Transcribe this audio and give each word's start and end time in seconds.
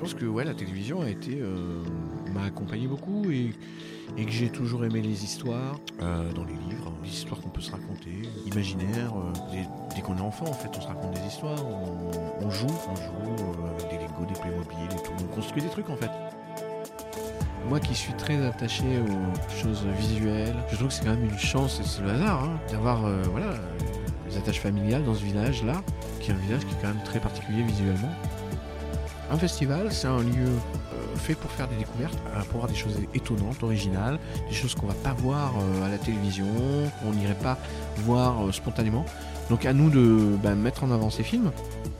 pense 0.00 0.14
que 0.14 0.24
ouais, 0.24 0.44
la 0.44 0.54
télévision 0.54 1.02
a 1.02 1.10
été 1.10 1.38
euh, 1.42 1.82
m'a 2.32 2.44
accompagné 2.44 2.86
beaucoup 2.86 3.30
et, 3.30 3.52
que 4.16 4.30
j'ai 4.30 4.48
toujours 4.48 4.84
aimé 4.84 5.02
les 5.02 5.24
histoires 5.24 5.78
euh, 6.00 6.32
dans 6.32 6.44
les 6.44 6.54
livres, 6.54 6.90
les 7.04 7.10
histoires 7.10 7.38
qu'on 7.40 7.50
peut 7.50 7.60
se 7.60 7.70
raconter, 7.70 8.22
imaginaires. 8.46 9.12
euh, 9.14 9.62
dès 9.94 10.00
qu'on 10.00 10.16
est 10.16 10.22
enfant, 10.22 10.46
en 10.46 10.54
fait, 10.54 10.70
on 10.76 10.80
se 10.80 10.86
raconte 10.86 11.12
des 11.12 11.26
histoires, 11.26 11.62
on, 12.40 12.50
joue, 12.50 12.66
on 12.66 12.96
joue 12.96 13.44
avec 13.74 13.90
des 13.90 13.98
Lego, 13.98 14.24
des 14.26 14.40
Playmobil 14.40 14.78
et 14.90 15.02
tout, 15.02 15.12
on 15.20 15.34
construit 15.34 15.62
des 15.62 15.68
trucs 15.68 15.90
en 15.90 15.96
fait. 15.96 16.10
Moi 17.68 17.78
qui 17.78 17.94
suis 17.94 18.14
très 18.14 18.42
attaché 18.44 18.84
aux 19.00 19.62
choses 19.62 19.84
visuelles, 19.98 20.56
je 20.70 20.76
trouve 20.76 20.88
que 20.88 20.94
c'est 20.94 21.04
quand 21.04 21.14
même 21.14 21.24
une 21.24 21.38
chance, 21.38 21.78
et 21.78 21.84
c'est 21.84 22.02
le 22.02 22.08
hasard, 22.08 22.44
hein, 22.44 22.58
d'avoir 22.70 23.02
voilà, 23.30 23.52
attaches 24.34 24.60
familiales 24.60 25.04
dans 25.04 25.14
ce 25.14 25.24
village-là, 25.24 25.82
qui 26.20 26.30
est 26.30 26.34
un 26.34 26.38
village 26.38 26.64
qui 26.64 26.72
est 26.72 26.78
quand 26.80 26.88
même 26.88 27.04
très 27.04 27.20
particulier 27.20 27.62
visuellement. 27.62 28.10
Un 29.30 29.38
festival, 29.38 29.92
c'est 29.92 30.08
un 30.08 30.18
lieu 30.18 30.48
euh, 30.48 31.16
fait 31.16 31.34
pour 31.36 31.50
faire 31.52 31.68
des 31.68 31.76
découvertes, 31.76 32.18
euh, 32.34 32.40
pour 32.50 32.58
voir 32.58 32.68
des 32.68 32.74
choses 32.74 32.98
étonnantes, 33.14 33.62
originales, 33.62 34.18
des 34.48 34.54
choses 34.54 34.74
qu'on 34.74 34.88
va 34.88 34.94
pas 34.94 35.12
voir 35.12 35.54
euh, 35.56 35.86
à 35.86 35.88
la 35.88 35.98
télévision, 35.98 36.46
qu'on 37.00 37.12
n'irait 37.12 37.34
pas 37.34 37.56
voir 37.98 38.52
spontanément. 38.52 39.06
Donc 39.48 39.66
à 39.66 39.72
nous 39.72 39.88
de 39.88 40.36
bah, 40.42 40.56
mettre 40.56 40.82
en 40.82 40.90
avant 40.90 41.10
ces 41.10 41.22
films. 41.22 41.52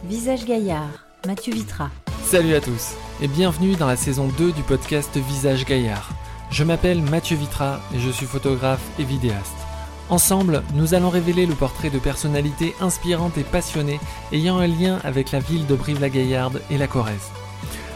Visage 0.04 0.44
Gaillard, 0.44 1.06
Mathieu 1.24 1.54
Vitra. 1.54 1.90
Salut 2.24 2.54
à 2.54 2.60
tous 2.60 2.94
et 3.22 3.28
bienvenue 3.28 3.76
dans 3.76 3.86
la 3.86 3.96
saison 3.96 4.26
2 4.36 4.50
du 4.50 4.62
podcast 4.62 5.16
Visage 5.16 5.64
Gaillard. 5.64 6.10
Je 6.50 6.64
m'appelle 6.64 7.00
Mathieu 7.00 7.36
Vitra 7.36 7.80
et 7.94 8.00
je 8.00 8.10
suis 8.10 8.26
photographe 8.26 8.82
et 8.98 9.04
vidéaste. 9.04 9.69
Ensemble, 10.10 10.64
nous 10.74 10.94
allons 10.94 11.08
révéler 11.08 11.46
le 11.46 11.54
portrait 11.54 11.88
de 11.88 12.00
personnalités 12.00 12.74
inspirantes 12.80 13.38
et 13.38 13.44
passionnées 13.44 14.00
ayant 14.32 14.58
un 14.58 14.66
lien 14.66 14.98
avec 15.04 15.30
la 15.30 15.38
ville 15.38 15.68
de 15.68 15.76
Brive-la-Gaillarde 15.76 16.60
et 16.68 16.78
la 16.78 16.88
Corrèze. 16.88 17.30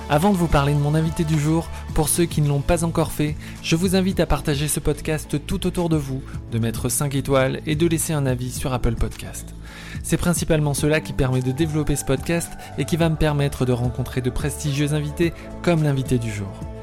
Avant 0.08 0.30
de 0.30 0.36
vous 0.36 0.46
parler 0.46 0.74
de 0.74 0.78
mon 0.78 0.94
invité 0.94 1.24
du 1.24 1.40
jour, 1.40 1.66
pour 1.92 2.08
ceux 2.08 2.26
qui 2.26 2.40
ne 2.40 2.48
l'ont 2.48 2.60
pas 2.60 2.84
encore 2.84 3.10
fait, 3.10 3.34
je 3.62 3.74
vous 3.74 3.96
invite 3.96 4.20
à 4.20 4.26
partager 4.26 4.68
ce 4.68 4.78
podcast 4.78 5.44
tout 5.44 5.66
autour 5.66 5.88
de 5.88 5.96
vous, 5.96 6.22
de 6.52 6.60
mettre 6.60 6.88
5 6.88 7.16
étoiles 7.16 7.60
et 7.66 7.74
de 7.74 7.86
laisser 7.88 8.12
un 8.12 8.26
avis 8.26 8.52
sur 8.52 8.72
Apple 8.72 8.94
Podcast. 8.94 9.52
C'est 10.04 10.16
principalement 10.16 10.74
cela 10.74 11.00
qui 11.00 11.14
permet 11.14 11.42
de 11.42 11.50
développer 11.50 11.96
ce 11.96 12.04
podcast 12.04 12.52
et 12.78 12.84
qui 12.84 12.96
va 12.96 13.08
me 13.08 13.16
permettre 13.16 13.66
de 13.66 13.72
rencontrer 13.72 14.20
de 14.20 14.30
prestigieux 14.30 14.92
invités 14.92 15.32
comme 15.62 15.82
l'invité 15.82 16.18
du 16.18 16.30
jour. 16.30 16.73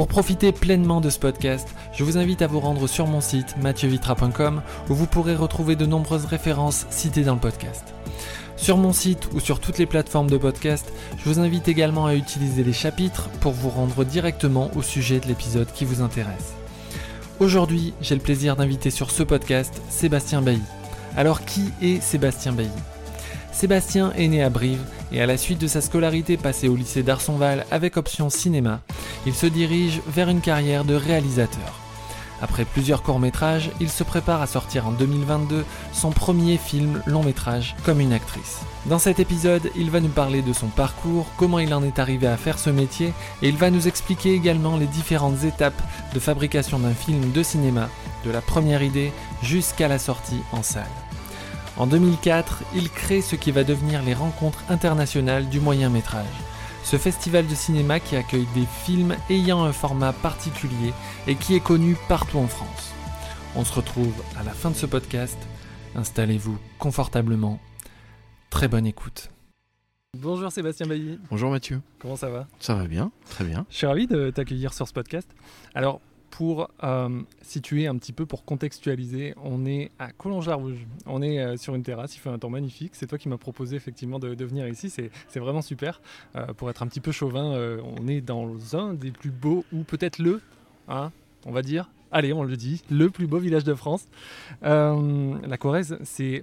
Pour 0.00 0.08
profiter 0.08 0.50
pleinement 0.50 1.02
de 1.02 1.10
ce 1.10 1.18
podcast, 1.18 1.68
je 1.92 2.04
vous 2.04 2.16
invite 2.16 2.40
à 2.40 2.46
vous 2.46 2.58
rendre 2.58 2.86
sur 2.86 3.06
mon 3.06 3.20
site 3.20 3.58
mathieuVitra.com 3.58 4.62
où 4.88 4.94
vous 4.94 5.04
pourrez 5.04 5.36
retrouver 5.36 5.76
de 5.76 5.84
nombreuses 5.84 6.24
références 6.24 6.86
citées 6.88 7.22
dans 7.22 7.34
le 7.34 7.40
podcast. 7.40 7.84
Sur 8.56 8.78
mon 8.78 8.94
site 8.94 9.28
ou 9.34 9.40
sur 9.40 9.60
toutes 9.60 9.76
les 9.76 9.84
plateformes 9.84 10.30
de 10.30 10.38
podcast, 10.38 10.90
je 11.18 11.24
vous 11.24 11.38
invite 11.38 11.68
également 11.68 12.06
à 12.06 12.14
utiliser 12.14 12.64
les 12.64 12.72
chapitres 12.72 13.28
pour 13.42 13.52
vous 13.52 13.68
rendre 13.68 14.02
directement 14.06 14.70
au 14.74 14.80
sujet 14.80 15.20
de 15.20 15.26
l'épisode 15.26 15.70
qui 15.70 15.84
vous 15.84 16.00
intéresse. 16.00 16.54
Aujourd'hui, 17.38 17.92
j'ai 18.00 18.14
le 18.14 18.22
plaisir 18.22 18.56
d'inviter 18.56 18.88
sur 18.88 19.10
ce 19.10 19.22
podcast 19.22 19.82
Sébastien 19.90 20.40
Bailly. 20.40 20.62
Alors 21.14 21.44
qui 21.44 21.74
est 21.82 22.00
Sébastien 22.00 22.52
Bailly? 22.52 22.70
Sébastien 23.52 24.14
est 24.14 24.28
né 24.28 24.42
à 24.42 24.48
Brive 24.48 24.80
et 25.12 25.20
à 25.20 25.26
la 25.26 25.36
suite 25.36 25.60
de 25.60 25.66
sa 25.66 25.80
scolarité 25.80 26.36
passée 26.36 26.68
au 26.68 26.76
lycée 26.76 27.02
d'Arsonval 27.02 27.66
avec 27.70 27.96
option 27.96 28.30
cinéma, 28.30 28.80
il 29.26 29.34
se 29.34 29.46
dirige 29.46 30.00
vers 30.08 30.28
une 30.28 30.40
carrière 30.40 30.84
de 30.84 30.94
réalisateur. 30.94 31.80
Après 32.42 32.64
plusieurs 32.64 33.02
courts-métrages, 33.02 33.70
il 33.80 33.90
se 33.90 34.02
prépare 34.02 34.40
à 34.40 34.46
sortir 34.46 34.86
en 34.86 34.92
2022 34.92 35.64
son 35.92 36.10
premier 36.10 36.56
film 36.56 37.02
long-métrage 37.06 37.76
comme 37.84 38.00
une 38.00 38.12
actrice. 38.12 38.60
Dans 38.86 38.98
cet 38.98 39.20
épisode, 39.20 39.70
il 39.76 39.90
va 39.90 40.00
nous 40.00 40.08
parler 40.08 40.40
de 40.40 40.54
son 40.54 40.68
parcours, 40.68 41.26
comment 41.36 41.58
il 41.58 41.74
en 41.74 41.82
est 41.82 41.98
arrivé 41.98 42.26
à 42.26 42.38
faire 42.38 42.58
ce 42.58 42.70
métier, 42.70 43.12
et 43.42 43.48
il 43.48 43.56
va 43.56 43.70
nous 43.70 43.88
expliquer 43.88 44.32
également 44.32 44.78
les 44.78 44.86
différentes 44.86 45.44
étapes 45.44 45.82
de 46.14 46.20
fabrication 46.20 46.78
d'un 46.78 46.94
film 46.94 47.30
de 47.32 47.42
cinéma, 47.42 47.90
de 48.24 48.30
la 48.30 48.40
première 48.40 48.82
idée 48.82 49.12
jusqu'à 49.42 49.88
la 49.88 49.98
sortie 49.98 50.40
en 50.52 50.62
salle. 50.62 50.86
En 51.80 51.86
2004, 51.86 52.62
il 52.74 52.90
crée 52.90 53.22
ce 53.22 53.36
qui 53.36 53.52
va 53.52 53.64
devenir 53.64 54.02
les 54.02 54.12
rencontres 54.12 54.62
internationales 54.68 55.48
du 55.48 55.60
moyen 55.60 55.88
métrage. 55.88 56.26
Ce 56.84 56.98
festival 56.98 57.46
de 57.46 57.54
cinéma 57.54 58.00
qui 58.00 58.16
accueille 58.16 58.46
des 58.54 58.66
films 58.84 59.16
ayant 59.30 59.64
un 59.64 59.72
format 59.72 60.12
particulier 60.12 60.92
et 61.26 61.36
qui 61.36 61.54
est 61.54 61.64
connu 61.64 61.96
partout 62.06 62.36
en 62.36 62.48
France. 62.48 62.92
On 63.56 63.64
se 63.64 63.72
retrouve 63.72 64.12
à 64.38 64.42
la 64.42 64.50
fin 64.50 64.68
de 64.68 64.76
ce 64.76 64.84
podcast. 64.84 65.38
Installez-vous 65.94 66.58
confortablement. 66.78 67.58
Très 68.50 68.68
bonne 68.68 68.84
écoute. 68.84 69.30
Bonjour 70.18 70.52
Sébastien 70.52 70.86
Bailly, 70.86 71.18
Bonjour 71.30 71.50
Mathieu, 71.50 71.80
comment 71.98 72.16
ça 72.16 72.28
va? 72.28 72.46
Ça 72.58 72.74
va 72.74 72.88
bien, 72.88 73.10
très 73.30 73.44
bien. 73.44 73.64
Je 73.70 73.76
suis 73.76 73.86
ravi 73.86 74.06
de 74.06 74.28
t'accueillir 74.28 74.74
sur 74.74 74.86
ce 74.86 74.92
podcast. 74.92 75.30
Alors, 75.74 76.02
pour 76.30 76.70
euh, 76.84 77.22
situer 77.42 77.86
un 77.86 77.96
petit 77.96 78.12
peu, 78.12 78.24
pour 78.24 78.44
contextualiser, 78.44 79.34
on 79.42 79.66
est 79.66 79.90
à 79.98 80.12
Collonges-la-Rouge. 80.12 80.86
On 81.06 81.22
est 81.22 81.40
euh, 81.40 81.56
sur 81.56 81.74
une 81.74 81.82
terrasse, 81.82 82.16
il 82.16 82.20
fait 82.20 82.30
un 82.30 82.38
temps 82.38 82.50
magnifique. 82.50 82.92
C'est 82.94 83.06
toi 83.06 83.18
qui 83.18 83.28
m'as 83.28 83.36
proposé 83.36 83.76
effectivement 83.76 84.18
de, 84.18 84.44
venir 84.44 84.66
ici. 84.68 84.90
C'est 84.90 85.38
vraiment 85.38 85.62
super. 85.62 86.00
Euh, 86.36 86.46
pour 86.54 86.70
être 86.70 86.82
un 86.82 86.86
petit 86.86 87.00
peu 87.00 87.12
chauvin, 87.12 87.78
on 87.84 88.08
est 88.08 88.20
dans 88.20 88.76
un 88.76 88.94
des 88.94 89.10
plus 89.10 89.30
beaux, 89.30 89.64
ou 89.72 89.82
peut-être 89.82 90.18
le, 90.18 90.40
hein, 90.88 91.10
on 91.44 91.52
va 91.52 91.62
dire. 91.62 91.90
Allez, 92.12 92.32
on 92.32 92.42
le 92.42 92.56
dit, 92.56 92.82
le 92.90 93.10
plus 93.10 93.26
beau 93.26 93.38
village 93.38 93.64
de 93.64 93.74
France. 93.74 94.06
La 94.62 95.56
Corrèze, 95.58 95.98
c'est 96.02 96.42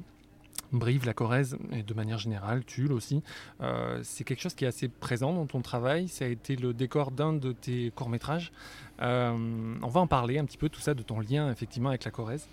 Brive, 0.71 1.05
la 1.05 1.13
Corrèze, 1.13 1.57
et 1.73 1.83
de 1.83 1.93
manière 1.93 2.17
générale, 2.17 2.63
Tulle 2.63 2.93
aussi, 2.93 3.21
c'est 4.03 4.23
quelque 4.23 4.41
chose 4.41 4.53
qui 4.53 4.63
est 4.63 4.67
assez 4.67 4.87
présent 4.87 5.33
dans 5.33 5.45
ton 5.45 5.61
travail. 5.61 6.07
Ça 6.07 6.25
a 6.25 6.27
été 6.29 6.55
le 6.55 6.73
décor 6.73 7.11
d'un 7.11 7.33
de 7.33 7.51
tes 7.51 7.91
courts-métrages. 7.91 8.51
Euh, 9.01 9.75
on 9.81 9.87
va 9.87 10.01
en 10.01 10.07
parler 10.07 10.37
un 10.37 10.45
petit 10.45 10.57
peu, 10.57 10.69
tout 10.69 10.79
ça, 10.81 10.93
de 10.93 11.03
ton 11.03 11.19
lien 11.19 11.51
effectivement 11.51 11.89
avec 11.89 12.03
la 12.03 12.11
Corrèze. 12.11 12.47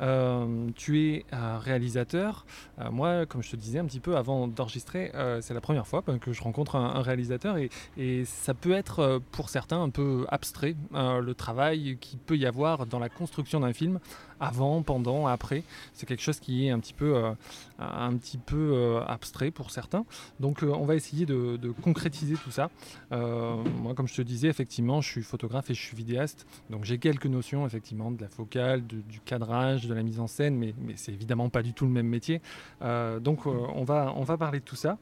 Euh, 0.00 0.70
tu 0.76 1.00
es 1.00 1.24
un 1.32 1.58
réalisateur. 1.58 2.46
Euh, 2.78 2.90
moi, 2.90 3.26
comme 3.26 3.42
je 3.42 3.50
te 3.50 3.56
disais 3.56 3.78
un 3.78 3.84
petit 3.84 4.00
peu 4.00 4.16
avant 4.16 4.48
d'enregistrer, 4.48 5.10
euh, 5.14 5.40
c'est 5.40 5.54
la 5.54 5.60
première 5.60 5.86
fois 5.86 6.02
que 6.02 6.32
je 6.32 6.42
rencontre 6.42 6.76
un, 6.76 7.02
réalisateur 7.02 7.56
et, 7.96 8.24
ça 8.24 8.54
peut 8.54 8.72
être 8.72 9.00
euh, 9.00 9.18
pour 9.32 9.48
certains 9.48 9.80
un 9.82 9.90
peu 9.90 10.26
abstrait, 10.28 10.74
euh, 10.94 11.20
le 11.20 11.34
travail 11.34 11.96
qu'il 12.00 12.18
peut 12.18 12.36
y 12.36 12.46
avoir 12.46 12.86
dans 12.86 12.98
la 12.98 13.08
construction 13.08 13.60
d'un 13.60 13.72
film, 13.72 14.00
avant, 14.40 14.82
pendant, 14.82 15.26
après. 15.26 15.62
C'est 15.92 16.06
quelque 16.06 16.22
chose 16.22 16.40
qui 16.40 16.66
est 16.66 16.70
un 16.70 16.80
petit 16.80 16.94
peu, 16.94 17.14
euh, 17.16 17.32
un 17.78 18.16
petit 18.16 18.38
peu 18.38 18.72
euh, 18.74 19.04
abstrait 19.06 19.50
pour 19.50 19.70
certains. 19.70 20.04
Donc 20.40 20.62
euh, 20.62 20.72
on 20.72 20.86
va 20.86 20.96
essayer 20.96 21.26
de, 21.26 21.58
concrétiser 21.82 22.34
tout 22.42 22.50
ça. 22.50 22.70
Euh, 23.12 23.56
moi, 23.82 23.94
comme 23.94 24.08
je 24.08 24.14
te 24.14 24.22
disais, 24.22 24.48
effectivement, 24.48 25.00
je 25.00 25.08
suis 25.08 25.22
photographe 25.22 25.70
et 25.70 25.74
je 25.74 25.80
suis 25.80 25.96
vidéaste. 25.96 26.46
Donc 26.70 26.84
j'ai 26.84 26.98
quelques 26.98 27.26
notions, 27.26 27.66
effectivement, 27.66 28.10
de 28.10 28.20
la 28.20 28.28
focale, 28.28 28.82
du 28.82 29.20
cadrage, 29.24 29.86
de 29.90 29.94
la 29.94 30.02
mise 30.02 30.20
en 30.20 30.26
scène, 30.26 30.56
mais, 30.56 30.72
mais 30.80 30.94
c'est 30.96 31.12
évidemment 31.12 31.48
pas 31.50 31.62
du 31.62 31.74
tout 31.74 31.84
le 31.84 31.90
même 31.90 32.06
métier. 32.06 32.40
Euh, 32.82 33.20
donc 33.20 33.46
euh, 33.46 33.50
on, 33.74 33.84
va, 33.84 34.12
on 34.16 34.22
va 34.24 34.38
parler 34.38 34.60
de 34.60 34.64
tout 34.64 34.76
ça. 34.76 34.96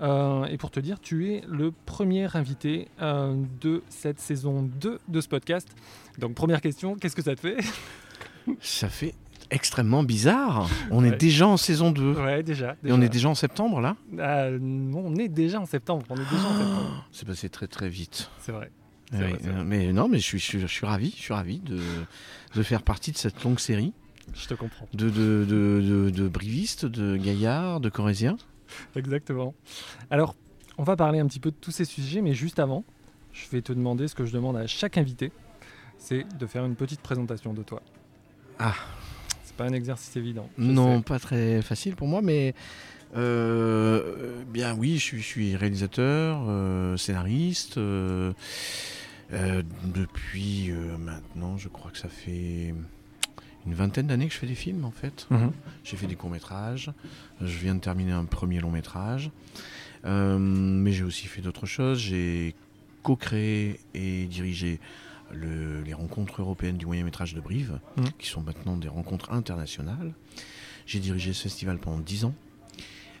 Euh, 0.00 0.44
et 0.46 0.56
pour 0.56 0.70
te 0.70 0.80
dire, 0.80 1.00
tu 1.00 1.30
es 1.32 1.42
le 1.48 1.72
premier 1.84 2.34
invité 2.36 2.88
de 3.00 3.82
cette 3.88 4.20
saison 4.20 4.62
2 4.62 4.98
de 5.08 5.20
ce 5.20 5.28
podcast. 5.28 5.68
Donc 6.18 6.34
première 6.34 6.60
question, 6.60 6.94
qu'est-ce 6.96 7.16
que 7.16 7.22
ça 7.22 7.34
te 7.34 7.40
fait? 7.40 7.56
Ça 8.60 8.88
fait 8.88 9.14
extrêmement 9.50 10.02
bizarre. 10.02 10.68
On 10.90 11.02
Ouais. 11.02 11.08
est 11.08 11.16
déjà 11.16 11.46
en 11.48 11.56
saison 11.56 11.90
2. 11.90 12.14
Ouais, 12.14 12.42
déjà. 12.42 12.76
Et 12.84 12.92
on 12.92 13.00
est 13.00 13.08
déjà 13.08 13.28
en 13.28 13.34
septembre 13.34 13.80
là? 13.80 13.96
Ah, 14.18 14.46
on 14.94 15.14
est 15.16 15.28
déjà 15.28 15.60
en 15.60 15.66
septembre. 15.66 16.04
On 16.10 16.14
est 16.16 16.30
déjà 16.30 16.46
en 16.46 16.56
septembre. 16.58 17.08
C'est 17.12 17.26
passé 17.26 17.48
très 17.48 17.66
très 17.66 17.88
vite. 17.88 18.30
C'est. 18.40 18.52
Oui, 18.52 18.58
vrai. 19.42 19.64
mais 19.64 19.90
non, 19.94 20.06
mais 20.06 20.18
je 20.18 20.22
suis, 20.24 20.38
je 20.38 20.44
suis, 20.44 20.60
je 20.60 20.66
suis 20.66 20.84
ravi, 20.84 21.10
je 21.16 21.22
suis 21.22 21.32
ravi 21.32 21.60
de, 21.60 21.80
de 22.54 22.62
faire 22.62 22.82
partie 22.82 23.10
de 23.10 23.16
cette 23.16 23.42
longue 23.42 23.58
série 23.58 23.94
Je 24.34 24.46
te 24.46 24.54
comprends. 24.54 24.86
de, 24.94 25.10
de, 25.10 25.44
de, 25.48 25.80
de, 25.82 26.10
de 26.10 26.28
brivistes, 26.28 26.86
de 26.86 27.16
gaillards, 27.16 27.80
de 27.80 27.88
corésiens. 27.88 28.36
Exactement. 28.96 29.54
Alors, 30.10 30.36
on 30.76 30.82
va 30.84 30.96
parler 30.96 31.18
un 31.18 31.26
petit 31.26 31.40
peu 31.40 31.50
de 31.50 31.56
tous 31.60 31.70
ces 31.72 31.84
sujets, 31.84 32.20
mais 32.20 32.34
juste 32.34 32.58
avant, 32.58 32.84
je 33.32 33.48
vais 33.50 33.62
te 33.62 33.72
demander 33.72 34.08
ce 34.08 34.14
que 34.14 34.24
je 34.24 34.32
demande 34.32 34.56
à 34.56 34.66
chaque 34.66 34.98
invité, 34.98 35.32
c'est 35.98 36.24
de 36.38 36.46
faire 36.46 36.64
une 36.64 36.76
petite 36.76 37.00
présentation 37.00 37.52
de 37.54 37.62
toi. 37.62 37.82
Ah. 38.58 38.74
C'est 39.42 39.56
pas 39.56 39.64
un 39.64 39.72
exercice 39.72 40.14
évident. 40.16 40.48
Non, 40.58 40.98
sais. 40.98 41.02
pas 41.04 41.18
très 41.18 41.62
facile 41.62 41.96
pour 41.96 42.06
moi, 42.08 42.22
mais 42.22 42.54
euh, 43.16 44.42
bien 44.44 44.74
oui, 44.76 44.94
je 44.98 45.02
suis, 45.02 45.18
je 45.22 45.26
suis 45.26 45.56
réalisateur, 45.56 46.44
euh, 46.46 46.96
scénariste. 46.96 47.78
euh, 47.78 48.32
depuis 49.84 50.70
maintenant, 50.98 51.56
je 51.56 51.68
crois 51.68 51.90
que 51.90 51.98
ça 51.98 52.08
fait 52.08 52.74
une 53.68 53.74
vingtaine 53.74 54.06
d'années 54.06 54.26
que 54.28 54.32
je 54.32 54.38
fais 54.38 54.46
des 54.46 54.54
films 54.54 54.84
en 54.86 54.90
fait. 54.90 55.26
Mhm. 55.30 55.52
J'ai 55.84 55.96
fait 55.96 56.06
des 56.06 56.14
courts-métrages. 56.16 56.90
Je 57.42 57.58
viens 57.58 57.74
de 57.74 57.80
terminer 57.80 58.12
un 58.12 58.24
premier 58.24 58.60
long-métrage. 58.60 59.30
Euh, 60.06 60.38
mais 60.38 60.92
j'ai 60.92 61.04
aussi 61.04 61.26
fait 61.26 61.42
d'autres 61.42 61.66
choses. 61.66 61.98
J'ai 61.98 62.54
co-créé 63.02 63.78
et 63.94 64.24
dirigé 64.26 64.80
le- 65.32 65.82
les 65.82 65.92
rencontres 65.92 66.40
européennes 66.40 66.78
du 66.78 66.86
moyen-métrage 66.86 67.34
de 67.34 67.40
Brive, 67.40 67.78
Mhm. 67.98 68.04
qui 68.18 68.28
sont 68.28 68.40
maintenant 68.40 68.76
des 68.78 68.88
rencontres 68.88 69.32
internationales. 69.32 70.12
J'ai 70.86 71.00
dirigé 71.00 71.34
ce 71.34 71.42
festival 71.42 71.78
pendant 71.78 71.98
10 71.98 72.24
ans. 72.24 72.34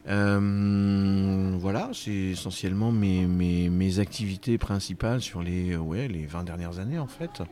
Euh, 0.08 1.56
voilà, 1.58 1.78
voilà, 1.80 1.90
c'est 1.92 2.10
essentiellement 2.10 2.90
mes, 2.92 3.26
mes, 3.26 3.68
mes, 3.68 3.98
activités 3.98 4.56
principales 4.56 5.20
sur 5.20 5.42
les, 5.42 5.76
ouais, 5.76 6.08
les 6.08 6.24
20 6.24 6.44
dernières 6.44 6.78
années 6.78 6.98
en 6.98 7.06
fait. 7.08 7.42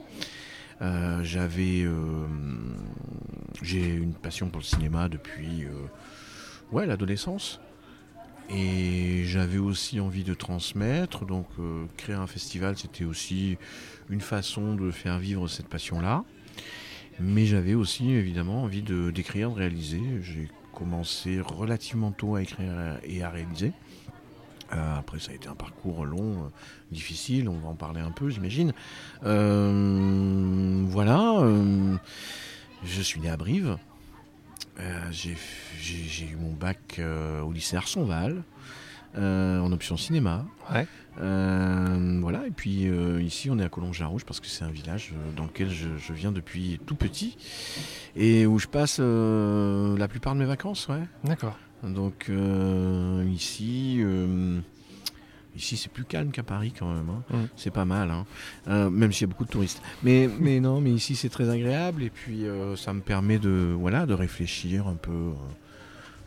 Euh, 0.82 1.25
j'avais, 1.25 1.82
euh, 1.84 2.26
j'ai 3.62 3.87
une 3.87 4.12
passion 4.12 4.49
pour 4.49 4.61
le 4.61 4.64
cinéma 4.64 5.08
depuis 5.08 5.64
euh, 5.64 5.70
ouais, 6.73 6.87
l'adolescence. 6.87 7.61
Et 8.49 9.25
j'avais 9.25 9.58
aussi 9.58 9.99
envie 9.99 10.23
de 10.23 10.32
transmettre, 10.32 11.26
donc 11.26 11.49
créer 11.96 12.14
un 12.14 12.28
festival, 12.28 12.78
c'était 12.78 13.05
aussi 13.05 13.58
une 14.08 14.20
façon 14.20 14.76
de 14.76 14.93
faire 14.93 15.19
vivre 15.19 15.49
cette 15.49 15.67
passion-là. 15.67 16.23
Mais 17.19 17.44
j'avais 17.44 17.75
aussi 17.75 18.12
évidemment 18.12 18.62
envie 18.62 18.82
de 18.82 19.11
d'écrire, 19.11 19.50
de 19.50 19.56
réaliser. 19.56 20.00
J'ai 20.23 20.49
commencé 20.73 21.40
relativement 21.40 22.12
tôt 22.12 22.37
à 22.37 22.43
écrire 22.43 23.00
et 23.02 23.25
à 23.25 23.31
réaliser. 23.31 23.73
Euh, 24.72 24.98
après, 24.98 25.18
ça 25.18 25.32
a 25.32 25.34
été 25.34 25.48
un 25.48 25.54
parcours 25.54 26.04
long, 26.04 26.44
euh, 26.44 26.48
difficile, 26.90 27.48
on 27.48 27.58
va 27.58 27.68
en 27.68 27.74
parler 27.74 28.00
un 28.00 28.10
peu, 28.10 28.28
j'imagine. 28.28 28.72
Euh, 29.24 30.84
voilà, 30.88 31.44
je 32.84 33.00
suis 33.00 33.20
né 33.20 33.28
à 33.28 33.36
Brive. 33.36 33.76
J'ai 35.10 36.26
eu 36.26 36.36
mon 36.36 36.52
bac 36.52 37.00
au 37.44 37.52
lycée 37.52 37.76
Arsonval, 37.76 38.42
en 39.16 39.72
option 39.72 39.96
cinéma. 39.96 40.44
Ouais. 40.72 40.86
voilà, 41.16 42.46
et 42.46 42.50
puis 42.50 42.88
ici, 43.24 43.50
on 43.50 43.58
est 43.58 43.64
à 43.64 43.68
Collonges-la-Rouge 43.68 44.24
parce 44.24 44.40
que 44.40 44.46
c'est 44.46 44.64
un 44.64 44.70
village 44.70 45.12
dans 45.36 45.44
lequel 45.44 45.70
je, 45.70 46.12
viens 46.12 46.32
depuis 46.32 46.80
tout 46.86 46.96
petit 46.96 47.36
et 48.16 48.46
où 48.46 48.58
je 48.58 48.66
passe 48.66 48.98
la 48.98 50.08
plupart 50.08 50.34
de 50.34 50.40
mes 50.40 50.46
vacances. 50.46 50.88
Ouais. 50.88 51.02
D'accord. 51.24 51.56
Donc 51.91 52.27
euh, 52.29 53.25
ici, 53.33 53.99
euh, 54.00 54.59
ici 55.56 55.77
c'est 55.77 55.91
plus 55.91 56.05
calme 56.05 56.31
qu'à 56.31 56.43
Paris 56.43 56.73
quand 56.77 56.93
même. 56.93 57.11
Hein. 57.11 57.47
C'est 57.56 57.71
pas 57.71 57.85
mal, 57.85 58.11
hein. 58.11 58.27
euh, 58.69 58.91
même 58.91 59.12
s'il 59.12 59.23
y 59.23 59.25
a 59.25 59.33
beaucoup 59.33 59.44
de 59.44 59.50
touristes. 59.50 59.83
Mais, 60.03 60.29
mais 60.41 60.61
non, 60.61 60.81
mais 60.81 60.91
ici 60.91 61.17
c'est 61.17 61.29
très 61.29 61.49
agréable 61.49 62.03
et 62.03 62.11
puis 62.11 62.44
ça 62.77 62.93
me 62.93 63.00
permet 63.00 63.38
de, 63.38 63.75
voilà, 63.79 64.06
de 64.06 64.15
réfléchir 64.15 64.87
un 64.88 64.97
peu. 64.97 65.33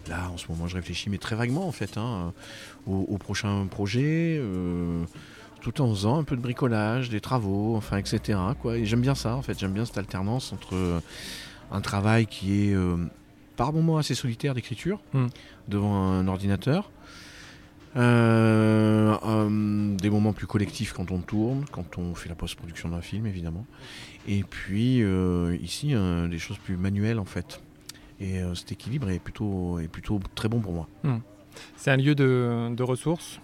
Là, 0.08 0.32
en 0.34 0.38
ce 0.38 0.48
moment, 0.48 0.66
je 0.68 0.76
réfléchis, 0.76 1.10
mais 1.10 1.20
très 1.20 1.36
vaguement 1.36 1.68
en 1.68 1.72
fait, 1.72 1.98
hein, 1.98 2.34
au, 2.88 3.18
prochain 3.18 3.68
projet 3.68 4.42
tout 5.62 5.82
en 5.82 5.90
faisant 5.90 6.18
un 6.18 6.24
peu 6.24 6.38
de 6.38 6.42
bricolage, 6.42 7.10
des 7.10 7.20
travaux, 7.20 7.76
enfin, 7.76 7.98
etc. 7.98 8.40
Quoi. 8.62 8.78
Et 8.78 8.86
j'aime 8.86 9.02
bien 9.02 9.14
ça, 9.14 9.36
en 9.36 9.42
fait. 9.42 9.60
J'aime 9.60 9.74
bien 9.74 9.84
cette 9.84 9.98
alternance 9.98 10.54
entre 10.54 11.02
un 11.70 11.82
travail 11.82 12.28
qui 12.28 12.70
est 12.70 12.76
par 13.60 13.74
moments 13.74 13.98
assez 13.98 14.16
solitaire 14.16 14.54
d'écriture 14.54 15.02
hmm. 15.12 15.28
devant 15.68 15.94
un 15.94 16.30
ordinateur. 16.30 16.90
Euh, 17.98 19.18
euh, 19.26 19.98
des 19.98 20.10
moments 20.10 20.32
plus 20.32 20.48
collectifs 20.48 20.94
quand 20.94 21.12
on 21.12 21.20
tourne, 21.20 21.66
quand 21.70 21.98
on 21.98 22.16
fait 22.16 22.30
la 22.30 22.36
post-production 22.36 22.88
d'un 22.88 23.02
film 23.02 23.26
évidemment. 23.26 23.66
Et 24.30 24.44
puis 24.44 25.04
euh, 25.04 25.58
ici, 25.62 25.94
des 26.30 26.40
choses 26.40 26.58
plus 26.58 26.78
manuelles 26.78 27.20
en 27.20 27.26
fait. 27.26 27.62
Et 28.22 28.40
cet 28.56 28.72
équilibre 28.72 29.10
est 29.10 29.20
plutôt, 29.20 29.80
est 29.80 29.90
plutôt 29.90 30.22
très 30.36 30.48
bon 30.48 30.62
pour 30.62 30.72
moi. 30.72 30.88
Hmm. 31.04 31.18
C'est 31.78 31.92
un 31.92 31.98
lieu 31.98 32.16
de, 32.16 32.84
ressources, 32.84 33.40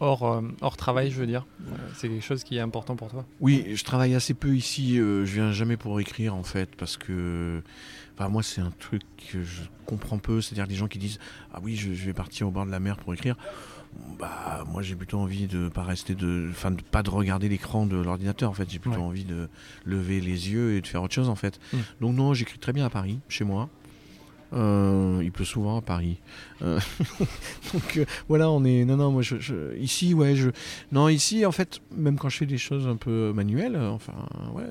hors, 0.00 0.42
hors 0.60 0.76
travail, 0.76 1.10
je 1.10 1.18
veux 1.18 1.26
dire. 1.26 1.46
C'est 1.94 2.08
quelque 2.08 2.24
chose 2.24 2.44
qui 2.44 2.56
est 2.56 2.60
important 2.60 2.96
pour 2.96 3.10
toi 3.10 3.24
Oui, 3.40 3.66
je 3.74 3.84
travaille 3.84 4.14
assez 4.14 4.34
peu 4.34 4.54
ici. 4.54 4.96
je 4.96 5.22
viens 5.24 5.52
jamais 5.52 5.76
pour 5.76 6.00
écrire, 6.00 6.34
en 6.34 6.42
fait, 6.42 6.74
parce 6.76 6.96
que 6.96 7.62
moi, 8.28 8.42
c'est 8.42 8.60
un 8.60 8.72
truc 8.78 9.02
que 9.30 9.42
je 9.42 9.62
comprends 9.86 10.18
peu. 10.18 10.40
C'est-à-dire 10.40 10.66
des 10.66 10.74
gens 10.74 10.88
qui 10.88 10.98
disent 10.98 11.18
Ah 11.52 11.60
oui, 11.62 11.76
je, 11.76 11.90
vais 11.90 12.12
partir 12.12 12.48
au 12.48 12.50
bord 12.50 12.66
de 12.66 12.70
la 12.70 12.80
mer 12.80 12.96
pour 12.96 13.14
écrire. 13.14 13.36
Bah, 14.18 14.64
moi, 14.70 14.82
j'ai 14.82 14.96
plutôt 14.96 15.18
envie 15.18 15.46
de 15.46 15.68
pas 15.68 15.84
rester 15.84 16.14
de, 16.14 16.48
enfin, 16.50 16.72
de 16.72 16.82
pas 16.82 17.02
de 17.02 17.10
regarder 17.10 17.48
l'écran 17.48 17.86
de 17.86 17.96
l'ordinateur. 17.96 18.50
En 18.50 18.54
fait, 18.54 18.68
j'ai 18.68 18.78
plutôt 18.78 19.00
envie 19.00 19.24
de 19.24 19.48
lever 19.84 20.20
les 20.20 20.50
yeux 20.50 20.76
et 20.76 20.80
de 20.80 20.86
faire 20.86 21.02
autre 21.02 21.14
chose. 21.14 21.28
En 21.28 21.36
fait. 21.36 21.60
Mm. 21.72 21.78
Donc 22.00 22.16
non, 22.16 22.34
j'écris 22.34 22.58
très 22.58 22.72
bien 22.72 22.86
à 22.86 22.90
Paris, 22.90 23.20
chez 23.28 23.44
moi. 23.44 23.68
Euh, 24.54 25.20
il 25.22 25.32
pleut 25.32 25.44
souvent 25.44 25.78
à 25.78 25.82
Paris. 25.82 26.18
Euh, 26.62 26.78
donc 27.72 27.96
euh, 27.96 28.04
voilà, 28.28 28.50
on 28.50 28.64
est. 28.64 28.84
Non, 28.84 28.96
non, 28.96 29.10
moi, 29.10 29.22
je, 29.22 29.76
ici, 29.76 30.14
ouais, 30.14 30.36
je. 30.36 30.50
Non, 30.92 31.08
ici, 31.08 31.44
en 31.44 31.52
fait, 31.52 31.80
même 31.96 32.18
quand 32.18 32.28
je 32.28 32.38
fais 32.38 32.46
des 32.46 32.58
choses 32.58 32.86
un 32.86 32.96
peu 32.96 33.32
manuelles, 33.34 33.76
enfin, 33.76 34.14
ouais, 34.54 34.64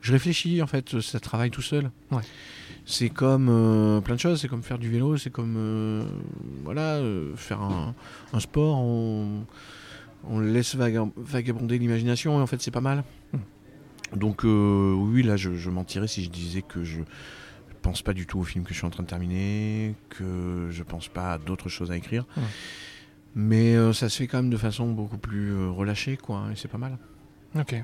je 0.00 0.12
réfléchis, 0.12 0.62
en 0.62 0.66
fait, 0.66 1.00
ça 1.00 1.20
travaille 1.20 1.50
tout 1.50 1.62
seul. 1.62 1.90
Ouais. 2.10 2.22
C'est 2.86 3.10
comme 3.10 4.00
plein 4.04 4.14
de 4.14 4.20
choses, 4.20 4.40
c'est 4.40 4.48
comme 4.48 4.62
faire 4.62 4.78
du 4.78 4.88
vélo, 4.88 5.16
c'est 5.16 5.30
comme. 5.30 6.06
voilà, 6.64 7.00
faire 7.34 7.60
un, 7.60 8.40
sport, 8.40 8.78
on, 8.78 9.44
on 10.28 10.40
laisse 10.40 10.74
vagabonder 10.74 11.78
l'imagination, 11.78 12.38
et 12.38 12.42
en 12.42 12.46
fait, 12.46 12.62
c'est 12.62 12.70
pas 12.70 12.80
mal. 12.80 13.04
Hmm. 13.32 14.16
Donc, 14.16 14.44
oui, 14.44 15.22
là, 15.22 15.36
je, 15.36 15.54
je 15.54 15.68
mentirais 15.68 16.06
si 16.06 16.24
je 16.24 16.30
disais 16.30 16.62
que 16.62 16.84
je 16.84 17.00
pense 17.86 18.02
pas 18.02 18.14
du 18.14 18.26
tout 18.26 18.40
au 18.40 18.42
film 18.42 18.64
que 18.64 18.74
je 18.74 18.78
suis 18.78 18.86
en 18.86 18.90
train 18.90 19.04
de 19.04 19.08
terminer, 19.08 19.94
que 20.08 20.68
je 20.72 20.82
pense 20.82 21.06
pas 21.06 21.34
à 21.34 21.38
d'autres 21.38 21.68
choses 21.68 21.92
à 21.92 21.96
écrire. 21.96 22.26
Mais 23.36 23.76
euh, 23.76 23.92
ça 23.92 24.08
se 24.08 24.18
fait 24.18 24.26
quand 24.26 24.38
même 24.38 24.50
de 24.50 24.56
façon 24.56 24.90
beaucoup 24.90 25.18
plus 25.18 25.52
euh, 25.52 25.70
relâchée, 25.70 26.16
quoi, 26.16 26.46
et 26.50 26.56
c'est 26.56 26.66
pas 26.66 26.78
mal. 26.78 26.98
Ok. 27.56 27.76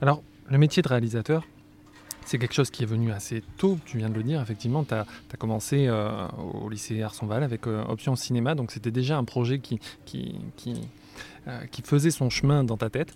Alors, 0.00 0.22
le 0.48 0.56
métier 0.56 0.82
de 0.82 0.88
réalisateur, 0.88 1.44
c'est 2.24 2.38
quelque 2.38 2.54
chose 2.54 2.70
qui 2.70 2.84
est 2.84 2.86
venu 2.86 3.12
assez 3.12 3.42
tôt, 3.58 3.78
tu 3.84 3.98
viens 3.98 4.08
de 4.08 4.14
le 4.14 4.22
dire, 4.22 4.40
effectivement. 4.40 4.82
Tu 4.82 4.94
as, 4.94 5.04
commencé 5.36 5.88
euh, 5.88 6.26
au 6.54 6.70
lycée 6.70 7.02
Arsonval 7.02 7.42
avec 7.42 7.66
Option 7.66 8.16
Cinéma, 8.16 8.54
donc 8.54 8.70
c'était 8.70 8.90
déjà 8.90 9.18
un 9.18 9.24
projet 9.24 9.58
qui, 9.58 9.78
qui, 10.06 10.36
qui, 10.56 10.88
qui, 11.70 11.82
faisait 11.82 12.10
son 12.10 12.30
chemin 12.30 12.64
dans 12.64 12.78
ta 12.78 12.88
tête. 12.88 13.12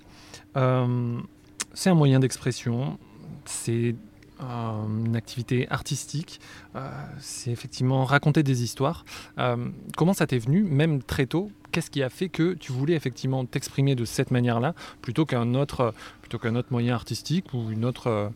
c'est 0.55 1.91
un 1.91 1.95
moyen 1.95 2.21
d'expression, 2.21 2.99
c'est 3.47 3.95
une 4.43 5.17
activité 5.17 5.69
artistique, 5.71 6.41
euh, 6.77 6.89
c'est 7.19 7.51
effectivement 7.51 8.05
raconter 8.05 8.43
des 8.43 8.63
histoires. 8.63 9.05
Euh, 9.39 9.69
comment 9.97 10.15
ça 10.15 10.27
t'est 10.27 10.39
venu, 10.39 10.63
même 10.63 11.03
très 11.03 11.27
tôt? 11.27 11.51
Qu'est-ce 11.71 11.91
qui 11.91 12.03
a 12.03 12.11
fait 12.11 12.29
que 12.29 12.55
tu 12.55 12.73
voulais 12.73 12.95
effectivement 12.95 13.45
t'exprimer 13.45 13.95
de 13.95 14.05
cette 14.05 14.31
manière-là 14.31 14.75
plutôt 15.01 15.25
qu'un 15.25 15.55
autre, 15.55 15.95
plutôt 16.21 16.39
qu'un 16.39 16.55
autre 16.55 16.69
moyen 16.71 16.95
artistique 16.95 17.55
ou 17.55 17.71
une 17.71 17.85
autre, 17.85 18.31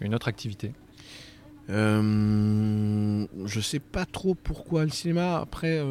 une 0.00 0.14
autre 0.14 0.28
activité? 0.28 0.72
Euh, 1.70 3.26
Je 3.44 3.60
sais 3.60 3.78
pas 3.78 4.06
trop 4.06 4.34
pourquoi 4.34 4.84
le 4.84 4.90
cinéma. 4.90 5.38
Après, 5.38 5.84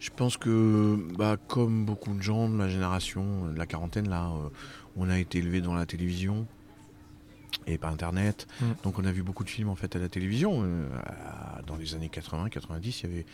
je 0.00 0.10
pense 0.14 0.36
que, 0.36 0.96
bah, 1.18 1.36
comme 1.48 1.84
beaucoup 1.84 2.14
de 2.14 2.22
gens 2.22 2.48
de 2.48 2.54
ma 2.54 2.68
génération, 2.68 3.48
de 3.52 3.58
la 3.58 3.66
quarantaine 3.66 4.08
là, 4.08 4.30
on 4.96 5.10
a 5.10 5.18
été 5.18 5.38
élevé 5.38 5.60
dans 5.60 5.74
la 5.74 5.86
télévision 5.86 6.46
et 7.66 7.78
par 7.78 7.92
internet. 7.92 8.46
Mm. 8.60 8.64
Donc 8.82 8.98
on 8.98 9.04
a 9.04 9.12
vu 9.12 9.22
beaucoup 9.22 9.44
de 9.44 9.50
films 9.50 9.68
en 9.68 9.74
fait 9.74 9.94
à 9.96 9.98
la 9.98 10.08
télévision. 10.08 10.62
Euh, 10.64 10.86
dans 11.66 11.76
les 11.76 11.94
années 11.94 12.08
80, 12.08 12.48
90, 12.48 13.00
il 13.00 13.10
y 13.10 13.12
avait 13.12 13.26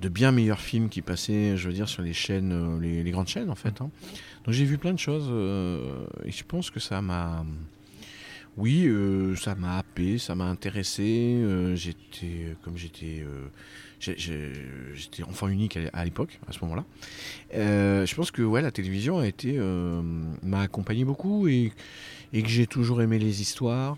de 0.00 0.08
bien 0.08 0.32
meilleurs 0.32 0.60
films 0.60 0.88
qui 0.88 1.02
passaient, 1.02 1.56
je 1.56 1.68
veux 1.68 1.74
dire, 1.74 1.88
sur 1.88 2.02
les 2.02 2.12
chaînes, 2.12 2.52
euh, 2.52 2.80
les, 2.80 3.10
grandes 3.10 3.28
chaînes 3.28 3.50
en 3.50 3.54
fait. 3.54 3.80
Hein. 3.80 3.90
Donc 4.44 4.54
j'ai 4.54 4.64
vu 4.64 4.78
plein 4.78 4.92
de 4.92 4.98
choses 4.98 5.28
euh, 5.28 6.04
et 6.24 6.32
je 6.32 6.44
pense 6.44 6.70
que 6.70 6.80
ça 6.80 7.00
m'a, 7.02 7.44
oui, 8.56 8.90
ça 9.36 9.54
m'a 9.54 9.78
happé, 9.78 10.18
ça 10.18 10.34
m'a 10.34 10.44
intéressé. 10.44 11.42
j'étais, 11.74 12.56
comme 12.62 12.76
j'étais 12.76 13.24
j'étais 14.00 15.22
enfant 15.22 15.46
unique 15.46 15.78
à 15.92 16.04
l'époque, 16.04 16.40
à 16.48 16.52
ce 16.52 16.58
moment-là. 16.62 16.84
je 17.52 18.14
pense 18.14 18.30
que 18.30 18.42
ouais, 18.42 18.60
la 18.60 18.72
télévision 18.72 19.20
a 19.20 19.26
été 19.26 19.58
m'a 20.42 20.60
accompagné 20.60 21.04
beaucoup 21.04 21.48
et 21.48 21.72
et 22.32 22.42
que 22.42 22.48
j'ai 22.48 22.66
toujours 22.66 23.02
aimé 23.02 23.18
les 23.18 23.42
histoires 23.42 23.96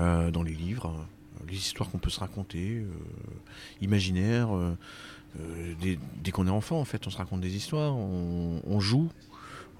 euh, 0.00 0.30
dans 0.30 0.42
les 0.42 0.52
livres, 0.52 0.88
euh, 0.88 1.44
les 1.48 1.56
histoires 1.56 1.90
qu'on 1.90 1.98
peut 1.98 2.10
se 2.10 2.20
raconter, 2.20 2.78
euh, 2.78 2.88
imaginaires. 3.80 4.48
dès, 5.80 6.30
qu'on 6.30 6.46
est 6.46 6.50
enfant, 6.50 6.78
en 6.78 6.84
fait, 6.84 7.06
on 7.06 7.10
se 7.10 7.16
raconte 7.16 7.40
des 7.40 7.56
histoires, 7.56 7.94
on, 7.96 8.80
joue, 8.80 9.10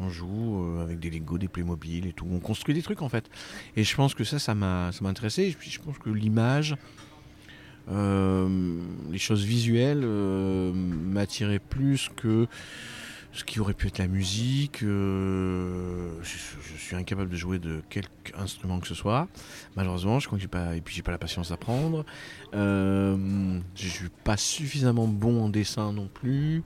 on 0.01 0.11
joue 0.11 0.81
avec 0.81 0.99
des 0.99 1.11
Lego, 1.11 1.39
des 1.39 1.49
Playmobil 1.49 2.07
et 2.07 2.13
tout. 2.13 2.27
On 2.31 2.41
construit 2.41 2.75
des 2.75 2.83
trucs 2.83 3.03
en 3.03 3.09
fait. 3.09 3.31
Et 3.77 3.85
je 3.85 3.97
pense 3.97 4.15
que 4.15 4.25
ça, 4.25 4.39
ça 4.39 4.55
m'a, 4.55 4.91
intéressé. 5.05 5.55
puis 5.59 5.71
je 5.71 5.81
pense 5.81 5.99
que 5.99 6.11
l'image, 6.11 6.77
les 7.89 9.19
choses 9.19 9.45
visuelles 9.45 10.05
m'attiraient 10.05 11.59
plus 11.59 12.11
que 12.17 12.47
ce 13.37 13.45
qui 13.45 13.61
aurait 13.61 13.75
pu 13.75 13.89
être 13.89 13.99
la 13.99 14.09
musique. 14.09 14.83
Euh, 14.83 16.11
je, 16.23 16.79
suis 16.79 16.97
incapable 16.97 17.29
de 17.29 17.37
jouer 17.37 17.59
de 17.59 17.83
quelque 17.91 18.09
instrument 18.39 18.81
que 18.81 18.89
ce 18.89 18.95
soit. 18.95 19.29
Malheureusement, 19.77 20.19
je 20.21 20.27
crois 20.27 20.39
que 20.39 20.43
j'ai 20.43 20.49
pas 20.49 20.75
et 20.75 20.81
puis 20.81 20.95
j'ai 20.95 21.03
pas 21.03 21.11
la 21.11 21.19
patience 21.19 21.51
d'apprendre. 21.51 22.07
Euh, 22.55 23.61
je 23.75 23.89
suis 23.89 24.09
pas 24.25 24.39
suffisamment 24.39 25.07
bon 25.07 25.45
en 25.45 25.49
dessin 25.51 25.93
non 25.93 26.09
plus. 26.13 26.63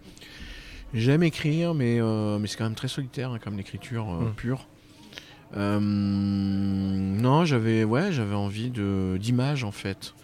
J'aime 0.95 1.25
écrire, 1.25 1.75
mais 1.75 2.01
euh, 2.01 2.39
mais 2.39 2.47
c'est 2.47 2.57
quand 2.57 2.65
même 2.65 2.75
très 2.75 2.89
solitaire, 2.89 3.33
hein, 3.33 3.39
comme 3.43 3.57
l'écriture 3.57 4.07
mm. 4.07 4.35
pure. 4.35 4.69
non, 5.57 7.45
j'avais 7.45 7.83
ouais, 7.83 8.13
j'avais 8.13 8.37
envie 8.37 8.71
de 8.71 9.17
d'image 9.21 9.65
en 9.65 9.73
fait. 9.73 10.15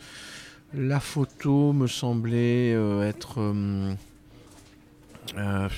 La 0.74 1.00
photo 1.00 1.72
me 1.72 1.88
semblait 1.88 2.70
être 3.02 3.40
Euh, 5.36 5.68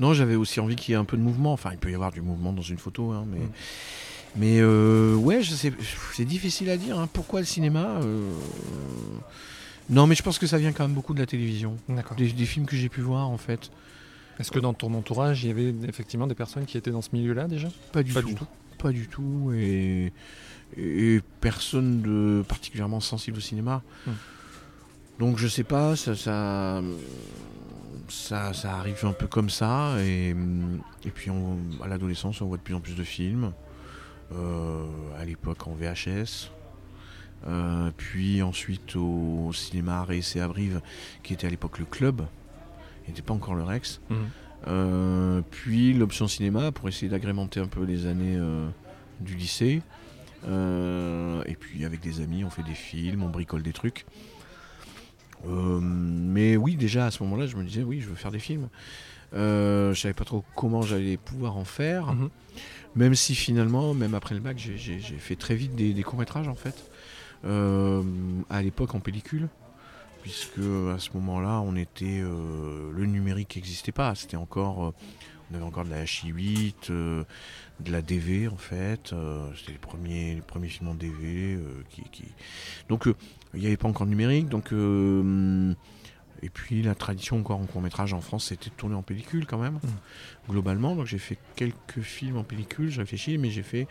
non, 0.00 0.12
j'avais 0.14 0.34
aussi 0.36 0.60
envie 0.60 0.76
qu'il 0.76 0.92
y 0.92 0.94
ait 0.94 1.00
un 1.00 1.04
peu 1.04 1.16
de 1.16 1.22
mouvement. 1.22 1.52
Enfin, 1.52 1.70
il 1.72 1.78
peut 1.78 1.90
y 1.90 1.94
avoir 1.94 2.12
du 2.12 2.20
mouvement 2.22 2.52
dans 2.52 2.62
une 2.62 2.78
photo, 2.78 3.10
hein, 3.12 3.24
mais. 3.30 3.38
Mm. 3.40 3.50
Mais 4.36 4.58
euh, 4.60 5.14
ouais, 5.14 5.42
c'est 5.44 6.24
difficile 6.24 6.68
à 6.70 6.76
dire. 6.76 6.98
hein. 6.98 7.08
Pourquoi 7.12 7.38
le 7.40 7.46
cinéma 7.46 8.00
Euh, 8.02 8.28
Non, 9.90 10.06
mais 10.08 10.16
je 10.16 10.22
pense 10.24 10.38
que 10.40 10.46
ça 10.48 10.58
vient 10.58 10.72
quand 10.72 10.84
même 10.84 10.94
beaucoup 10.94 11.14
de 11.14 11.20
la 11.20 11.26
télévision. 11.26 11.76
Des, 12.16 12.32
des 12.32 12.44
films 12.46 12.66
que 12.66 12.74
j'ai 12.74 12.88
pu 12.88 13.00
voir, 13.00 13.28
en 13.28 13.38
fait. 13.38 13.70
Est-ce 14.40 14.50
que 14.50 14.58
dans 14.58 14.74
ton 14.74 14.92
entourage, 14.94 15.44
il 15.44 15.48
y 15.48 15.50
avait 15.52 15.72
effectivement 15.86 16.26
des 16.26 16.34
personnes 16.34 16.64
qui 16.66 16.76
étaient 16.76 16.90
dans 16.90 17.02
ce 17.02 17.10
milieu-là 17.12 17.46
déjà? 17.46 17.68
Pas 17.92 18.02
du 18.02 18.12
Pas 18.12 18.22
tout. 18.22 18.28
du 18.28 18.34
tout. 18.34 18.46
Pas 18.78 18.90
du 18.90 19.06
tout. 19.06 19.52
Et, 19.54 20.12
et 20.76 21.20
personne 21.40 22.02
de 22.02 22.42
particulièrement 22.48 22.98
sensible 22.98 23.38
au 23.38 23.40
cinéma. 23.40 23.82
Hmm. 24.08 24.12
Donc 25.20 25.38
je 25.38 25.46
sais 25.46 25.62
pas, 25.62 25.94
ça, 25.94 26.16
ça, 26.16 26.82
ça, 28.08 28.52
ça 28.52 28.74
arrive 28.76 29.04
un 29.04 29.12
peu 29.12 29.26
comme 29.26 29.50
ça. 29.50 29.96
Et, 30.02 30.30
et 30.30 31.10
puis 31.14 31.30
on- 31.30 31.58
à 31.82 31.88
l'adolescence, 31.88 32.40
on 32.40 32.46
voit 32.46 32.56
de 32.58 32.62
plus 32.62 32.74
en 32.74 32.80
plus 32.80 32.94
de 32.96 33.04
films. 33.04 33.52
Euh, 34.32 34.84
à 35.18 35.24
l'époque 35.24 35.66
en 35.68 35.74
VHS. 35.74 36.50
Euh, 37.46 37.90
puis 37.96 38.42
ensuite 38.42 38.96
au 38.96 39.52
cinéma 39.52 39.98
Arrêt 40.00 40.20
à 40.40 40.48
Brive, 40.48 40.80
qui 41.22 41.34
était 41.34 41.46
à 41.46 41.50
l'époque 41.50 41.78
le 41.78 41.84
club. 41.84 42.22
Il 43.06 43.10
n'était 43.10 43.22
pas 43.22 43.34
encore 43.34 43.54
le 43.54 43.62
Rex. 43.64 44.00
Mhm. 44.08 44.16
Euh, 44.66 45.40
puis 45.50 45.92
l'option 45.92 46.26
cinéma 46.26 46.72
pour 46.72 46.88
essayer 46.88 47.10
d'agrémenter 47.10 47.60
un 47.60 47.66
peu 47.66 47.84
les 47.84 48.06
années 48.06 48.38
du 49.20 49.34
lycée. 49.36 49.82
Et 50.46 51.54
puis 51.60 51.84
avec 51.84 52.00
des 52.00 52.20
amis, 52.22 52.44
on 52.44 52.50
fait 52.50 52.62
des 52.62 52.74
films, 52.74 53.22
on 53.22 53.28
bricole 53.28 53.62
des 53.62 53.72
trucs. 53.74 54.06
Euh, 55.48 55.78
mais 55.80 56.56
oui, 56.56 56.76
déjà 56.76 57.06
à 57.06 57.10
ce 57.10 57.22
moment-là, 57.22 57.46
je 57.46 57.56
me 57.56 57.64
disais 57.64 57.82
oui, 57.82 58.00
je 58.00 58.08
veux 58.08 58.14
faire 58.14 58.30
des 58.32 58.38
films. 58.38 58.68
Euh, 59.34 59.92
je 59.94 60.00
savais 60.00 60.14
pas 60.14 60.24
trop 60.24 60.44
comment 60.54 60.82
j'allais 60.82 61.16
pouvoir 61.16 61.56
en 61.56 61.64
faire. 61.64 62.12
Mhm. 62.14 62.30
Même 62.96 63.14
si 63.16 63.34
finalement, 63.34 63.92
même 63.94 64.14
après 64.14 64.34
le 64.36 64.40
bac, 64.40 64.56
j'ai- 64.58 64.78
fait 65.18 65.34
très 65.36 65.56
vite 65.56 65.74
des, 65.74 65.92
des 65.92 66.02
courts-métrages 66.04 66.46
en 66.48 66.54
fait. 66.54 66.88
Euh, 67.44 68.02
à 68.50 68.62
l'époque 68.62 68.94
en 68.94 69.00
pellicule. 69.00 69.48
Puisque 70.22 70.58
à 70.58 70.98
ce 70.98 71.10
moment-là, 71.14 71.60
on 71.60 71.76
était. 71.76 72.20
euh, 72.22 72.90
le 72.96 73.04
numérique 73.06 73.56
n'existait 73.56 73.92
pas. 73.92 74.14
C'était 74.14 74.36
encore. 74.38 74.94
on 75.50 75.54
avait 75.56 75.64
encore 75.64 75.84
de 75.84 75.90
la 75.90 76.04
HI8, 76.04 76.88
euh, 76.90 77.24
de 77.80 77.92
la 77.92 78.00
DV 78.00 78.48
en 78.48 78.56
fait. 78.56 79.12
C'était 79.58 79.72
les 79.72 79.78
premiers, 79.78 80.36
les 80.36 80.40
premiers 80.40 80.68
films 80.68 80.88
en 80.88 80.94
DV. 80.94 81.58
qui, 81.90 82.02
qui- 82.10 82.32
Donc 82.88 83.06
il 83.54 83.60
n'y 83.60 83.66
avait 83.66 83.76
pas 83.76 83.88
encore 83.88 84.06
de 84.06 84.10
numérique. 84.10 84.48
Donc. 84.48 84.72
euh, 84.72 85.74
et 86.42 86.50
puis 86.50 86.82
la 86.82 86.94
tradition 86.94 87.38
encore 87.38 87.58
en 87.58 87.64
court 87.64 87.80
métrage 87.80 88.12
en 88.12 88.20
France, 88.20 88.46
c'était 88.46 88.68
de 88.68 88.74
tourner 88.74 88.94
en 88.94 89.00
pellicule 89.02 89.46
quand 89.46 89.56
même, 89.56 89.78
globalement. 90.50 90.94
Donc 90.94 91.06
j'ai 91.06 91.16
fait 91.16 91.38
quelques 91.56 92.00
films 92.02 92.36
en 92.36 92.42
pellicule, 92.44 92.90
je 92.90 93.00
réfléchis, 93.00 93.38
mais 93.38 93.48
j'ai 93.48 93.62
fait, 93.62 93.86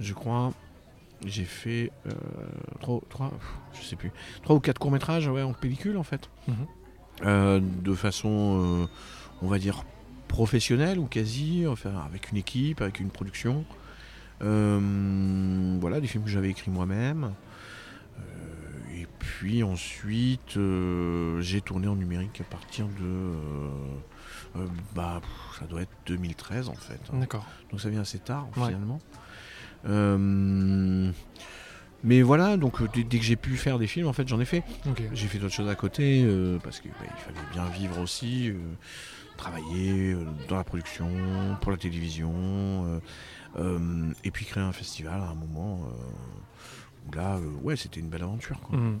je 0.00 0.14
crois, 0.14 0.54
j'ai 1.26 1.44
fait 1.44 1.92
euh, 2.06 2.12
trois, 2.80 3.00
trois, 3.10 3.28
pff, 3.28 3.80
je 3.82 3.86
sais 3.86 3.96
plus, 3.96 4.10
trois 4.42 4.56
ou 4.56 4.60
quatre 4.60 4.78
courts 4.78 4.90
métrages 4.92 5.28
ouais, 5.28 5.42
en 5.42 5.52
pellicule 5.52 5.98
en 5.98 6.02
fait, 6.02 6.30
Mhm. 6.48 6.54
Euh, 7.26 7.60
de 7.60 7.94
façon, 7.94 8.30
euh, 8.30 8.86
on 9.42 9.48
va 9.48 9.58
dire 9.58 9.84
professionnelle 10.28 10.98
ou 10.98 11.04
quasi, 11.04 11.66
enfin 11.66 11.92
avec 12.06 12.30
une 12.30 12.38
équipe, 12.38 12.80
avec 12.80 13.00
une 13.00 13.10
production. 13.10 13.66
Voilà, 14.40 16.00
des 16.00 16.06
films 16.06 16.24
que 16.24 16.30
j'avais 16.30 16.48
écrits 16.48 16.70
moi-même. 16.70 17.32
Puis 19.24 19.62
ensuite, 19.62 20.56
euh, 20.56 21.40
j'ai 21.42 21.60
tourné 21.60 21.86
en 21.86 21.94
numérique 21.94 22.40
à 22.40 22.44
partir 22.44 22.86
de. 22.88 22.92
euh, 23.04 23.68
euh, 24.56 24.66
bah, 24.96 25.20
ça 25.58 25.64
doit 25.66 25.82
être 25.82 25.92
2013 26.06 26.68
en 26.68 26.74
fait. 26.74 26.98
hein. 27.12 27.18
D'accord. 27.20 27.46
Donc 27.70 27.80
ça 27.80 27.88
vient 27.88 28.00
assez 28.00 28.18
tard 28.18 28.48
Ouais. 28.56 28.66
finalement. 28.66 28.98
Euh, 29.86 31.12
mais 32.02 32.22
voilà, 32.22 32.56
donc 32.56 32.82
dès, 32.92 33.04
dès 33.04 33.18
que 33.18 33.24
j'ai 33.24 33.36
pu 33.36 33.56
faire 33.56 33.78
des 33.78 33.86
films, 33.86 34.08
en 34.08 34.12
fait, 34.12 34.26
j'en 34.26 34.40
ai 34.40 34.44
fait. 34.44 34.64
Ok. 34.88 35.02
J'ai 35.12 35.28
fait 35.28 35.38
d'autres 35.38 35.54
choses 35.54 35.68
à 35.70 35.76
côté 35.76 36.24
euh, 36.24 36.58
parce 36.58 36.80
qu'il 36.80 36.90
fallait 36.90 37.46
bien 37.52 37.66
vivre 37.66 38.00
aussi, 38.00 38.48
euh, 38.50 38.56
travailler 39.36 40.16
dans 40.48 40.56
la 40.56 40.64
production, 40.64 41.08
pour 41.60 41.70
la 41.70 41.78
télévision, 41.78 43.00
et 44.24 44.30
puis 44.32 44.44
créer 44.46 44.62
un 44.64 44.72
festival 44.72 45.20
à 45.20 45.28
un 45.28 45.34
moment 45.34 45.80
où 47.08 47.12
là, 47.14 47.38
ouais, 47.62 47.76
c'était 47.76 48.00
une 48.00 48.08
belle 48.08 48.22
aventure. 48.24 48.60
Quoi. 48.60 48.76
Mhm. 48.78 49.00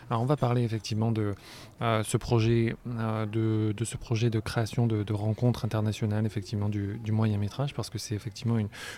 Alors 0.11 0.23
on 0.23 0.25
va 0.25 0.35
parler 0.35 0.63
effectivement 0.63 1.09
de 1.09 1.35
euh, 1.81 2.03
ce 2.03 2.17
projet, 2.17 2.75
euh, 2.85 3.25
de, 3.25 3.85
ce 3.85 3.95
projet 3.95 4.29
de 4.29 4.41
création 4.41 4.85
de, 4.85 5.13
rencontres 5.13 5.63
internationales 5.63 6.25
effectivement 6.25 6.67
du, 6.67 6.99
moyen 7.13 7.37
métrage 7.37 7.73
parce 7.73 7.89
que 7.89 7.97
c'est 7.97 8.13
effectivement 8.13 8.57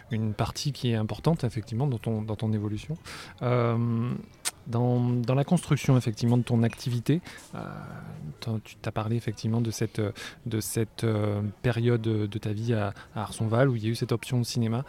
une, 0.10 0.34
partie 0.34 0.72
qui 0.72 0.89
est 0.89 0.96
importante 0.96 1.43
effectivement 1.43 1.86
dans 1.86 2.00
ton, 2.00 2.24
dans 2.24 2.36
ton 2.36 2.51
évolution. 2.51 2.98
Euh, 3.43 4.12
dans, 4.65 5.10
dans 5.10 5.36
la 5.36 5.43
construction 5.43 5.98
effectivement 5.98 6.38
de 6.38 6.43
ton 6.43 6.63
activité, 6.63 7.22
tu 8.39 8.75
t'as 8.82 8.91
parlé 8.91 9.17
effectivement 9.17 9.60
de 9.60 9.72
cette, 9.72 10.01
de 10.46 10.60
cette 10.62 11.05
période 11.62 12.01
de 12.01 12.38
ta 12.39 12.53
vie 12.53 12.74
à, 12.74 12.93
Arsonval 13.13 13.70
où 13.70 13.75
il 13.75 13.84
y 13.84 13.88
a 13.88 13.89
eu 13.89 13.96
cette 13.96 14.13
option 14.13 14.39
de 14.39 14.46
cinéma. 14.46 14.86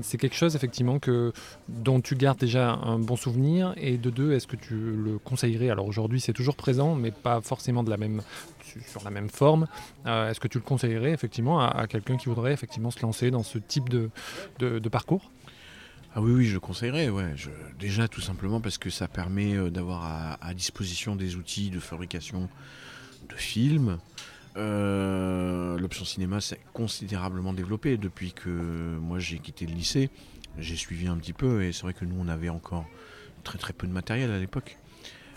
C'est 0.00 0.16
quelque 0.16 0.34
chose 0.34 0.56
effectivement 0.56 0.98
que, 0.98 1.32
dont 1.68 2.00
tu 2.00 2.16
gardes 2.16 2.38
déjà 2.38 2.72
un 2.72 2.98
bon 2.98 3.16
souvenir 3.16 3.74
et 3.76 3.98
de 3.98 4.08
deux, 4.08 4.32
est-ce 4.32 4.46
que 4.46 4.56
tu 4.56 4.74
le 4.74 5.18
Alors 5.44 5.86
aujourd'hui 5.86 6.20
c'est 6.20 6.32
toujours 6.32 6.56
présent 6.56 6.94
mais 6.94 7.10
pas 7.10 7.40
forcément 7.40 7.82
de 7.84 7.90
la 7.90 7.96
même, 7.96 8.22
su- 8.64 8.82
sur 8.86 9.02
la 9.04 9.10
même 9.10 9.28
forme. 9.28 9.66
Euh, 10.06 10.30
est-ce 10.30 10.40
que 10.40 10.48
tu 10.48 10.58
le 10.58 10.64
conseillerais 10.64 11.12
effectivement 11.12 11.60
à, 11.60 11.86
quelqu'un 11.86 12.16
qui 12.16 12.28
voudrait 12.28 12.52
effectivement 12.52 12.90
se 12.90 13.00
lancer 13.02 13.30
dans 13.30 13.42
ce 13.42 13.58
type 13.58 13.88
de, 13.88 14.10
de- 14.58 14.78
parcours? 14.88 15.30
Ah 16.14 16.22
oui, 16.22 16.32
oui, 16.32 16.44
je 16.46 16.54
le 16.54 16.60
conseillerais. 16.60 17.10
Ouais. 17.10 17.34
Déjà, 17.78 18.08
tout 18.08 18.22
simplement 18.22 18.60
parce 18.62 18.78
que 18.78 18.88
ça 18.88 19.06
permet 19.06 19.54
euh, 19.54 19.68
d'avoir 19.68 20.04
à, 20.04 20.38
à 20.46 20.54
disposition 20.54 21.14
des 21.14 21.36
outils 21.36 21.68
de 21.68 21.78
fabrication 21.78 22.48
de 23.28 23.34
films. 23.34 23.98
Euh, 24.56 25.78
L'option 25.78 26.04
cinéma 26.04 26.40
s'est 26.40 26.60
considérablement 26.72 27.52
développée 27.52 27.96
depuis 27.98 28.32
que 28.32 28.48
moi 28.50 29.18
j'ai 29.18 29.38
quitté 29.38 29.66
le 29.66 29.74
lycée. 29.74 30.08
J'ai 30.58 30.76
suivi 30.76 31.06
un 31.08 31.16
petit 31.18 31.34
peu 31.34 31.62
et 31.62 31.72
c'est 31.72 31.82
vrai 31.82 31.92
que 31.92 32.04
nous 32.06 32.16
on 32.18 32.28
avait 32.28 32.48
encore 32.48 32.86
très 33.44 33.58
très 33.58 33.72
peu 33.74 33.86
de 33.86 33.92
matériel 33.92 34.30
à 34.30 34.38
l'époque. 34.38 34.78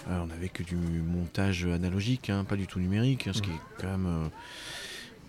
Euh, 0.07 0.21
on 0.23 0.27
n'avait 0.27 0.49
que 0.49 0.63
du 0.63 0.75
montage 0.75 1.65
analogique, 1.65 2.29
hein, 2.29 2.45
pas 2.47 2.55
du 2.55 2.67
tout 2.67 2.79
numérique, 2.79 3.27
hein, 3.27 3.31
ce 3.33 3.41
qui 3.41 3.49
est 3.49 3.61
quand 3.81 3.87
même 3.89 4.05
euh, 4.07 4.27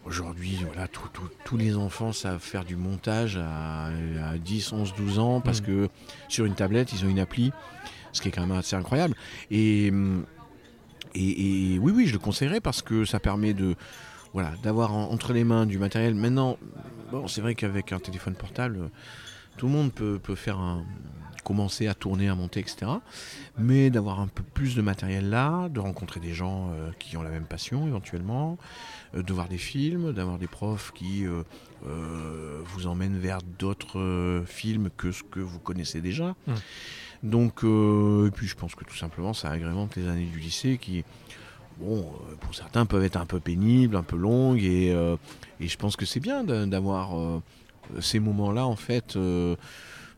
Aujourd'hui, 0.07 0.59
voilà, 0.65 0.89
tout- 0.89 1.09
tout- 1.13 1.29
tous 1.45 1.59
les 1.59 1.77
enfants 1.77 2.13
savent 2.15 2.41
faire 2.41 2.65
du 2.65 2.75
montage 2.75 3.37
à, 3.37 3.89
à 3.89 4.39
10, 4.39 4.73
11, 4.73 4.95
12 4.97 5.19
ans 5.19 5.43
parce 5.43 5.61
Mm. 5.61 5.65
que 5.67 5.89
sur 6.29 6.47
une 6.47 6.55
tablette, 6.55 6.95
ils 6.95 7.05
ont 7.05 7.09
une 7.11 7.19
appli, 7.19 7.53
ce 8.13 8.23
qui 8.23 8.29
est 8.29 8.31
quand 8.31 8.47
même 8.47 8.57
assez 8.57 8.75
incroyable. 8.75 9.15
Et, 9.51 9.91
hum, 9.91 10.25
et, 11.15 11.75
et 11.75 11.79
oui, 11.79 11.93
oui, 11.95 12.07
je 12.07 12.15
le 12.15 12.19
conseillerais 12.19 12.61
parce 12.63 12.81
que 12.81 13.05
ça 13.05 13.21
permet 13.21 13.53
de 13.53 13.75
voilà, 14.33 14.53
d'avoir 14.63 14.95
en- 14.95 15.11
entre 15.11 15.35
les 15.35 15.45
mains 15.45 15.67
du 15.67 15.77
matériel. 15.79 16.15
Maintenant, 16.15 16.57
bon, 17.13 17.29
c'est 17.29 17.43
vrai 17.43 17.55
qu'avec 17.55 17.93
un 17.93 17.99
téléphone 17.99 18.35
portable, 18.35 18.91
tout 19.57 19.67
le 19.67 19.73
monde 19.73 19.93
peut, 19.93 20.19
peut 20.23 20.35
faire 20.35 20.59
un, 20.59 20.85
commencer 21.43 21.89
à 21.89 21.95
tourner, 21.95 22.29
à 22.29 22.35
monter, 22.35 22.61
etc. 22.61 22.91
Mais 23.59 23.91
d'avoir 23.91 24.21
un 24.21 24.29
peu 24.29 24.43
plus 24.43 24.77
de 24.77 24.83
matériel 24.83 25.31
là, 25.31 25.69
de 25.69 25.81
rencontrer 25.81 26.21
des 26.21 26.33
gens 26.33 26.71
euh, 26.71 26.91
qui 26.99 27.17
ont 27.17 27.23
la 27.23 27.31
même 27.31 27.45
passion 27.45 27.87
éventuellement, 27.87 28.59
euh, 29.15 29.23
de 29.23 29.33
voir 29.33 29.49
des 29.49 29.59
films, 29.59 30.13
d'avoir 30.13 30.39
des 30.39 30.47
profs 30.47 30.93
qui 30.95 31.27
euh, 31.27 32.63
vous 32.65 32.87
emmènent 32.87 33.19
vers 33.19 33.39
d'autres 33.59 34.45
films 34.47 34.91
que 34.97 35.13
ce 35.13 35.23
que 35.23 35.41
vous 35.41 35.59
connaissez 35.59 36.01
déjà. 36.01 36.35
Mm. 36.47 36.53
Donc, 37.23 37.65
et 37.65 38.31
puis 38.31 38.47
je 38.47 38.55
pense 38.55 38.75
que 38.75 38.85
tout 38.85 38.97
simplement 38.97 39.35
ça 39.35 39.51
agrémente 39.51 39.97
les 39.97 40.09
années 40.09 40.25
du 40.25 40.39
lycée 40.39 40.79
qui, 40.81 41.05
bon, 41.79 42.11
pour 42.41 42.55
certains 42.55 42.87
peuvent 42.87 43.05
être 43.05 43.19
un 43.19 43.27
peu 43.27 43.41
pénibles, 43.41 43.95
un 43.97 44.03
peu 44.03 44.17
longues, 44.17 44.63
et, 44.63 44.89
et 45.61 45.69
je 45.69 45.77
pense 45.77 45.97
que 45.97 46.07
c'est 46.07 46.21
bien 46.21 46.45
d'a- 46.45 46.65
d'avoir 46.65 47.43
ces 48.01 48.21
moments-là 48.21 48.67
en 48.67 48.77
fait. 48.77 49.17
euh, 49.17 49.57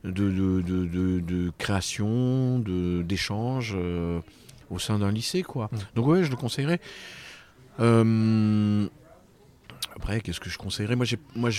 de, 0.05 0.11
de, 0.11 0.61
de, 0.63 1.21
de- 1.21 1.53
création, 1.59 2.59
de- 2.59 3.03
d'échange 3.03 3.73
euh, 3.77 4.21
au 4.69 4.81
sein 4.81 4.99
d'un 4.99 5.13
lycée. 5.13 5.45
quoi. 5.45 5.69
Mm. 5.71 5.77
Donc 5.95 6.07
ouais, 6.09 6.25
je 6.25 6.31
le 6.31 6.35
conseillerais. 6.37 6.81
Euh, 7.81 8.87
après, 9.95 10.21
qu'est-ce 10.21 10.41
que 10.41 10.51
je 10.51 10.59
conseillerais? 10.59 10.97
Moi, 10.97 11.05
j'ai, 11.07 11.19
moi, 11.37 11.51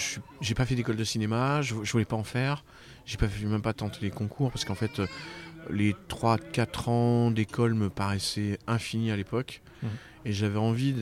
j'ai 0.41 0.55
pas 0.55 0.65
fait 0.65 0.75
d'école 0.75 0.96
de 0.98 1.03
cinéma, 1.03 1.62
je, 1.62 1.75
je 1.84 1.91
voulais 1.93 2.03
pas 2.05 2.15
en 2.17 2.24
faire. 2.25 2.65
J'ai 3.05 3.17
pas 3.17 3.27
même 3.46 3.62
pas 3.62 3.74
tenté 3.74 4.00
les 4.01 4.12
concours 4.12 4.51
parce 4.51 4.65
qu'en 4.65 4.75
fait, 4.75 5.01
les 5.70 5.96
3-4 6.10 6.89
ans 6.89 7.32
d'école 7.32 7.74
me 7.74 7.89
paraissaient 7.89 8.58
infinis 8.67 9.12
à 9.12 9.15
l'époque. 9.15 9.62
Mhm. 9.84 9.89
Et 10.25 10.32
j'avais 10.32 10.60
envie, 10.60 10.96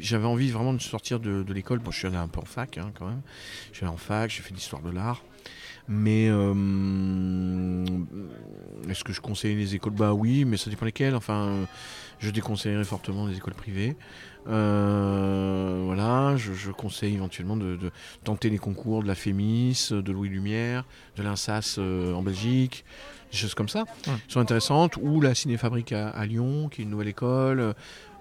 j'avais 0.00 0.26
envie 0.26 0.50
vraiment 0.50 0.72
de 0.72 0.82
sortir 0.82 1.20
de, 1.20 1.42
de 1.42 1.54
l'école. 1.54 1.78
Bon, 1.78 1.90
je 1.90 1.98
suis 1.98 2.06
allé 2.06 2.16
un 2.16 2.28
peu 2.28 2.40
en 2.40 2.44
fac 2.44 2.78
hein, 2.78 2.90
quand 2.98 3.06
même. 3.06 3.22
Je 3.70 3.76
suis 3.76 3.86
allé 3.86 3.94
en 3.94 3.98
fac, 3.98 4.30
j'ai 4.30 4.42
fait 4.42 4.54
l'histoire 4.54 4.82
de 4.82 4.90
l'art. 4.90 5.22
Mais 5.88 6.28
euh, 6.28 7.82
est-ce 8.90 9.02
que 9.02 9.14
je 9.14 9.22
conseille 9.22 9.56
les 9.56 9.74
écoles? 9.74 9.94
Bah 9.94 10.12
oui, 10.12 10.44
mais 10.44 10.58
ça 10.58 10.68
dépend 10.68 10.84
lesquelles. 10.84 11.14
Enfin, 11.14 11.46
euh, 11.46 11.64
je 12.18 12.28
déconseillerais 12.30 12.84
fortement 12.84 13.26
les 13.26 13.38
écoles 13.38 13.54
privées. 13.54 13.96
Euh, 14.48 15.82
voilà, 15.86 16.36
je 16.36 16.70
conseille 16.72 17.14
éventuellement 17.14 17.56
de, 17.56 17.78
tenter 18.22 18.50
les 18.50 18.58
concours 18.58 19.02
de 19.02 19.08
la 19.08 19.14
Fémis, 19.14 19.88
de 19.90 20.12
Louis 20.12 20.28
Lumière, 20.28 20.84
de 21.16 21.22
l'INSAS 21.22 21.78
en 21.78 22.22
Belgique, 22.22 22.84
des 23.30 23.36
choses 23.38 23.54
comme 23.54 23.68
ça, 23.68 23.84
qui 24.02 24.10
sont 24.28 24.40
intéressantes, 24.40 24.96
ou 25.00 25.22
la 25.22 25.34
Cinéfabrique 25.34 25.92
à, 25.92 26.10
à 26.10 26.26
Lyon, 26.26 26.68
qui 26.68 26.82
est 26.82 26.84
une 26.84 26.90
nouvelle 26.90 27.08
école, 27.08 27.74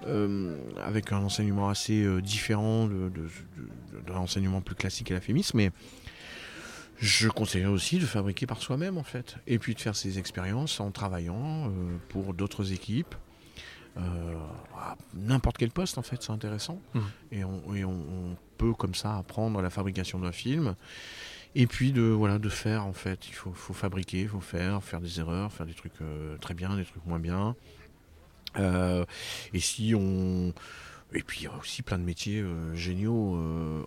avec 0.06 1.12
un 1.12 1.18
enseignement 1.18 1.70
assez 1.70 2.06
différent 2.22 2.88
de, 2.88 3.12
l'enseignement 4.08 4.62
plus 4.62 4.76
classique 4.76 5.12
à 5.12 5.16
la 5.16 5.22
Fémis, 5.22 5.50
mais 5.54 5.72
je 7.00 7.30
conseillerais 7.30 7.72
aussi 7.72 8.00
de 8.00 8.06
fabriquer 8.06 8.48
par 8.48 8.62
soi-même 8.62 8.98
en 8.98 9.04
fait, 9.04 9.38
et 9.48 9.60
puis 9.60 9.76
de 9.76 9.80
faire 9.80 9.96
ses 9.96 10.20
expériences 10.20 10.80
en 10.80 10.92
travaillant 10.92 11.72
pour 12.10 12.34
d'autres 12.34 12.74
équipes. 12.74 13.16
n'importe 15.14 15.58
quel 15.58 15.72
poste 15.72 15.98
en 15.98 16.04
fait, 16.04 16.22
c'est 16.22 16.32
intéressant. 16.32 16.82
Mmh. 16.94 17.00
Et, 17.32 17.44
on, 17.44 18.38
peut 18.58 18.74
comme 18.74 18.96
ça 18.96 19.18
apprendre 19.18 19.62
la 19.62 19.70
fabrication 19.70 20.20
d'un 20.20 20.32
film. 20.32 20.76
Et 21.56 21.68
puis 21.68 21.92
de, 21.92 22.02
voilà, 22.02 22.40
de 22.40 22.50
faire 22.50 22.86
en 22.86 22.94
fait. 22.94 23.28
Il 23.28 23.34
faut, 23.34 23.74
fabriquer, 23.74 24.22
il 24.22 24.28
faut 24.28 24.42
faire, 24.42 24.84
faire 24.84 25.02
des 25.02 25.20
erreurs, 25.20 25.52
faire 25.52 25.66
des 25.66 25.74
trucs 25.74 26.02
euh, 26.02 26.38
très 26.38 26.54
bien, 26.54 26.76
des 26.76 26.86
trucs 26.86 27.06
moins 27.06 27.20
bien. 27.20 27.56
Euh, 28.58 29.06
et 29.54 29.60
si 29.60 29.94
on. 29.96 30.54
Et 31.14 31.24
puis 31.24 31.40
il 31.40 31.44
y 31.46 31.48
a 31.48 31.58
aussi 31.58 31.84
plein 31.84 31.98
de 31.98 32.04
métiers 32.04 32.42
euh, 32.42 32.76
géniaux 32.76 33.40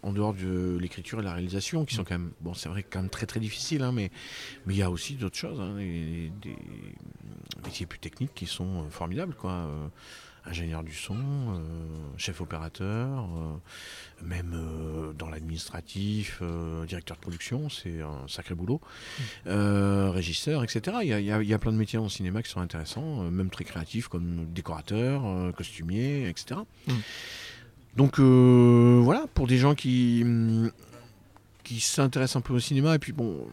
en 0.03 0.13
dehors 0.13 0.33
de 0.33 0.79
l'écriture 0.81 1.21
et 1.21 1.23
la 1.23 1.35
réalisation 1.35 1.85
qui 1.85 1.95
sont 1.95 2.03
quand 2.03 2.15
même, 2.15 2.33
bon 2.41 2.55
c'est 2.55 2.71
vrai 2.71 2.83
quand 2.83 3.07
très 3.11 3.27
très 3.27 3.41
difficiles, 3.41 3.83
hein, 3.83 3.93
mais 3.93 4.11
mais 4.65 4.73
il 4.73 4.79
y 4.79 4.83
a 4.83 4.91
aussi 4.91 5.17
d'autres 5.17 5.37
choses, 5.37 5.61
hein, 5.61 5.75
des, 5.77 6.33
métiers 7.63 7.85
plus 7.85 7.99
techniques 7.99 8.33
qui 8.35 8.47
sont 8.47 8.89
formidables 8.89 9.35
quoi 9.35 9.69
ingénieur 10.47 10.83
du 10.83 10.95
son, 10.95 11.17
euh, 11.17 11.59
chef 12.17 12.41
opérateur, 12.41 13.25
euh, 13.25 14.25
même 14.25 14.53
euh, 14.55 15.13
dans 15.13 15.29
l'administratif, 15.29 16.43
directeur 16.87 17.17
de 17.17 17.23
production, 17.23 17.69
c'est 17.69 18.01
un 18.01 18.27
sacré 18.29 18.55
boulot, 18.55 18.81
mmh. 19.47 19.51
régisseur, 20.11 20.65
etc. 20.65 20.99
Il 21.03 21.09
y, 21.09 21.53
a, 21.55 21.59
plein 21.59 21.73
de 21.73 21.77
métiers 21.77 21.99
en 21.99 22.09
cinéma 22.09 22.43
qui 22.43 22.51
sont 22.51 22.61
intéressants, 22.61 23.31
même 23.31 23.51
très 23.51 23.65
créatifs 23.65 24.09
comme 24.09 24.47
décorateur, 24.53 25.23
costumier, 25.55 26.29
etc. 26.29 26.61
Mmh. 26.87 26.93
Donc 27.97 28.21
voilà, 28.21 29.27
pour 29.35 29.47
des 29.47 29.59
gens 29.59 29.75
qui 29.75 30.25
qui 31.63 31.79
s'intéressent 31.79 32.37
un 32.37 32.41
peu 32.41 32.55
au 32.55 32.59
cinéma, 32.59 32.97
et 32.97 32.99
puis 32.99 33.13
bon, 33.13 33.47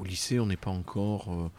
au 0.00 0.04
lycée, 0.04 0.40
on 0.40 0.46
n'est 0.46 0.56
pas 0.56 0.70
encore 0.70 1.50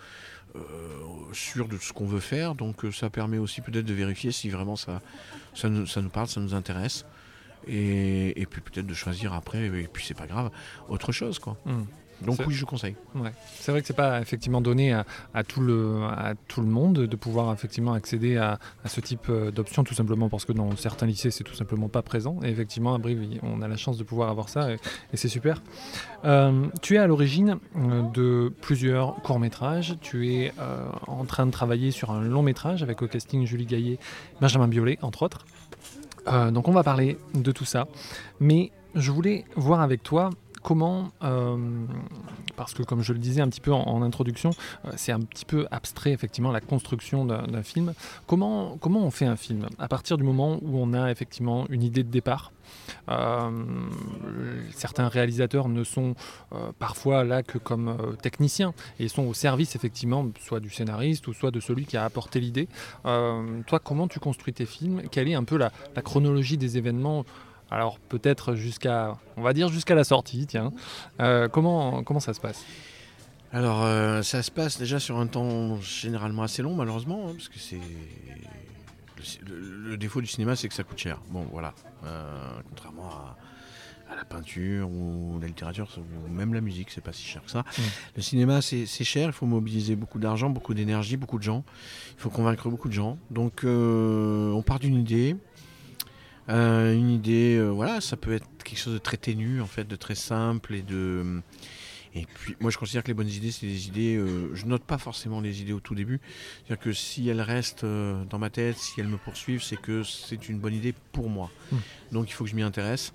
sûr 1.34 1.68
de 1.68 1.78
ce 1.78 1.94
qu'on 1.94 2.06
veut 2.06 2.20
faire. 2.20 2.56
Donc 2.56 2.86
euh, 2.86 2.92
ça 2.92 3.10
permet 3.10 3.38
aussi 3.38 3.62
peut-être 3.62 3.86
de 3.86 3.94
vérifier 3.94 4.32
si 4.32 4.50
vraiment 4.50 4.76
ça, 4.76 5.02
ça, 5.54 5.70
nous, 5.70 5.86
parle, 6.10 6.28
ça 6.28 6.40
nous 6.40 6.54
intéresse. 6.54 7.06
Et, 7.68 8.48
puis 8.50 8.62
peut-être 8.62 8.88
de 8.88 8.94
choisir 8.94 9.34
après, 9.34 9.66
et 9.66 9.88
puis 9.88 10.04
c'est 10.04 10.16
pas 10.16 10.26
grave, 10.26 10.50
autre 10.90 11.12
chose. 11.12 11.38
quoi. 11.38 11.58
Hmm. 11.66 11.84
Donc 12.26 12.40
oui, 12.46 12.54
je 12.54 12.66
conseille. 12.66 12.96
C'est 13.60 13.72
vrai 13.72 13.82
que 13.82 13.88
c'est 13.88 13.96
pas 13.96 14.22
effectivement 14.22 14.62
donné 14.62 14.94
à, 14.94 15.44
tout 15.44 15.62
le, 15.62 16.04
à 16.04 16.34
tout 16.48 16.62
le 16.62 16.68
monde 16.68 16.94
de 16.94 17.16
pouvoir 17.16 17.54
effectivement 17.54 17.94
accéder 17.94 18.38
à, 18.38 18.60
ce 18.86 19.02
type 19.02 19.28
euh, 19.30 19.52
d'options, 19.52 19.84
tout 19.84 19.94
simplement 19.94 20.30
parce 20.30 20.46
que 20.46 20.52
dans 20.52 20.76
certains 20.76 21.06
lycées, 21.06 21.32
c'est 21.32 21.44
tout 21.44 21.54
simplement 21.54 21.90
pas 21.90 22.02
présent. 22.02 22.40
Et 22.44 22.50
effectivement, 22.50 22.94
à 22.94 22.98
Brive, 22.98 23.40
on 23.44 23.62
a 23.62 23.68
la 23.68 23.78
chance 23.78 23.98
de 23.98 24.04
pouvoir 24.04 24.30
avoir 24.30 24.50
ça, 24.50 24.72
et, 24.72 24.78
c'est 25.14 25.28
super. 25.28 25.62
Euh, 26.26 26.68
tu 26.82 26.96
es 26.96 26.98
à 26.98 27.08
l'origine 27.08 27.58
euh, 27.76 28.02
de 28.14 28.54
plusieurs 28.62 29.16
courts-métrages. 29.22 29.96
Tu 30.02 30.34
es 30.34 30.54
en 31.08 31.26
train 31.26 31.46
de 31.46 31.52
travailler 31.52 31.92
sur 31.92 32.12
un 32.12 32.22
long-métrage 32.22 32.84
avec 32.84 33.02
au 33.02 33.08
casting 33.08 33.46
Julie 33.46 33.66
Gaillet, 33.66 34.00
Benjamin 34.40 34.68
Biolay, 34.68 34.98
entre 35.02 35.24
autres. 35.24 35.46
donc 36.52 36.68
on 36.68 36.72
va 36.72 36.84
parler 36.84 37.18
de 37.34 37.52
tout 37.52 37.66
ça. 37.66 37.88
Mais 38.40 38.72
je 38.96 39.12
voulais 39.12 39.46
voir 39.56 39.82
avec 39.82 40.04
toi 40.04 40.30
comment, 40.62 41.12
euh, 41.24 41.58
parce 42.56 42.74
que 42.74 42.84
comme 42.84 43.02
je 43.02 43.14
le 43.14 43.20
disais 43.20 43.42
un 43.42 43.50
petit 43.50 43.62
peu 43.62 43.74
en, 43.74 44.02
introduction, 44.02 44.52
euh, 44.86 44.92
c'est 44.96 45.12
un 45.12 45.20
petit 45.20 45.46
peu 45.46 45.68
abstrait 45.72 46.12
effectivement 46.12 46.52
la 46.52 46.62
construction 46.62 47.26
d'un 47.26 47.64
film, 47.64 47.94
comment, 48.28 48.78
comment 48.80 49.02
on 49.02 49.12
fait 49.12 49.26
un 49.26 49.36
film? 49.36 49.68
À 49.80 49.88
partir 49.88 50.18
du 50.18 50.24
moment 50.24 50.60
où 50.62 50.78
on 50.78 50.94
a 50.94 51.12
effectivement 51.12 51.66
une 51.70 51.84
idée 51.84 52.04
de 52.04 52.10
départ, 52.10 52.52
euh, 53.10 53.50
certains 54.74 55.08
réalisateurs 55.08 55.68
ne 55.68 55.84
sont 55.84 56.16
parfois 56.80 57.24
là 57.24 57.44
que 57.44 57.58
comme 57.58 58.16
techniciens 58.22 58.74
et 59.00 59.08
sont 59.08 59.24
au 59.24 59.34
service 59.34 59.76
effectivement 59.76 60.26
soit 60.40 60.60
du 60.60 60.70
scénariste 60.70 61.28
ou 61.28 61.34
soit 61.34 61.52
de 61.52 61.60
celui 61.60 61.86
qui 61.86 61.98
a 61.98 62.06
apporté 62.06 62.40
l'idée. 62.40 62.68
toi, 63.04 63.80
comment 63.84 64.08
tu 64.08 64.20
construis 64.20 64.54
tes 64.54 64.66
films? 64.66 65.04
Quelle 65.12 65.28
est 65.28 65.36
un 65.36 65.44
peu 65.44 65.58
la, 65.58 65.72
la 65.96 66.02
chronologie 66.02 66.58
des 66.58 66.78
événements? 66.78 67.26
Alors 67.72 68.00
peut-être 68.00 68.54
jusqu'à, 68.56 69.18
on 69.38 69.42
va 69.42 69.54
dire 69.54 69.70
jusqu'à 69.70 69.96
la 69.96 70.04
sortie, 70.04 70.46
tiens. 70.46 70.74
Euh, 71.22 71.48
comment, 71.48 72.04
comment 72.04 72.20
ça 72.20 72.34
se 72.34 72.42
passe? 72.42 72.66
Alors 73.54 73.84
euh, 73.84 74.22
ça 74.22 74.44
se 74.44 74.52
passe 74.52 74.78
déjà 74.78 75.00
sur 75.00 75.18
un 75.18 75.28
temps 75.28 75.78
généralement 75.82 76.44
assez 76.44 76.62
long 76.62 76.76
malheureusement, 76.76 77.30
hein, 77.30 77.34
parce 77.34 77.50
que 77.50 77.60
c'est... 77.60 77.80
Le, 79.48 79.98
défaut 79.98 80.20
du 80.20 80.28
cinéma 80.28 80.56
c'est 80.56 80.68
que 80.68 80.74
ça 80.74 80.84
coûte 80.84 80.98
cher. 80.98 81.22
Bon 81.30 81.46
voilà, 81.52 81.74
euh, 82.06 82.60
contrairement 82.70 83.10
à, 84.10 84.16
la 84.16 84.26
peinture 84.26 84.90
ou 84.90 85.40
la 85.40 85.48
littérature 85.48 85.88
ou 85.98 86.30
même 86.30 86.54
la 86.54 86.60
musique, 86.60 86.90
c'est 86.90 87.02
pas 87.02 87.14
si 87.14 87.24
cher 87.24 87.44
que 87.44 87.52
ça. 87.52 87.60
Mmh. 87.60 87.82
Le 88.18 88.22
cinéma 88.22 88.62
c'est 88.62 88.86
cher, 88.86 89.28
il 89.28 89.32
faut 89.32 89.46
mobiliser 89.46 89.96
beaucoup 89.96 90.20
d'argent, 90.20 90.50
beaucoup 90.50 90.74
d'énergie, 90.74 91.18
beaucoup 91.18 91.38
de 91.38 91.44
gens. 91.44 91.64
Il 92.18 92.22
faut 92.22 92.30
convaincre 92.30 92.70
beaucoup 92.70 92.90
de 92.90 92.94
gens. 92.94 93.18
Donc 93.30 93.64
on 93.64 94.64
part 94.66 94.80
d'une 94.80 94.96
idée, 94.96 95.38
euh, 96.50 96.94
une 96.94 97.12
idée, 97.12 97.58
euh, 97.58 97.70
voilà, 97.70 98.02
ça 98.02 98.18
peut 98.18 98.34
être 98.34 98.48
quelque 98.64 98.80
chose 98.80 98.94
de 98.94 99.00
très 99.00 99.18
ténu, 99.18 99.62
en 99.62 99.68
fait, 99.68 99.86
de 99.86 99.96
très 99.96 100.16
simple 100.16 100.74
et 100.74 100.82
de. 100.82 101.42
Et 102.14 102.26
puis, 102.26 102.58
moi, 102.60 102.72
je 102.72 102.78
considère 102.78 103.04
que 103.04 103.08
les 103.08 103.14
bonnes 103.14 103.30
idées, 103.30 103.52
c'est 103.52 103.68
des 103.68 103.88
idées. 103.88 104.18
Euh, 104.18 104.54
je 104.54 104.66
note 104.66 104.84
pas 104.84 104.98
forcément 104.98 105.40
les 105.40 105.62
idées 105.62 105.72
au 105.72 105.80
tout 105.80 105.96
début. 105.96 106.20
C'est-à-dire 106.58 106.84
que 106.84 106.92
si 106.92 107.30
elles 107.30 107.42
restent 107.42 107.86
dans 107.86 108.38
ma 108.38 108.50
tête, 108.50 108.78
si 108.78 109.00
elles 109.00 109.08
me 109.08 109.18
poursuivent, 109.18 109.64
c'est 109.64 109.78
que 109.78 110.04
c'est 110.04 110.50
une 110.50 110.60
bonne 110.60 110.74
idée 110.74 110.94
pour 111.14 111.30
moi. 111.30 111.50
Hmm. 111.72 111.78
Donc, 112.12 112.30
il 112.30 112.34
faut 112.34 112.44
que 112.44 112.50
je 112.50 112.56
m'y 112.56 112.64
intéresse. 112.64 113.14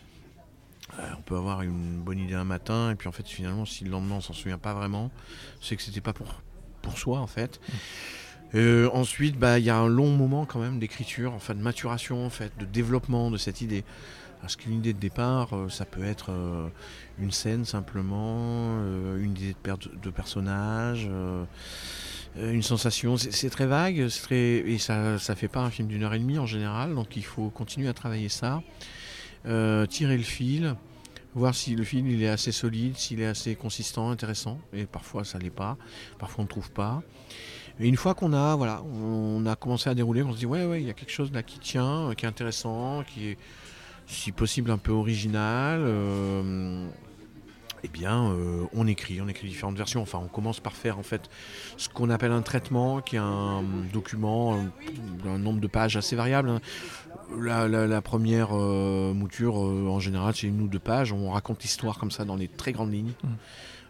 on 0.99 1.21
peut 1.23 1.37
avoir 1.37 1.61
une 1.61 2.01
bonne 2.01 2.19
idée 2.19 2.35
un 2.35 2.45
matin, 2.45 2.91
et 2.91 2.95
puis 2.95 3.09
en 3.09 3.13
fait, 3.13 3.29
finalement, 3.29 3.67
si 3.67 3.85
le 3.85 3.91
lendemain 3.91 4.15
on 4.15 4.21
s'en 4.23 4.33
souvient 4.33 4.57
pas 4.57 4.73
vraiment, 4.73 5.11
c'est 5.61 5.77
que 5.77 5.83
c'était 5.83 6.01
pas 6.01 6.15
pour, 6.15 6.35
pour 6.81 6.97
soi, 6.97 7.19
en 7.19 7.27
fait. 7.27 7.61
Hmm. 7.69 7.75
Euh, 8.55 8.89
ensuite, 8.93 9.39
bah, 9.39 9.59
il 9.59 9.65
y 9.65 9.71
a 9.71 9.77
un 9.77 9.89
long 9.89 10.11
moment 10.11 10.47
quand 10.47 10.61
même 10.61 10.79
d'écriture, 10.79 11.33
enfin 11.35 11.55
de 11.55 11.61
maturation, 11.61 12.25
en 12.25 12.31
fait, 12.31 12.53
de 12.59 12.65
développement 12.65 13.31
de 13.31 13.37
cette 13.37 13.61
idée. 13.61 13.85
Parce 14.41 14.55
qu'une 14.57 14.75
idée 14.75 14.93
de 14.93 14.99
départ, 14.99 15.55
euh, 15.55 15.69
ça 15.69 15.85
peut 15.85 16.05
être 16.05 16.31
euh, 16.31 16.69
une 17.19 17.33
scène 17.33 17.65
simplement, 17.65 18.79
une 19.19 19.33
idée 19.33 19.57
de, 19.65 20.01
de 20.01 20.11
personnage, 20.11 21.09
une 22.39 22.63
sensation. 22.63 23.17
C'est 23.17 23.51
très 23.51 23.67
vague, 23.67 24.07
très... 24.23 24.37
et 24.37 24.79
ça 24.79 25.15
ne 25.15 25.35
fait 25.35 25.49
pas 25.49 25.61
un 25.61 25.71
film 25.71 25.89
d'une 25.89 26.05
heure 26.05 26.15
et 26.15 26.19
demie 26.19 26.39
en 26.39 26.47
général, 26.47 26.95
donc 26.95 27.17
il 27.17 27.25
faut 27.25 27.49
continuer 27.49 27.89
à 27.89 27.95
travailler 27.95 28.29
ça, 28.29 28.63
tirer 29.45 30.17
le 30.17 30.23
fil, 30.23 30.77
voir 31.35 31.55
si 31.55 31.75
le 31.75 31.83
fil 31.83 32.07
il 32.07 32.23
est 32.23 32.29
assez 32.29 32.53
solide, 32.53 32.97
s'il 32.97 33.21
est 33.21 33.27
assez 33.27 33.57
consistant, 33.57 34.11
intéressant, 34.11 34.61
et 34.75 34.85
parfois 34.85 35.25
ça 35.25 35.39
l'est 35.39 35.49
pas, 35.49 35.79
parfois 36.19 36.43
on 36.43 36.45
ne 36.45 36.51
trouve 36.51 36.71
pas. 36.71 37.03
Et 37.79 37.89
une 37.89 37.97
fois 37.97 38.15
qu'on 38.15 38.33
a, 38.33 38.57
voilà, 38.57 38.83
on 38.85 39.45
a 39.45 39.55
commencé 39.55 39.91
à 39.91 39.95
dérouler, 39.95 40.23
on 40.23 40.33
se 40.33 40.39
dit 40.39 40.47
ouais, 40.47 40.65
ouais, 40.65 40.81
il 40.81 40.87
y 40.87 40.91
a 40.91 40.95
quelque 40.95 41.13
chose 41.13 41.31
là 41.33 41.43
qui 41.43 41.59
tient, 41.59 42.11
euh, 42.11 42.15
qui 42.15 42.25
est 42.25 42.29
intéressant, 42.29 43.05
qui 43.07 43.29
est 43.29 43.39
si 44.07 44.33
possible 44.33 44.71
un 44.71 44.79
peu 44.79 44.93
original. 44.93 45.81
Euh, 45.83 46.89
eh 47.85 47.89
bien, 47.89 48.31
euh, 48.31 48.65
on 48.73 48.87
écrit, 48.87 49.21
on 49.21 49.29
écrit 49.29 49.47
différentes 49.47 49.77
versions. 49.77 50.01
Enfin, 50.01 50.19
on 50.25 50.29
commence 50.29 50.59
par 50.59 50.73
faire 50.73 50.99
en 50.99 51.03
fait 51.03 51.29
ce 51.77 51.91
qu'on 51.91 52.09
appelle 52.09 52.33
un 52.33 52.41
traitement, 52.41 53.03
qui 53.03 53.17
est 53.17 53.21
un 53.21 53.63
document 53.93 54.59
d'un 55.23 55.39
nombre 55.39 55.61
de 55.61 55.67
pages 55.67 55.97
assez 55.97 56.17
variable. 56.17 56.49
Hein. 56.49 56.61
La, 57.39 58.01
première 58.03 58.53
mouture, 58.53 59.57
en 59.57 60.01
général, 60.01 60.35
c'est 60.35 60.47
une 60.47 60.63
ou 60.63 60.69
deux 60.69 60.79
pages. 60.79 61.13
On 61.13 61.31
raconte 61.31 61.63
l'histoire 61.63 61.99
comme 61.99 62.13
ça 62.13 62.25
dans 62.25 62.37
les 62.37 62.49
très 62.49 62.73
grandes 62.73 62.93
lignes. 62.93 63.13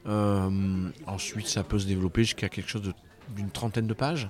Mmh. 0.07 0.90
ensuite, 1.07 1.46
ça 1.46 1.62
peut 1.62 1.79
se 1.79 1.87
développer 1.87 2.25
jusqu'à 2.25 2.49
quelque 2.49 2.68
chose 2.68 2.83
de 2.83 2.92
d'une 3.34 3.50
trentaine 3.50 3.86
de 3.86 3.94
pages. 3.94 4.28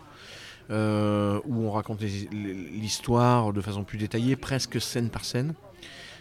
Euh, 0.68 1.40
où 1.44 1.62
on 1.62 1.70
raconte 1.70 2.00
l'histoire 2.02 3.52
de 3.52 3.61
façon 3.61 3.85
plus 3.85 3.98
détaillée, 3.98 4.35
presque 4.35 4.80
scène 4.80 5.11
par 5.11 5.24
scène, 5.24 5.54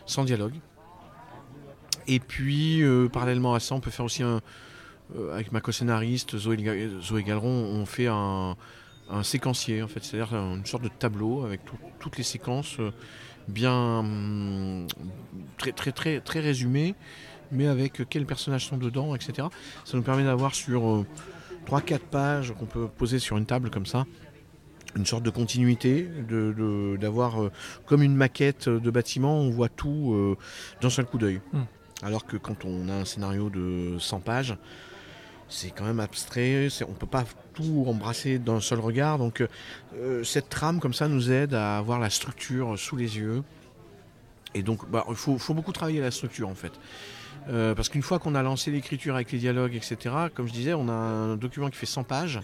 sans 0.05 0.23
dialogue. 0.23 0.53
Et 2.07 2.19
puis, 2.19 2.83
euh, 2.83 3.09
parallèlement 3.09 3.55
à 3.55 3.59
ça, 3.59 3.73
on 3.73 3.79
peut 3.79 3.89
faire 3.89 4.05
aussi 4.05 4.21
un. 4.21 4.41
Euh, 5.15 5.33
avec 5.33 5.51
ma 5.51 5.61
co-scénariste 5.61 6.37
Zoé, 6.37 6.57
Galeron, 6.57 7.49
on 7.49 7.85
fait 7.87 8.07
un, 8.07 8.55
séquencier, 9.23 9.81
en 9.81 9.87
fait, 9.87 10.03
c'est-à-dire 10.03 10.35
une 10.35 10.65
sorte 10.65 10.83
de 10.83 10.89
tableau 10.89 11.43
avec 11.45 11.61
toutes 11.99 12.17
les 12.17 12.23
séquences 12.23 12.77
bien. 13.47 13.73
Hum, 13.73 14.87
très, 15.57 15.71
très, 15.71 15.91
très, 15.91 16.19
très 16.19 16.39
résumées, 16.39 16.93
mais 17.51 17.65
avec 17.65 18.07
quels 18.09 18.27
personnages 18.27 18.67
sont 18.67 18.77
dedans, 18.77 19.15
etc. 19.15 19.47
Ça 19.85 19.97
nous 19.97 20.03
permet 20.03 20.23
d'avoir 20.23 20.53
sur 20.53 21.03
3-4 21.65 21.99
pages 21.99 22.53
qu'on 22.57 22.65
peut 22.65 22.87
poser 22.87 23.19
sur 23.19 23.37
une 23.37 23.45
table 23.45 23.69
comme 23.69 23.85
ça, 23.85 24.05
une 24.95 25.05
sorte 25.05 25.23
de 25.23 25.29
continuité, 25.29 26.07
d'avoir 26.99 27.43
de, 27.43 27.51
comme 27.85 28.01
une 28.01 28.15
maquette 28.15 28.69
de 28.69 28.89
bâtiment, 28.91 29.39
on 29.39 29.49
voit 29.49 29.69
tout 29.69 30.37
d'un 30.81 30.89
seul 30.89 31.05
coup 31.05 31.17
d'œil. 31.17 31.41
Hmm. 31.51 31.63
Alors 32.03 32.25
que 32.25 32.37
quand 32.37 32.65
on 32.65 32.89
a 32.89 32.93
un 32.93 33.05
scénario 33.05 33.49
de 33.49 33.97
100 33.99 34.19
pages, 34.19 34.57
c'est 35.47 35.69
quand 35.69 35.85
même 35.85 35.99
abstrait, 35.99 36.67
on 36.87 36.91
ne 36.91 36.95
peut 36.95 37.05
pas 37.05 37.23
tout 37.53 37.85
embrasser 37.87 38.39
d'un 38.39 38.59
seul 38.59 38.79
regard. 38.79 39.17
Donc 39.17 39.43
euh, 39.95 40.23
cette 40.23 40.49
trame 40.49 40.79
comme 40.79 40.93
ça 40.93 41.07
nous 41.07 41.31
aide 41.31 41.53
à 41.53 41.77
avoir 41.77 41.99
la 41.99 42.09
structure 42.09 42.77
sous 42.77 42.95
les 42.95 43.17
yeux. 43.17 43.43
Et 44.53 44.63
donc 44.63 44.89
bah, 44.89 45.05
il 45.09 45.15
faut, 45.15 45.37
beaucoup 45.53 45.71
travailler 45.71 46.01
la 46.01 46.11
structure 46.11 46.49
en 46.49 46.55
fait. 46.55 46.73
Euh, 47.49 47.75
parce 47.75 47.89
qu'une 47.89 48.01
fois 48.01 48.19
qu'on 48.19 48.35
a 48.35 48.43
lancé 48.43 48.71
l'écriture 48.71 49.15
avec 49.15 49.31
les 49.31 49.37
dialogues, 49.37 49.75
etc., 49.75 50.15
comme 50.33 50.47
je 50.47 50.53
disais, 50.53 50.73
on 50.73 50.89
a 50.89 50.93
un 50.93 51.35
document 51.37 51.69
qui 51.69 51.77
fait 51.77 51.85
100 51.85 52.03
pages. 52.03 52.39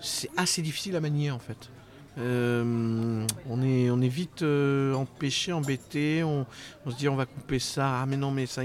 C'est 0.00 0.30
assez 0.36 0.62
difficile 0.62 0.96
à 0.96 1.00
manier 1.00 1.30
en 1.30 1.38
fait. 1.38 1.70
Euh, 2.18 3.26
on, 3.48 3.62
est, 3.62 3.90
on 3.90 4.00
est 4.00 4.08
vite 4.08 4.42
euh, 4.42 4.94
empêché, 4.94 5.52
embêté, 5.52 6.24
on, 6.24 6.46
se 6.88 6.96
dit 6.96 7.08
on 7.08 7.16
va 7.16 7.26
couper 7.26 7.58
ça, 7.58 8.00
ah 8.00 8.06
mais 8.06 8.16
non 8.16 8.30
mais 8.30 8.46
ça... 8.46 8.62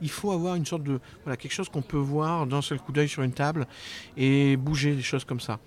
Il 0.00 0.10
faut 0.10 0.32
avoir 0.32 0.54
une 0.54 0.64
sorte 0.64 0.84
de... 0.84 0.98
Voilà, 1.22 1.36
quelque 1.36 1.52
chose 1.52 1.68
qu'on 1.68 1.82
peut 1.82 1.98
voir 1.98 2.46
d'un 2.46 2.62
seul 2.62 2.78
coup 2.78 2.92
d'œil 2.92 3.08
sur 3.08 3.22
une 3.22 3.32
table 3.32 3.66
et 4.16 4.56
bouger 4.56 4.94
les 4.94 5.02
choses 5.02 5.24
comme 5.24 5.40
ça. 5.40 5.60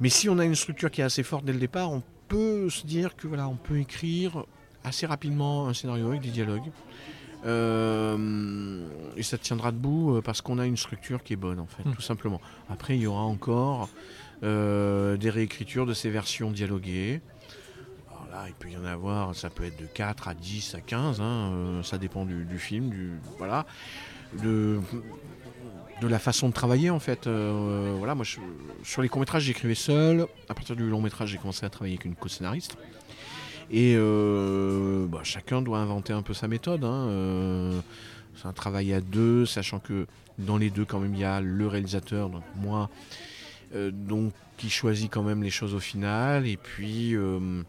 Mais 0.00 0.08
si 0.08 0.28
on 0.28 0.38
a 0.38 0.44
une 0.44 0.56
structure 0.56 0.90
qui 0.90 1.02
est 1.02 1.04
assez 1.04 1.22
forte 1.22 1.44
dès 1.44 1.52
le 1.52 1.60
départ, 1.60 1.92
on 1.92 2.02
peut 2.26 2.68
se 2.68 2.84
dire 2.84 3.14
que 3.14 3.28
voilà, 3.28 3.46
on 3.46 3.56
peut 3.56 3.78
écrire 3.78 4.44
assez 4.82 5.06
rapidement 5.06 5.68
un 5.68 5.74
scénario 5.74 6.08
avec 6.08 6.20
des 6.20 6.30
dialogues. 6.30 6.70
Euh, 7.44 8.86
et 9.16 9.22
ça 9.22 9.36
tiendra 9.36 9.70
debout 9.70 10.20
parce 10.24 10.40
qu'on 10.40 10.58
a 10.58 10.66
une 10.66 10.76
structure 10.76 11.22
qui 11.22 11.34
est 11.34 11.36
bonne 11.36 11.60
en 11.60 11.66
fait, 11.66 11.84
hmm. 11.84 11.94
tout 11.94 12.02
simplement. 12.02 12.40
Après, 12.70 12.96
il 12.96 13.02
y 13.02 13.06
aura 13.06 13.22
encore 13.22 13.88
euh, 14.42 15.16
des 15.16 15.30
réécritures 15.30 15.86
de 15.86 15.94
ces 15.94 16.10
versions 16.10 16.50
dialoguées. 16.50 17.22
Alors 18.10 18.26
là, 18.30 18.44
il 18.48 18.54
peut 18.54 18.68
y 18.68 18.76
en 18.76 18.84
avoir, 18.84 19.34
ça 19.34 19.48
peut 19.48 19.64
être 19.64 19.80
de 19.80 19.86
4 19.86 20.28
à 20.28 20.34
10 20.34 20.74
à 20.74 20.80
15, 20.80 21.20
hein, 21.20 21.24
euh, 21.24 21.82
ça 21.82 21.96
dépend 21.96 22.26
du, 22.26 22.58
film, 22.58 22.90
du, 22.90 23.12
voilà, 23.38 23.64
de, 24.42 24.80
de 26.02 26.06
la 26.08 26.18
façon 26.18 26.48
de 26.48 26.52
travailler 26.52 26.90
en 26.90 26.98
fait. 26.98 27.26
Euh, 27.26 27.94
voilà, 27.96 28.14
moi, 28.14 28.26
sur 28.82 29.02
les 29.02 29.08
courts-métrages, 29.08 29.44
j'écrivais 29.44 29.74
seul. 29.74 30.26
À 30.48 30.54
partir 30.54 30.76
du 30.76 30.90
long-métrage, 30.90 31.30
j'ai 31.30 31.38
commencé 31.38 31.64
à 31.64 31.70
travailler 31.70 31.94
avec 31.94 32.04
une 32.04 32.16
co-scénariste. 32.16 32.76
Et 33.70 33.96
bah, 33.96 35.20
chacun 35.22 35.62
doit 35.62 35.78
inventer 35.78 36.12
un 36.12 36.22
peu 36.22 36.34
sa 36.34 36.48
méthode. 36.48 36.84
Hein, 36.84 37.70
c'est 38.36 38.46
un 38.46 38.52
travail 38.52 38.92
à 38.92 39.00
deux, 39.00 39.46
sachant 39.46 39.78
que 39.78 40.06
dans 40.38 40.56
les 40.56 40.70
deux, 40.70 40.84
quand 40.84 40.98
même, 40.98 41.14
il 41.14 41.20
y 41.20 41.24
a 41.24 41.40
le 41.40 41.66
réalisateur, 41.66 42.28
donc 42.28 42.42
moi, 42.56 42.90
euh, 43.74 43.90
donc 43.90 44.32
qui 44.56 44.70
choisit 44.70 45.10
quand 45.10 45.22
même 45.22 45.42
les 45.42 45.50
choses 45.50 45.74
au 45.74 45.80
final. 45.80 46.46
Et 46.46 46.56
puis 46.56 47.14
euh, 47.16 47.62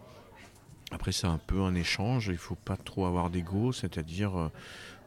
après 0.92 1.12
c'est 1.12 1.28
un 1.28 1.40
peu 1.40 1.62
un 1.62 1.76
échange, 1.76 2.28
il 2.32 2.38
faut 2.38 2.56
pas 2.56 2.78
trop 2.78 3.06
avoir 3.06 3.30
d'ego, 3.30 3.72
c'est-à-dire 3.72 4.38
euh, 4.38 4.52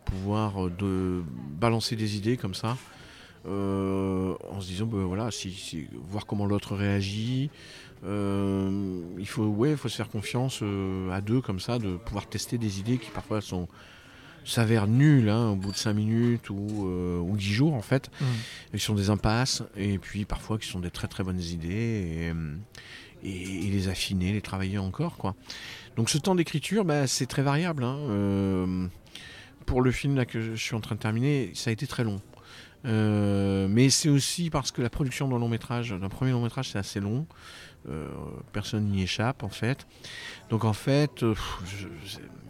pouvoir 0.05 0.69
balancer 1.61 1.95
des 1.97 2.17
idées 2.17 2.37
comme 2.37 2.55
ça. 2.55 2.77
en 3.45 4.61
se 4.61 4.67
disant 4.67 4.87
ben 4.87 5.05
voilà 5.05 5.31
si, 5.31 5.87
voir 5.93 6.27
comment 6.27 6.47
l'autre 6.47 6.75
réagit 6.75 7.51
il 8.05 9.27
faut 9.27 9.47
ouais 9.47 9.77
faut 9.77 9.89
se 9.89 9.97
faire 9.97 10.09
confiance 10.09 10.63
à 11.13 11.21
deux 11.21 11.41
comme 11.41 11.61
ça 11.61 11.79
de 11.79 11.97
pouvoir 11.97 12.29
tester 12.29 12.59
des 12.59 12.81
idées 12.81 12.99
qui 12.99 13.11
parfois 13.11 13.41
sont 13.41 13.69
s'avèrent 14.49 14.87
nuls 14.87 15.29
hein, 15.29 15.51
au 15.51 15.57
bout 15.57 15.73
de 15.73 15.77
5 15.77 15.93
minutes 15.93 16.51
ou, 16.51 16.89
euh, 16.89 17.19
ou 17.19 17.37
10 17.37 17.53
jours 17.53 17.75
en 17.75 17.83
fait. 17.83 18.11
Mmh. 18.21 18.25
Ils 18.75 18.81
sont 18.81 18.95
des 18.95 19.11
impasses 19.11 19.63
et 19.77 19.99
puis 19.99 20.25
parfois 20.25 20.59
qui 20.59 20.69
sont 20.69 20.81
des 20.81 20.91
très 20.91 21.09
très 21.09 21.23
bonnes 21.23 21.41
idées 21.41 22.33
et, 23.23 23.29
et, 23.29 23.71
les 23.71 23.89
affiner, 23.89 24.33
les 24.33 24.41
travailler 24.41 24.79
encore 24.79 25.17
quoi. 25.17 25.35
Donc 25.97 26.11
ce 26.11 26.19
temps 26.19 26.35
d'écriture, 26.35 26.85
bah, 26.85 27.07
c'est 27.07 27.27
très 27.27 27.43
variable. 27.43 27.85
Hein. 27.85 27.99
Euh, 28.09 28.87
pour 29.67 29.83
le 29.83 29.91
film 29.91 30.17
là 30.17 30.25
que 30.25 30.41
je 30.41 30.55
suis 30.55 30.75
en 30.75 30.81
train 30.81 30.95
de 30.95 31.01
terminer, 31.01 31.51
ça 31.55 31.71
a 31.71 31.73
été 31.73 31.87
très 31.87 32.05
long. 32.05 32.21
Euh, 32.85 33.67
mais 33.69 33.91
c'est 33.91 34.09
aussi 34.09 34.51
parce 34.51 34.71
que 34.71 34.81
la 34.81 34.91
production 34.91 35.29
d'un 35.29 35.39
long 35.39 35.49
métrage, 35.49 35.91
d'un 35.91 36.09
premier 36.09 36.31
long 36.31 36.43
métrage, 36.43 36.71
c'est 36.71 36.79
assez 36.79 37.01
long. 37.01 37.27
Personne 38.53 38.85
n'y 38.91 39.03
échappe 39.03 39.43
en 39.43 39.49
fait. 39.49 39.87
Donc 40.51 40.65
en 40.65 40.73
fait, 40.73 41.25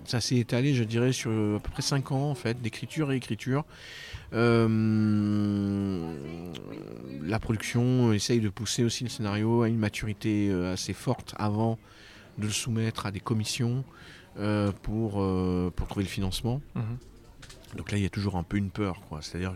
ça 0.04 0.20
s'est 0.20 0.36
étalé, 0.36 0.74
je 0.74 0.84
dirais, 0.84 1.12
sur 1.12 1.30
à 1.30 1.60
peu 1.60 1.70
près 1.70 1.82
5 1.82 2.12
ans 2.12 2.30
en 2.30 2.34
fait, 2.34 2.60
d'écriture 2.60 3.12
et 3.12 3.16
écriture. 3.16 3.64
Euh, 4.34 6.14
la 7.22 7.38
production 7.38 8.12
essaye 8.12 8.40
de 8.40 8.48
pousser 8.48 8.84
aussi 8.84 9.04
le 9.04 9.10
scénario 9.10 9.62
à 9.62 9.68
une 9.68 9.78
maturité 9.78 10.50
euh, 10.50 10.74
assez 10.74 10.92
forte 10.92 11.34
avant 11.38 11.78
de 12.36 12.44
le 12.44 12.52
soumettre 12.52 13.06
à 13.06 13.10
des 13.10 13.20
commissions 13.20 13.84
euh, 14.38 14.70
pour, 14.82 15.24
pour 15.72 15.88
trouver 15.88 16.04
le 16.04 16.10
financement. 16.10 16.60
Mhm. 16.74 16.98
Donc 17.76 17.90
là, 17.92 17.98
il 17.98 18.02
y 18.02 18.06
a 18.06 18.10
toujours 18.10 18.36
un 18.36 18.42
peu 18.42 18.56
une 18.56 18.70
peur. 18.70 19.00
C'est-à-dire, 19.20 19.52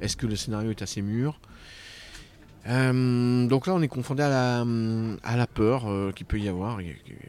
est-ce 0.00 0.16
que 0.16 0.26
le 0.26 0.36
scénario 0.36 0.70
est 0.70 0.82
assez 0.82 1.00
mûr? 1.00 1.40
Euh, 2.68 3.46
donc 3.46 3.66
là, 3.66 3.74
on 3.74 3.82
est 3.82 3.88
confondé 3.88 4.22
à 4.22 4.28
la, 4.28 5.46
peur 5.46 5.84
euh, 5.86 6.12
qu'il 6.12 6.26
peut 6.26 6.38
y 6.38 6.48
avoir, 6.48 6.78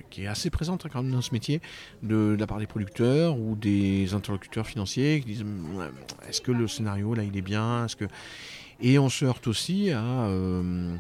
qui 0.10 0.24
est 0.24 0.28
assez 0.28 0.50
présente 0.50 0.86
hein, 0.86 0.90
quand 0.92 1.04
même 1.04 1.12
dans 1.12 1.22
ce 1.22 1.32
métier, 1.32 1.62
de, 2.04 2.36
la 2.38 2.48
part 2.48 2.58
des 2.58 2.68
producteurs 2.68 3.38
ou 3.38 3.56
des 3.56 4.14
interlocuteurs 4.14 4.66
financiers 4.66 5.22
qui 5.22 5.34
disent 5.34 5.46
est-ce 6.28 6.42
que 6.42 6.52
le 6.52 6.68
scénario 6.68 7.14
là 7.14 7.24
il 7.24 7.38
est 7.38 7.42
bien? 7.42 7.86
Est-ce 7.86 7.96
que 7.96 8.06
et 8.80 9.00
on 9.00 9.10
se 9.10 9.26
heurte 9.26 9.48
aussi 9.48 9.92
à 9.92 10.04
euh, 10.04 10.96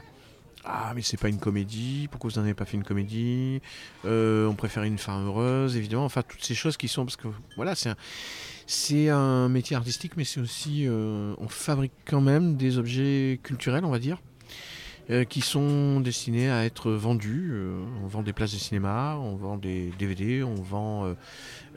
ah 0.65 0.91
mais 0.95 1.01
c'est 1.01 1.17
pas 1.17 1.29
une 1.29 1.39
comédie, 1.39 2.07
pourquoi 2.11 2.29
vous 2.29 2.37
n'en 2.39 2.43
avez 2.43 2.53
pas 2.53 2.65
fait 2.65 2.75
une 2.75 2.83
comédie? 2.83 3.61
On 4.03 4.53
préfère 4.57 4.83
une 4.83 4.97
fin 4.97 5.23
heureuse, 5.23 5.77
évidemment. 5.77 6.05
Enfin 6.05 6.21
toutes 6.27 6.43
ces 6.43 6.55
choses 6.55 6.77
qui 6.77 6.87
sont 6.87 7.05
parce 7.05 7.15
que 7.15 7.27
voilà 7.55 7.73
c'est 7.73 7.89
un, 7.89 7.95
c'est 8.67 9.09
un 9.09 9.49
métier 9.49 9.75
artistique, 9.75 10.13
mais 10.17 10.25
c'est 10.25 10.41
aussi 10.41 10.87
on 10.89 11.47
fabrique 11.47 11.93
quand 12.05 12.21
même 12.21 12.55
des 12.55 12.77
objets 12.77 13.39
culturels, 13.41 13.85
on 13.85 13.91
va 13.91 13.99
dire. 13.99 14.19
Euh, 15.09 15.23
qui 15.23 15.39
sont 15.39 16.01
destinés 16.01 16.49
à 16.51 16.65
être 16.65 16.91
vendus. 16.91 17.51
Euh, 17.53 17.81
on 18.03 18.07
vend 18.07 18.23
des 18.23 18.33
places 18.33 18.51
de 18.51 18.57
cinéma, 18.57 19.15
on 19.17 19.37
vend 19.37 19.55
des 19.55 19.93
DVD, 19.97 20.43
on 20.43 20.55
vend 20.55 21.15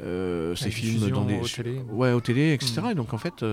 euh, 0.02 0.56
ces 0.56 0.72
films 0.72 1.08
dans 1.10 1.24
des 1.24 1.38
au 1.38 1.46
télé. 1.46 1.80
ouais 1.90 2.10
au 2.10 2.20
télé, 2.20 2.52
etc. 2.54 2.72
Et 2.76 2.80
hmm. 2.80 2.94
donc 2.94 3.14
en 3.14 3.18
fait 3.18 3.44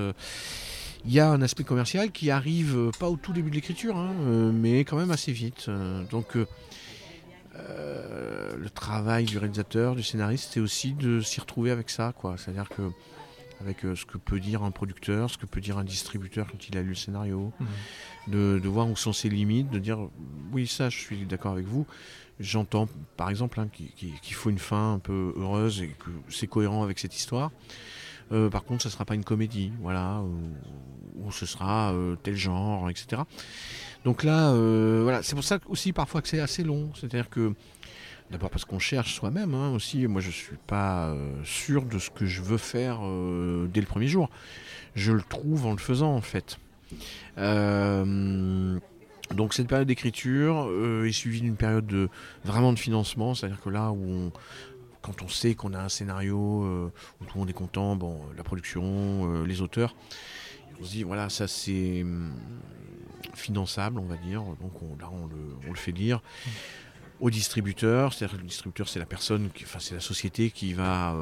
il 1.05 1.13
y 1.13 1.19
a 1.19 1.29
un 1.29 1.43
aspect 1.43 1.63
commercial 1.63 2.11
qui 2.11 2.31
arrive 2.31 2.89
pas 2.99 3.07
au 3.07 3.17
tout 3.17 3.33
début 3.33 3.51
de 3.51 3.55
l'écriture, 3.55 3.95
hein, 3.95 4.13
mais 4.51 4.79
quand 4.79 4.97
même 4.97 5.11
assez 5.11 5.31
vite. 5.31 5.69
donc 6.09 6.35
le 7.55 8.69
travail 8.73 9.25
du 9.25 9.37
réalisateur, 9.37 9.95
du 9.95 10.01
scénariste, 10.01 10.49
c'est 10.53 10.59
aussi 10.59 10.93
de 10.93 11.21
s'y 11.21 11.39
retrouver 11.39 11.69
avec 11.69 11.91
ça, 11.91 12.13
quoi. 12.17 12.35
C'est-à-dire 12.37 12.69
que 12.69 12.81
avec 13.61 13.79
ce 13.81 14.05
que 14.05 14.17
peut 14.17 14.39
dire 14.39 14.63
un 14.63 14.71
producteur, 14.71 15.29
ce 15.29 15.37
que 15.37 15.45
peut 15.45 15.61
dire 15.61 15.77
un 15.77 15.83
distributeur 15.83 16.47
quand 16.51 16.69
il 16.69 16.77
a 16.77 16.81
lu 16.81 16.89
le 16.89 16.95
scénario, 16.95 17.51
hmm 17.59 17.65
de, 18.27 18.67
voir 18.67 18.89
où 18.89 18.95
sont 18.95 19.13
ses 19.13 19.29
limites, 19.29 19.69
de 19.69 19.79
dire 19.79 19.99
oui 20.51 20.67
ça 20.67 20.89
je 20.89 20.97
suis 20.97 21.25
d'accord 21.25 21.53
avec 21.53 21.65
vous. 21.65 21.85
J'entends 22.39 22.87
par 23.15 23.29
exemple 23.29 23.59
hein, 23.59 23.67
qu'il 23.69 24.33
faut 24.33 24.49
une 24.49 24.59
fin 24.59 24.93
un 24.93 24.99
peu 24.99 25.33
heureuse 25.37 25.81
et 25.81 25.87
que 25.87 26.09
c'est 26.29 26.47
cohérent 26.47 26.83
avec 26.83 26.99
cette 26.99 27.15
histoire. 27.15 27.51
Euh, 28.31 28.49
par 28.49 28.63
contre, 28.63 28.83
ce 28.83 28.89
ne 28.89 28.91
sera 28.91 29.05
pas 29.05 29.15
une 29.15 29.23
comédie, 29.23 29.71
voilà, 29.81 30.21
ou, 31.15 31.31
ce 31.31 31.45
sera 31.45 31.93
euh, 31.93 32.15
tel 32.21 32.35
genre, 32.35 32.89
etc. 32.89 33.21
Donc 34.03 34.23
là, 34.23 34.51
euh, 34.51 35.01
voilà, 35.03 35.23
c'est 35.23 35.35
pour 35.35 35.43
ça 35.43 35.59
aussi 35.67 35.93
parfois 35.93 36.21
que 36.21 36.27
c'est 36.27 36.39
assez 36.39 36.63
long. 36.63 36.91
C'est-à-dire 36.93 37.29
que 37.29 37.53
D'abord 38.31 38.49
parce 38.49 38.65
qu'on 38.65 38.79
cherche 38.79 39.13
soi-même 39.13 39.53
hein, 39.53 39.71
aussi. 39.71 40.05
Moi, 40.07 40.21
je 40.21 40.27
ne 40.27 40.33
suis 40.33 40.57
pas 40.67 41.15
sûr 41.45 41.83
de 41.83 41.97
ce 41.97 42.09
que 42.09 42.25
je 42.25 42.41
veux 42.41 42.57
faire 42.57 42.99
dès 43.69 43.79
le 43.79 43.87
premier 43.87 44.07
jour. 44.07 44.29
Je 44.95 45.13
le 45.13 45.21
trouve 45.21 45.65
en 45.65 45.71
le 45.71 45.77
faisant, 45.77 46.13
en 46.13 46.21
fait. 46.21 46.59
Euh, 47.37 48.79
donc 49.33 49.53
cette 49.53 49.67
période 49.67 49.87
d'écriture 49.87 50.67
euh, 50.69 51.05
est 51.05 51.11
suivie 51.11 51.41
d'une 51.41 51.55
période 51.55 51.85
de 51.85 52.09
vraiment 52.43 52.73
de 52.73 52.79
financement, 52.79 53.33
c'est-à-dire 53.33 53.61
que 53.61 53.69
là 53.69 53.91
où 53.91 54.31
quand 55.01 55.21
on 55.21 55.27
sait 55.27 55.55
qu'on 55.55 55.73
a 55.73 55.79
un 55.79 55.89
scénario 55.89 56.63
euh, 56.63 56.91
où 57.21 57.25
tout 57.25 57.31
le 57.35 57.39
monde 57.39 57.49
est 57.49 57.53
content, 57.53 57.95
bon, 57.95 58.21
la 58.35 58.43
production, 58.43 59.43
les 59.43 59.61
auteurs, 59.61 59.95
on 60.79 60.83
se 60.83 60.91
dit 60.91 61.03
voilà 61.03 61.29
ça 61.29 61.47
c'est 61.47 62.01
hum, 62.03 62.33
finançable 63.33 63.99
on 63.99 64.05
va 64.05 64.17
dire, 64.17 64.41
donc 64.61 64.81
on, 64.81 64.97
là 64.99 65.09
on 65.11 65.27
le, 65.27 65.75
fait 65.75 65.91
lire. 65.91 66.21
Au 67.19 67.29
distributeur, 67.29 68.13
c'est-à-dire 68.13 68.37
le 68.37 68.43
distributeur 68.43 68.87
c'est 68.87 68.99
la 68.99 69.05
personne, 69.05 69.49
qui, 69.53 69.63
enfin 69.63 69.79
c'est 69.79 69.95
la 69.95 70.01
société 70.01 70.51
qui 70.51 70.73
va 70.73 71.15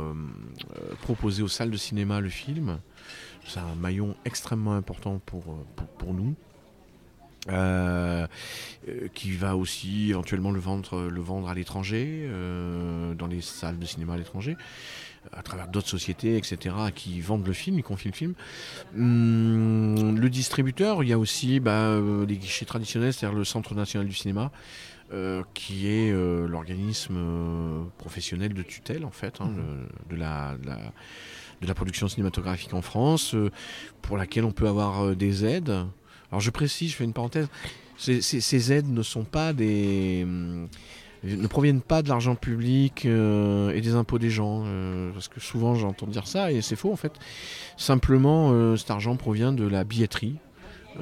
proposer 1.02 1.42
aux 1.42 1.48
salles 1.48 1.72
de 1.72 1.78
cinéma 1.78 2.20
le 2.20 2.30
film 2.30 2.80
c'est 3.48 3.60
un 3.60 3.76
maillon 3.76 4.16
extrêmement 4.26 4.74
important 4.74 5.22
pour, 5.26 5.44
euh, 5.50 5.84
pour, 5.98 6.14
nous. 6.14 6.36
Euh, 7.48 8.26
euh, 8.90 9.08
qui 9.14 9.34
va 9.34 9.56
aussi 9.56 10.10
éventuellement 10.10 10.50
le 10.50 10.60
vendre, 10.60 11.04
le 11.04 11.22
vendre 11.22 11.48
à 11.48 11.54
l'étranger, 11.54 12.28
dans 13.18 13.28
les 13.28 13.42
salles 13.42 13.78
de 13.78 13.86
cinéma 13.86 14.16
à 14.16 14.18
l'étranger, 14.18 14.58
à 15.32 15.44
travers 15.44 15.68
d'autres 15.68 15.88
sociétés, 15.88 16.38
etc., 16.38 16.76
qui 16.96 17.22
vendent 17.22 17.46
le 17.46 17.54
film, 17.54 17.78
ils 17.78 17.84
confient 17.84 18.08
le 18.08 18.16
film. 18.16 18.34
Hum, 18.96 20.20
le 20.20 20.30
distributeur, 20.32 21.04
il 21.04 21.10
y 21.10 21.14
a 21.14 21.20
aussi 21.20 21.60
bah, 21.60 22.00
les 22.28 22.38
guichets 22.38 22.66
traditionnels, 22.66 23.14
c'est-à-dire 23.14 23.38
le 23.38 23.46
Centre 23.46 23.76
national 23.76 24.08
du 24.08 24.16
cinéma, 24.16 24.52
qui 25.54 25.88
est 25.88 26.12
l'organisme 26.12 27.20
professionnel 27.98 28.54
de 28.54 28.64
tutelle 28.64 29.06
en 29.06 29.12
fait 29.12 29.40
hein, 29.40 29.46
mmh. 29.46 30.10
de, 30.10 30.16
la, 30.16 30.56
de, 31.62 31.68
la, 31.68 31.74
production 31.74 32.08
cinématographique 32.08 32.74
en 32.74 32.82
France, 32.82 33.36
pour 34.02 34.18
laquelle 34.18 34.44
on 34.44 34.52
peut 34.52 34.68
avoir 34.68 35.16
des 35.16 35.46
aides. 35.46 35.86
Alors 36.32 36.42
je 36.42 36.50
précise, 36.50 36.92
je 36.92 36.96
fais 36.96 37.04
une 37.04 37.14
parenthèse, 37.14 37.48
ces, 37.98 38.74
aides 38.74 38.90
ne 38.90 39.04
sont 39.04 39.24
pas 39.24 39.54
des 39.54 40.26
ne 41.26 41.48
proviennent 41.48 41.82
pas 41.82 42.02
de 42.02 42.10
l'argent 42.10 42.36
public 42.36 43.06
euh, 43.06 43.72
et 43.72 43.82
des 43.82 43.96
impôts 43.96 44.20
des 44.20 44.30
gens. 44.30 44.64
Euh, 44.66 45.12
parce 45.12 45.28
que 45.28 45.40
souvent 45.40 45.76
j'entends 45.76 46.08
dire 46.08 46.28
ça 46.28 46.52
et 46.52 46.62
c'est 46.62 46.76
faux 46.76 46.92
en 46.92 46.96
fait. 46.96 47.14
Simplement, 47.78 48.52
euh, 48.52 48.76
cet 48.76 48.92
argent 48.92 49.16
provient 49.16 49.52
de 49.52 49.68
la 49.68 49.84
billetterie. 49.84 50.38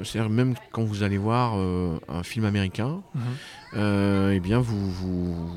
C'est-à-dire 0.02 0.30
même 0.30 0.54
quand 0.72 0.82
vous 0.82 1.02
allez 1.02 1.18
voir 1.18 1.54
un 1.54 2.22
film 2.22 2.44
américain, 2.44 3.02
mhm. 3.14 4.32
eh 4.32 4.40
bien 4.40 4.58
vous, 4.58 4.90
vous 4.90 5.50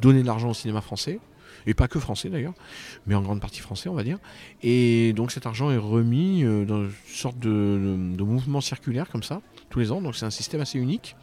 donnez 0.00 0.22
de 0.22 0.26
l'argent 0.26 0.50
au 0.50 0.54
cinéma 0.54 0.80
français 0.80 1.18
et 1.66 1.74
pas 1.74 1.88
que 1.88 1.98
français 1.98 2.30
d'ailleurs, 2.30 2.54
mais 3.06 3.14
en 3.14 3.20
grande 3.20 3.40
partie 3.40 3.60
français 3.60 3.88
on 3.88 3.94
va 3.94 4.04
dire. 4.04 4.18
Et 4.62 5.12
donc 5.12 5.30
cet 5.32 5.46
argent 5.46 5.70
est 5.70 5.76
remis 5.76 6.42
dans 6.42 6.84
une 6.84 6.92
sorte 7.06 7.38
de, 7.38 7.96
de 8.16 8.22
mouvement 8.22 8.60
circulaire 8.60 9.08
comme 9.10 9.22
ça, 9.22 9.42
tous 9.70 9.80
les 9.80 9.92
ans, 9.92 10.00
donc 10.00 10.14
c'est 10.16 10.26
un 10.26 10.30
système 10.30 10.60
assez 10.60 10.78
unique. 10.78 11.16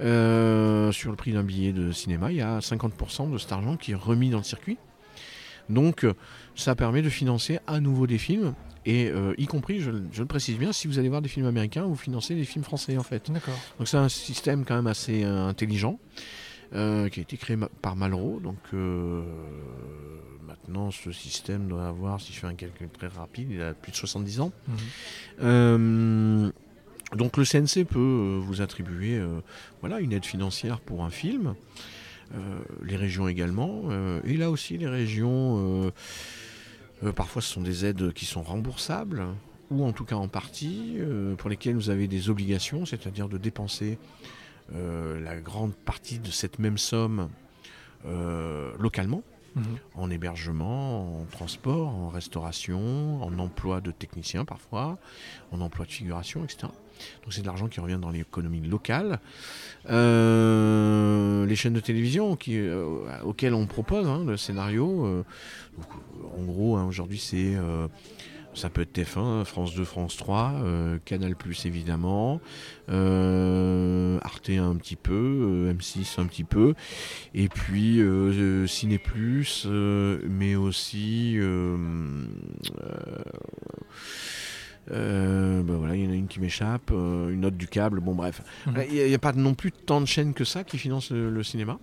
Euh, 0.00 0.92
sur 0.92 1.10
le 1.10 1.16
prix 1.16 1.32
d'un 1.32 1.42
billet 1.42 1.72
de 1.72 1.92
cinéma, 1.92 2.32
il 2.32 2.38
y 2.38 2.40
a 2.40 2.58
50% 2.60 3.30
de 3.30 3.36
cet 3.36 3.52
argent 3.52 3.76
qui 3.76 3.92
est 3.92 3.96
remis 3.96 4.30
dans 4.30 4.38
le 4.38 4.44
circuit. 4.44 4.78
Donc 5.68 6.06
ça 6.56 6.74
permet 6.74 7.02
de 7.02 7.10
financer 7.10 7.58
à 7.66 7.80
nouveau 7.80 8.06
des 8.06 8.18
films. 8.18 8.54
Et 8.86 9.08
euh, 9.08 9.34
y 9.36 9.46
compris, 9.46 9.80
je, 9.80 9.90
le 9.90 10.26
précise 10.26 10.56
bien, 10.56 10.72
si 10.72 10.88
vous 10.88 10.98
allez 10.98 11.08
voir 11.08 11.22
des 11.22 11.28
films 11.28 11.46
américains, 11.46 11.82
vous 11.84 11.96
financez 11.96 12.34
des 12.34 12.44
films 12.44 12.64
français 12.64 12.96
en 12.96 13.02
fait. 13.02 13.30
D'accord. 13.30 13.58
Donc 13.78 13.88
c'est 13.88 13.98
un 13.98 14.08
système 14.08 14.64
quand 14.64 14.76
même 14.76 14.86
assez 14.86 15.24
euh, 15.24 15.46
intelligent. 15.46 15.98
qui 16.72 16.76
a 16.78 17.06
été 17.06 17.36
créé 17.36 17.56
par 17.82 17.96
Malraux. 17.96 18.40
Donc 18.40 18.72
maintenant, 20.46 20.90
ce 20.90 21.12
système 21.12 21.68
doit 21.68 21.88
avoir, 21.88 22.20
si 22.20 22.32
je 22.32 22.38
fais 22.38 22.46
un 22.46 22.54
calcul 22.54 22.88
très 22.88 23.08
rapide, 23.08 23.48
il 23.50 23.62
a 23.62 23.74
plus 23.74 23.92
de 23.92 23.96
70 23.96 24.40
ans. 24.40 24.52
Mhm. 24.68 26.52
Donc 27.16 27.36
le 27.36 27.44
CNC 27.44 27.84
peut 27.84 27.98
euh, 27.98 28.40
vous 28.40 28.60
attribuer 28.60 29.18
euh, 29.18 29.40
voilà, 29.80 30.00
une 30.00 30.12
aide 30.12 30.24
financière 30.24 30.80
pour 30.80 31.04
un 31.04 31.10
film, 31.10 31.54
euh, 32.34 32.38
les 32.84 32.96
régions 32.96 33.26
également, 33.26 33.84
et 34.24 34.36
là 34.36 34.50
aussi 34.50 34.78
les 34.78 34.86
régions, 34.86 35.92
parfois 37.14 37.42
ce 37.42 37.52
sont 37.52 37.62
des 37.62 37.84
aides 37.86 38.12
qui 38.12 38.26
sont 38.26 38.42
remboursables, 38.42 39.24
ou 39.70 39.84
en 39.84 39.92
tout 39.92 40.04
cas 40.04 40.16
en 40.16 40.28
partie, 40.28 40.98
pour 41.38 41.48
lesquelles 41.48 41.76
vous 41.76 41.90
avez 41.90 42.08
des 42.08 42.28
obligations, 42.28 42.84
c'est-à-dire 42.84 43.28
de 43.28 43.38
dépenser 43.38 43.98
la 44.72 45.40
grande 45.40 45.74
partie 45.74 46.18
de 46.18 46.30
cette 46.30 46.58
même 46.58 46.78
somme 46.78 47.28
localement. 48.78 49.22
Mhm. 49.56 49.78
en 49.96 50.10
hébergement, 50.10 51.20
en 51.20 51.24
transport, 51.24 51.88
en 51.88 52.08
restauration, 52.08 53.22
en 53.22 53.38
emploi 53.38 53.80
de 53.80 53.90
techniciens 53.90 54.44
parfois, 54.44 54.98
en 55.50 55.60
emploi 55.60 55.86
de 55.86 55.90
figuration, 55.90 56.44
etc. 56.44 56.68
Donc 57.22 57.32
c'est 57.32 57.42
de 57.42 57.46
l'argent 57.46 57.68
qui 57.68 57.80
revient 57.80 57.98
dans 58.00 58.10
l'économie 58.10 58.60
locale. 58.60 59.20
Euh, 59.88 61.46
les 61.46 61.56
chaînes 61.56 61.72
de 61.72 61.80
télévision 61.80 62.36
euh, 62.48 62.96
auxquelles 63.24 63.54
on 63.54 63.66
propose 63.66 64.06
hein, 64.06 64.24
le 64.26 64.36
scénario, 64.36 65.06
euh, 65.06 65.24
en 66.38 66.42
gros 66.42 66.76
hein, 66.76 66.84
aujourd'hui 66.84 67.18
c'est 67.18 67.56
ça 68.52 68.68
peut 68.68 68.82
être 68.82 68.98
TF1, 68.98 69.44
France 69.44 69.74
2, 69.74 69.84
France 69.84 70.16
3, 70.16 70.54
Canal 71.04 71.36
Plus 71.36 71.66
évidemment, 71.66 72.40
Arte 72.88 74.50
un 74.50 74.74
petit 74.74 74.96
peu, 74.96 75.72
M6 75.72 76.20
un 76.20 76.26
petit 76.26 76.42
peu, 76.44 76.74
et 77.32 77.48
puis 77.48 78.02
Ciné 78.66 79.00
mais 80.28 80.56
aussi 80.56 81.38
euh, 84.90 85.62
bah 85.62 85.74
voilà, 85.76 85.94
il 85.94 86.04
y 86.04 86.08
en 86.08 86.10
a 86.10 86.14
une 86.14 86.26
qui 86.26 86.40
m'échappe, 86.40 86.90
euh, 86.90 87.30
une 87.30 87.44
autre 87.44 87.56
du 87.56 87.68
câble, 87.68 88.00
bon 88.00 88.14
bref. 88.14 88.42
Mhm. 88.66 88.84
Il 88.90 89.06
n'y 89.06 89.14
a, 89.14 89.18
pas 89.18 89.32
non 89.32 89.54
plus 89.54 89.72
tant 89.72 90.00
de 90.00 90.06
chaînes 90.06 90.34
que 90.34 90.44
ça 90.44 90.64
qui 90.64 90.78
financent 90.78 91.10
le, 91.10 91.42
cinéma. 91.42 91.78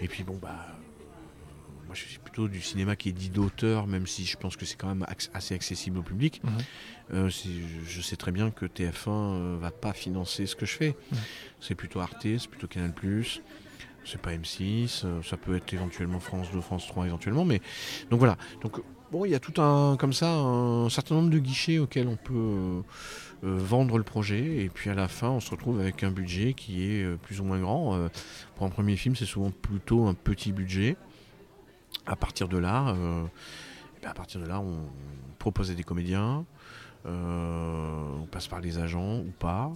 Et 0.00 0.08
puis 0.08 0.22
bon, 0.22 0.38
bah, 0.40 0.50
euh, 0.50 1.86
moi 1.86 1.94
je 1.94 2.04
suis 2.04 2.18
plutôt 2.18 2.48
du 2.48 2.60
cinéma 2.60 2.96
qui 2.96 3.10
est 3.10 3.12
dit 3.12 3.28
d'auteur, 3.28 3.86
même 3.86 4.06
si 4.06 4.24
je 4.24 4.36
pense 4.36 4.56
que 4.56 4.64
c'est 4.64 4.76
quand 4.76 4.88
même 4.88 5.06
assez 5.34 5.54
accessible 5.54 5.98
au 5.98 6.02
public. 6.02 6.40
Mhm. 7.10 7.28
je 7.28 8.00
sais 8.00 8.16
très 8.16 8.32
bien 8.32 8.50
que 8.50 8.66
TF1 8.66 9.58
va 9.58 9.70
pas 9.70 9.92
financer 9.92 10.46
ce 10.46 10.56
que 10.56 10.64
je 10.64 10.74
fais. 10.74 10.96
C'est 11.60 11.74
plutôt 11.74 12.00
Arte, 12.00 12.22
c'est 12.22 12.48
plutôt 12.48 12.66
Canal+. 12.66 12.92
C'est 14.04 14.20
pas 14.20 14.34
M6, 14.34 15.22
ça 15.22 15.36
peut 15.36 15.54
être 15.54 15.72
éventuellement 15.72 16.18
France 16.18 16.50
2, 16.52 16.60
France 16.60 16.88
3 16.88 17.06
éventuellement, 17.06 17.44
mais 17.44 17.60
donc 18.10 18.18
voilà. 18.18 18.36
Donc 18.60 18.80
Bon, 19.12 19.26
il 19.26 19.30
y 19.30 19.34
a 19.34 19.40
tout 19.40 19.60
un, 19.60 19.98
comme 19.98 20.14
ça, 20.14 20.26
un 20.26 20.88
certain 20.88 21.16
nombre 21.16 21.28
de 21.28 21.38
guichets 21.38 21.78
auxquels 21.78 22.08
on 22.08 22.16
peut 22.16 22.32
euh, 22.32 22.80
euh, 23.44 23.58
vendre 23.58 23.98
le 23.98 24.04
projet. 24.04 24.64
Et 24.64 24.70
puis 24.70 24.88
à 24.88 24.94
la 24.94 25.06
fin, 25.06 25.28
on 25.28 25.38
se 25.38 25.50
retrouve 25.50 25.80
avec 25.80 26.02
un 26.02 26.10
budget 26.10 26.54
qui 26.54 26.90
est 26.90 27.04
euh, 27.04 27.16
plus 27.16 27.38
ou 27.38 27.44
moins 27.44 27.60
grand. 27.60 28.08
pour 28.56 28.64
un 28.64 28.70
premier 28.70 28.96
film, 28.96 29.14
c'est 29.14 29.26
souvent 29.26 29.50
plutôt 29.50 30.06
un 30.06 30.14
petit 30.14 30.50
budget. 30.52 30.96
À 32.06 32.16
partir 32.16 32.48
de 32.48 32.56
là, 32.56 32.94
ben, 34.02 34.08
à 34.08 34.14
partir 34.14 34.40
de 34.40 34.46
là, 34.46 34.60
on 34.60 34.78
propose 35.38 35.70
des 35.76 35.84
comédiens. 35.84 36.46
on 37.04 38.26
passe 38.30 38.48
par 38.48 38.62
les 38.62 38.78
agents 38.78 39.18
ou 39.18 39.30
pas. 39.38 39.70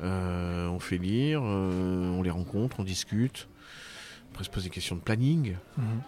on 0.00 0.78
fait 0.80 0.96
lire, 0.96 1.42
on 1.42 2.22
les 2.22 2.30
rencontre, 2.30 2.80
on 2.80 2.84
discute. 2.84 3.48
Après, 4.30 4.44
se 4.44 4.50
pose 4.50 4.64
des 4.64 4.70
questions 4.70 4.96
de 4.96 5.02
planning. 5.02 5.56
Mhm. 5.76 6.02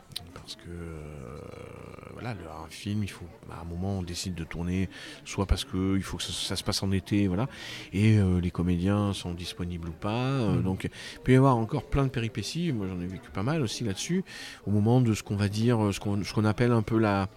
Parce 0.51 0.67
que 0.67 2.13
voilà, 2.13 2.31
un 2.31 2.69
film, 2.69 3.05
il 3.05 3.11
faut 3.11 3.25
à 3.53 3.61
un 3.61 3.65
moment 3.65 4.01
on 4.01 4.03
décide 4.03 4.35
de 4.35 4.43
tourner, 4.43 4.89
soit 5.25 5.47
parce 5.47 5.65
que 5.65 5.97
il 5.97 6.03
faut 6.03 6.17
que 6.17 6.25
ça, 6.25 6.57
se 6.57 6.65
passe 6.65 6.83
en 6.83 6.91
été, 6.91 7.29
voilà, 7.29 7.47
et 7.93 8.19
euh, 8.19 8.41
les 8.41 8.51
comédiens 8.51 9.13
sont 9.13 9.33
disponibles 9.33 9.91
ou 9.91 9.93
pas. 9.93 10.25
Euh, 10.25 10.57
mm. 10.57 10.63
Donc 10.65 10.85
il 10.91 11.21
peut 11.21 11.33
y 11.33 11.37
avoir 11.37 11.57
encore 11.57 11.85
plein 11.85 12.03
de 12.03 12.09
péripéties. 12.09 12.73
Moi 12.73 12.89
j'en 12.89 13.01
ai 13.01 13.07
vécu 13.07 13.31
pas 13.31 13.45
mal 13.45 13.63
aussi 13.63 13.85
là-dessus. 13.85 14.25
Au 14.67 14.73
moment 14.73 15.01
de 15.01 15.15
ce 15.15 15.23
qu'on 15.23 15.37
va 15.37 15.47
dire, 15.47 15.85
euh, 15.85 15.93
ce 15.93 16.01
qu'on 16.01 16.45
appelle 16.45 16.73
un 16.73 16.83
peu 16.83 16.99
la 16.99 17.29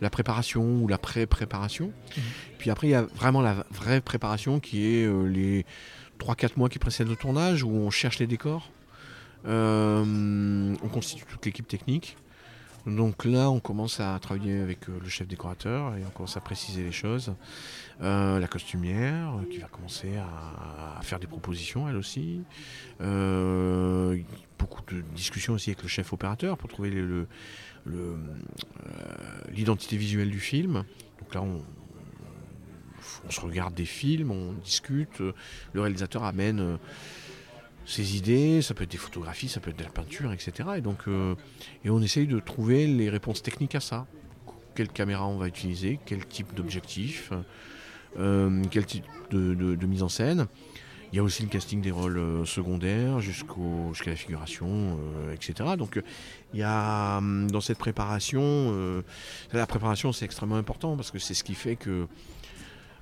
la 0.00 0.08
préparation 0.08 0.78
ou 0.80 0.88
la 0.88 0.96
pré-préparation. 0.96 1.88
Mm. 2.16 2.20
Puis 2.56 2.70
après, 2.70 2.86
il 2.86 2.90
y 2.92 2.94
a 2.94 3.02
vraiment 3.02 3.42
la 3.42 3.66
vraie 3.70 4.00
préparation 4.00 4.58
qui 4.58 4.86
est 4.86 5.06
les 5.26 5.66
3-4 6.18 6.52
mois 6.56 6.70
qui 6.70 6.78
précèdent 6.78 7.08
le 7.08 7.16
tournage 7.16 7.62
où 7.62 7.68
on 7.68 7.90
cherche 7.90 8.20
les 8.20 8.26
décors. 8.26 8.70
on 9.44 10.88
constitue 10.90 11.26
toute 11.26 11.44
l'équipe 11.44 11.68
technique. 11.68 12.16
Donc 12.86 13.24
là, 13.24 13.48
on 13.50 13.60
commence 13.60 13.98
à 14.00 14.18
travailler 14.20 14.60
avec 14.60 14.88
euh, 14.88 14.98
le 15.02 15.08
chef 15.08 15.26
décorateur 15.26 15.96
et 15.96 16.04
on 16.06 16.10
commence 16.10 16.36
à 16.36 16.40
préciser 16.40 16.82
les 16.82 16.92
choses. 16.92 17.34
Euh, 18.02 18.38
la 18.38 18.46
costumière 18.46 19.36
euh, 19.36 19.50
qui 19.50 19.58
va 19.58 19.68
commencer 19.68 20.16
à, 20.16 21.00
faire 21.02 21.18
des 21.18 21.26
propositions, 21.26 21.88
elle 21.88 21.96
aussi. 21.96 22.42
beaucoup 24.58 24.82
de 24.92 25.00
discussions 25.14 25.54
aussi 25.54 25.70
avec 25.70 25.82
le 25.82 25.88
chef 25.88 26.12
opérateur 26.12 26.58
pour 26.58 26.68
trouver 26.68 26.92
l'identité 29.50 29.96
visuelle 29.96 30.30
du 30.30 30.40
film. 30.40 30.84
Donc 31.20 31.34
là, 31.34 31.40
on, 31.42 31.62
on, 33.26 33.30
se 33.30 33.40
regarde 33.40 33.74
des 33.74 33.86
films, 33.86 34.30
on 34.30 34.52
discute. 34.52 35.20
Le 35.72 35.80
réalisateur 35.80 36.24
amène 36.24 36.78
ses 37.86 38.16
idées, 38.16 38.62
ça 38.62 38.74
peut 38.74 38.84
être 38.84 38.90
des 38.90 38.98
photographies, 38.98 39.48
ça 39.48 39.60
peut 39.60 39.70
être 39.70 39.78
de 39.78 39.84
la 39.84 39.90
peinture, 39.90 40.32
etc. 40.32 40.70
Et 40.76 40.80
donc, 40.80 41.06
euh, 41.08 41.34
et 41.84 41.90
on 41.90 42.00
essaye 42.00 42.26
de 42.26 42.38
trouver 42.40 42.86
les 42.86 43.10
réponses 43.10 43.42
techniques 43.42 43.74
à 43.74 43.80
ça. 43.80 44.06
Quelle 44.74 44.88
caméra 44.88 45.26
on 45.26 45.36
va 45.36 45.46
utiliser, 45.46 46.00
quel 46.04 46.26
type 46.26 46.54
d'objectif, 46.54 47.32
euh, 48.18 48.62
quel 48.70 48.86
type 48.86 49.04
de, 49.30 49.86
mise 49.86 50.02
en 50.02 50.08
scène. 50.08 50.46
Il 51.12 51.16
y 51.16 51.20
a 51.20 51.22
aussi 51.22 51.44
le 51.44 51.48
casting 51.48 51.80
des 51.80 51.92
rôles 51.92 52.18
euh, 52.18 52.44
secondaires 52.44 53.20
jusqu'au, 53.20 53.90
jusqu'à 53.92 54.10
la 54.10 54.16
figuration, 54.16 54.98
etc. 55.32 55.76
Donc 55.78 56.00
il 56.52 56.60
y 56.60 56.64
a 56.64 57.18
hum, 57.18 57.50
dans 57.50 57.60
cette 57.60 57.78
préparation, 57.78 59.02
la 59.52 59.66
préparation 59.66 60.12
c'est 60.12 60.24
extrêmement 60.24 60.56
important 60.56 60.96
parce 60.96 61.10
que 61.10 61.18
c'est 61.18 61.34
ce 61.34 61.44
qui 61.44 61.54
fait 61.54 61.76
que 61.76 62.08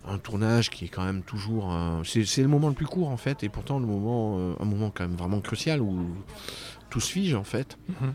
un 0.07 0.19
tournage 0.19 0.71
qui 0.71 0.87
est 0.87 0.89
quand 0.89 1.05
même 1.05 1.23
toujours 1.23 1.73
c'est 2.05 2.43
le 2.43 2.49
moment 2.49 2.69
le 2.69 2.75
plus 2.75 2.87
court 2.87 3.09
en 3.09 3.17
fait 3.17 3.43
et 3.45 3.49
pourtant 3.49 3.79
le 3.79 3.87
moment 3.87 4.37
euh, 4.39 4.55
un 4.61 4.65
moment 4.65 4.91
quand 4.91 5.07
même 5.07 5.17
vraiment 5.17 5.41
crucial 5.41 5.81
où 5.81 6.07
tout 6.91 7.01
se 7.01 7.13
fige 7.13 7.35
en 7.35 7.45
fait. 7.45 7.79
Mhm. 7.89 8.15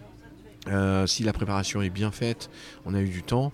euh, 0.68 1.08
si 1.08 1.24
la 1.24 1.34
préparation 1.34 1.82
est 1.82 1.90
bien 1.90 2.12
faite 2.12 2.50
on 2.86 2.94
a 2.94 3.02
eu 3.02 3.10
du 3.10 3.24
temps 3.24 3.52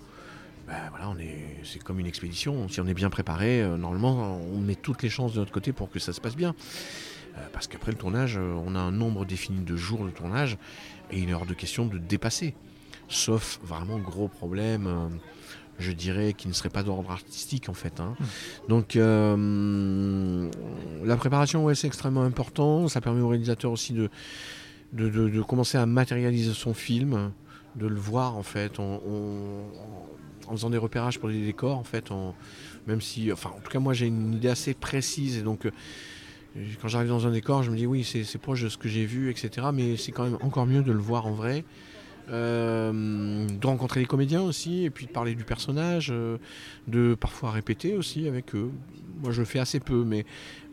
ben 0.68 0.78
voilà 0.90 1.10
on 1.10 1.18
est 1.20 1.60
c'est 1.64 1.84
comme 1.84 2.00
une 2.00 2.08
expédition. 2.08 2.68
Si 2.70 2.80
on 2.80 2.88
est 2.88 2.94
bien 2.94 3.10
préparé 3.10 3.62
euh, 3.62 3.78
normalement 3.78 4.40
on 4.54 4.60
met 4.60 4.76
toutes 4.76 5.04
les 5.04 5.10
chances 5.10 5.34
de 5.34 5.40
notre 5.40 5.52
côté 5.52 5.74
pour 5.74 5.90
que 5.90 6.00
ça 6.00 6.14
se 6.14 6.22
passe 6.22 6.36
bien. 6.36 6.56
Parce 7.52 7.66
qu'après 7.66 7.92
le 7.92 7.98
tournage 7.98 8.38
on 8.38 8.76
a 8.76 8.80
un 8.80 8.92
nombre 8.92 9.26
défini 9.26 9.64
de 9.64 9.76
jours 9.76 10.06
de 10.06 10.12
tournage 10.12 10.56
et 11.10 11.18
il 11.18 11.32
est 11.32 11.34
hors 11.34 11.48
de 11.48 11.56
question 11.56 11.88
de 11.88 11.98
dépasser. 11.98 12.54
Sauf 13.10 13.60
vraiment 13.64 13.98
gros 13.98 14.28
problème 14.28 15.20
je 15.80 15.92
dirais, 15.92 16.34
qui 16.34 16.48
ne 16.48 16.54
serait 16.54 16.70
pas 16.70 16.84
d'ordre 16.84 17.12
artistique 17.12 17.70
en 17.70 17.74
fait. 17.74 18.00
Hein. 18.00 18.16
Mmh. 18.20 18.26
Donc 18.70 18.96
euh, 18.96 20.50
la 21.04 21.16
préparation, 21.18 21.66
ouais, 21.66 21.76
c'est 21.76 21.88
extrêmement 21.88 22.24
important. 22.24 22.88
Ça 22.88 23.02
permet 23.02 23.22
au 23.22 23.30
réalisateur 23.30 23.72
aussi 23.72 23.94
de, 23.94 24.10
de, 24.94 25.42
commencer 25.42 25.78
à 25.78 25.86
matérialiser 25.86 26.54
son 26.54 26.74
film, 26.74 27.32
de 27.76 27.88
le 27.88 28.00
voir 28.00 28.38
en 28.38 28.44
fait, 28.44 28.80
en, 28.80 29.02
faisant 30.52 30.70
des 30.70 30.78
repérages 30.78 31.20
pour 31.20 31.30
les 31.30 31.44
décors 31.44 31.78
en 31.78 31.84
fait, 31.84 32.10
même 32.88 33.02
si, 33.02 33.32
enfin, 33.32 33.52
en 33.56 33.60
tout 33.60 33.72
cas 33.72 33.80
moi 33.80 33.94
j'ai 33.94 34.08
une 34.08 34.34
idée 34.36 34.50
assez 34.50 34.74
précise 34.74 35.38
et 35.38 35.42
donc 35.42 35.66
euh, 35.66 35.72
quand 36.82 36.88
j'arrive 36.88 37.10
dans 37.10 37.26
un 37.26 37.32
décor, 37.32 37.64
je 37.64 37.72
me 37.72 37.78
dis 37.78 37.88
oui, 37.88 38.04
c'est 38.04 38.38
proche 38.38 38.62
de 38.62 38.70
ce 38.70 38.78
que 38.78 38.88
j'ai 38.88 39.06
vu, 39.06 39.32
etc. 39.32 39.68
Mais 39.74 39.98
c'est 39.98 40.12
quand 40.12 40.24
même 40.24 40.38
encore 40.42 40.66
mieux 40.66 40.84
de 40.84 40.92
le 40.92 41.00
voir 41.00 41.26
en 41.26 41.34
vrai. 41.34 41.64
Euh, 42.30 43.48
de 43.48 43.68
rencontrer 43.68 44.00
les 44.00 44.06
comédiens 44.06 44.42
aussi, 44.42 44.86
et 44.86 44.90
puis 44.90 45.08
de 45.08 45.12
parler 45.12 45.36
du 45.36 45.44
personnage, 45.44 46.08
euh, 46.12 46.38
de 46.88 47.16
parfois 47.16 47.52
répéter 47.52 47.96
aussi 47.96 48.28
avec 48.28 48.56
eux. 48.56 48.72
Moi 49.22 49.32
je 49.32 49.42
le 49.42 49.46
fais 49.46 49.60
assez 49.60 49.82
peu, 49.82 50.06
mais 50.06 50.26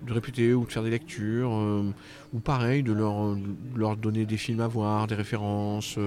de 0.06 0.12
répéter 0.12 0.54
ou 0.54 0.64
de 0.64 0.70
faire 0.70 0.84
des 0.84 0.90
lectures, 0.90 1.52
euh, 1.52 1.92
ou 2.32 2.38
pareil, 2.38 2.84
de 2.84 2.92
leur, 2.92 3.36
leur 3.74 3.96
donner 3.96 4.26
des 4.26 4.36
films 4.36 4.60
à 4.60 4.68
voir, 4.68 5.08
des 5.08 5.16
références, 5.16 5.98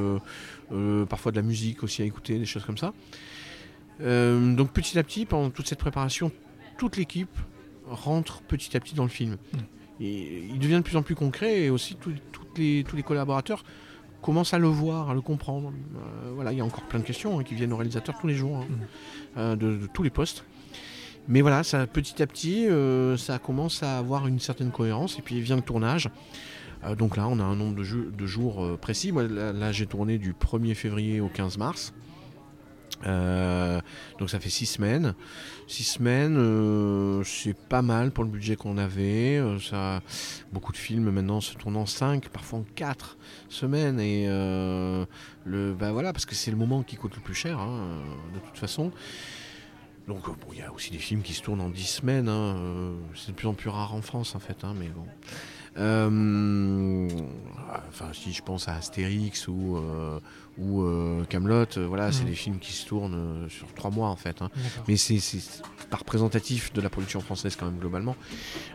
parfois 1.10 1.32
de 1.32 1.38
la 1.38 1.44
musique 1.44 1.84
aussi 1.84 2.02
à 2.02 2.06
écouter, 2.06 2.40
des 2.40 2.46
choses 2.46 2.64
comme 2.66 2.78
ça. 2.78 2.94
donc 4.00 4.72
petit 4.72 4.98
à 4.98 5.04
petit, 5.04 5.26
pendant 5.26 5.50
toute 5.50 5.68
cette 5.68 5.80
préparation, 5.80 6.32
toute 6.78 6.96
l'équipe 6.96 7.38
rentre 7.86 8.42
petit 8.44 8.78
à 8.78 8.80
petit 8.80 8.96
dans 8.96 9.04
le 9.04 9.10
film. 9.10 9.34
Mm. 9.34 9.58
Et 10.00 10.44
il 10.50 10.60
devient 10.60 10.78
de 10.78 10.82
plus 10.82 10.98
en 10.98 11.04
plus 11.04 11.16
concret 11.16 11.62
et 11.64 11.70
aussi 11.70 11.96
toutes 11.96 12.58
les, 12.58 12.84
tous 12.84 12.96
les 12.96 13.04
collaborateurs 13.04 13.64
commencent 14.24 14.56
à 14.56 14.60
le 14.60 14.68
voir, 14.68 15.12
à 15.12 15.14
le 15.14 15.22
comprendre. 15.22 15.72
Euh, 15.72 16.32
voilà, 16.34 16.52
il 16.52 16.58
y 16.58 16.62
a 16.62 16.66
encore 16.66 16.84
plein 16.84 17.00
de 17.00 17.06
questions 17.06 17.40
hein, 17.40 17.44
qui 17.44 17.54
viennent 17.54 17.74
au 17.74 17.78
réalisateur 17.78 18.16
tous 18.20 18.26
les 18.26 18.34
jours, 18.34 18.58
hein, 18.58 18.66
mm. 18.68 19.38
euh, 19.38 19.56
de, 19.56 19.88
tous 19.94 20.02
les 20.02 20.10
postes. 20.10 20.46
Mais 21.28 21.42
voilà, 21.42 21.64
ça, 21.64 21.86
petit 21.86 22.22
à 22.24 22.28
petit, 22.28 22.68
euh, 22.68 23.16
ça 23.18 23.38
commence 23.38 23.84
à 23.84 24.00
avoir 24.00 24.28
une 24.28 24.40
certaine 24.40 24.72
cohérence. 24.72 25.20
Et 25.20 25.22
puis 25.22 25.40
vient 25.42 25.56
le 25.56 25.62
tournage. 25.62 26.10
donc 26.98 27.16
là, 27.16 27.28
on 27.28 27.40
a 27.40 27.44
un 27.44 27.56
nombre 27.56 27.76
de, 27.76 28.12
de 28.12 28.26
jours 28.26 28.78
précis. 28.80 29.12
Moi, 29.12 29.24
là 29.24 29.72
j'ai 29.72 29.86
tourné 29.86 30.18
du 30.18 30.34
1er 30.34 30.74
février 30.74 31.22
au 31.22 31.28
15 31.28 31.58
mars. 31.58 31.94
Euh, 33.06 33.82
donc 34.20 34.30
ça 34.30 34.40
fait 34.40 34.50
six 34.50 34.66
semaines. 34.66 35.14
Six 35.68 35.84
semaines, 35.84 36.38
euh, 36.38 37.24
c'est 37.24 37.58
pas 37.58 37.82
mal 37.82 38.12
pour 38.12 38.24
le 38.24 38.30
budget 38.30 38.56
qu'on 38.56 38.78
avait. 38.78 39.38
Euh, 39.38 39.60
ça, 39.60 40.02
beaucoup 40.52 40.72
de 40.72 40.78
films 40.78 41.10
maintenant 41.10 41.42
se 41.42 41.56
tournent 41.56 41.78
en 41.78 41.86
cinq, 41.86 42.30
parfois 42.30 42.60
en 42.60 42.66
quatre 42.76 43.18
semaines. 43.50 44.00
Et 44.00 44.28
le, 44.28 45.74
bah 45.74 45.92
voilà, 45.92 46.14
parce 46.14 46.26
que 46.26 46.36
c'est 46.36 46.52
le 46.52 46.58
moment 46.58 46.84
qui 46.84 46.96
coûte 46.96 47.16
le 47.16 47.22
plus 47.22 47.36
cher, 47.36 47.60
hein, 47.60 48.02
de 48.34 48.40
toute 48.40 48.58
façon. 48.58 48.92
Donc 50.08 50.24
il 50.52 50.60
y 50.60 50.62
a 50.62 50.72
aussi 50.72 50.92
des 50.92 50.98
films 50.98 51.22
qui 51.22 51.34
se 51.34 51.42
tournent 51.42 51.62
en 51.62 51.70
dix 51.70 51.88
semaines. 51.88 52.28
Hein, 52.28 52.58
c'est 53.16 53.32
de 53.32 53.36
plus 53.36 53.48
en 53.48 53.54
plus 53.54 53.70
rare 53.70 53.94
en 53.94 54.02
France 54.02 54.36
en 54.36 54.40
fait, 54.40 54.64
hein, 54.64 54.74
mais 54.78 54.90
bon. 54.90 55.06
Euh, 55.78 57.10
enfin, 57.90 58.06
si 58.14 58.32
je 58.32 58.42
pense 58.44 58.68
à 58.68 58.76
Astérix 58.76 59.48
ou, 59.48 59.78
euh, 59.78 60.20
ou 60.58 60.84
euh, 60.84 61.24
Camelot, 61.26 61.66
voilà, 61.88 62.12
c'est 62.12 62.24
mm. 62.24 62.28
des 62.28 62.36
films 62.36 62.60
qui 62.60 62.74
se 62.74 62.88
tournent 62.88 63.48
sur 63.50 63.74
trois 63.74 63.90
mois 63.92 64.10
en 64.10 64.16
fait. 64.16 64.42
Hein. 64.42 64.50
Mais 64.88 64.98
c'est 64.98 65.20
pas 65.90 65.98
représentatif 65.98 66.74
de 66.74 66.82
la 66.82 66.90
production 66.90 67.22
française 67.22 67.56
quand 67.56 67.66
même 67.66 67.80
globalement. 67.80 68.16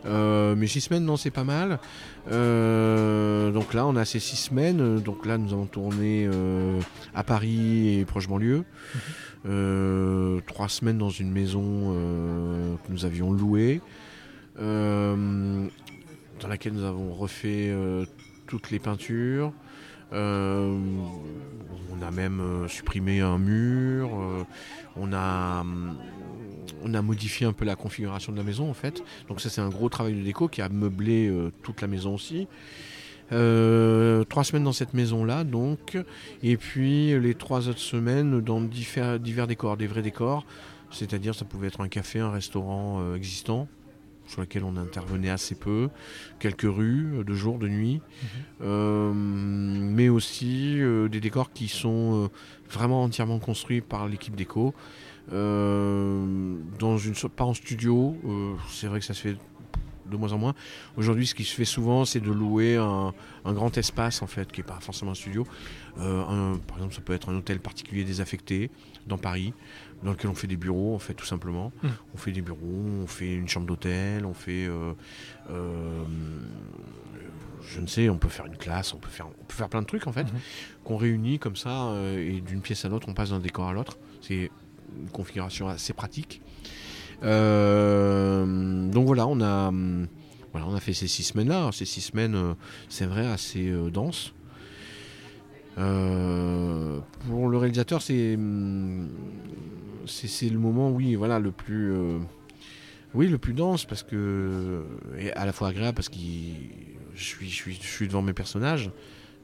mais 0.04 0.66
six 0.66 0.80
semaines, 0.80 1.04
non, 1.04 1.16
c'est 1.16 1.30
pas 1.30 1.44
mal. 1.44 1.78
donc 2.26 3.74
là, 3.74 3.86
on 3.86 3.96
a 3.96 4.04
ces 4.04 4.20
six 4.20 4.36
semaines. 4.36 4.98
Donc 5.00 5.26
là, 5.26 5.38
nous 5.38 5.52
avons 5.52 5.66
tourné 5.66 6.28
à 7.14 7.22
Paris 7.22 8.00
et 8.00 8.04
proche 8.04 8.28
banlieue. 8.28 8.64
Mm-hmm. 9.44 10.42
trois 10.46 10.68
semaines 10.68 10.98
dans 10.98 11.10
une 11.10 11.30
maison 11.30 11.94
que 12.84 12.92
nous 12.92 13.04
avions 13.04 13.30
louée 13.32 13.80
dans 16.40 16.48
laquelle 16.48 16.72
nous 16.72 16.84
avons 16.84 17.12
refait 17.12 17.68
euh, 17.70 18.04
toutes 18.46 18.70
les 18.70 18.78
peintures. 18.78 19.52
Euh, 20.12 20.78
on 21.92 22.02
a 22.02 22.10
même 22.10 22.40
euh, 22.40 22.68
supprimé 22.68 23.20
un 23.20 23.38
mur, 23.38 24.10
on, 24.96 25.12
a, 25.12 25.64
on 26.82 26.94
a 26.94 27.02
modifié 27.02 27.46
un 27.46 27.52
peu 27.52 27.64
la 27.66 27.76
configuration 27.76 28.32
de 28.32 28.38
la 28.38 28.44
maison 28.44 28.70
en 28.70 28.74
fait. 28.74 29.02
Donc 29.28 29.40
ça 29.40 29.50
c'est 29.50 29.60
un 29.60 29.68
gros 29.68 29.88
travail 29.88 30.14
de 30.14 30.22
déco 30.22 30.48
qui 30.48 30.62
a 30.62 30.68
meublé 30.68 31.30
toute 31.62 31.82
la 31.82 31.88
maison 31.88 32.14
aussi. 32.14 32.48
trois 33.28 34.44
semaines 34.44 34.64
dans 34.64 34.72
cette 34.72 34.94
maison-là, 34.94 35.44
donc, 35.44 35.98
et 36.42 36.56
puis 36.56 37.18
les 37.20 37.34
trois 37.34 37.68
autres 37.68 37.78
semaines 37.78 38.40
dans 38.40 38.62
divers, 38.62 39.20
divers 39.20 39.46
décors, 39.46 39.76
des 39.76 39.86
vrais 39.86 40.02
décors, 40.02 40.46
c'est-à-dire 40.90 41.34
ça 41.34 41.44
pouvait 41.44 41.66
être 41.66 41.82
un 41.82 41.88
café, 41.88 42.20
un 42.20 42.30
restaurant 42.30 43.14
existant, 43.14 43.68
sur 44.28 44.42
lesquels 44.42 44.64
on 44.64 44.76
intervenait 44.76 45.30
assez 45.30 45.54
peu, 45.54 45.88
quelques 46.38 46.62
rues 46.62 47.24
de 47.26 47.34
jour, 47.34 47.58
de 47.58 47.66
nuit, 47.66 47.94
mhm. 47.94 48.28
euh, 48.62 49.12
mais 49.14 50.08
aussi 50.08 50.80
euh, 50.80 51.08
des 51.08 51.20
décors 51.20 51.52
qui 51.52 51.68
sont 51.68 52.24
euh, 52.24 52.28
vraiment 52.70 53.02
entièrement 53.02 53.38
construits 53.38 53.80
par 53.80 54.06
l'équipe 54.06 54.36
déco. 54.36 54.74
dans 55.30 56.98
une 56.98 57.14
pas 57.34 57.44
en 57.44 57.54
studio, 57.54 58.16
c'est 58.68 58.86
vrai 58.86 59.00
que 59.00 59.04
ça 59.04 59.14
se 59.14 59.20
fait 59.20 59.36
de 60.06 60.16
moins 60.16 60.32
en 60.32 60.38
moins. 60.38 60.54
Aujourd'hui, 60.96 61.26
ce 61.26 61.34
qui 61.34 61.44
se 61.44 61.54
fait 61.54 61.66
souvent, 61.66 62.06
c'est 62.06 62.20
de 62.20 62.30
louer 62.30 62.76
un, 62.76 63.12
grand 63.44 63.76
espace, 63.76 64.22
en 64.22 64.26
fait, 64.26 64.50
qui 64.50 64.60
n'est 64.60 64.66
pas 64.66 64.78
forcément 64.80 65.10
un 65.10 65.14
studio. 65.14 65.46
par 65.96 66.76
exemple, 66.76 66.94
ça 66.94 67.02
peut 67.02 67.12
être 67.12 67.28
un 67.28 67.36
hôtel 67.36 67.60
particulier 67.60 68.04
désaffecté 68.04 68.70
dans 69.06 69.18
Paris, 69.18 69.52
dans 70.02 70.12
lequel 70.12 70.30
on 70.30 70.34
fait 70.34 70.46
des 70.46 70.56
bureaux, 70.56 70.94
en 70.94 70.98
fait, 70.98 71.14
tout 71.14 71.24
simplement. 71.24 71.72
Hmm. 71.82 71.88
On 72.14 72.18
fait 72.18 72.32
des 72.32 72.42
bureaux, 72.42 72.84
on 73.02 73.06
fait 73.06 73.34
une 73.34 73.48
chambre 73.48 73.66
d'hôtel, 73.66 74.24
on 74.24 74.34
fait. 74.34 74.66
Euh, 74.66 74.92
euh, 75.50 76.04
je 77.62 77.80
ne 77.80 77.86
sais, 77.86 78.08
on 78.08 78.16
peut 78.16 78.28
faire 78.28 78.46
une 78.46 78.56
classe, 78.56 78.94
on 78.94 78.98
peut 78.98 79.10
faire, 79.10 79.26
on 79.26 79.44
peut 79.44 79.54
faire 79.54 79.68
plein 79.68 79.82
de 79.82 79.86
trucs, 79.86 80.06
en 80.06 80.12
fait, 80.12 80.24
hmm. 80.24 80.38
qu'on 80.84 80.96
réunit 80.96 81.38
comme 81.38 81.56
ça, 81.56 81.88
euh, 81.88 82.18
et 82.18 82.40
d'une 82.40 82.60
pièce 82.60 82.84
à 82.84 82.88
l'autre, 82.88 83.08
on 83.08 83.14
passe 83.14 83.30
d'un 83.30 83.40
décor 83.40 83.68
à 83.68 83.72
l'autre. 83.72 83.98
C'est 84.20 84.50
une 84.96 85.10
configuration 85.10 85.68
assez 85.68 85.92
pratique. 85.92 86.40
donc 87.22 89.06
voilà, 89.06 89.26
on 89.26 89.40
a. 89.40 89.72
Voilà, 90.52 90.66
on 90.66 90.74
a 90.74 90.80
fait 90.80 90.94
ces 90.94 91.08
six 91.08 91.24
semaines-là. 91.24 91.70
Ces 91.72 91.84
six 91.84 92.00
semaines, 92.00 92.54
c'est 92.88 93.04
vrai, 93.04 93.26
assez 93.26 93.70
denses. 93.92 94.32
Pour 95.78 97.48
le 97.48 97.56
réalisateur, 97.56 98.02
c'est 98.02 98.36
c'est 100.08 100.48
le 100.48 100.58
moment, 100.58 100.90
oui, 100.90 101.14
voilà, 101.14 101.38
le 101.38 101.52
plus, 101.52 101.92
euh, 101.92 102.18
oui, 103.14 103.28
le 103.28 103.38
plus 103.38 103.52
dense 103.52 103.84
parce 103.84 104.02
que 104.02 104.84
et 105.18 105.32
à 105.32 105.46
la 105.46 105.52
fois 105.52 105.68
agréable 105.68 105.94
parce 105.94 106.08
que 106.08 106.16
je 106.16 107.22
suis, 107.22 107.48
je 107.48 107.54
suis, 107.54 107.74
je 107.74 107.86
suis 107.86 108.08
devant 108.08 108.22
mes 108.22 108.32
personnages, 108.32 108.90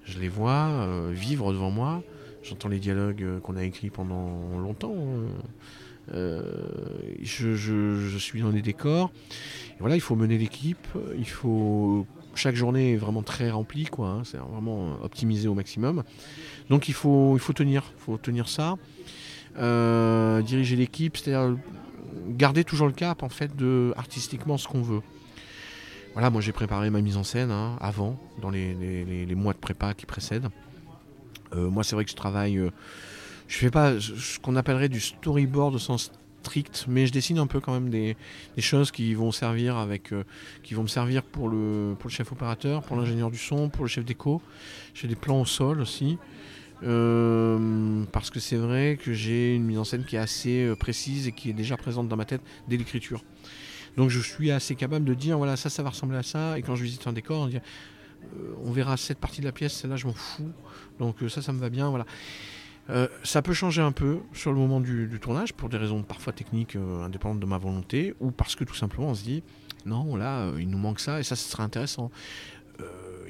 je 0.04 0.18
les 0.18 0.28
vois 0.28 0.68
euh, 0.68 1.10
vivre 1.12 1.52
devant 1.52 1.70
moi, 1.70 2.02
j'entends 2.42 2.68
les 2.68 2.80
dialogues 2.80 3.22
euh, 3.22 3.40
qu'on 3.40 3.56
a 3.56 3.64
écrits 3.64 3.90
pendant 3.90 4.58
longtemps. 4.58 4.94
je, 6.08 7.54
je, 7.54 8.18
suis 8.18 8.42
dans 8.42 8.50
les 8.50 8.62
décors. 8.62 9.10
Voilà, 9.80 9.96
il 9.96 10.00
faut 10.00 10.16
mener 10.16 10.38
l'équipe. 10.38 10.86
Il 11.16 11.28
faut 11.28 12.06
chaque 12.38 12.54
journée 12.54 12.92
est 12.92 12.96
vraiment 12.96 13.22
très 13.22 13.50
remplie, 13.50 13.86
quoi. 13.86 14.08
Hein, 14.08 14.22
c'est 14.24 14.38
vraiment 14.38 15.02
optimisé 15.02 15.48
au 15.48 15.54
maximum. 15.54 16.02
Donc 16.70 16.88
il 16.88 16.94
faut, 16.94 17.36
il 17.36 17.40
faut 17.40 17.52
tenir, 17.52 17.84
faut 17.98 18.16
tenir 18.16 18.48
ça. 18.48 18.76
Euh, 19.56 20.42
diriger 20.42 20.74
l'équipe, 20.74 21.16
c'est-à-dire 21.16 21.56
garder 22.28 22.64
toujours 22.64 22.86
le 22.86 22.92
cap 22.92 23.22
en 23.22 23.28
fait 23.28 23.54
de 23.54 23.92
artistiquement 23.96 24.58
ce 24.58 24.66
qu'on 24.66 24.82
veut. 24.82 25.00
Voilà, 26.14 26.30
moi 26.30 26.40
j'ai 26.40 26.52
préparé 26.52 26.90
ma 26.90 27.00
mise 27.00 27.16
en 27.16 27.24
scène 27.24 27.50
hein, 27.50 27.76
avant, 27.80 28.18
dans 28.40 28.50
les, 28.50 29.26
mois 29.34 29.52
de 29.52 29.58
prépa 29.58 29.94
qui 29.94 30.06
précèdent. 30.06 30.48
Euh, 31.54 31.70
moi 31.70 31.84
c'est 31.84 31.94
vrai 31.94 32.04
que 32.04 32.10
je 32.10 32.16
travaille, 32.16 32.58
euh, 32.58 32.70
je 33.46 33.58
fais 33.58 33.70
pas 33.70 34.00
ce 34.00 34.38
qu'on 34.40 34.56
appellerait 34.56 34.88
du 34.88 35.00
storyboard 35.00 35.74
au 35.74 35.78
sens 35.78 36.10
mais 36.88 37.06
je 37.06 37.12
dessine 37.12 37.38
un 37.38 37.46
peu 37.46 37.60
quand 37.60 37.72
même 37.72 37.90
des, 37.90 38.16
choses 38.58 38.90
qui 38.90 39.14
vont 39.14 39.32
servir 39.32 39.76
avec, 39.76 40.12
qui 40.62 40.74
vont 40.74 40.82
me 40.82 40.88
servir 40.88 41.22
pour 41.22 41.48
le, 41.48 41.96
chef 42.08 42.32
opérateur, 42.32 42.82
pour 42.82 42.96
l'ingénieur 42.96 43.30
du 43.30 43.38
son, 43.38 43.68
pour 43.68 43.84
le 43.84 43.88
chef 43.88 44.04
d'écho. 44.04 44.40
J'ai 44.94 45.08
des 45.08 45.16
plans 45.16 45.40
au 45.40 45.46
sol 45.46 45.80
aussi. 45.80 46.18
Euh, 46.82 48.04
parce 48.12 48.30
que 48.30 48.40
c'est 48.40 48.56
vrai 48.56 48.98
que 49.00 49.12
j'ai 49.12 49.54
une 49.54 49.64
mise 49.64 49.78
en 49.78 49.84
scène 49.84 50.04
qui 50.04 50.16
est 50.16 50.20
assez 50.20 50.64
euh, 50.64 50.74
précise 50.74 51.28
et 51.28 51.32
qui 51.32 51.48
est 51.50 51.54
déjà 51.54 51.76
présente 51.76 52.08
dans 52.08 52.16
ma 52.16 52.24
tête 52.24 52.42
dès 52.68 52.76
l'écriture. 52.76 53.22
Donc 53.96 54.10
je 54.10 54.20
suis 54.20 54.50
assez 54.50 54.74
capable 54.74 55.04
de 55.04 55.14
dire 55.14 55.38
voilà 55.38 55.56
ça 55.56 55.70
ça 55.70 55.82
va 55.82 55.90
ressembler 55.90 56.18
à 56.18 56.22
ça 56.22 56.58
et 56.58 56.62
quand 56.62 56.74
je 56.74 56.82
visite 56.82 57.06
un 57.06 57.12
décor 57.12 57.42
on, 57.42 57.46
dit, 57.46 57.58
euh, 57.58 58.54
on 58.64 58.72
verra 58.72 58.96
cette 58.96 59.18
partie 59.18 59.40
de 59.40 59.46
la 59.46 59.52
pièce 59.52 59.72
celle-là 59.72 59.94
je 59.94 60.06
m'en 60.06 60.14
fous 60.14 60.50
donc 60.98 61.16
ça 61.28 61.42
ça 61.42 61.52
me 61.52 61.60
va 61.60 61.70
bien 61.70 61.88
voilà. 61.90 62.04
Ça 63.22 63.42
peut 63.42 63.54
changer 63.54 63.80
un 63.80 63.92
peu 63.92 64.18
sur 64.32 64.52
le 64.52 64.58
moment 64.58 64.80
du, 64.80 65.18
tournage 65.20 65.52
pour 65.54 65.68
des 65.68 65.78
raisons 65.78 66.02
parfois 66.02 66.32
techniques 66.32 66.76
indépendantes 66.76 67.40
de 67.40 67.46
ma 67.46 67.58
volonté 67.58 68.14
ou 68.20 68.30
parce 68.30 68.56
que 68.56 68.64
tout 68.64 68.74
simplement 68.74 69.08
on 69.08 69.14
se 69.14 69.24
dit 69.24 69.42
non 69.86 70.16
là 70.16 70.50
il 70.58 70.68
nous 70.68 70.78
manque 70.78 71.00
ça 71.00 71.18
et 71.18 71.22
ça 71.22 71.34
ce 71.34 71.50
serait 71.50 71.62
intéressant 71.62 72.10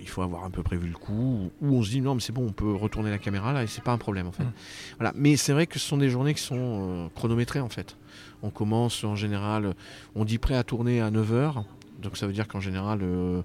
il 0.05 0.09
faut 0.09 0.20
avoir 0.20 0.44
un 0.44 0.50
peu 0.50 0.62
prévu 0.62 0.86
le 0.86 0.94
coup, 0.94 1.50
ou 1.62 1.76
on 1.76 1.82
se 1.82 1.88
dit 1.88 2.02
non 2.02 2.14
mais 2.14 2.20
c'est 2.20 2.32
bon, 2.32 2.46
on 2.46 2.52
peut 2.52 2.74
retourner 2.74 3.11
la 3.11 3.18
caméra 3.18 3.55
là 3.55 3.62
et 3.62 3.66
c'est 3.66 3.82
pas 3.82 3.92
un 3.92 3.98
problème 3.98 4.26
en 4.26 4.32
fait. 4.32 4.44
Mm. 4.44 4.52
Voilà. 4.98 5.12
Mais 5.16 5.36
c'est 5.36 5.55
vrai 5.55 5.66
que 5.66 5.78
ce 5.78 5.88
sont 5.88 5.96
des 5.96 6.11
journées 6.11 6.34
qui 6.34 6.42
sont 6.42 6.57
euh, 6.59 7.09
chronométrées 7.14 7.61
en 7.61 7.70
fait. 7.70 7.96
On 8.42 8.50
commence 8.50 9.02
en 9.02 9.16
général, 9.16 9.74
on 10.14 10.26
dit 10.26 10.36
prêt 10.36 10.57
à 10.57 10.62
tourner 10.62 11.00
à 11.00 11.11
9h, 11.11 11.64
donc 12.02 12.18
ça 12.18 12.26
veut 12.26 12.34
dire 12.34 12.46
qu'en 12.46 12.61
général 12.61 13.00
euh, 13.02 13.42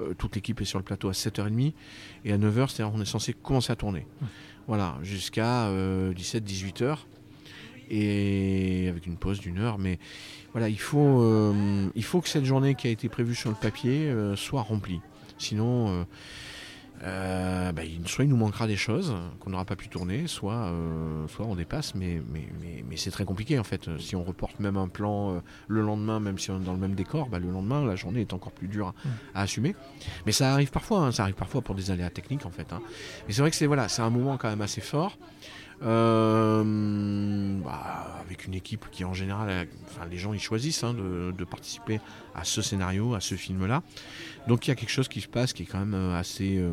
euh, 0.00 0.14
toute 0.14 0.34
l'équipe 0.34 0.60
est 0.62 0.64
sur 0.64 0.78
le 0.78 0.84
plateau 0.84 1.10
à 1.10 1.12
7h30, 1.12 1.74
et 2.24 2.32
à 2.32 2.38
9h 2.38 2.68
c'est-à-dire 2.68 2.94
on 2.94 3.02
est 3.02 3.04
censé 3.04 3.34
commencer 3.34 3.70
à 3.70 3.76
tourner. 3.76 4.06
Mm. 4.20 4.26
Voilà, 4.68 4.98
jusqu'à 5.02 5.70
17-18h, 5.70 6.98
et 7.90 8.86
avec 8.88 9.06
une 9.06 9.16
pause 9.16 9.40
d'une 9.40 9.58
heure, 9.58 9.78
mais 9.78 9.98
voilà, 10.52 10.68
il 10.68 10.78
faut, 10.78 11.22
euh, 11.22 11.88
il 11.94 12.04
faut 12.04 12.20
que 12.20 12.28
cette 12.28 12.44
journée 12.44 12.74
qui 12.74 12.86
a 12.86 12.90
été 12.90 13.08
prévue 13.08 13.34
sur 13.34 13.48
le 13.48 13.56
papier 13.56 14.10
euh, 14.10 14.36
soit 14.36 14.62
remplie. 14.62 15.00
Sinon, 15.38 16.04
euh, 17.02 17.72
bah, 17.72 17.82
soit 18.06 18.24
il 18.24 18.30
nous 18.30 18.36
manquera 18.36 18.66
des 18.66 18.76
choses 18.76 19.14
qu'on 19.40 19.50
n'aura 19.50 19.64
pas 19.64 19.76
pu 19.76 19.88
tourner, 19.88 20.26
soit, 20.26 20.54
euh, 20.54 21.26
soit 21.28 21.46
on 21.46 21.54
dépasse, 21.54 21.94
mais, 21.94 22.20
mais, 22.32 22.48
mais, 22.60 22.84
mais 22.88 22.96
c'est 22.96 23.10
très 23.10 23.24
compliqué 23.24 23.58
en 23.58 23.64
fait. 23.64 23.88
Si 23.98 24.16
on 24.16 24.24
reporte 24.24 24.58
même 24.60 24.76
un 24.76 24.88
plan 24.88 25.34
euh, 25.34 25.40
le 25.68 25.82
lendemain, 25.82 26.18
même 26.20 26.38
si 26.38 26.50
on 26.50 26.60
est 26.60 26.64
dans 26.64 26.72
le 26.72 26.78
même 26.78 26.94
décor, 26.94 27.28
bah, 27.28 27.38
le 27.38 27.50
lendemain, 27.50 27.84
la 27.84 27.96
journée 27.96 28.20
est 28.22 28.32
encore 28.32 28.52
plus 28.52 28.68
dure 28.68 28.94
Mm. 29.04 29.08
à 29.34 29.40
assumer. 29.42 29.74
Mais 30.26 30.32
ça 30.32 30.52
arrive 30.52 30.70
parfois, 30.70 31.00
hein, 31.00 31.12
ça 31.12 31.22
arrive 31.22 31.34
parfois 31.36 31.60
pour 31.62 31.74
des 31.74 31.90
aléas 31.90 32.10
techniques 32.10 32.46
en 32.46 32.50
fait. 32.50 32.72
hein. 32.72 32.80
Mais 33.26 33.32
c'est 33.32 33.42
vrai 33.42 33.50
que 33.50 33.56
c'est 33.56 33.66
voilà, 33.66 33.86
un 33.98 34.10
moment 34.10 34.36
quand 34.36 34.48
même 34.48 34.62
assez 34.62 34.80
fort. 34.80 35.18
Euh, 35.82 37.58
bah, 37.64 38.18
avec 38.20 38.46
une 38.46 38.54
équipe 38.54 38.86
qui 38.90 39.04
en 39.04 39.14
général, 39.14 39.68
enfin, 39.86 40.06
les 40.10 40.16
gens 40.18 40.32
ils 40.32 40.40
choisissent 40.40 40.82
hein, 40.84 40.94
de, 40.94 41.32
de 41.36 41.44
participer 41.44 42.00
à 42.34 42.44
ce 42.44 42.62
scénario, 42.62 43.14
à 43.14 43.20
ce 43.20 43.34
film-là. 43.36 43.82
Donc 44.46 44.66
il 44.66 44.70
y 44.70 44.72
a 44.72 44.74
quelque 44.76 44.90
chose 44.90 45.08
qui 45.08 45.20
se 45.20 45.28
passe 45.28 45.52
qui 45.52 45.64
est 45.64 45.66
quand 45.66 45.78
même 45.80 45.94
euh, 45.94 46.18
assez, 46.18 46.56
euh, 46.58 46.72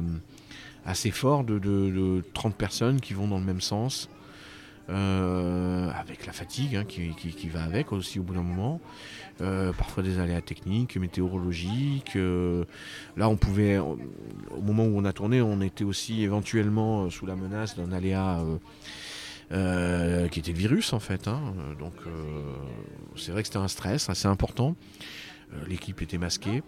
assez 0.85 1.11
fort 1.11 1.43
de, 1.43 1.59
de- 1.59 1.89
de 1.91 2.23
30 2.33 2.55
personnes 2.55 3.01
qui 3.01 3.13
vont 3.13 3.27
dans 3.27 3.39
le 3.39 3.45
même 3.45 3.61
sens. 3.61 4.09
euh, 4.87 5.89
avec 5.99 6.27
la 6.27 6.31
fatigue 6.31 6.75
hein, 6.75 6.83
qui, 6.85 7.49
va 7.49 7.63
avec 7.63 7.91
aussi 7.91 8.19
au 8.19 8.23
bout 8.23 8.35
d'un 8.35 8.43
moment, 8.43 8.79
parfois 9.39 10.03
des 10.03 10.19
aléas 10.19 10.41
techniques, 10.41 10.95
météorologiques. 10.97 12.15
là, 13.17 13.27
on 13.27 13.35
pouvait, 13.35 13.79
au 13.79 13.97
moment 14.61 14.85
où 14.85 14.95
on 14.95 15.03
a 15.05 15.11
tourné, 15.11 15.41
on 15.41 15.59
était 15.61 15.83
aussi 15.83 16.21
éventuellement 16.21 17.09
sous 17.09 17.25
la 17.25 17.35
menace 17.35 17.75
d'un 17.75 17.91
aléa 17.91 18.43
qui 19.49 20.39
était 20.39 20.51
le 20.51 20.57
virus 20.57 20.93
en 20.93 20.99
fait. 20.99 21.27
hein. 21.27 21.41
Donc 21.79 21.93
c'est 23.15 23.31
vrai 23.31 23.41
que 23.41 23.47
c'était 23.47 23.57
un 23.57 23.67
stress 23.67 24.07
assez 24.09 24.27
important. 24.27 24.75
L'équipe 25.67 25.99
était 26.03 26.19
masquée. 26.19 26.61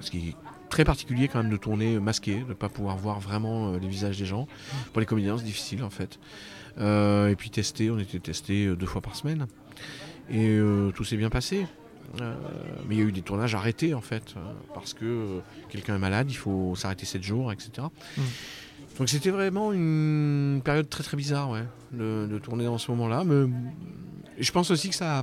Ce 0.00 0.10
qui 0.10 0.30
est 0.30 0.36
très 0.68 0.84
particulier 0.84 1.28
quand 1.28 1.42
même 1.42 1.50
de 1.50 1.56
tourner 1.56 1.98
masqué, 1.98 2.40
de 2.40 2.48
ne 2.48 2.54
pas 2.54 2.68
pouvoir 2.68 2.96
voir 2.96 3.20
vraiment 3.20 3.72
euh, 3.72 3.78
les 3.78 3.88
visages 3.88 4.18
des 4.18 4.26
gens. 4.26 4.46
Pour 4.92 5.00
les 5.00 5.06
comédiens, 5.06 5.38
c'est 5.38 5.44
difficile 5.44 5.82
en 5.82 5.90
fait. 5.90 6.18
Euh, 6.78 7.28
et 7.28 7.36
puis 7.36 7.50
tester, 7.50 7.90
on 7.90 7.98
était 7.98 8.18
testé 8.18 8.66
euh, 8.66 8.76
deux 8.76 8.86
fois 8.86 9.00
par 9.00 9.16
semaine. 9.16 9.46
Et 10.30 10.48
euh, 10.48 10.90
tout 10.92 11.04
s'est 11.04 11.16
bien 11.16 11.30
passé. 11.30 11.66
Euh, 12.20 12.34
mais 12.88 12.94
il 12.94 12.98
y 12.98 13.02
a 13.02 13.04
eu 13.04 13.12
des 13.12 13.22
tournages 13.22 13.54
arrêtés 13.54 13.92
en 13.92 14.00
fait, 14.00 14.34
parce 14.72 14.94
que 14.94 15.40
quelqu'un 15.68 15.96
est 15.96 15.98
malade, 15.98 16.30
il 16.30 16.36
faut 16.36 16.74
s'arrêter 16.74 17.04
7 17.04 17.22
jours, 17.22 17.52
etc. 17.52 17.70
Mm. 18.16 18.22
Donc 18.98 19.08
c'était 19.10 19.30
vraiment 19.30 19.72
une 19.72 20.62
période 20.64 20.88
très 20.88 21.04
très 21.04 21.18
bizarre 21.18 21.50
ouais, 21.50 21.64
de, 21.92 22.26
de 22.26 22.38
tourner 22.38 22.64
dans 22.64 22.78
ce 22.78 22.90
moment-là. 22.92 23.24
Mais 23.24 23.46
et 24.38 24.42
je 24.42 24.52
pense 24.52 24.70
aussi 24.70 24.88
que 24.88 24.94
ça 24.94 25.18
a, 25.18 25.22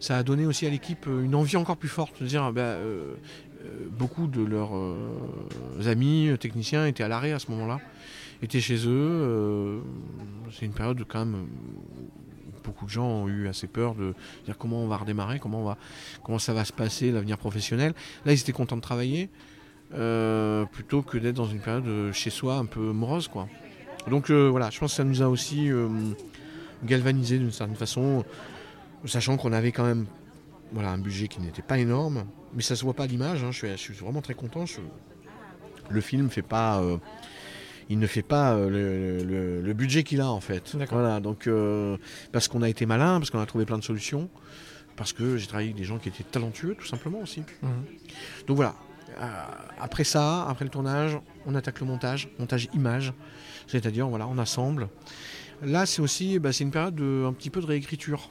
ça 0.00 0.18
a 0.18 0.22
donné 0.22 0.44
aussi 0.44 0.66
à 0.66 0.70
l'équipe 0.70 1.06
une 1.06 1.34
envie 1.34 1.56
encore 1.56 1.76
plus 1.76 1.88
forte 1.88 2.22
de 2.22 2.26
dire 2.26 2.52
bah, 2.52 2.60
euh, 2.62 3.14
beaucoup 3.90 4.26
de 4.26 4.42
leurs 4.42 4.76
euh, 4.76 4.96
amis 5.86 6.28
euh, 6.28 6.36
techniciens 6.36 6.86
étaient 6.86 7.04
à 7.04 7.08
l'arrêt 7.08 7.32
à 7.32 7.38
ce 7.38 7.50
moment-là, 7.50 7.80
étaient 8.42 8.60
chez 8.60 8.76
eux. 8.86 8.88
euh, 8.88 9.80
C'est 10.52 10.66
une 10.66 10.72
période 10.72 11.00
où, 11.00 11.04
quand 11.04 11.24
même 11.24 11.46
beaucoup 12.64 12.86
de 12.86 12.90
gens 12.90 13.06
ont 13.06 13.28
eu 13.28 13.46
assez 13.48 13.66
peur 13.66 13.94
de 13.94 14.14
dire 14.46 14.56
comment 14.56 14.78
on 14.82 14.88
va 14.88 14.96
redémarrer, 14.96 15.38
comment, 15.38 15.60
on 15.60 15.64
va, 15.64 15.76
comment 16.22 16.38
ça 16.38 16.54
va 16.54 16.64
se 16.64 16.72
passer, 16.72 17.10
l'avenir 17.10 17.36
professionnel. 17.38 17.92
Là, 18.24 18.32
ils 18.32 18.40
étaient 18.40 18.52
contents 18.52 18.76
de 18.76 18.80
travailler. 18.82 19.28
euh, 19.94 20.64
plutôt 20.66 21.02
que 21.02 21.18
d'être 21.18 21.36
dans 21.36 21.46
une 21.46 21.60
période 21.60 21.86
euh, 21.86 22.12
chez 22.12 22.30
soi 22.30 22.56
un 22.56 22.64
peu 22.66 22.80
morose 22.92 23.28
quoi. 23.28 23.48
Donc 24.10 24.30
euh, 24.30 24.48
voilà, 24.48 24.70
je 24.70 24.78
pense 24.78 24.92
que 24.92 24.96
ça 24.96 25.04
nous 25.04 25.22
a 25.22 25.28
aussi 25.28 25.70
euh, 25.70 25.88
galvanisé 26.84 27.38
d'une 27.38 27.52
certaine 27.52 27.76
façon, 27.76 28.24
sachant 29.04 29.36
qu'on 29.36 29.52
avait 29.52 29.72
quand 29.72 29.84
même 29.84 30.06
voilà, 30.74 30.90
un 30.90 30.98
budget 30.98 31.28
qui 31.28 31.40
n'était 31.40 31.62
pas 31.62 31.78
énorme, 31.78 32.26
mais 32.54 32.62
ça 32.62 32.76
se 32.76 32.82
voit 32.84 32.92
pas 32.94 33.04
à 33.04 33.06
l'image, 33.06 33.42
hein, 33.42 33.50
je, 33.52 33.56
suis, 33.58 33.68
je 33.70 33.76
suis 33.76 33.94
vraiment 33.94 34.20
très 34.20 34.34
content. 34.34 34.66
je- 34.66 34.80
le 35.90 36.00
film 36.00 36.30
fait 36.30 36.42
pas, 36.42 36.80
euh, 36.80 36.96
il 37.90 37.98
ne 37.98 38.06
fait 38.06 38.22
pas 38.22 38.54
euh, 38.54 38.68
le, 38.70 39.24
le- 39.24 39.60
le 39.60 39.72
budget 39.74 40.02
qu'il 40.02 40.20
a 40.20 40.28
en 40.30 40.40
fait. 40.40 40.74
Voilà, 40.94 41.20
donc 41.20 41.46
euh, 41.46 41.96
parce 42.32 42.48
qu'on 42.48 42.62
a 42.62 42.68
été 42.68 42.86
malin, 42.86 43.18
parce 43.20 43.30
qu'on 43.30 43.40
a 43.40 43.46
trouvé 43.46 43.64
plein 43.66 43.78
de 43.78 43.84
solutions, 43.84 44.28
parce 44.96 45.12
que 45.12 45.36
j'ai 45.36 45.46
travaillé 45.46 45.68
avec 45.70 45.76
des 45.76 45.84
gens 45.84 45.98
qui 45.98 46.08
étaient 46.08 46.24
talentueux 46.24 46.74
tout 46.74 46.86
simplement 46.86 47.20
aussi. 47.20 47.42
Mhm. 47.62 47.70
Donc 48.46 48.56
voilà. 48.56 48.74
Après 49.78 50.02
ça, 50.04 50.44
après 50.48 50.64
le 50.64 50.70
tournage, 50.70 51.18
on 51.46 51.54
attaque 51.54 51.78
le 51.80 51.86
montage, 51.86 52.28
montage 52.38 52.68
image, 52.74 53.12
c'est-à-dire 53.68 54.08
voilà, 54.08 54.26
on 54.26 54.38
assemble. 54.38 54.88
Là, 55.62 55.86
c'est 55.86 56.02
aussi, 56.02 56.38
bah, 56.40 56.52
c'est 56.52 56.64
une 56.64 56.70
période 56.72 56.94
de, 56.96 57.24
un 57.28 57.32
petit 57.32 57.50
peu 57.50 57.60
de 57.60 57.66
réécriture. 57.66 58.30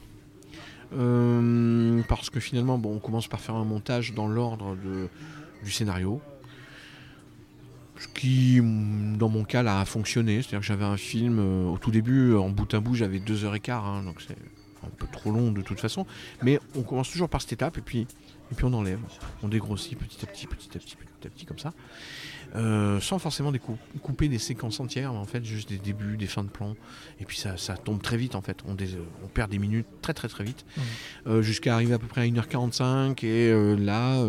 Euh, 0.92 2.02
parce 2.08 2.30
que 2.30 2.40
finalement, 2.40 2.80
on 2.84 2.98
commence 2.98 3.28
par 3.28 3.40
faire 3.40 3.54
un 3.54 3.64
montage 3.64 4.14
dans 4.14 4.28
l'ordre 4.28 4.76
du 5.62 5.70
scénario. 5.70 6.20
Ce 7.98 8.08
qui, 8.08 8.60
mm, 8.60 9.16
dans 9.16 9.28
mon 9.28 9.44
cas, 9.44 9.62
là, 9.62 9.80
a 9.80 9.84
fonctionné. 9.84 10.42
C'est-à-dire 10.42 10.60
que 10.60 10.66
j'avais 10.66 10.84
un 10.84 10.96
film, 10.96 11.38
euh, 11.38 11.66
au 11.68 11.78
tout 11.78 11.90
début, 11.90 12.34
en 12.34 12.48
bout 12.48 12.72
à 12.74 12.80
bout, 12.80 12.94
j'avais 12.94 13.20
deux 13.20 13.44
heures 13.44 13.54
et 13.54 13.60
quart, 13.60 13.86
hein, 13.86 14.02
donc 14.02 14.20
c'est 14.20 14.36
un 14.84 14.90
peu 14.98 15.06
trop 15.10 15.30
long 15.30 15.52
de 15.52 15.62
toute 15.62 15.80
façon. 15.80 16.06
Mais 16.42 16.58
on 16.74 16.82
commence 16.82 17.10
toujours 17.10 17.28
par 17.28 17.40
cette 17.40 17.52
étape, 17.52 17.78
et 17.78 17.82
puis, 17.82 18.00
et 18.00 18.54
puis 18.54 18.64
on 18.64 18.72
enlève. 18.72 19.00
On 19.42 19.48
dégrossit 19.48 19.98
petit 19.98 20.18
à 20.24 20.26
petit, 20.26 20.46
petit 20.46 20.68
à 20.76 20.80
petit, 20.80 20.96
petit 20.96 21.26
à 21.26 21.30
petit, 21.30 21.46
comme 21.46 21.58
ça. 21.58 21.72
Euh, 22.56 23.00
sans 23.00 23.18
forcément 23.18 23.52
couper 24.02 24.28
des 24.28 24.38
séquences 24.38 24.78
entières, 24.78 25.12
mais 25.12 25.18
en 25.18 25.24
fait 25.24 25.44
juste 25.44 25.68
des 25.68 25.78
débuts, 25.78 26.16
des 26.16 26.26
fins 26.28 26.44
de 26.44 26.48
plan. 26.48 26.76
Et 27.20 27.24
puis 27.24 27.36
ça, 27.36 27.56
ça 27.56 27.76
tombe 27.76 28.00
très 28.00 28.16
vite 28.16 28.36
en 28.36 28.42
fait. 28.42 28.58
On, 28.68 28.76
perd 29.26 29.50
des 29.50 29.58
minutes 29.58 29.86
très 30.02 30.14
très 30.14 30.28
très 30.28 30.44
vite. 30.44 30.64
Mhm. 30.76 30.82
Euh, 31.26 31.42
Jusqu'à 31.42 31.74
arriver 31.74 31.94
à 31.94 31.98
peu 31.98 32.06
près 32.06 32.20
à 32.20 32.24
1h45. 32.24 33.24
Et 33.24 33.50
euh, 33.50 33.74
là, 33.74 34.24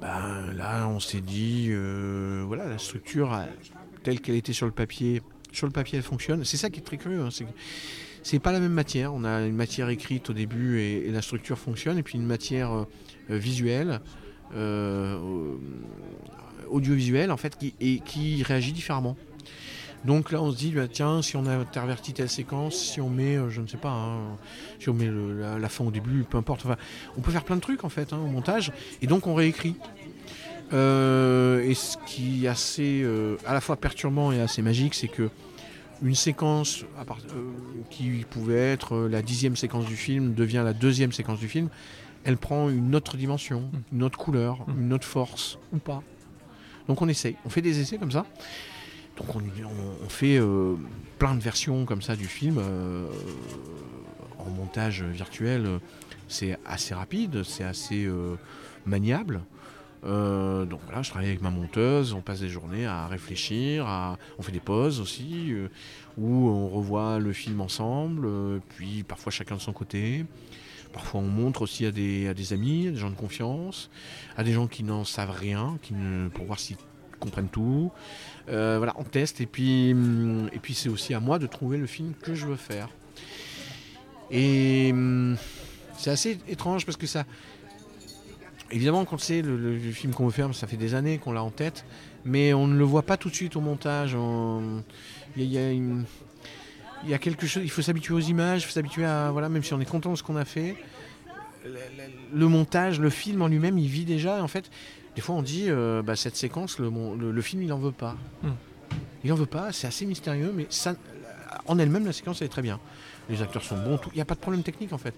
ben, 0.00 0.52
là, 0.54 0.86
on 0.88 1.00
s'est 1.00 1.22
dit, 1.22 1.70
voilà, 2.46 2.66
la 2.66 2.78
structure 2.78 3.38
telle 4.02 4.20
qu'elle 4.20 4.36
était 4.36 4.52
sur 4.52 4.66
le 4.66 4.72
papier, 4.72 5.22
sur 5.52 5.66
le 5.66 5.72
papier 5.72 5.96
elle 5.96 6.04
fonctionne. 6.04 6.44
C'est 6.44 6.58
ça 6.58 6.68
qui 6.68 6.80
est 6.80 6.82
très 6.84 6.98
curieux. 6.98 7.22
hein, 7.22 7.30
c'est 8.22 8.38
pas 8.38 8.52
la 8.52 8.60
même 8.60 8.72
matière. 8.72 9.12
On 9.14 9.24
a 9.24 9.42
une 9.42 9.54
matière 9.54 9.88
écrite 9.90 10.30
au 10.30 10.32
début 10.32 10.80
et, 10.80 11.08
et 11.08 11.10
la 11.12 11.22
structure 11.22 11.58
fonctionne. 11.58 11.98
Et 11.98 12.02
puis 12.02 12.18
une 12.18 12.26
matière 12.26 12.72
euh, 12.72 12.84
visuelle. 13.28 14.00
euh, 14.54 15.56
audiovisuelle 16.74 17.30
en 17.30 17.36
fait 17.36 17.56
qui, 17.56 17.74
et 17.80 18.00
qui 18.04 18.42
réagit 18.42 18.72
différemment. 18.72 19.16
Donc 20.04 20.32
là 20.32 20.42
on 20.42 20.50
se 20.52 20.56
dit 20.58 20.70
bah, 20.72 20.86
tiens 20.86 21.22
si 21.22 21.36
on 21.36 21.46
intervertit 21.46 22.12
telle 22.12 22.28
séquence, 22.28 22.74
si 22.76 23.00
on 23.00 23.08
met 23.08 23.36
euh, 23.36 23.48
je 23.48 23.62
ne 23.62 23.66
sais 23.66 23.78
pas, 23.78 23.90
hein, 23.92 24.36
si 24.78 24.90
on 24.90 24.94
met 24.94 25.06
le- 25.06 25.40
la, 25.40 25.58
la 25.58 25.68
fin 25.70 25.84
au 25.84 25.90
début, 25.90 26.24
peu 26.28 26.36
importe, 26.36 26.66
enfin, 26.66 26.76
on 27.16 27.22
peut 27.22 27.30
faire 27.30 27.44
plein 27.44 27.56
de 27.56 27.62
trucs 27.62 27.84
en 27.84 27.88
fait 27.88 28.12
hein, 28.12 28.18
au 28.22 28.26
montage 28.26 28.70
et 29.00 29.06
donc 29.06 29.26
on 29.26 29.34
réécrit. 29.34 29.76
Euh, 30.72 31.62
et 31.62 31.74
ce 31.74 31.96
qui 32.06 32.44
est 32.46 32.48
assez 32.48 33.02
euh, 33.02 33.36
à 33.46 33.52
la 33.54 33.60
fois 33.60 33.76
perturbant 33.76 34.32
et 34.32 34.40
assez 34.40 34.62
magique, 34.62 34.94
c'est 34.94 35.08
que 35.08 35.30
une 36.02 36.14
séquence 36.14 36.84
à 36.98 37.04
part- 37.04 37.18
euh, 37.34 37.50
qui 37.90 38.24
pouvait 38.28 38.72
être 38.72 38.96
la 39.08 39.22
dixième 39.22 39.56
séquence 39.56 39.86
du 39.86 39.96
film 39.96 40.34
devient 40.34 40.62
la 40.64 40.72
deuxième 40.72 41.12
séquence 41.12 41.38
du 41.38 41.48
film. 41.48 41.68
Elle 42.24 42.36
prend 42.38 42.70
une 42.70 42.94
autre 42.94 43.16
dimension, 43.16 43.70
une 43.92 44.02
autre 44.02 44.18
couleur, 44.18 44.64
Mm. 44.66 44.80
une 44.80 44.92
autre 44.94 45.06
force 45.06 45.58
ou 45.72 45.78
pas. 45.78 46.02
Donc 46.88 47.00
on 47.02 47.08
essaye, 47.08 47.36
on 47.44 47.48
fait 47.48 47.62
des 47.62 47.80
essais 47.80 47.98
comme 47.98 48.12
ça. 48.12 48.26
Donc 49.16 49.28
on, 49.36 50.08
fait 50.08 50.38
euh, 50.38 50.74
plein 51.18 51.34
de 51.34 51.40
versions 51.40 51.84
comme 51.84 52.02
ça 52.02 52.16
du 52.16 52.26
film 52.26 52.58
euh, 52.58 53.06
en 54.38 54.50
montage 54.50 55.02
virtuel. 55.02 55.78
C'est 56.26 56.58
assez 56.64 56.94
rapide, 56.94 57.44
c'est 57.44 57.64
assez 57.64 58.04
euh, 58.06 58.36
maniable. 58.86 59.42
Donc 60.02 60.80
voilà, 60.84 61.00
je 61.00 61.08
travaille 61.08 61.30
avec 61.30 61.40
ma 61.40 61.48
monteuse, 61.48 62.12
on 62.12 62.20
passe 62.20 62.40
des 62.40 62.50
journées 62.50 62.84
à 62.84 63.06
réfléchir, 63.06 63.86
on 64.38 64.42
fait 64.42 64.52
des 64.52 64.60
pauses 64.60 65.00
aussi, 65.00 65.54
où 66.18 66.46
on 66.46 66.68
revoit 66.68 67.18
le 67.18 67.32
film 67.32 67.62
ensemble, 67.62 68.28
puis 68.76 69.02
parfois 69.02 69.32
chacun 69.32 69.54
de 69.54 69.62
son 69.62 69.72
côté. 69.72 70.26
Parfois 70.94 71.20
on 71.20 71.26
montre 71.26 71.62
aussi 71.62 71.84
à 71.84 71.90
des, 71.90 72.52
amis, 72.52 72.86
à 72.86 72.90
des 72.92 72.96
gens 72.96 73.10
de 73.10 73.16
confiance, 73.16 73.90
à 74.36 74.44
des 74.44 74.52
gens 74.52 74.68
qui 74.68 74.84
n'en 74.84 75.04
savent 75.04 75.32
rien, 75.36 75.76
pour 76.32 76.46
voir 76.46 76.58
s'ils 76.60 76.76
comprennent 77.18 77.48
tout. 77.48 77.90
Euh, 78.48 78.76
voilà, 78.78 78.94
on 78.96 79.02
teste 79.04 79.40
et 79.40 79.46
puis, 79.46 79.90
et 79.90 80.58
puis 80.62 80.72
c'est 80.72 80.88
aussi 80.88 81.12
à 81.12 81.18
moi 81.20 81.40
de 81.40 81.48
trouver 81.48 81.78
le 81.78 81.86
film 81.86 82.14
que 82.22 82.34
je 82.36 82.46
veux 82.46 82.56
faire. 82.56 82.88
Et 84.30 84.90
hum, 84.92 85.36
c'est 85.98 86.10
assez 86.10 86.38
étrange 86.48 86.86
parce 86.86 86.96
que 86.96 87.06
ça. 87.08 87.24
évidemment, 88.70 89.04
quand 89.04 89.18
c'est 89.18 89.42
le, 89.42 89.56
le 89.56 89.78
film 89.92 90.14
qu'on 90.14 90.26
veut 90.26 90.32
faire, 90.32 90.54
ça 90.54 90.66
fait 90.68 90.76
des 90.76 90.94
années 90.94 91.18
qu'on 91.18 91.32
l'a 91.32 91.42
en 91.42 91.50
tête, 91.50 91.84
mais 92.24 92.54
on 92.54 92.68
ne 92.68 92.78
le 92.78 92.84
voit 92.84 93.02
pas 93.02 93.16
tout 93.16 93.30
de 93.30 93.34
suite 93.34 93.56
au 93.56 93.60
montage. 93.60 94.16
y 95.36 95.42
a, 95.42 95.44
y 95.44 95.58
a 95.58 95.70
une- 95.72 96.04
il 97.04 97.10
y 97.10 97.14
a 97.14 97.18
quelque 97.18 97.46
chose, 97.46 97.62
il 97.64 97.70
faut 97.70 97.82
s'habituer 97.82 98.14
aux 98.14 98.20
images, 98.20 98.62
il 98.62 98.66
faut 98.66 98.72
s'habituer 98.72 99.04
à. 99.04 99.30
Voilà, 99.30 99.48
même 99.48 99.62
si 99.62 99.72
on 99.74 99.80
est 99.80 99.84
content 99.88 100.12
de 100.12 100.16
ce 100.16 100.22
qu'on 100.22 100.36
a 100.36 100.44
fait, 100.44 100.76
le, 101.64 101.70
le- 101.72 102.38
le 102.40 102.48
montage, 102.48 103.00
le 103.00 103.10
film 103.10 103.42
en 103.42 103.48
lui-même, 103.48 103.78
il 103.78 103.88
vit 103.88 104.04
déjà. 104.04 104.42
En 104.42 104.48
fait, 104.48 104.70
des 105.16 105.20
fois, 105.22 105.34
on 105.34 105.42
dit 105.42 105.66
euh, 105.68 106.02
bah, 106.02 106.16
cette 106.16 106.36
séquence, 106.36 106.78
le, 106.78 106.90
le- 107.30 107.42
film, 107.42 107.62
il 107.62 107.72
en 107.72 107.78
veut 107.78 107.92
pas. 107.92 108.16
Hmm. 108.42 108.50
Il 109.24 109.32
en 109.32 109.36
veut 109.36 109.46
pas, 109.46 109.72
c'est 109.72 109.86
assez 109.86 110.04
mystérieux, 110.06 110.52
mais 110.54 110.66
ça, 110.70 110.94
en 111.66 111.78
elle-même, 111.78 112.04
la 112.04 112.12
séquence, 112.12 112.40
elle 112.42 112.46
est 112.46 112.50
très 112.50 112.62
bien. 112.62 112.78
Les 113.30 113.40
acteurs 113.40 113.62
sont 113.62 113.78
bons, 113.78 113.98
il 114.12 114.16
n'y 114.16 114.20
a 114.20 114.26
pas 114.26 114.34
de 114.34 114.40
problème 114.40 114.62
technique 114.62 114.92
en 114.92 114.98
fait. 114.98 115.14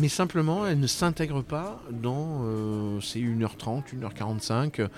Mais 0.00 0.08
simplement, 0.08 0.66
elle 0.66 0.80
ne 0.80 0.88
s'intègre 0.88 1.40
pas 1.42 1.80
dans 1.90 2.40
euh, 2.42 3.00
ces 3.00 3.20
1h30, 3.20 3.82
1h45 3.96 4.80
euh, 4.80 4.88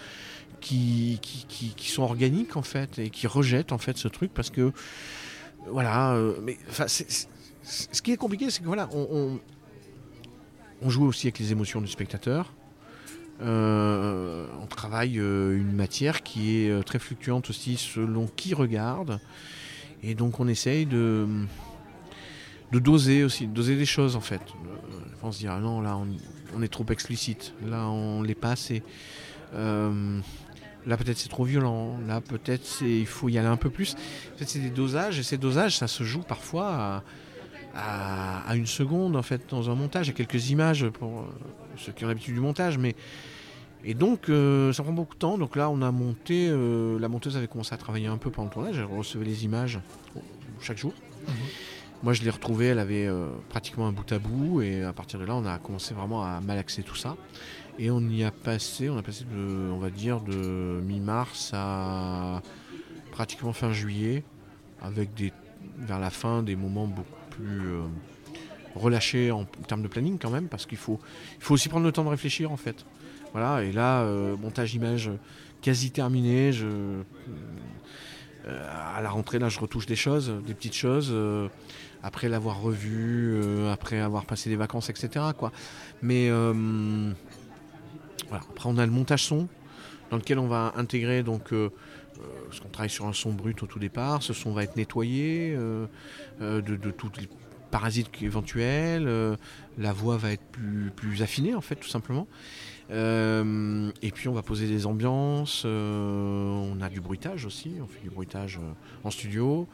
qui, 0.63 1.19
qui, 1.21 1.45
qui- 1.47 1.75
qui 1.77 1.91
sont 1.91 2.03
organiques 2.03 2.57
en 2.57 2.63
fait 2.63 2.99
et 2.99 3.11
qui 3.11 3.27
rejettent 3.27 3.73
en 3.73 3.79
fait 3.79 3.99
ce 3.99 4.09
truc 4.09 4.33
parce 4.33 4.49
que 4.49 4.73
voilà. 5.71 6.15
euh, 6.15 6.35
mais 6.43 6.59
ce 7.63 8.03
qui 8.03 8.13
est 8.13 8.17
compliqué, 8.17 8.51
c'est 8.51 8.61
que 8.61 8.67
voilà, 8.67 8.89
on, 8.93 9.39
joue 10.89 11.05
aussi 11.05 11.27
avec 11.27 11.39
les 11.39 11.53
émotions 11.53 11.81
du 11.81 11.89
spectateur. 11.89 12.53
Euh, 13.43 14.47
on 14.63 14.67
travaille 14.67 15.19
euh, 15.19 15.59
une 15.59 15.73
matière 15.73 16.23
qui 16.23 16.57
est 16.57 16.87
très 16.87 16.99
fluctuante 16.99 17.51
aussi 17.51 17.77
selon 17.77 18.27
qui 18.29 18.55
regarde. 18.55 19.21
Et 20.03 20.15
donc 20.15 20.41
on 20.41 20.49
essaye 20.49 20.87
de, 20.87 21.27
doser 22.73 23.25
aussi, 23.25 23.47
de 23.47 23.53
doser 23.53 23.77
des 23.77 23.87
choses 23.87 24.17
en 24.17 24.21
fait. 24.21 24.41
Euh, 24.41 24.99
on 25.23 25.33
se 25.33 25.41
dit, 25.41 25.49
ah 25.49 25.59
non, 25.59 25.81
là 25.81 25.99
on, 26.55 26.63
est 26.63 26.69
trop 26.69 26.87
explicite, 26.91 27.53
là 27.67 27.89
on 27.89 28.23
l'est 28.23 28.35
pas 28.35 28.53
assez. 28.53 28.83
Là 30.87 30.97
peut-être 30.97 31.19
c'est 31.19 31.29
trop 31.29 31.45
violent, 31.45 31.99
là 32.07 32.21
peut-être 32.21 32.65
c'est, 32.65 32.89
il 32.89 33.07
faut 33.07 33.29
y 33.29 33.39
aller 33.39 33.49
un 33.49 33.57
peu 33.57 33.71
plus. 33.71 33.97
C'est 34.37 34.61
des 34.61 34.71
dosages, 34.71 35.19
et 35.19 35.23
ces 35.23 35.37
dosages 35.37 35.79
ça 35.79 35.89
se 35.89 36.05
joue 36.05 36.23
parfois 36.23 36.69
à, 36.69 37.03
à, 37.75 38.49
à 38.49 38.57
une 38.57 38.67
seconde 38.67 39.17
en 39.17 39.23
fait 39.23 39.43
dans 39.51 39.69
un 39.69 39.75
montage. 39.75 40.09
A 40.09 40.13
quelques 40.13 40.51
images 40.51 40.89
pour 40.89 41.21
euh, 41.21 41.25
ceux 41.77 41.93
qui 41.93 42.05
ont 42.05 42.09
l'habitude 42.09 42.35
du 42.35 42.41
montage, 42.41 42.79
mais 42.79 42.95
et 43.85 43.95
donc 43.95 44.29
euh, 44.29 44.73
ça 44.73 44.83
prend 44.83 44.93
beaucoup 44.93 45.15
de 45.15 45.19
temps. 45.19 45.39
Donc 45.39 45.57
là 45.57 45.69
on 45.71 45.83
a 45.83 45.91
monté, 45.91 46.49
euh, 46.49 46.99
la 46.99 47.09
monteuse 47.09 47.37
avait 47.37 47.49
commencé 47.49 47.75
à 47.75 47.79
travailler 47.79 48.07
un 48.07 48.19
peu 48.19 48.31
pendant 48.31 48.49
le 48.49 48.53
tournage, 48.53 48.79
elle 48.79 48.85
recevait 48.85 49.25
les 49.25 49.45
images 49.45 49.81
chaque 50.61 50.79
jour. 50.79 50.95
Moi 52.03 52.13
je 52.13 52.23
l'ai 52.23 52.31
retrouvée, 52.31 52.67
elle 52.67 52.79
avait 52.79 53.09
pratiquement 53.49 53.89
un 53.89 53.93
bout 53.93 54.11
à 54.13 54.19
bout 54.19 54.61
et 54.61 54.85
à 54.85 54.93
partir 54.93 55.19
de 55.19 55.25
là 55.25 55.35
on 55.35 55.47
a 55.47 55.59
commencé 55.59 55.95
vraiment 55.95 56.23
à 56.25 56.41
malaxer 56.41 56.83
tout 56.83 56.95
ça. 56.95 57.17
Et 57.79 57.91
on 57.91 58.01
y 58.09 58.25
a 58.25 58.31
passé, 58.31 58.89
on 58.89 58.97
a 58.97 59.03
passé 59.03 59.25
de, 59.25 59.71
on 59.71 59.79
va 59.79 59.91
dire, 59.91 60.21
de 60.21 60.81
mi-mars 60.83 61.51
à 61.53 62.41
pratiquement 63.13 63.53
fin 63.53 63.73
juillet, 63.73 64.25
avec 64.81 65.13
des, 65.15 65.33
vers 65.79 65.99
la 65.99 66.11
fin 66.11 66.43
des 66.43 66.57
moments 66.57 66.87
beaucoup 66.87 67.09
plus 67.31 67.67
euh, 67.67 67.83
relâchés 68.75 69.31
en 69.31 69.45
termes 69.45 69.83
de 69.83 69.89
planning 69.89 70.19
quand 70.19 70.31
même, 70.31 70.49
parce 70.49 70.65
qu'il 70.65 70.79
faut, 70.79 70.99
il 71.37 71.43
faut 71.43 71.55
aussi 71.55 71.69
prendre 71.69 71.85
le 71.85 71.93
temps 71.93 72.05
de 72.05 72.09
réfléchir 72.09 72.51
en 72.51 72.57
fait. 72.57 72.87
Voilà, 73.33 73.63
et 73.63 73.73
là, 73.73 74.03
euh, 74.03 74.37
montage 74.39 74.75
image 74.75 75.11
quasi 75.61 75.91
terminé. 75.91 76.53
Je, 76.53 76.67
euh, 78.47 78.95
à 78.97 79.03
la 79.03 79.11
rentrée, 79.11 79.39
là, 79.39 79.51
je 79.51 79.59
retouche 79.59 79.85
des 79.85 79.97
choses, 79.97 80.33
des 80.47 80.55
petites 80.55 80.77
choses, 80.77 81.15
après 82.03 82.29
l'avoir 82.31 82.63
revu, 82.63 83.43
après 83.71 84.01
avoir 84.01 84.25
passé 84.25 84.49
des 84.49 84.57
vacances, 84.57 84.89
etc. 84.89 85.27
Quoi. 85.37 85.53
Mais 86.01 86.31
après, 88.33 88.69
on 88.69 88.79
a 88.79 88.87
le 88.87 88.93
montage 88.93 89.25
son, 89.25 89.49
dans 90.11 90.17
lequel 90.17 90.39
on 90.39 90.49
va 90.49 90.73
intégrer 90.77 91.23
donc. 91.23 91.53
euh, 91.53 91.71
euh, 92.19 92.23
parce 92.47 92.61
qu'on 92.61 92.69
travaille 92.71 92.91
sur 92.91 93.05
un 93.05 93.13
son 93.13 93.35
brut 93.35 93.63
au 93.63 93.67
tout 93.67 93.79
départ, 93.79 94.23
ce 94.23 94.33
son 94.33 94.53
va 94.53 94.63
être 94.63 94.77
nettoyé 94.77 95.55
euh, 95.55 95.87
de, 96.41 96.91
tous 96.91 97.13
les 97.19 97.29
parasites 97.71 98.09
éventuels, 98.23 99.37
la 99.77 99.93
voix 99.93 100.17
va 100.17 100.33
être 100.33 100.45
plus, 100.95 101.23
affinée 101.23 101.55
en 101.55 101.61
fait 101.61 101.77
tout 101.77 101.89
simplement. 101.89 102.27
Et 102.91 104.11
puis 104.15 104.29
on 104.29 104.33
va 104.33 104.41
poser 104.41 104.67
des 104.67 104.87
ambiances, 104.87 105.67
on 105.67 106.79
a 106.81 106.89
du 106.89 107.03
bruitage 107.03 107.45
aussi, 107.45 107.75
on 107.83 107.87
fait 107.87 108.01
du 108.01 108.09
bruitage 108.09 108.59
en 109.05 109.11
studio. 109.11 109.69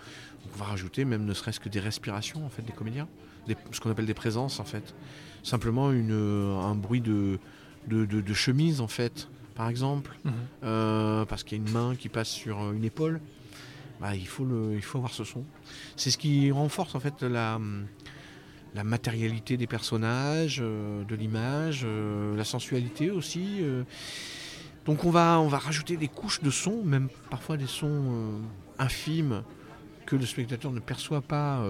On 0.52 0.58
va 0.58 0.64
rajouter 0.64 1.04
même 1.04 1.24
ne 1.24 1.34
serait-ce 1.34 1.60
que 1.60 1.68
des 1.68 1.78
respirations 1.78 2.44
en 2.44 2.48
fait 2.48 2.62
des 2.62 2.72
comédiens, 2.72 3.06
ce 3.70 3.78
qu'on 3.78 3.90
appelle 3.92 4.06
des 4.06 4.14
présences 4.14 4.58
en 4.58 4.64
fait. 4.64 4.96
Simplement 5.44 5.90
un 5.90 6.74
bruit 6.74 7.00
de, 7.00 7.38
de, 7.88 8.04
de- 8.04 8.20
de 8.20 8.34
chemise 8.34 8.80
en 8.80 8.88
fait, 8.88 9.28
par 9.54 9.68
exemple, 9.68 10.16
Mhm. 10.24 10.32
euh, 10.64 11.24
parce 11.26 11.42
qu'il 11.44 11.58
y 11.58 11.60
a 11.60 11.64
une 11.66 11.72
main 11.72 11.94
qui 11.96 12.08
passe 12.08 12.28
sur 12.28 12.60
euh, 12.62 12.72
une 12.72 12.84
épaule. 12.84 13.20
Bah, 14.00 14.16
il, 14.16 14.26
faut 14.26 14.44
le, 14.44 14.72
il 14.74 14.82
faut 14.82 14.98
avoir 14.98 15.12
ce 15.12 15.22
son. 15.24 15.44
C'est 15.96 16.10
ce 16.10 16.18
qui 16.18 16.50
renforce 16.50 16.94
en 16.96 17.00
fait 17.00 17.22
la, 17.22 17.60
la 18.74 18.82
matérialité 18.84 19.56
des 19.56 19.66
personnages, 19.68 20.58
euh, 20.60 21.04
de 21.04 21.14
l'image, 21.14 21.82
euh, 21.84 22.34
la 22.36 22.44
sensualité 22.44 23.10
aussi. 23.12 23.60
Donc 24.86 25.04
on 25.04 25.10
va, 25.10 25.38
on 25.38 25.46
va 25.46 25.58
rajouter 25.58 25.96
des 25.96 26.08
couches 26.08 26.40
de 26.42 26.50
sons, 26.50 26.82
même 26.84 27.08
parfois 27.30 27.56
des 27.56 27.68
sons 27.68 28.40
infimes 28.80 29.44
que 30.06 30.16
le 30.16 30.26
spectateur 30.26 30.72
ne 30.72 30.80
perçoit 30.80 31.20
pas 31.20 31.62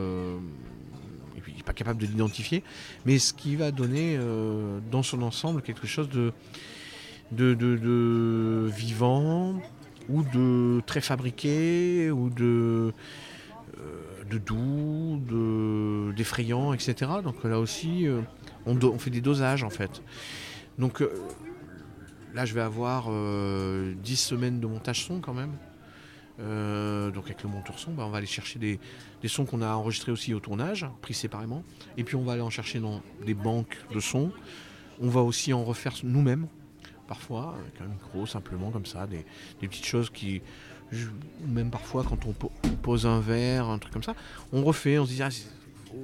il 1.52 1.56
n'est 1.58 1.62
pas 1.62 1.72
capable 1.72 2.00
de 2.00 2.06
l'identifier, 2.06 2.62
mais 3.06 3.18
ce 3.18 3.32
qui 3.32 3.56
va 3.56 3.70
donner 3.70 4.16
euh, 4.18 4.80
dans 4.90 5.02
son 5.02 5.22
ensemble 5.22 5.62
quelque 5.62 5.86
chose 5.86 6.08
de, 6.08 6.32
vivant 8.68 9.60
ou 10.08 10.22
de 10.22 10.80
très 10.86 11.00
fabriqué 11.00 12.10
ou 12.10 12.30
de, 12.30 12.92
euh, 13.78 14.38
doux, 14.38 15.20
de, 15.28 16.12
d'effrayant, 16.16 16.72
etc. 16.72 17.10
Donc 17.22 17.44
là 17.44 17.58
aussi, 17.58 18.06
euh, 18.06 18.20
on, 18.66 18.78
on 18.82 18.98
fait 18.98 19.10
des 19.10 19.20
dosages 19.20 19.64
en 19.64 19.70
fait. 19.70 20.02
Donc 20.78 21.02
là, 22.34 22.44
je 22.44 22.54
vais 22.54 22.60
avoir 22.60 23.06
euh, 23.08 23.94
10 24.02 24.16
semaines 24.16 24.60
de 24.60 24.66
montage 24.66 25.04
son 25.04 25.20
quand 25.20 25.34
même. 25.34 25.52
Euh, 26.40 27.10
donc 27.10 27.24
avec 27.26 27.42
le 27.42 27.48
monteur 27.50 27.78
son, 27.78 27.92
bah, 27.92 28.04
on 28.06 28.10
va 28.10 28.18
aller 28.18 28.26
chercher 28.26 28.58
des, 28.58 28.80
des 29.20 29.28
sons 29.28 29.44
qu'on 29.44 29.60
a 29.62 29.68
enregistrés 29.74 30.10
aussi 30.12 30.32
au 30.34 30.40
tournage, 30.40 30.86
pris 31.02 31.14
séparément. 31.14 31.62
Et 31.96 32.04
puis 32.04 32.16
on 32.16 32.22
va 32.22 32.32
aller 32.32 32.42
en 32.42 32.50
chercher 32.50 32.80
dans 32.80 33.02
des 33.24 33.34
banques 33.34 33.78
de 33.94 34.00
sons. 34.00 34.32
On 35.00 35.08
va 35.08 35.20
aussi 35.20 35.52
en 35.52 35.62
refaire 35.64 35.94
nous-mêmes, 36.04 36.46
parfois, 37.06 37.54
avec 37.60 37.80
un 37.80 37.86
micro 37.92 38.26
simplement 38.26 38.70
comme 38.70 38.86
ça, 38.86 39.06
des, 39.06 39.24
des 39.60 39.68
petites 39.68 39.86
choses 39.86 40.10
qui... 40.10 40.40
je- 40.90 41.08
même 41.46 41.70
parfois 41.70 42.02
quand 42.08 42.24
on, 42.26 42.32
po- 42.32 42.52
on 42.64 42.68
pose 42.76 43.06
un 43.06 43.20
verre, 43.20 43.66
un 43.68 43.78
truc 43.78 43.92
comme 43.92 44.02
ça, 44.02 44.14
on 44.52 44.62
refait, 44.64 44.98
on 44.98 45.04
se 45.06 45.12
dit, 45.12 45.22
ah, 45.22 45.28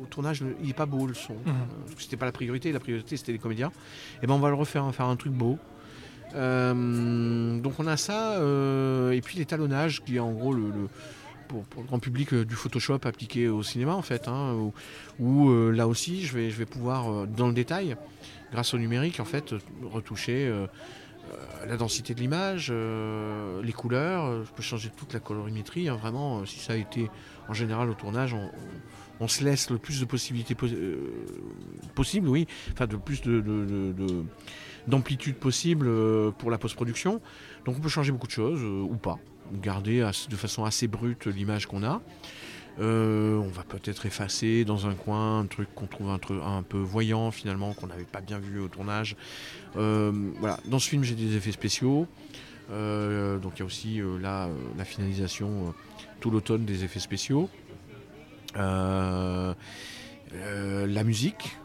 au 0.02 0.04
tournage, 0.06 0.44
il 0.62 0.68
est 0.68 0.74
pas 0.74 0.84
beau 0.86 1.06
le 1.06 1.14
son. 1.14 1.32
Euh, 1.46 1.50
C'était 1.98 2.18
pas 2.18 2.26
la 2.26 2.32
priorité, 2.32 2.70
la 2.72 2.80
priorité 2.80 3.16
c'était 3.16 3.32
les 3.32 3.38
comédiens. 3.38 3.72
Et 4.22 4.26
ben 4.26 4.34
on 4.34 4.38
va 4.38 4.50
le 4.50 4.54
refaire, 4.54 4.82
on 4.84 4.88
va 4.88 4.92
faire 4.92 5.06
un 5.06 5.16
truc 5.16 5.32
beau. 5.32 5.58
Euh, 6.34 7.58
donc 7.58 7.74
on 7.78 7.86
a 7.86 7.96
ça, 7.96 8.34
euh, 8.34 9.12
et 9.12 9.20
puis 9.20 9.38
l'étalonnage 9.38 10.02
qui 10.04 10.16
est 10.16 10.20
en 10.20 10.32
gros 10.32 10.52
le, 10.52 10.88
pour, 11.48 11.64
le 11.76 11.84
grand 11.84 11.98
public 11.98 12.32
euh, 12.32 12.44
du 12.44 12.54
Photoshop 12.54 13.00
appliqué 13.04 13.48
au 13.48 13.62
cinéma 13.62 13.94
en 13.94 14.02
fait, 14.02 14.28
hein, 14.28 14.54
où, 15.18 15.50
là 15.70 15.88
aussi 15.88 16.24
je 16.24 16.34
vais, 16.34 16.50
je 16.50 16.56
vais 16.56 16.66
pouvoir 16.66 17.26
dans 17.26 17.46
le 17.46 17.54
détail, 17.54 17.96
grâce 18.52 18.74
au 18.74 18.78
numérique 18.78 19.20
en 19.20 19.24
fait, 19.24 19.54
retoucher 19.82 20.52
la 21.66 21.76
densité 21.76 22.14
de 22.14 22.20
l'image, 22.20 22.68
euh, 22.70 23.60
les 23.62 23.72
couleurs, 23.72 24.24
euh, 24.26 24.44
je 24.46 24.50
peux 24.52 24.62
changer 24.62 24.90
toute 24.96 25.12
la 25.12 25.20
colorimétrie, 25.20 25.88
hein, 25.88 25.96
vraiment, 25.96 26.40
euh, 26.40 26.46
si 26.46 26.58
ça 26.58 26.72
a 26.72 26.76
été 26.76 27.10
en 27.48 27.52
général 27.54 27.90
au 27.90 27.94
tournage, 27.94 28.34
on, 29.20 29.26
se 29.28 29.42
laisse 29.44 29.70
le 29.70 29.78
plus 29.78 30.00
de 30.00 30.04
possibilités 30.04 30.54
pos- 30.54 30.66
euh, 30.72 30.96
possibles, 31.94 32.28
oui, 32.28 32.46
enfin 32.72 32.86
de 32.86 32.96
plus 32.96 33.20
de- 33.22 33.40
de- 33.40 33.64
de- 33.66 33.92
de, 33.92 34.24
d'amplitude 34.86 35.36
possible 35.36 35.86
euh, 35.88 36.30
pour 36.30 36.50
la 36.50 36.58
post-production. 36.58 37.20
Donc 37.64 37.76
on 37.76 37.80
peut 37.80 37.88
changer 37.88 38.12
beaucoup 38.12 38.26
de 38.28 38.32
choses, 38.32 38.60
euh, 38.62 38.82
ou 38.82 38.96
pas. 38.96 39.18
Garder 39.62 40.08
de 40.28 40.36
façon 40.36 40.64
assez 40.64 40.88
brute 40.88 41.26
l'image 41.26 41.66
qu'on 41.66 41.82
a. 41.82 42.00
Euh, 42.80 43.36
on 43.36 43.48
va 43.48 43.64
peut-être 43.64 44.06
effacer 44.06 44.64
dans 44.64 44.86
un 44.86 44.94
coin 44.94 45.40
un 45.40 45.46
truc 45.46 45.68
qu'on 45.74 45.86
trouve 45.86 46.10
un, 46.10 46.62
peu 46.62 46.78
voyant 46.78 47.30
finalement, 47.30 47.74
qu'on 47.74 47.88
n'avait 47.88 48.04
pas 48.04 48.20
bien 48.20 48.38
vu 48.38 48.60
au 48.60 48.68
tournage. 48.68 49.16
Euh. 49.76 50.12
Dans 50.66 50.78
ce 50.78 50.88
film 50.88 51.02
j'ai 51.02 51.14
des 51.14 51.36
effets 51.36 51.52
spéciaux. 51.52 52.06
Euh, 52.70 53.38
donc 53.38 53.54
il 53.56 53.60
y 53.60 53.62
a 53.62 53.64
aussi 53.64 54.00
euh, 54.00 54.18
la 54.18 54.84
finalisation 54.84 55.74
tout 56.20 56.30
l'automne 56.30 56.64
des 56.64 56.84
effets 56.84 57.00
spéciaux. 57.00 57.48
La 58.54 59.54
musique, 61.04 61.56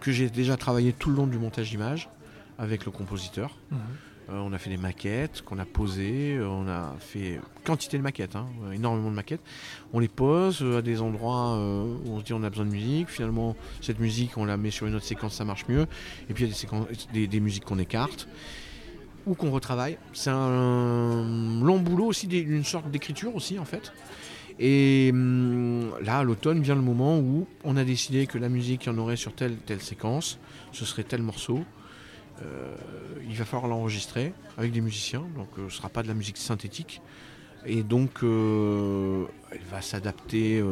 que 0.00 0.12
j'ai 0.12 0.30
déjà 0.30 0.56
travaillé 0.56 0.92
tout 0.92 1.10
le 1.10 1.16
long 1.16 1.26
du 1.26 1.38
montage 1.38 1.70
d'image 1.70 2.08
avec 2.58 2.84
le 2.84 2.92
compositeur. 2.92 3.56
Mhm. 3.70 3.78
Euh, 4.28 4.38
on 4.38 4.52
a 4.52 4.58
fait 4.58 4.70
des 4.70 4.76
maquettes 4.76 5.42
qu'on 5.42 5.58
a 5.58 5.64
posées. 5.64 6.36
euh, 6.36 6.48
on 6.48 6.66
a 6.66 6.96
fait 6.98 7.40
quantité 7.64 7.96
de 7.96 8.02
maquettes, 8.02 8.34
hein, 8.34 8.46
euh, 8.64 8.72
énormément 8.72 9.10
de 9.10 9.14
maquettes. 9.14 9.40
On 9.92 10.00
les 10.00 10.08
pose 10.08 10.64
à 10.76 10.82
des 10.82 11.00
endroits 11.00 11.56
où 11.56 12.10
on 12.12 12.18
se 12.18 12.24
dit 12.24 12.32
on 12.32 12.42
a 12.42 12.50
besoin 12.50 12.66
de 12.66 12.70
musique. 12.70 13.08
Finalement, 13.08 13.56
cette 13.80 14.00
musique, 14.00 14.36
on 14.36 14.44
la 14.44 14.56
met 14.56 14.70
sur 14.70 14.86
une 14.86 14.94
autre 14.94 15.04
séquence, 15.04 15.34
ça 15.34 15.44
marche 15.44 15.66
mieux. 15.68 15.86
Et 16.28 16.34
puis 16.34 16.44
il 16.44 16.48
y 16.48 16.50
a 16.50 16.52
des, 16.52 16.58
séquences, 16.58 16.86
des, 17.12 17.40
musiques 17.40 17.64
qu'on 17.64 17.78
écarte 17.78 18.28
ou 19.26 19.34
qu'on 19.34 19.50
retravaille. 19.50 19.98
C'est 20.12 20.30
un 20.30 21.60
long 21.62 21.78
boulot 21.78 22.06
aussi, 22.06 22.26
une 22.26 22.64
sorte 22.64 22.90
d'écriture 22.90 23.34
aussi 23.34 23.58
en 23.58 23.64
fait. 23.64 23.92
Et 24.58 25.10
hum, 25.12 25.92
là, 26.02 26.18
à 26.18 26.24
l'automne, 26.24 26.62
vient 26.62 26.74
le 26.74 26.80
moment 26.80 27.18
où 27.18 27.46
on 27.62 27.76
a 27.76 27.84
décidé 27.84 28.26
que 28.26 28.38
la 28.38 28.48
musique, 28.48 28.86
il 28.86 28.88
y 28.88 28.92
en 28.92 28.98
aurait 28.98 29.16
sur 29.16 29.34
telle 29.34 29.56
telle 29.56 29.82
séquence, 29.82 30.38
ce 30.72 30.84
serait 30.84 31.04
tel 31.04 31.22
morceau. 31.22 31.64
Euh, 32.42 32.74
il 33.28 33.34
va 33.34 33.44
falloir 33.44 33.68
l'enregistrer 33.68 34.32
avec 34.58 34.72
des 34.72 34.80
musiciens, 34.80 35.24
donc 35.36 35.48
euh, 35.52 35.62
ce 35.62 35.64
ne 35.64 35.70
sera 35.70 35.88
pas 35.88 36.02
de 36.02 36.08
la 36.08 36.14
musique 36.14 36.36
synthétique. 36.36 37.00
Et 37.64 37.82
donc, 37.82 38.22
euh, 38.22 39.24
elle 39.50 39.64
va 39.70 39.80
s'adapter 39.80 40.62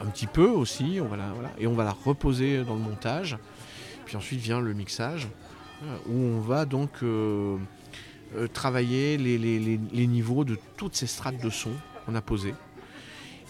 un 0.00 0.06
petit 0.06 0.28
peu 0.28 0.46
aussi, 0.46 1.00
voilà, 1.00 1.32
et 1.58 1.66
on 1.66 1.72
va 1.72 1.84
la 1.84 1.92
reposer 1.92 2.62
dans 2.62 2.74
le 2.74 2.80
montage. 2.80 3.36
Puis 4.04 4.16
ensuite 4.16 4.40
vient 4.40 4.60
le 4.60 4.72
mixage, 4.72 5.26
où 6.06 6.14
on 6.14 6.40
va 6.40 6.64
donc 6.64 7.02
travailler 8.52 9.16
les 9.16 10.06
niveaux 10.06 10.44
de 10.44 10.58
toutes 10.76 10.94
ces 10.94 11.08
strates 11.08 11.42
de 11.42 11.50
son 11.50 11.72
qu'on 12.06 12.14
a 12.14 12.20
posées. 12.20 12.54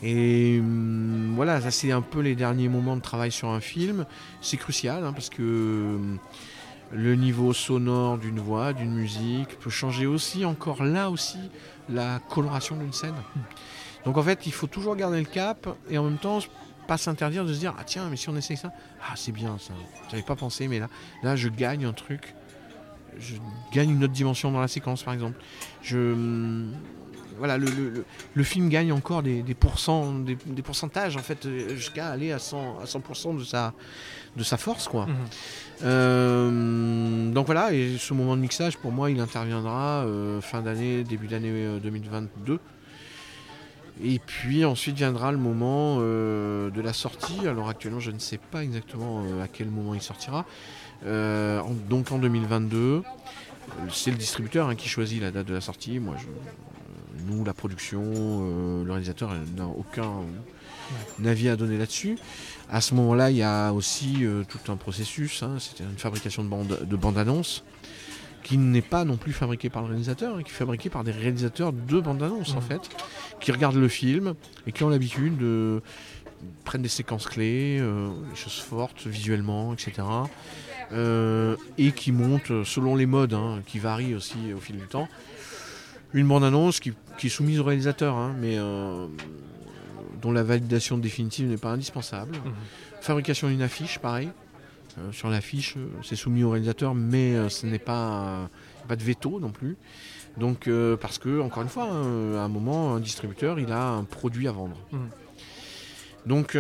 Et 0.03 0.59
hum, 0.61 1.35
voilà, 1.37 1.61
ça 1.61 1.71
c'est 1.71 1.93
un 1.93 2.01
peu 2.01 2.21
les 2.21 2.35
derniers 2.35 2.69
moments 2.69 2.97
de 2.97 3.03
travail 3.03 3.31
sur 3.31 3.49
un 3.51 3.61
film. 3.61 4.07
C'est 4.41 4.57
crucial 4.57 5.05
hein, 5.05 5.13
parce 5.13 5.29
que 5.29 5.43
hum, 5.43 6.19
le 6.93 7.15
niveau 7.15 7.53
sonore 7.53 8.19
d'une 8.19 8.41
voix, 8.41 8.73
d'une 8.73 8.93
musique 8.93 9.59
peut 9.59 9.71
changer 9.71 10.07
aussi, 10.07 10.45
encore 10.45 10.83
là 10.83 11.11
aussi, 11.11 11.39
la 11.89 12.19
coloration 12.29 12.77
d'une 12.77 12.93
scène. 12.93 13.15
Donc 14.05 14.17
en 14.17 14.23
fait, 14.23 14.47
il 14.47 14.53
faut 14.53 14.67
toujours 14.67 14.97
garder 14.97 15.19
le 15.19 15.27
cap 15.27 15.69
et 15.89 15.99
en 15.99 16.05
même 16.05 16.19
temps 16.19 16.41
pas 16.87 16.97
s'interdire 16.99 17.45
de 17.45 17.53
se 17.55 17.59
dire 17.61 17.75
ah 17.79 17.85
tiens 17.85 18.09
mais 18.11 18.17
si 18.17 18.29
on 18.31 18.37
essaie 18.37 18.57
ça 18.57 18.73
ah 19.03 19.13
c'est 19.15 19.31
bien 19.31 19.59
ça. 19.59 19.75
J'avais 20.11 20.25
pas 20.25 20.35
pensé 20.35 20.67
mais 20.67 20.81
là 20.81 20.89
là 21.23 21.37
je 21.37 21.49
gagne 21.49 21.85
un 21.85 21.93
truc. 21.93 22.35
Je 23.19 23.35
gagne 23.73 23.91
une 23.91 24.03
autre 24.03 24.13
dimension 24.13 24.51
dans 24.51 24.61
la 24.61 24.69
séquence 24.69 25.03
par 25.05 25.15
exemple. 25.15 25.39
Je 25.83 25.99
hum, 25.99 26.73
voilà 27.41 27.59
le, 27.59 27.67
le- 27.67 27.91
le- 27.91 28.05
le 28.35 28.45
film 28.45 28.69
gagne 28.69 28.93
encore 28.93 29.25
des, 29.25 29.43
des 29.43 29.55
pourcents 29.55 30.13
des, 30.15 30.37
des 30.47 30.63
pourcentages 30.63 31.17
en 31.17 31.21
fait 31.23 31.45
euh, 31.47 31.75
jusqu'à 31.75 32.09
aller 32.11 32.31
à 32.31 32.39
100 32.39 32.79
à 32.81 32.85
100% 32.85 33.37
de 33.39 33.43
sa 33.45 33.73
de 34.37 34.45
sa 34.45 34.57
force 34.57 34.87
quoi 34.87 35.07
Mhm. 35.07 35.15
euh, 36.11 37.33
donc 37.33 37.47
voilà, 37.47 37.73
et 37.73 37.97
ce 37.99 38.15
moment 38.15 38.37
de 38.37 38.41
mixage, 38.43 38.77
pour 38.77 38.93
moi, 38.93 39.11
il 39.11 39.19
interviendra 39.21 40.05
euh, 40.05 40.41
fin 40.41 40.61
d'année, 40.63 41.05
début 41.05 41.27
d'année 41.27 41.51
euh, 41.53 41.79
2022. 41.81 42.59
Et 44.03 44.19
puis 44.19 44.65
ensuite 44.65 44.97
viendra 44.97 45.31
le 45.33 45.39
moment 45.39 45.99
euh, 46.01 46.71
de 46.71 46.81
la 46.81 46.93
sortie. 46.93 47.47
Alors 47.47 47.69
actuellement, 47.69 48.01
je 48.01 48.11
ne 48.11 48.19
sais 48.19 48.39
pas 48.39 48.63
exactement 48.63 49.23
euh, 49.27 49.43
à 49.43 49.49
quel 49.49 49.69
moment 49.69 49.95
il 49.95 50.01
sortira. 50.03 50.45
Euh, 51.07 51.61
en- 51.61 51.75
donc 51.89 52.11
en 52.13 52.19
2022, 52.19 52.79
euh, 52.79 53.03
c'est 53.93 54.11
le 54.11 54.17
distributeur 54.17 54.69
hein, 54.69 54.75
qui 54.75 54.89
choisit 54.89 55.21
la 55.21 55.31
date 55.31 55.47
de 55.47 55.55
la 55.55 55.61
sortie. 55.61 55.99
Moi, 55.99 56.15
je- 56.19 56.25
euh, 56.27 56.29
nous, 57.27 57.45
la 57.45 57.55
production, 57.55 58.03
euh, 58.05 58.85
le 58.85 58.91
réalisateur 58.91 59.31
n'a 59.57 59.67
aucun 59.67 60.11
avis 61.25 61.49
à 61.49 61.57
donner 61.57 61.79
là-dessus. 61.79 62.17
À 62.71 62.81
ce 62.81 62.95
moment-là, 62.95 63.31
il 63.31 63.37
y 63.37 63.43
a 63.43 63.73
aussi 63.73 64.25
euh, 64.25 64.43
tout 64.49 64.73
un 64.73 64.77
processus. 64.77 65.43
hein. 65.43 65.57
C'était 65.59 65.85
une 65.85 65.99
fabrication 65.99 66.43
de 66.45 66.49
bande, 66.49 66.79
de 66.83 66.97
bande-annonce 66.97 67.65
qui 68.43 68.57
n'est 68.57 68.81
pas 68.81 69.05
non 69.05 69.17
plus 69.19 69.33
fabriquée 69.35 69.69
par 69.69 69.83
le 69.83 69.89
réalisateur, 69.89 70.37
hein, 70.37 70.43
qui 70.43 70.51
est 70.51 70.55
fabriquée 70.55 70.89
par 70.89 71.05
des 71.05 71.13
réalisateurs 71.13 71.73
de 71.75 72.01
bande-annonce 72.01 72.53
en 72.55 72.57
Mhm. 72.57 72.63
fait, 72.63 72.81
qui 73.41 73.53
regardent 73.53 73.77
le 73.77 73.89
film 73.89 74.35
et 74.67 74.73
qui 74.73 74.83
ont 74.83 74.89
l'habitude 74.89 75.37
de 75.37 75.83
prendre 76.65 76.83
des 76.83 76.89
séquences 76.89 77.27
clés, 77.27 77.79
euh, 77.81 78.09
des 78.31 78.37
choses 78.37 78.59
fortes 78.59 79.07
visuellement, 79.07 79.75
etc. 79.75 79.93
euh, 80.93 81.55
et 81.77 81.93
qui 81.93 82.13
montent 82.13 82.65
selon 82.65 82.97
les 82.97 83.07
modes, 83.07 83.35
hein, 83.35 83.61
qui 83.67 83.79
varient 83.79 84.15
aussi 84.15 84.39
au 84.57 84.59
fil 84.59 84.77
du 84.79 84.87
temps. 84.87 85.07
Une 86.13 86.27
bande-annonce 86.27 86.81
qui, 86.81 86.93
qui 87.19 87.29
est 87.29 87.31
soumise 87.31 87.61
au 87.61 87.65
réalisateur, 87.65 88.17
hein, 88.17 88.35
mais 88.41 88.59
euh, 88.59 89.07
dont 90.21 90.33
la 90.33 90.43
validation 90.43 90.99
définitive 90.99 91.49
n'est 91.49 91.57
pas 91.57 91.71
indispensable. 91.71 92.37
Mhm. 92.37 92.53
Fabrication 93.01 93.49
d'une 93.49 93.63
affiche, 93.63 93.99
pareil. 93.99 94.31
Euh, 94.99 95.13
sur 95.13 95.31
l'affiche, 95.31 95.77
euh, 95.77 95.87
c'est 96.03 96.17
soumis 96.17 96.43
au 96.43 96.51
réalisateur, 96.51 96.95
mais 96.95 97.35
euh, 97.35 97.49
ce 97.49 97.67
n'est 97.67 97.79
pas, 97.79 98.49
pas 98.89 98.97
de 98.97 99.03
veto 99.03 99.39
non 99.41 99.51
plus. 99.51 99.77
Donc, 100.37 100.71
parce 101.01 101.19
que, 101.19 101.41
encore 101.41 101.65
une 101.65 101.69
fois, 101.69 101.89
hein, 101.91 102.35
à 102.37 102.43
un 102.43 102.49
moment, 102.49 102.95
un 102.95 103.01
distributeur, 103.01 103.59
il 103.59 103.73
a 103.73 103.89
un 103.89 104.05
produit 104.05 104.47
à 104.47 104.53
vendre. 104.53 104.77
Mhm. 104.93 105.09
Donc, 106.27 106.57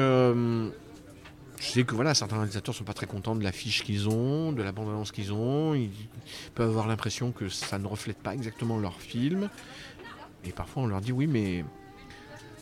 je 1.60 1.66
sais 1.66 1.84
que 1.84 1.94
voilà, 1.94 2.14
certains 2.14 2.36
réalisateurs 2.36 2.74
sont 2.74 2.84
pas 2.84 2.94
très 2.94 3.06
contents 3.06 3.36
de 3.36 3.44
l'affiche 3.44 3.84
qu'ils 3.84 4.08
ont, 4.08 4.50
de 4.52 4.62
la 4.62 4.72
bande-annonce 4.72 5.12
qu'ils 5.12 5.32
ont. 5.32 5.74
Ils 5.74 5.90
peuvent 6.54 6.68
avoir 6.70 6.88
l'impression 6.88 7.30
que 7.32 7.48
ça 7.48 7.78
ne 7.78 7.86
reflète 7.86 8.16
pas 8.18 8.34
exactement 8.34 8.78
leur 8.78 8.98
film. 9.00 9.48
Et 10.44 10.52
parfois, 10.52 10.82
on 10.84 10.86
leur 10.86 11.00
dit 11.02 11.12
oui, 11.12 11.26
mais 11.26 11.64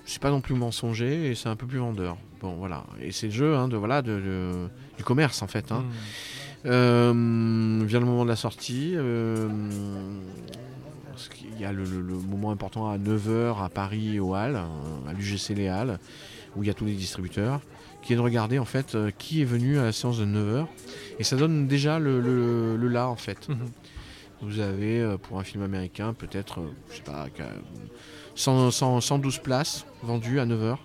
c'est 0.05 0.21
pas 0.21 0.31
non 0.31 0.41
plus 0.41 0.55
mensonger 0.57 1.31
et 1.31 1.35
c'est 1.37 1.49
un 1.49 1.57
peu 1.57 1.67
plus 1.67 1.79
vendeur. 1.79 2.17
Bon, 2.41 2.57
voilà. 2.57 2.85
Et 3.01 3.13
c'est 3.13 3.27
le 3.29 3.33
jeu 3.33 3.57
hein, 3.57 3.69
de, 3.69 3.77
voilà, 3.77 4.03
de, 4.03 4.21
de- 4.21 4.69
du 4.97 5.05
commerce, 5.05 5.43
en 5.43 5.47
fait. 5.47 5.71
hein. 5.73 5.85
Mhm. 5.85 5.93
Euh, 6.67 7.83
vient 7.87 8.01
le 8.01 8.07
moment 8.07 8.25
de 8.25 8.31
la 8.31 8.37
sortie. 8.37 8.93
euh, 8.97 9.49
qu'il 11.35 11.59
y 11.61 11.65
a 11.65 11.73
le, 11.73 11.85
le- 11.85 12.01
le 12.03 12.15
moment 12.15 12.51
important 12.53 12.91
à 12.91 12.97
9h 12.99 13.63
à 13.63 13.69
Paris 13.69 14.21
au 14.21 14.35
Halles, 14.35 14.57
euh, 14.57 15.11
à 15.11 15.13
l'UGC 15.13 15.55
Les 15.55 15.67
Halles, 15.69 15.99
où 16.57 16.63
il 16.63 16.67
y 16.67 16.71
a 16.71 16.75
tous 16.75 16.85
les 16.85 16.93
distributeurs, 16.95 17.61
qui 18.09 18.15
est 18.15 18.17
de 18.17 18.23
regarder 18.23 18.59
en 18.59 18.65
fait 18.65 18.95
euh, 18.95 19.11
qui 19.19 19.43
est 19.43 19.45
venu 19.45 19.79
à 19.79 19.83
la 19.85 19.93
séance 19.93 20.17
de 20.19 20.25
9h. 20.25 20.67
Et 21.19 21.25
ça 21.25 21.37
donne 21.37 21.67
déjà 21.69 21.99
le, 21.99 22.23
le- 22.23 22.75
le 22.79 22.89
là 22.89 23.07
en 23.07 23.17
fait. 23.17 23.51
Mhm. 23.51 23.69
Vous 24.41 24.61
avez 24.61 24.99
euh, 25.03 25.19
pour 25.19 25.39
un 25.39 25.45
film 25.45 25.63
américain 25.63 26.15
peut-être, 26.15 26.61
euh, 26.61 26.71
je 26.91 26.97
sais 26.97 27.03
pas, 27.03 27.27
qu'à 27.29 27.51
100 28.35 28.71
100 28.71 29.03
112 29.03 29.41
places 29.41 29.85
vendues 30.03 30.41
à 30.41 30.47
9h. 30.47 30.79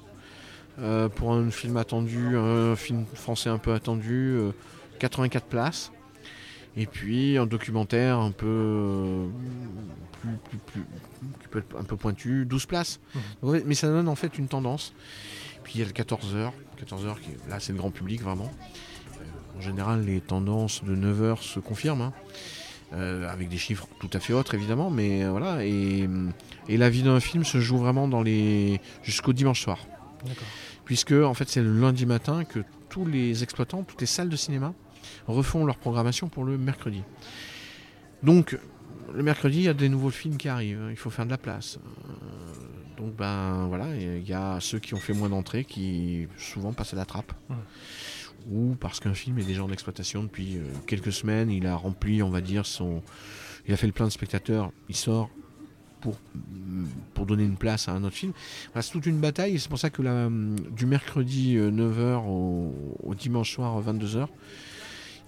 Euh, 0.79 1.07
pour 1.07 1.31
un 1.31 1.49
film 1.49 1.77
attendu, 1.77 2.35
un 2.35 2.75
film 2.75 3.05
français 3.13 3.49
un 3.49 3.57
peu 3.57 3.73
attendu, 3.73 4.33
euh, 4.35 4.51
84 4.99 5.45
places. 5.45 5.93
Et 6.75 6.87
puis 6.87 7.37
un 7.37 7.45
documentaire 7.45 8.17
un 8.19 8.31
peu 8.31 8.47
euh, 8.47 9.27
plus, 10.19 10.29
plus- 10.49 10.57
plus- 10.73 10.85
qui 11.41 11.47
peut 11.47 11.59
être 11.59 11.77
un 11.79 11.83
peu 11.85 11.95
pointu, 11.95 12.45
12 12.45 12.65
places. 12.65 12.99
Mhm. 13.43 13.61
Mais 13.65 13.75
ça 13.75 13.87
donne 13.87 14.09
en 14.09 14.15
fait 14.15 14.37
une 14.37 14.49
tendance. 14.49 14.93
Puis 15.63 15.75
il 15.75 15.79
y 15.79 15.83
a 15.83 15.85
le 15.85 15.93
14h, 15.93 16.51
14h 16.83 17.19
qui 17.21 17.31
est- 17.31 17.49
là 17.49 17.59
c'est 17.59 17.71
le 17.73 17.77
grand 17.77 17.91
public 17.91 18.21
vraiment. 18.21 18.51
Euh, 19.21 19.57
en 19.57 19.61
général 19.61 20.05
les 20.05 20.21
tendances 20.21 20.83
de 20.83 20.95
9h 20.95 21.41
se 21.41 21.59
confirment. 21.59 22.01
hein. 22.01 22.13
Euh, 22.93 23.27
avec 23.27 23.49
des 23.49 23.57
chiffres 23.57 23.87
tout 23.99 24.09
à 24.13 24.19
fait 24.19 24.33
autres 24.33 24.53
évidemment, 24.53 24.91
mais 24.91 25.23
euh, 25.23 25.31
voilà. 25.31 25.65
Et, 25.65 26.07
et 26.69 26.77
la 26.77 26.89
vie 26.91 27.01
d'un 27.01 27.19
film 27.19 27.43
se 27.43 27.59
joue 27.59 27.77
vraiment 27.79 28.07
dans 28.07 28.21
les 28.21 28.79
jusqu'au 29.01 29.33
dimanche 29.33 29.61
soir 29.61 29.79
puisque 30.85 31.11
en 31.13 31.33
fait 31.33 31.49
c'est 31.49 31.61
le 31.63 31.73
lundi 31.79 32.05
matin 32.05 32.43
que 32.43 32.59
tous 32.89 33.05
les 33.07 33.41
exploitants, 33.41 33.81
toutes 33.83 33.99
les 34.01 34.05
salles 34.07 34.29
de 34.29 34.35
cinéma 34.35 34.73
refont 35.27 35.65
leur 35.65 35.77
programmation 35.77 36.27
pour 36.29 36.43
le 36.45 36.55
mercredi. 36.57 37.01
Donc 38.21 38.57
le 39.13 39.23
mercredi, 39.23 39.57
il 39.57 39.63
y 39.63 39.69
a 39.69 39.73
des 39.73 39.89
nouveaux 39.89 40.11
films 40.11 40.37
qui 40.37 40.47
arrivent, 40.47 40.87
il 40.91 40.95
faut 40.95 41.09
faire 41.09 41.25
de 41.25 41.31
la 41.31 41.37
place. 41.39 41.79
Euh, 42.93 43.01
donc 43.01 43.15
ben 43.15 43.67
voilà, 43.67 43.95
il 43.95 44.27
y 44.27 44.33
a 44.33 44.59
ceux 44.59 44.79
qui 44.79 44.93
ont 44.93 44.97
fait 44.99 45.13
moins 45.13 45.29
d'entrées 45.29 45.65
qui 45.65 46.27
souvent 46.37 46.73
passent 46.73 46.93
à 46.93 46.97
la 46.97 47.05
trappe. 47.05 47.33
Ou 48.51 48.75
parce 48.79 48.99
qu'un 48.99 49.13
film 49.13 49.39
est 49.39 49.45
déjà 49.45 49.63
en 49.63 49.71
exploitation 49.71 50.23
depuis 50.23 50.57
euh, 50.57 50.63
quelques 50.85 51.13
semaines, 51.13 51.49
il 51.49 51.65
a 51.65 51.75
rempli, 51.75 52.21
on 52.21 52.29
va 52.29 52.41
dire, 52.41 52.65
son. 52.65 53.01
Il 53.67 53.73
a 53.73 53.77
fait 53.77 53.87
le 53.87 53.93
plein 53.93 54.05
de 54.05 54.11
spectateurs, 54.11 54.71
il 54.89 54.95
sort 54.97 55.29
pour, 56.01 56.19
pour 57.13 57.25
donner 57.25 57.45
une 57.45 57.55
place 57.55 57.87
à 57.87 57.93
un 57.93 58.03
autre 58.03 58.17
film. 58.17 58.33
Voilà, 58.73 58.81
c'est 58.81 58.91
toute 58.91 59.05
une 59.05 59.21
bataille 59.21 59.55
et 59.55 59.59
c'est 59.59 59.69
pour 59.69 59.79
ça 59.79 59.89
que 59.89 60.01
la, 60.01 60.27
du 60.75 60.85
mercredi 60.85 61.55
9h 61.55 62.25
au, 62.27 62.73
au 63.01 63.15
dimanche 63.15 63.53
soir 63.53 63.81
22h, 63.81 64.27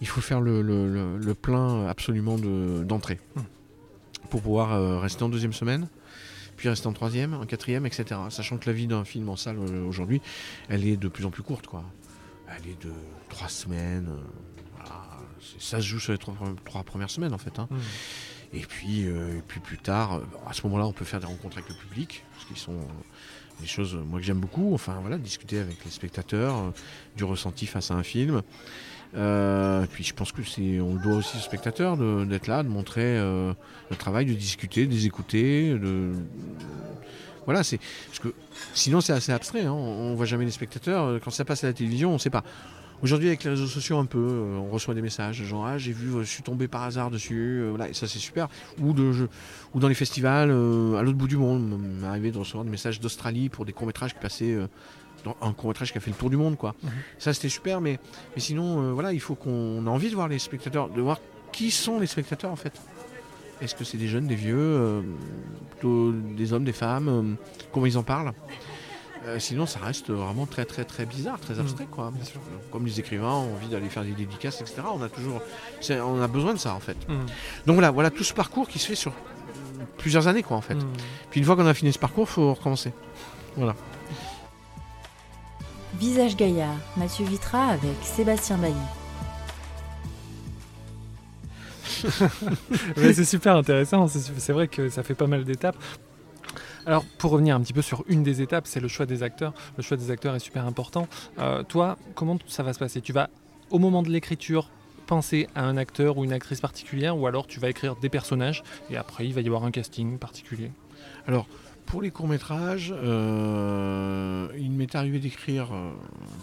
il 0.02 0.08
faut 0.08 0.20
faire 0.20 0.42
le, 0.42 0.62
le- 0.62 0.92
le- 0.92 1.18
le 1.18 1.34
plein 1.34 1.88
absolument 1.88 2.38
de- 2.38 2.84
d'entrées 2.84 3.22
Hmm. 3.38 3.44
pour 4.30 4.42
pouvoir 4.42 4.74
euh, 4.74 5.00
rester 5.00 5.24
en 5.24 5.30
deuxième 5.30 5.54
semaine, 5.54 5.88
puis 6.56 6.70
rester 6.70 6.88
en 6.88 6.94
troisième, 6.94 7.34
en 7.34 7.46
quatrième, 7.46 7.86
etc. 7.86 8.20
Sachant 8.30 8.58
que 8.58 8.66
la 8.70 8.74
vie 8.74 8.88
d'un 8.88 9.04
film 9.06 9.30
en 9.30 9.36
salle 9.36 9.58
euh, 9.60 9.84
aujourd'hui, 9.86 10.22
elle 10.70 10.86
est 10.86 10.98
de 10.98 11.08
plus 11.08 11.26
en 11.26 11.30
plus 11.32 11.44
courte. 11.44 11.68
quoi. 11.68 11.84
Elle 12.48 12.70
est 12.72 12.82
de 12.84 12.92
trois 13.30 13.50
semaines. 13.50 14.08
euh, 14.10 14.62
voilà. 14.76 15.02
Ça 15.60 15.78
se 15.78 15.86
joue 15.86 16.00
sur 16.00 16.12
les 16.12 16.18
trois, 16.18 16.36
trois 16.64 16.84
premières 16.84 17.10
semaines 17.10 17.34
en 17.34 17.38
fait. 17.38 17.58
hein. 17.60 17.68
Mhm. 17.72 17.80
Et 18.54 18.62
puis, 18.62 19.02
et 19.02 19.42
puis 19.48 19.60
plus 19.60 19.78
tard, 19.78 20.22
à 20.48 20.54
ce 20.54 20.62
moment-là, 20.64 20.86
on 20.86 20.94
peut 20.94 21.04
faire 21.04 21.20
des 21.20 21.26
rencontres 21.26 21.58
avec 21.58 21.68
le 21.70 21.76
public, 21.76 22.24
ce 22.40 22.46
qui 22.54 22.58
sont 22.58 22.80
des 23.60 23.68
choses 23.68 23.96
moi 23.96 24.20
que 24.20 24.26
j'aime 24.26 24.40
beaucoup. 24.40 24.74
Enfin 24.74 24.98
voilà, 25.02 25.18
discuter 25.18 25.60
avec 25.60 25.84
les 25.84 25.92
spectateurs 25.92 26.72
du 27.18 27.26
ressenti 27.26 27.66
face 27.66 27.92
à 27.92 27.96
un 27.96 28.04
film. 28.04 28.44
Euh, 29.16 29.86
puis 29.92 30.04
je 30.04 30.14
pense 30.14 30.32
que 30.32 30.44
c'est, 30.44 30.80
on 30.80 30.96
le 30.96 31.00
doit 31.02 31.16
aussi 31.16 31.38
aux 31.38 31.42
spectateurs 31.42 31.98
d'être 32.26 32.48
là, 32.48 32.64
de 32.64 32.68
montrer 32.68 33.18
le 33.18 33.96
travail, 33.98 34.26
de 34.26 34.34
discuter, 34.34 34.86
de 34.86 34.92
les 34.92 35.06
écouter, 35.06 35.78
voilà, 37.46 37.64
c'est 37.64 37.80
parce 38.08 38.18
que 38.18 38.34
sinon 38.74 39.02
c'est 39.02 39.14
assez 39.14 39.32
abstrait. 39.32 39.66
Hein. 39.66 39.72
On, 39.72 40.10
ne 40.10 40.16
voit 40.16 40.26
jamais 40.26 40.46
les 40.46 40.52
spectateurs. 40.52 41.20
Quand 41.24 41.30
ça 41.30 41.46
passe 41.46 41.64
à 41.64 41.68
la 41.68 41.74
télévision, 41.74 42.10
on 42.10 42.14
ne 42.14 42.18
sait 42.18 42.32
pas. 42.32 42.44
Aujourd'hui, 43.02 43.28
avec 43.28 43.44
les 43.44 43.50
réseaux 43.50 43.68
sociaux, 43.68 43.98
un 43.98 44.06
peu, 44.06 44.18
euh, 44.18 44.58
on 44.58 44.70
reçoit 44.70 44.94
des 44.94 45.02
messages, 45.02 45.44
genre 45.44 45.66
ah, 45.66 45.78
j'ai 45.78 45.92
vu, 45.92 46.12
je 46.22 46.24
suis 46.24 46.44
tombé 46.44 46.68
par 46.68 46.84
hasard 46.84 47.12
dessus, 47.12 47.60
euh, 47.62 47.70
voilà, 47.70 47.94
ça 47.94 48.08
c'est 48.08 48.20
super. 48.20 48.48
Ou, 48.82 48.96
ou 49.74 49.80
dans 49.80 49.90
les 49.90 49.96
festivals, 49.96 50.50
euh, 50.50 50.96
à 50.96 51.04
l'autre 51.04 51.18
bout 51.18 51.28
du 51.28 51.38
monde, 51.38 51.78
m'est 51.78 52.08
arrivé 52.08 52.32
de 52.32 52.38
recevoir 52.38 52.64
des 52.64 52.72
messages 52.72 53.02
d'Australie 53.02 53.50
pour 53.50 53.66
des 53.66 53.74
courts 53.74 53.88
métrages 53.88 54.14
qui 54.14 54.20
passaient, 54.20 54.58
un 55.42 55.54
court 55.54 55.70
métrage 55.70 55.92
qui 55.92 55.98
a 55.98 56.02
fait 56.02 56.12
le 56.12 56.18
tour 56.18 56.30
du 56.30 56.38
monde, 56.38 56.58
quoi. 56.58 56.76
Mhm. 56.84 56.90
Ça 57.20 57.34
c'était 57.34 57.50
super, 57.50 57.82
mais, 57.82 58.00
mais 58.36 58.42
sinon, 58.42 58.94
voilà, 58.94 59.14
il 59.14 59.20
faut 59.20 59.36
qu'on 59.36 59.86
ait 59.86 59.90
envie 59.90 60.10
de 60.10 60.16
voir 60.16 60.28
les 60.28 60.40
spectateurs, 60.40 60.90
de 60.90 61.02
voir 61.02 61.20
qui 61.52 61.72
sont 61.72 62.00
les 62.00 62.08
spectateurs 62.08 62.52
en 62.52 62.58
fait. 62.58 62.74
Est-ce 63.62 63.76
que 63.76 63.84
c'est 63.84 63.98
des 63.98 64.08
jeunes, 64.08 64.28
des 64.28 64.36
vieux, 64.36 64.58
euh, 64.58 65.02
plutôt 65.72 66.12
des 66.12 66.52
hommes, 66.52 66.66
des 66.66 66.74
femmes 66.74 67.08
euh, 67.08 67.68
Comment 67.72 67.86
ils 67.86 67.98
en 67.98 68.04
parlent? 68.04 68.34
Euh, 69.26 69.40
Sinon, 69.40 69.66
ça 69.66 69.80
reste 69.80 70.12
vraiment 70.12 70.46
très, 70.46 70.66
très, 70.66 70.84
très 70.84 71.06
bizarre, 71.06 71.40
très 71.40 71.60
abstrait. 71.60 71.88
Quoi. 71.90 72.12
Comme 72.72 72.86
les 72.86 73.00
écrivains 73.00 73.32
ont 73.32 73.56
envie 73.56 73.70
d'aller 73.70 73.90
faire 73.90 74.04
des 74.04 74.12
dédicaces, 74.12 74.62
etc. 74.62 74.82
On 74.94 75.02
a 75.02 75.10
toujours, 75.10 75.42
on 75.90 76.22
a 76.22 76.28
besoin 76.28 76.54
de 76.54 76.60
ça, 76.60 76.76
en 76.76 76.80
fait. 76.80 76.98
Mm. 77.08 77.26
Donc 77.66 77.76
voilà, 77.76 77.92
voilà 77.92 78.12
tout 78.12 78.24
ce 78.24 78.34
parcours 78.34 78.68
qui 78.68 78.78
se 78.78 78.88
fait 78.88 78.96
sur 78.96 79.14
plusieurs 79.98 80.28
années, 80.28 80.44
quoi, 80.44 80.58
en 80.58 80.62
fait. 80.62 80.76
Mm. 80.76 80.88
Puis 81.32 81.40
une 81.40 81.46
fois 81.46 81.56
qu'on 81.56 81.66
a 81.66 81.74
fini 81.74 81.94
ce 81.94 82.00
parcours, 82.00 82.28
il 82.30 82.34
faut 82.34 82.54
recommencer. 82.54 82.92
Voilà. 83.56 83.76
Visage 86.00 86.36
Gaillard, 86.36 86.76
Mathieu 86.98 87.26
Vitra 87.26 87.68
avec 87.68 87.96
Sébastien 88.02 88.58
Bailly. 88.58 88.76
c'est 93.14 93.24
super 93.24 93.56
intéressant. 93.56 94.08
C'est 94.08 94.52
vrai 94.52 94.68
que 94.68 94.90
ça 94.90 95.04
fait 95.04 95.16
pas 95.16 95.28
mal 95.28 95.46
d'étapes. 95.46 95.78
Alors, 96.86 97.06
pour 97.18 97.32
revenir 97.32 97.56
un 97.56 97.62
petit 97.62 97.72
peu 97.72 97.82
sur 97.82 98.04
une 98.08 98.24
des 98.24 98.42
étapes, 98.42 98.68
c'est 98.68 98.82
le 98.82 98.90
choix 98.90 99.06
des 99.06 99.24
acteurs. 99.24 99.54
Le 99.78 99.84
choix 99.84 99.96
des 99.96 100.12
acteurs 100.12 100.36
est 100.36 100.40
super 100.40 100.66
important. 100.66 101.08
Euh, 101.40 101.64
toi, 101.64 101.98
comment 102.14 102.38
ça 102.46 102.62
va 102.62 102.74
se 102.74 102.80
passer? 102.80 103.00
Tu 103.00 103.14
vas, 103.14 103.30
au 103.70 103.80
moment 103.80 104.04
de 104.04 104.10
l'écriture, 104.10 104.70
penser 105.08 105.48
à 105.56 105.64
un 105.64 105.78
acteur 105.78 106.18
ou 106.18 106.26
une 106.26 106.34
actrice 106.34 106.60
particulière, 106.60 107.18
ou 107.18 107.26
alors 107.26 107.48
tu 107.48 107.60
vas 107.60 107.70
écrire 107.70 107.96
des 107.96 108.10
personnages, 108.10 108.64
et 108.90 108.98
après, 108.98 109.26
il 109.26 109.34
va 109.34 109.42
y 109.42 109.48
avoir 109.48 109.64
un 109.64 109.72
casting 109.72 110.18
particulier? 110.18 110.72
Alors, 111.28 111.48
pour 111.86 112.02
les 112.02 112.12
courts-métrages, 112.12 112.94
euh, 112.96 114.48
il 114.58 114.72
m'est 114.72 114.96
arrivé 114.96 115.20
d'écrire 115.20 115.74
euh, 115.74 115.92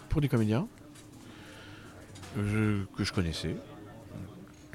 pour 0.08 0.20
des 0.20 0.28
comédiens 0.28 0.66
que 2.34 3.04
je 3.04 3.12
connaissais, 3.12 3.54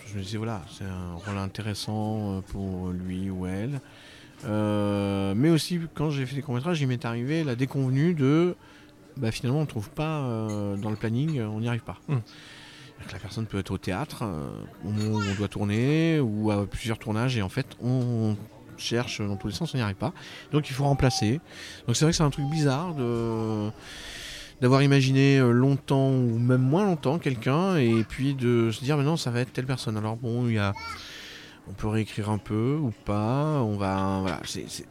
je 0.07 0.18
me 0.18 0.24
disais, 0.24 0.38
voilà, 0.38 0.61
c'est 0.72 0.86
un 0.86 1.15
rôle 1.15 1.38
intéressant 1.38 2.38
euh, 2.38 2.41
pour 2.41 2.89
lui 2.89 3.30
ou 3.30 3.45
elle. 3.45 3.82
Euh, 4.45 5.34
mais 5.36 5.49
aussi, 5.49 5.80
quand 5.93 6.09
j'ai 6.09 6.26
fait 6.26 6.36
des 6.36 6.41
courts-métrages, 6.41 6.80
il 6.80 6.88
m'est 6.88 7.03
arrivé 7.05 7.43
la 7.43 7.55
déconvenue 7.55 8.13
de 8.13 8.55
bah, 9.18 9.32
finalement, 9.32 9.59
on 9.59 9.63
ne 9.63 9.68
trouve 9.68 9.89
pas 9.89 10.20
euh, 10.20 10.78
dans 10.78 10.91
le 10.91 10.95
planning, 10.95 11.41
on 11.41 11.59
n'y 11.59 11.68
arrive 11.68 11.84
pas. 11.84 11.97
Hum. 12.07 12.22
La 13.11 13.20
personne 13.20 13.45
peut 13.45 13.59
être 13.59 13.72
au 13.72 13.78
théâtre, 13.78 14.24
au 14.84 14.89
moment 14.89 15.18
où 15.18 15.22
on 15.22 15.36
doit 15.36 15.47
tourner, 15.47 16.20
ou 16.20 16.49
à 16.49 16.65
plusieurs 16.65 16.97
tournages, 16.97 17.38
et 17.38 17.43
en 17.43 17.49
fait, 17.49 17.78
on 17.82 18.36
cherche 18.78 19.21
dans 19.21 19.36
tous 19.36 19.47
les 19.47 19.53
sens, 19.53 19.73
on 19.73 19.78
n'y 19.78 19.84
arrive 19.84 19.95
pas. 19.95 20.13
Donc 20.51 20.69
il 20.69 20.73
faut 20.73 20.84
remplacer. 20.84 21.39
Donc 21.88 21.95
c'est 21.95 22.05
vrai 22.05 22.11
que 22.11 22.17
c'est 22.17 22.23
un 22.23 22.30
truc 22.30 22.45
bizarre 22.49 22.93
de 22.93 23.71
d'avoir 24.61 24.82
imaginé 24.82 25.38
euh, 25.38 25.51
longtemps 25.51 26.09
ou 26.09 26.39
même 26.39 26.61
moins 26.61 26.86
longtemps 26.86 27.19
quelqu'un 27.19 27.75
et 27.75 28.03
puis 28.07 28.34
de 28.34 28.71
se 28.71 28.84
dire 28.84 28.97
maintenant 28.97 29.17
ça 29.17 29.32
va 29.32 29.41
être 29.41 29.53
telle 29.53 29.65
personne. 29.65 29.97
Alors 29.97 30.15
bon, 30.17 30.47
il 30.47 30.53
y 30.53 30.57
a 30.57 30.73
on 31.69 31.73
peut 31.73 31.88
réécrire 31.88 32.30
un 32.30 32.38
peu 32.38 32.78
ou 32.82 32.93
pas. 33.03 33.61
On 33.61 33.75
va, 33.75 34.19
voilà, 34.21 34.39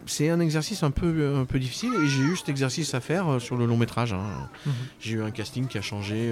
c'est 0.04 0.28
un 0.28 0.40
exercice 0.40 0.82
un 0.82 0.90
peu, 0.90 1.34
un 1.34 1.46
peu 1.46 1.58
difficile 1.58 1.90
et 1.94 2.06
j'ai 2.06 2.20
eu 2.20 2.36
cet 2.36 2.50
exercice 2.50 2.92
à 2.92 3.00
faire 3.00 3.32
euh, 3.32 3.38
sur 3.38 3.56
le 3.56 3.64
long 3.64 3.78
métrage. 3.78 4.12
Hein. 4.12 4.48
Mhm. 4.66 4.72
J'ai 5.00 5.12
eu 5.14 5.22
un 5.22 5.30
casting 5.30 5.66
qui 5.68 5.78
a 5.78 5.82
changé 5.82 6.30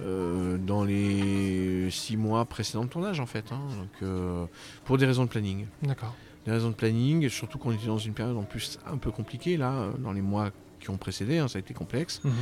euh, 0.00 0.56
dans 0.56 0.84
les 0.84 1.90
six 1.90 2.16
mois 2.16 2.46
précédents 2.46 2.84
de 2.84 2.88
tournage 2.88 3.20
en 3.20 3.26
fait, 3.26 3.44
hein. 3.52 3.60
donc, 3.76 4.48
pour 4.86 4.96
des 4.96 5.04
raisons 5.04 5.24
de 5.24 5.28
planning. 5.28 5.66
D'accord. 5.82 6.14
Des 6.44 6.50
raisons 6.50 6.70
de 6.70 6.74
planning, 6.74 7.28
surtout 7.28 7.58
qu'on 7.58 7.72
était 7.72 7.86
dans 7.86 7.98
une 7.98 8.14
période 8.14 8.36
en 8.36 8.42
plus 8.42 8.78
un 8.86 8.96
peu 8.96 9.10
compliquée 9.10 9.56
là, 9.56 9.90
dans 9.98 10.12
les 10.12 10.22
mois 10.22 10.50
qui 10.82 10.90
ont 10.90 10.98
précédé, 10.98 11.38
hein, 11.38 11.48
ça 11.48 11.58
a 11.58 11.60
été 11.60 11.72
complexe. 11.72 12.20
Mhm. 12.24 12.32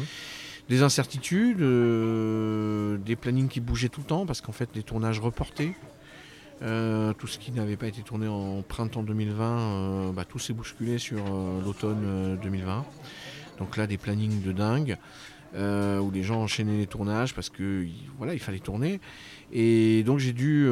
Des 0.69 0.83
incertitudes, 0.83 1.61
euh, 1.61 2.97
des 2.99 3.17
plannings 3.17 3.49
qui 3.49 3.61
bougeaient 3.61 3.89
tout 3.89 4.01
le 4.01 4.07
temps, 4.07 4.27
parce 4.27 4.41
qu'en 4.41 4.53
fait, 4.53 4.71
des 4.73 4.83
tournages 4.83 5.21
reportés. 5.21 5.75
Euh, 6.63 7.15
tout 7.15 7.27
ce 7.27 7.39
qui 7.39 7.53
n'avait 7.53 7.77
pas 7.77 7.87
été 7.87 8.03
tourné 8.03 8.29
en 8.29 8.63
printemps 8.63 9.03
2020, 9.03 9.45
euh, 9.45 10.13
bah, 10.13 10.25
tout 10.25 10.39
s'est 10.39 10.53
bousculé 10.53 10.99
sur 10.99 11.25
l'automne 11.65 12.39
2020. 12.43 12.85
Donc 13.59 13.77
là, 13.77 13.87
des 13.87 13.99
plannings 13.99 14.43
de 14.43 14.53
dingue. 14.53 14.97
où 15.55 16.11
les 16.13 16.23
gens 16.23 16.41
enchaînaient 16.43 16.79
les 16.79 16.87
tournages 16.87 17.35
parce 17.35 17.51
que 17.51 17.85
voilà, 18.17 18.35
il 18.35 18.41
fallait 18.41 18.61
tourner. 18.61 19.01
Et 19.53 20.03
donc 20.05 20.19
j'ai 20.19 20.33
dû, 20.33 20.67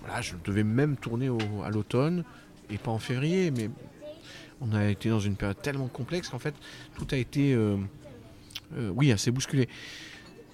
voilà, 0.00 0.20
je 0.20 0.34
devais 0.44 0.64
même 0.64 0.96
tourner 0.96 1.30
à 1.64 1.70
l'automne 1.70 2.24
et 2.70 2.78
pas 2.78 2.90
en 2.90 2.98
février, 2.98 3.50
mais 3.50 3.70
on 4.62 4.74
a 4.74 4.86
été 4.86 5.08
dans 5.08 5.20
une 5.20 5.36
période 5.36 5.60
tellement 5.60 5.88
complexe 5.88 6.28
qu'en 6.28 6.38
fait, 6.38 6.54
tout 6.96 7.06
a 7.10 7.16
été, 7.16 7.52
euh, 7.52 7.76
euh, 8.76 8.90
oui, 8.94 9.12
assez 9.12 9.30
bousculé. 9.30 9.68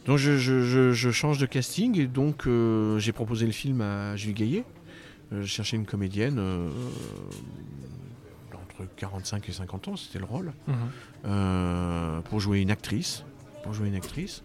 Donc 0.07 0.16
je, 0.16 1.11
change 1.12 1.39
de 1.39 1.47
casting 1.47 1.99
et 1.99 2.07
donc 2.07 2.47
euh, 2.47 2.99
j'ai 2.99 3.12
proposé 3.12 3.45
le 3.45 3.53
film 3.53 3.83
à 3.83 4.16
Julie 4.16 4.33
Gaillet. 4.33 4.64
je 5.31 5.45
cherchais 5.45 5.77
une 5.77 5.85
comédienne 5.85 6.39
entre 8.55 8.89
45 8.97 9.47
et 9.49 9.53
50 9.53 9.89
ans, 9.89 9.97
c'était 9.97 10.19
le 10.19 10.25
rôle, 10.25 10.53
mhm. 10.66 12.23
pour 12.23 12.41
jouer 12.41 12.61
une 12.61 12.71
actrice. 12.71 13.25
Pour 13.62 13.75
jouer 13.75 13.89
une 13.89 13.97
actrice. 13.97 14.43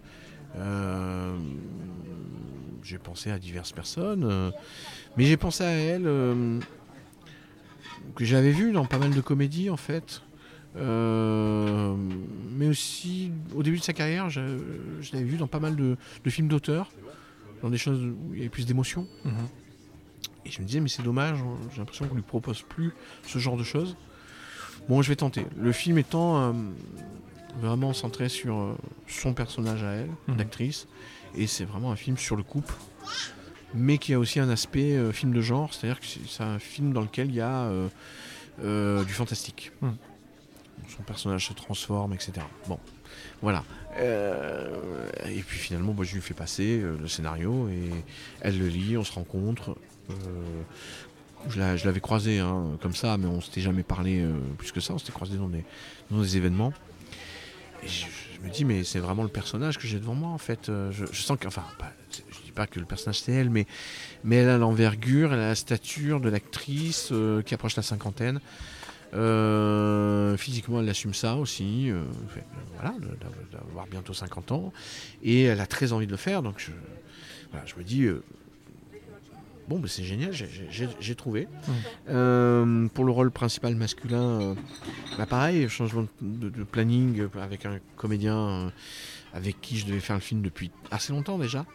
J'ai 2.84 2.98
pensé 2.98 3.32
à 3.32 3.40
diverses 3.40 3.72
personnes, 3.72 4.52
mais 5.18 5.26
j'ai 5.26 5.38
pensé 5.38 5.64
à 5.64 5.72
elle 5.72 6.08
que 8.16 8.26
j'avais 8.26 8.52
vu 8.52 8.72
dans 8.72 8.86
pas 8.86 8.98
mal 8.98 9.12
de 9.12 9.22
comédies 9.22 9.70
en 9.70 9.78
fait. 9.78 10.22
Euh, 10.76 11.96
mais 12.52 12.68
aussi 12.68 13.32
au 13.56 13.62
début 13.62 13.78
de 13.78 13.84
sa 13.84 13.94
carrière, 13.94 14.30
je, 14.30 14.42
l'avais 15.14 15.26
vu 15.26 15.38
dans 15.38 15.48
pas 15.48 15.60
mal 15.60 15.76
de, 15.76 15.98
films 16.28 16.48
d'auteur, 16.48 16.92
dans 17.62 17.70
des 17.70 17.78
choses 17.78 18.04
où 18.04 18.34
il 18.34 18.38
y 18.38 18.42
avait 18.42 18.50
plus 18.50 18.66
d'émotion. 18.66 19.08
Mhm. 19.26 19.34
Et 20.46 20.52
je 20.52 20.62
me 20.62 20.66
disais, 20.66 20.80
mais 20.80 20.90
c'est 20.90 21.04
dommage, 21.04 21.40
hein, 21.40 21.56
j'ai 21.72 21.78
l'impression 21.78 22.08
qu'on 22.08 22.16
lui 22.16 22.22
propose 22.22 22.64
plus 22.64 22.94
ce 23.26 23.40
genre 23.40 23.56
de 23.56 23.64
choses. 23.64 23.96
Bon, 24.90 25.02
je 25.02 25.10
vais 25.10 25.16
tenter. 25.16 25.46
Le 25.58 25.72
film 25.72 25.98
étant 25.98 26.38
euh, 26.38 26.54
vraiment 27.60 27.94
centré 27.94 28.30
sur 28.30 28.58
euh, 28.58 28.78
son 29.08 29.34
personnage 29.34 29.84
à 29.84 29.92
elle, 29.92 30.10
mhm. 30.28 30.38
d'actrice, 30.38 30.88
et 31.36 31.48
c'est 31.48 31.66
vraiment 31.66 31.92
un 31.92 31.96
film 31.96 32.18
sur 32.18 32.36
le 32.36 32.44
couple 32.44 32.74
mais 33.74 33.98
qui 33.98 34.14
a 34.14 34.20
aussi 34.20 34.40
un 34.40 34.50
aspect 34.50 34.96
euh, 34.96 35.12
film 35.12 35.34
de 35.34 35.42
genre, 35.42 35.74
c'est-à-dire 35.74 36.00
que 36.00 36.06
c'est 36.06 36.44
un 36.44 36.60
film 36.60 36.94
dans 36.94 37.02
lequel 37.02 37.30
il 37.30 37.36
y 37.36 37.42
a 37.42 37.64
euh, 37.64 37.88
euh, 38.64 39.04
du 39.04 39.14
fantastique. 39.14 39.72
Hmm. 39.82 39.92
Son 40.96 41.04
personnage 41.04 41.48
se 41.48 41.54
transforme, 41.54 42.14
etc. 42.14 42.34
Bon, 42.68 42.78
voilà. 43.42 43.64
et 43.98 45.42
puis 45.46 45.58
finalement, 45.58 45.94
moi, 45.94 46.04
je 46.04 46.14
lui 46.14 46.22
fais 46.22 46.34
passer 46.34 46.82
le 46.82 47.08
scénario 47.08 47.70
et 47.70 47.90
elle 48.42 48.60
le 48.60 48.68
lit, 48.68 48.98
on 48.98 49.04
se 49.04 49.14
rencontre. 49.14 49.78
je 51.48 51.60
l'avais 51.60 52.02
croisé 52.02 52.40
hein, 52.40 52.78
comme 52.82 52.94
ça, 52.94 53.18
mais 53.18 53.28
on 53.28 53.40
s'était 53.40 53.62
jamais 53.62 53.84
parlé 53.84 54.26
plus 54.58 54.74
que 54.74 54.82
ça. 54.82 54.94
On 54.94 54.98
s'était 54.98 55.14
croisé 55.14 55.38
dans 55.38 55.48
des, 55.48 55.64
dans 56.12 56.20
des 56.22 56.38
événements. 56.38 56.74
Je, 57.88 58.46
me 58.46 58.52
dis, 58.52 58.66
mais 58.66 58.84
c'est 58.84 59.00
vraiment 59.00 59.24
le 59.24 59.30
personnage 59.30 59.78
que 59.78 59.88
j'ai 59.88 60.00
devant 60.00 60.16
moi, 60.16 60.30
en 60.30 60.38
fait. 60.38 60.72
Je, 60.92 61.06
sens 61.14 61.38
que, 61.40 61.48
enfin, 61.48 61.64
pas 62.54 62.68
que 62.68 62.80
le 62.80 62.86
personnage 62.86 63.20
c'est 63.20 63.34
elle, 63.34 63.50
mais, 63.50 63.66
mais 64.24 64.38
elle 64.38 64.50
a 64.50 64.58
l'envergure, 64.58 65.34
elle 65.34 65.40
a 65.40 65.48
la 65.50 65.56
stature 65.56 66.20
de 66.20 66.30
l'actrice 66.30 67.10
euh, 67.12 67.42
qui 67.42 67.54
approche 67.54 67.76
la 67.76 67.84
cinquantaine. 67.84 68.40
Euh, 69.14 70.38
physiquement, 70.38 70.80
elle 70.80 70.90
assume 70.90 71.14
ça 71.14 71.36
aussi, 71.36 71.92
euh, 71.92 72.04
voilà, 72.80 72.96
d'avoir 73.52 73.86
bientôt 73.86 74.14
50 74.14 74.52
ans, 74.52 74.74
et 75.22 75.44
elle 75.44 75.60
a 75.60 75.68
très 75.68 75.94
envie 75.94 76.08
de 76.08 76.12
le 76.12 76.18
faire. 76.18 76.42
Donc 76.42 76.56
je, 76.58 76.72
je 77.66 77.76
me 77.76 77.84
dis, 77.84 78.08
bon, 79.68 79.82
c'est 79.88 80.04
génial, 80.04 80.32
j'ai- 80.34 81.16
trouvé. 81.16 81.48
Euh, 82.10 82.88
pour 82.94 83.06
le 83.06 83.12
rôle 83.12 83.32
principal 83.32 83.76
masculin, 83.76 84.42
euh, 84.42 84.56
bah, 85.18 85.26
pareil, 85.26 85.68
changement 85.70 86.06
de, 86.22 86.50
de 86.50 86.64
planning 86.64 87.28
avec 87.42 87.66
un 87.66 87.80
comédien 87.96 88.38
euh, 88.38 88.70
avec 89.34 89.62
qui 89.62 89.78
je 89.78 89.86
devais 89.86 90.00
faire 90.00 90.16
le 90.16 90.22
film 90.22 90.42
depuis 90.42 90.72
assez 90.92 91.14
longtemps 91.14 91.38
déjà. 91.38 91.66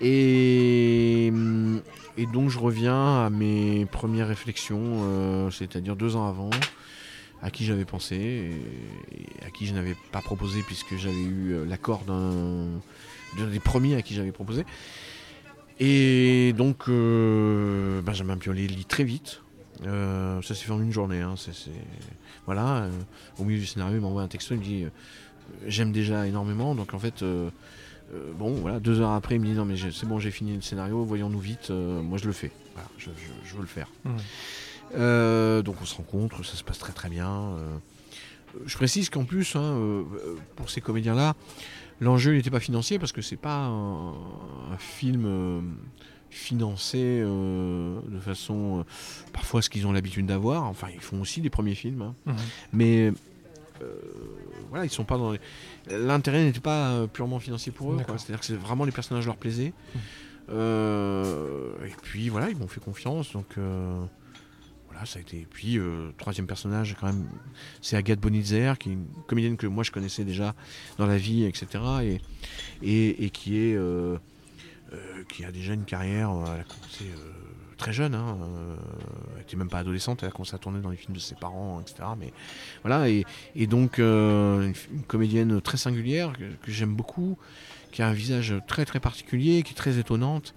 Et, 0.00 1.26
et 1.26 2.26
donc 2.32 2.50
je 2.50 2.58
reviens 2.58 3.24
à 3.26 3.30
mes 3.30 3.84
premières 3.86 4.28
réflexions, 4.28 5.50
c'est-à-dire 5.50 5.96
deux 5.96 6.14
ans 6.16 6.28
avant, 6.28 6.50
à 7.42 7.50
qui 7.50 7.64
j'avais 7.64 7.84
pensé 7.84 8.16
et, 8.16 9.44
à 9.46 9.50
qui 9.50 9.66
je 9.66 9.74
n'avais 9.74 9.96
pas 10.12 10.20
proposé 10.22 10.62
puisque 10.62 10.96
j'avais 10.96 11.14
eu 11.20 11.64
l'accord 11.66 12.04
d'un 12.04 12.66
d'un 13.36 13.46
des 13.46 13.60
premiers 13.60 13.94
à 13.96 14.02
qui 14.02 14.14
j'avais 14.14 14.32
proposé. 14.32 14.64
Et 15.80 16.52
donc 16.56 16.88
euh, 16.88 18.02
Benjamin 18.02 18.36
Biolay 18.36 18.66
lit 18.66 18.84
très 18.84 19.04
vite. 19.04 19.42
Euh, 19.86 20.42
ça 20.42 20.54
s'est 20.54 20.64
fait 20.64 20.72
en 20.72 20.80
une 20.80 20.90
journée. 20.92 21.20
hein, 21.20 21.34
Voilà, 22.46 22.82
euh, 22.84 22.90
au 23.38 23.44
milieu 23.44 23.60
du 23.60 23.66
scénario, 23.66 23.96
il 23.96 24.00
m'envoie 24.00 24.22
un 24.22 24.28
texto, 24.28 24.54
il 24.54 24.58
me 24.60 24.64
dit 24.64 24.84
euh, 24.84 24.88
J'aime 25.66 25.92
déjà 25.92 26.26
énormément. 26.26 26.74
Donc 26.74 26.94
en 26.94 26.98
fait, 26.98 27.24
bon, 28.38 28.54
voilà, 28.54 28.80
deux 28.80 29.00
heures 29.00 29.12
après, 29.12 29.36
il 29.36 29.40
me 29.40 29.46
dit 29.46 29.52
Non, 29.52 29.64
mais 29.64 29.76
c'est 29.76 30.06
bon, 30.06 30.18
j'ai 30.18 30.30
fini 30.32 30.56
le 30.56 30.62
scénario, 30.62 31.04
voyons-nous 31.04 31.38
vite, 31.40 31.70
moi 31.70 32.18
je 32.18 32.26
le 32.26 32.32
fais. 32.32 32.50
Voilà, 32.74 32.88
je, 32.98 33.10
je- 33.10 33.48
je 33.48 33.54
veux 33.54 33.60
le 33.62 33.66
faire. 33.68 33.88
Euh, 34.96 35.62
donc 35.62 35.76
on 35.80 35.84
se 35.84 35.94
rencontre, 35.96 36.44
ça 36.44 36.56
se 36.56 36.64
passe 36.64 36.78
très 36.78 36.92
très 36.92 37.08
bien. 37.08 37.52
je 38.66 38.76
précise 38.76 39.10
qu'en 39.10 39.24
plus, 39.24 39.54
hein, 39.56 40.04
pour 40.56 40.70
ces 40.70 40.80
comédiens-là, 40.80 41.34
l'enjeu 42.00 42.32
n'était 42.34 42.50
pas 42.50 42.60
financier 42.60 42.98
parce 42.98 43.12
que 43.12 43.22
c'est 43.22 43.36
pas 43.36 43.56
un, 43.66 44.10
un 44.10 44.78
film 44.78 45.24
euh, 45.26 45.60
financé 46.30 46.98
euh, 47.22 48.00
de 48.08 48.18
façon 48.20 48.80
euh, 48.80 48.82
parfois 49.32 49.62
ce 49.62 49.70
qu'ils 49.70 49.86
ont 49.86 49.92
l'habitude 49.92 50.26
d'avoir. 50.26 50.64
Enfin, 50.64 50.88
ils 50.94 51.00
font 51.00 51.20
aussi 51.20 51.40
des 51.40 51.50
premiers 51.50 51.74
films, 51.74 52.02
hein. 52.02 52.14
Mhm. 52.26 52.34
mais 52.72 53.12
voilà, 54.70 54.84
ils 54.84 54.90
sont 54.90 55.04
pas 55.04 55.16
dans. 55.18 55.32
les- 55.32 55.40
L'intérêt 55.90 56.42
n'était 56.44 56.58
pas 56.60 57.06
purement 57.12 57.38
financier 57.38 57.70
pour 57.72 57.92
eux. 57.92 57.96
C'est-à-dire 58.18 58.40
que 58.40 58.46
c'est 58.46 58.56
vraiment 58.56 58.84
les 58.84 58.90
personnages 58.92 59.24
leur 59.26 59.36
plaisaient. 59.36 59.72
Mhm. 59.94 60.00
Et 61.86 61.92
puis 62.02 62.28
voilà, 62.28 62.50
ils 62.50 62.56
m'ont 62.56 62.66
fait 62.68 62.80
confiance, 62.80 63.32
donc. 63.32 63.56
Ça 65.06 65.18
a 65.18 65.22
été. 65.22 65.40
Et 65.40 65.46
puis, 65.48 65.78
euh, 65.78 66.10
troisième 66.16 66.46
personnage, 66.46 66.96
quand 67.00 67.06
même, 67.06 67.28
c'est 67.80 67.96
Agathe 67.96 68.20
Bonitzer, 68.20 68.74
qui 68.78 68.90
est 68.90 68.92
une 68.92 69.06
comédienne 69.26 69.56
que 69.56 69.66
moi 69.66 69.84
je 69.84 69.90
connaissais 69.90 70.24
déjà 70.24 70.54
dans 70.98 71.06
la 71.06 71.16
vie, 71.16 71.44
etc. 71.44 71.66
Et, 72.82 73.30
euh, 73.48 74.18
euh, 74.92 75.24
qui 75.28 75.44
a 75.44 75.52
déjà 75.52 75.74
une 75.74 75.84
carrière, 75.84 76.30
elle 76.30 76.60
a 76.60 76.64
commencé 76.64 77.04
très 77.76 77.92
jeune, 77.92 78.14
hein, 78.14 78.36
elle 79.36 79.42
était 79.42 79.56
même 79.56 79.68
pas 79.68 79.78
adolescente, 79.78 80.22
elle 80.22 80.30
a 80.30 80.32
commencé 80.32 80.54
à 80.54 80.58
tourner 80.58 80.80
dans 80.80 80.90
les 80.90 80.96
films 80.96 81.14
de 81.14 81.20
ses 81.20 81.36
parents, 81.36 81.80
etc. 81.80 82.08
Mais 82.18 82.32
voilà, 82.82 83.08
et, 83.08 83.24
donc 83.68 83.98
une, 83.98 84.74
une 84.92 85.02
comédienne 85.06 85.60
très 85.60 85.76
singulière 85.76 86.32
que, 86.32 86.44
que 86.60 86.72
j'aime 86.72 86.94
beaucoup, 86.94 87.38
qui 87.92 88.02
a 88.02 88.08
un 88.08 88.12
visage 88.12 88.54
très 88.66 88.84
très 88.84 89.00
particulier, 89.00 89.62
qui 89.62 89.72
est 89.72 89.76
très 89.76 89.98
étonnante 89.98 90.54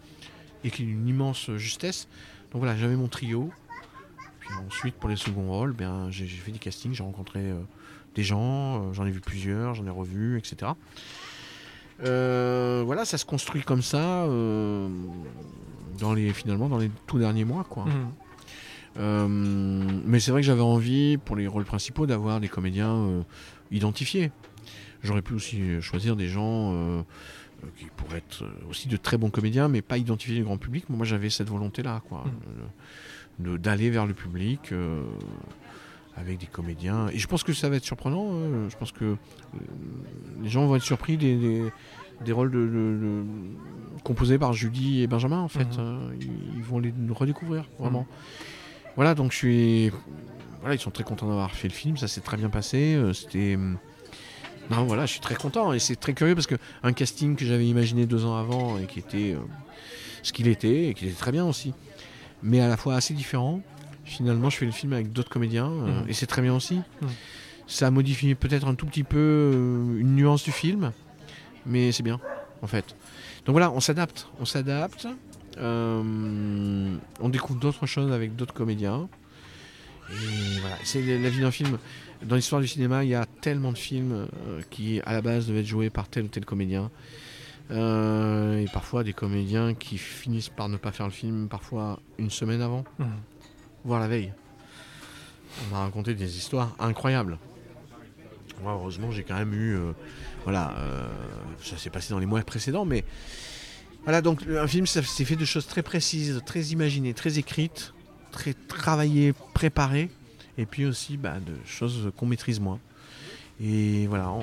et 0.63 0.71
qui 0.71 0.83
a 0.83 0.85
une 0.85 1.07
immense 1.07 1.51
justesse. 1.57 2.07
Donc 2.51 2.61
voilà, 2.61 2.75
j'avais 2.77 2.95
mon 2.95 3.07
trio. 3.07 3.51
Ensuite, 4.67 4.95
pour 4.95 5.09
les 5.09 5.15
seconds 5.15 5.47
rôles, 5.47 5.73
ben, 5.73 6.07
j'ai 6.09 6.25
fait 6.27 6.51
des 6.51 6.59
castings, 6.59 6.93
j'ai 6.93 7.03
rencontré 7.03 7.39
euh, 7.39 7.59
des 8.15 8.23
gens, 8.23 8.89
euh, 8.89 8.93
j'en 8.93 9.05
ai 9.05 9.11
vu 9.11 9.19
plusieurs, 9.21 9.73
j'en 9.75 9.85
ai 9.85 9.89
revu, 9.89 10.37
etc. 10.37 10.71
Euh, 12.03 12.83
voilà, 12.85 13.05
ça 13.05 13.17
se 13.17 13.25
construit 13.25 13.61
comme 13.61 13.81
ça, 13.81 14.25
dans 15.99 16.13
les, 16.13 16.33
finalement, 16.33 16.67
dans 16.69 16.79
les 16.79 16.89
tout 17.07 17.19
derniers 17.19 17.45
mois. 17.45 17.63
Quoi. 17.63 17.85
Euh, 18.97 19.27
mais 19.29 20.19
c'est 20.19 20.31
vrai 20.31 20.41
que 20.41 20.47
j'avais 20.47 20.61
envie, 20.61 21.17
pour 21.17 21.35
les 21.35 21.47
rôles 21.47 21.65
principaux, 21.65 22.07
d'avoir 22.07 22.39
des 22.39 22.49
comédiens 22.49 23.23
identifiés. 23.71 24.31
J'aurais 25.03 25.21
pu 25.21 25.33
aussi 25.33 25.81
choisir 25.81 26.15
des 26.15 26.27
gens 26.27 27.03
qui 27.77 27.85
pourraient 27.95 28.17
être 28.17 28.43
aussi 28.69 28.87
de 28.87 28.97
très 28.97 29.17
bons 29.17 29.29
comédiens, 29.29 29.67
mais 29.67 29.83
pas 29.83 29.97
identifiés 29.99 30.37
du 30.37 30.43
grand 30.43 30.57
public. 30.57 30.89
Moi, 30.89 31.05
j'avais 31.05 31.29
cette 31.29 31.49
volonté-là, 31.49 32.01
quoi, 32.09 32.23
Mm. 32.25 32.29
D'aller 33.39 33.89
vers 33.89 34.05
le 34.05 34.13
public 34.13 34.71
euh, 34.71 35.03
avec 36.15 36.37
des 36.39 36.45
comédiens. 36.45 37.07
Et 37.13 37.17
je 37.19 37.27
pense 37.27 37.43
que 37.43 37.53
ça 37.53 37.69
va 37.69 37.77
être 37.77 37.83
surprenant. 37.85 38.31
hein. 38.31 38.67
Je 38.69 38.75
pense 38.77 38.91
que 38.91 39.05
euh, 39.05 39.17
les 40.41 40.49
gens 40.49 40.65
vont 40.67 40.75
être 40.75 40.83
surpris 40.83 41.17
des, 41.17 41.35
des, 41.35 41.63
des 42.23 42.31
rôles 42.31 42.51
de, 42.51 42.59
de- 42.59 42.65
de- 42.67 43.23
composés 44.03 44.37
par 44.37 44.53
Judy 44.53 45.01
et 45.01 45.07
Benjamin, 45.07 45.39
en 45.39 45.47
fait. 45.47 45.65
Mhm. 45.77 45.79
hein. 45.79 45.99
Ils, 46.57 46.63
vont 46.63 46.79
les 46.79 46.93
redécouvrir, 47.11 47.65
vraiment. 47.79 48.05
Voilà, 48.95 49.15
donc 49.15 49.31
je 49.31 49.37
suis. 49.37 49.91
Voilà, 50.59 50.75
ils 50.75 50.79
sont 50.79 50.91
très 50.91 51.03
contents 51.03 51.27
d'avoir 51.27 51.51
fait 51.55 51.67
le 51.67 51.73
film, 51.73 51.97
ça 51.97 52.07
s'est 52.07 52.21
très 52.21 52.37
bien 52.37 52.49
passé. 52.49 52.93
euh, 52.95 53.13
C'était. 53.13 53.55
hum, 53.55 53.77
Non, 54.69 54.83
voilà, 54.83 55.05
je 55.07 55.11
suis 55.13 55.19
très 55.21 55.35
content 55.35 55.73
et 55.73 55.79
c'est 55.79 55.95
très 55.95 56.13
curieux 56.13 56.35
parce 56.35 56.45
que 56.47 56.55
un 56.83 56.93
casting 56.93 57.35
que 57.35 57.45
j'avais 57.45 57.65
imaginé 57.67 58.05
deux 58.05 58.25
ans 58.25 58.35
avant 58.37 58.77
et 58.77 58.85
qui 58.85 58.99
était 58.99 59.35
ce 60.23 60.31
qu'il 60.33 60.47
était 60.47 60.89
et 60.89 60.93
qui 60.93 61.07
était 61.07 61.15
très 61.17 61.31
bien 61.31 61.45
aussi, 61.45 61.73
mais 62.43 62.59
à 62.59 62.67
la 62.67 62.77
fois 62.77 62.95
assez 62.95 63.13
différent. 63.13 63.61
Finalement, 64.03 64.49
je 64.49 64.57
fais 64.57 64.65
le 64.65 64.71
film 64.71 64.93
avec 64.93 65.11
d'autres 65.13 65.29
comédiens 65.29 65.69
euh, 65.71 66.01
Mhm. 66.01 66.09
et 66.09 66.13
c'est 66.13 66.25
très 66.27 66.41
bien 66.41 66.53
aussi. 66.55 66.75
Mhm. 67.01 67.09
Ça 67.67 67.87
a 67.87 67.91
modifié 67.91 68.35
peut-être 68.35 68.67
un 68.67 68.75
tout 68.75 68.85
petit 68.85 69.03
peu 69.03 69.17
euh, 69.17 69.99
une 69.99 70.15
nuance 70.15 70.43
du 70.43 70.51
film, 70.51 70.91
mais 71.65 71.91
c'est 71.91 72.03
bien 72.03 72.19
en 72.61 72.67
fait. 72.67 72.95
Donc 73.45 73.53
voilà, 73.53 73.71
on 73.71 73.79
s'adapte, 73.79 74.27
on 74.39 74.45
s'adapte. 74.45 75.07
Euh, 75.57 76.95
on 77.19 77.29
découvre 77.29 77.59
d'autres 77.59 77.85
choses 77.85 78.11
avec 78.11 78.35
d'autres 78.35 78.53
comédiens. 78.53 79.07
Et 80.09 80.59
voilà, 80.59 80.75
c'est 80.83 81.01
la 81.01 81.29
vie 81.29 81.39
d'un 81.41 81.51
film. 81.51 81.77
Dans 82.23 82.35
l'histoire 82.35 82.61
du 82.61 82.67
cinéma, 82.67 83.03
il 83.03 83.09
y 83.09 83.15
a 83.15 83.25
tellement 83.41 83.71
de 83.71 83.77
films 83.77 84.27
qui, 84.69 84.99
à 85.05 85.13
la 85.13 85.21
base, 85.21 85.47
devaient 85.47 85.61
être 85.61 85.65
joués 85.67 85.89
par 85.89 86.07
tel 86.07 86.25
ou 86.25 86.27
tel 86.27 86.45
comédien. 86.45 86.91
Euh, 87.69 88.57
et 88.59 88.65
parfois 88.67 89.03
des 89.03 89.13
comédiens 89.13 89.73
qui 89.73 89.97
finissent 89.97 90.49
par 90.49 90.67
ne 90.67 90.77
pas 90.77 90.91
faire 90.91 91.05
le 91.05 91.11
film, 91.11 91.47
parfois 91.47 91.99
une 92.17 92.29
semaine 92.29 92.61
avant, 92.61 92.83
Mhm. 92.99 93.07
voire 93.85 93.99
la 93.99 94.07
veille. 94.07 94.33
On 95.69 95.73
m'a 95.73 95.79
raconté 95.81 96.13
des 96.13 96.37
histoires 96.37 96.75
incroyables. 96.79 97.37
Moi, 98.61 98.73
heureusement, 98.73 99.11
j'ai 99.11 99.23
quand 99.23 99.35
même 99.35 99.53
eu. 99.53 99.75
euh, 99.75 99.91
voilà, 100.43 100.73
euh, 100.77 101.07
ça 101.63 101.77
s'est 101.77 101.89
passé 101.89 102.13
dans 102.13 102.19
les 102.19 102.25
mois 102.25 102.41
précédents, 102.41 102.85
mais. 102.85 103.03
Voilà, 104.03 104.21
donc 104.21 104.41
un 104.47 104.67
film, 104.67 104.87
ça 104.87 105.03
s'est 105.03 105.25
fait 105.25 105.35
de 105.35 105.45
choses 105.45 105.67
très 105.67 105.83
précises, 105.83 106.41
très 106.45 106.61
imaginées, 106.65 107.13
très 107.13 107.37
écrites, 107.37 107.93
très 108.31 108.53
travaillées, 108.55 109.33
préparées, 109.53 110.09
et 110.57 110.65
puis 110.65 110.85
aussi 110.85 111.17
bah, 111.17 111.35
de 111.39 111.53
choses 111.65 112.11
qu'on 112.17 112.25
maîtrise 112.25 112.59
moins. 112.59 112.79
Et 113.61 114.07
voilà, 114.07 114.29
on, 114.31 114.39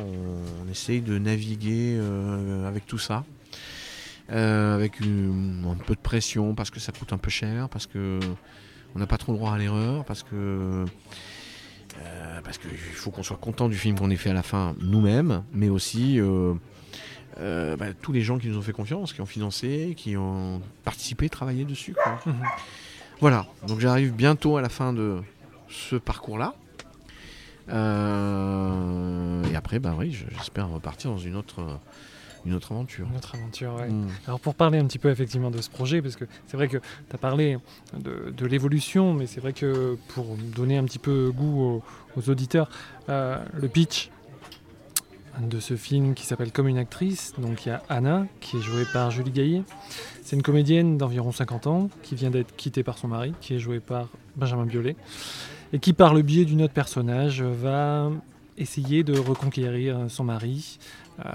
on 0.67 0.71
essaye 0.71 1.01
de 1.01 1.19
naviguer 1.19 1.97
euh, 1.99 2.69
avec 2.69 2.87
tout 2.87 2.99
ça, 2.99 3.25
euh, 4.31 4.75
avec 4.75 5.01
une- 5.01 5.65
un 5.69 5.75
peu 5.83 5.95
de 5.95 6.01
pression 6.01 6.55
parce 6.55 6.71
que 6.71 6.79
ça 6.81 6.93
coûte 6.93 7.13
un 7.13 7.19
peu 7.19 7.31
cher, 7.31 7.69
parce 7.69 7.87
que 7.87 8.21
on 8.95 8.99
n'a 9.01 9.07
pas 9.07 9.19
trop 9.19 9.33
le 9.33 9.39
droit 9.39 9.53
à 9.53 9.59
l'erreur, 9.59 10.05
parce 10.05 10.23
que 10.23 10.85
euh, 12.01 12.41
parce 12.45 12.59
qu'il 12.59 12.71
faut 12.77 13.11
qu'on 13.11 13.23
soit 13.25 13.37
content 13.39 13.69
du 13.69 13.77
film 13.77 13.99
qu'on 13.99 14.11
ait 14.11 14.17
fait 14.17 14.31
à 14.31 14.35
la 14.35 14.43
fin 14.45 14.77
nous-mêmes, 14.81 15.43
mais 15.53 15.69
aussi 15.69 16.21
euh, 16.21 16.55
euh, 17.41 17.77
bah, 17.77 17.87
tous 18.01 18.13
les 18.13 18.21
gens 18.21 18.39
qui 18.39 18.47
nous 18.49 18.59
ont 18.59 18.63
fait 18.63 18.73
confiance, 18.73 19.13
qui 19.13 19.21
ont 19.21 19.27
financé, 19.27 19.95
qui 19.97 20.17
ont 20.17 20.61
participé, 20.85 21.29
travaillé 21.29 21.65
dessus. 21.65 21.95
quoi. 21.95 22.21
Mhm. 22.27 22.35
Voilà, 23.21 23.47
donc 23.67 23.81
j'arrive 23.81 24.13
bientôt 24.13 24.57
à 24.59 24.63
la 24.63 24.69
fin 24.69 24.93
de 24.93 25.17
ce 25.69 25.97
parcours-là. 25.97 26.55
Euh, 27.69 29.43
et 29.51 29.57
après, 29.57 29.79
bah 29.79 29.95
oui, 29.99 30.13
je- 30.13 30.25
j'espère 30.37 30.69
repartir 30.69 31.11
dans 31.11 31.19
une 31.19 31.37
autre, 31.37 31.79
une 32.47 32.55
autre 32.55 32.73
aventure. 32.73 33.07
Une 33.11 33.17
autre 33.17 33.35
aventure, 33.35 33.75
ouais. 33.75 33.89
Mm. 33.89 34.09
Alors 34.27 34.41
pour 34.41 34.55
parler 34.55 34.79
un 34.79 34.87
petit 34.87 34.99
peu 34.99 35.11
effectivement 35.11 35.51
de 35.51 35.61
ce 35.61 35.71
projet, 35.71 36.01
parce 36.03 36.17
que 36.17 36.25
c'est 36.47 36.57
vrai 36.57 36.69
que 36.69 36.79
tu 36.79 37.15
as 37.15 37.19
parlé 37.19 37.59
de, 37.99 38.33
de 38.37 38.47
l'évolution, 38.47 39.13
mais 39.15 39.27
c'est 39.27 39.41
vrai 39.41 39.53
que 39.53 39.97
pour 40.09 40.37
donner 40.37 40.79
un 40.79 40.85
petit 40.85 40.99
peu 40.99 41.31
goût 41.35 41.61
aux, 41.63 41.83
aux 42.21 42.31
auditeurs, 42.31 42.69
euh, 43.09 43.39
le 43.55 43.69
pitch 43.69 44.11
de 45.41 45.61
ce 45.61 45.77
film 45.77 46.15
qui 46.15 46.27
s'appelle 46.27 46.51
Comme 46.51 46.67
une 46.67 46.79
actrice, 46.79 47.33
donc 47.39 47.65
il 47.65 47.69
y 47.69 47.73
a 47.73 47.81
Anna 47.89 48.27
qui 48.41 48.57
est 48.57 48.61
jouée 48.61 48.85
par 48.93 49.13
Julie 49.13 49.31
Gaillet. 49.31 49.63
C'est 50.25 50.35
une 50.35 50.43
comédienne 50.43 50.99
d'environ 50.99 51.31
50 51.31 51.67
ans 51.69 51.91
qui 52.03 52.17
vient 52.17 52.31
d'être 52.31 52.57
quittée 52.57 52.83
par 52.83 52.99
son 52.99 53.07
mari, 53.09 53.33
qui 53.41 53.55
est 53.55 53.61
joué 53.61 53.79
par 53.79 54.09
Benjamin 54.35 54.67
Biolay, 54.67 54.97
et 55.73 55.79
qui 55.79 55.93
par 55.93 56.15
le 56.15 56.23
biais 56.23 56.45
d'une 56.45 56.63
autre 56.63 56.75
personnage 56.75 57.43
va 57.43 58.11
essayer 58.57 59.05
de 59.05 59.19
reconquérir 59.19 60.07
son 60.09 60.25
mari, 60.25 60.79
euh, 61.25 61.31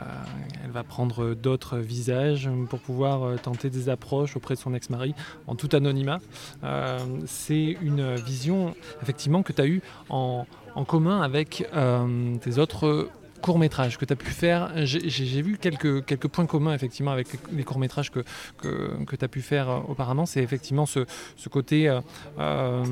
elle 0.64 0.72
va 0.72 0.84
prendre 0.84 1.34
d'autres 1.34 1.78
visages 1.78 2.50
pour 2.70 2.80
pouvoir 2.80 3.24
euh, 3.24 3.36
tenter 3.36 3.70
des 3.70 3.90
approches 3.90 4.38
auprès 4.38 4.56
de 4.56 4.60
son 4.60 4.74
ex-mari 4.74 5.14
en 5.48 5.56
tout 5.56 5.70
anonymat. 5.74 6.20
Euh, 6.64 7.00
c'est 7.26 7.78
une 7.82 8.16
vision 8.16 8.76
effectivement 9.02 9.44
que 9.44 9.52
tu 9.52 9.62
as 9.62 9.68
eue 9.68 9.82
en, 10.10 10.46
commun 10.88 11.22
avec 11.22 11.68
euh, 11.76 12.36
tes 12.38 12.58
autres 12.58 13.10
courts-métrages 13.44 13.98
que 13.98 14.06
tu 14.06 14.14
as 14.14 14.16
pu 14.16 14.32
faire. 14.32 14.72
J'ai 14.86 15.42
vu 15.42 15.58
quelques, 15.58 16.06
quelques 16.06 16.30
points 16.30 16.46
communs 16.46 16.74
effectivement 16.74 17.12
avec 17.12 17.28
les 17.52 17.64
courts-métrages 17.64 18.10
que, 18.10 18.24
que, 18.58 19.04
que 19.06 19.16
tu 19.18 19.26
as 19.26 19.28
pu 19.28 19.42
faire 19.42 19.70
euh, 19.70 19.80
auparavant. 19.90 20.26
C'est 20.26 20.42
effectivement 20.42 20.86
ce, 20.86 21.06
ce 21.36 21.50
côté 21.50 21.90
euh, 21.90 22.00
euh, 22.40 22.84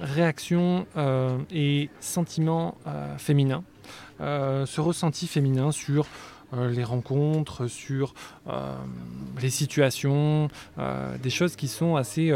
réaction 0.00 0.86
et 1.50 1.90
sentiment 2.00 2.76
féminin. 3.18 3.62
ce 4.20 4.80
ressenti 4.80 5.26
féminin 5.26 5.72
sur 5.72 6.06
les 6.52 6.84
rencontres, 6.84 7.66
sur 7.66 8.14
les 9.40 9.50
situations, 9.50 10.48
des 11.22 11.30
choses 11.30 11.56
qui 11.56 11.68
sont 11.68 11.96
assez, 11.96 12.32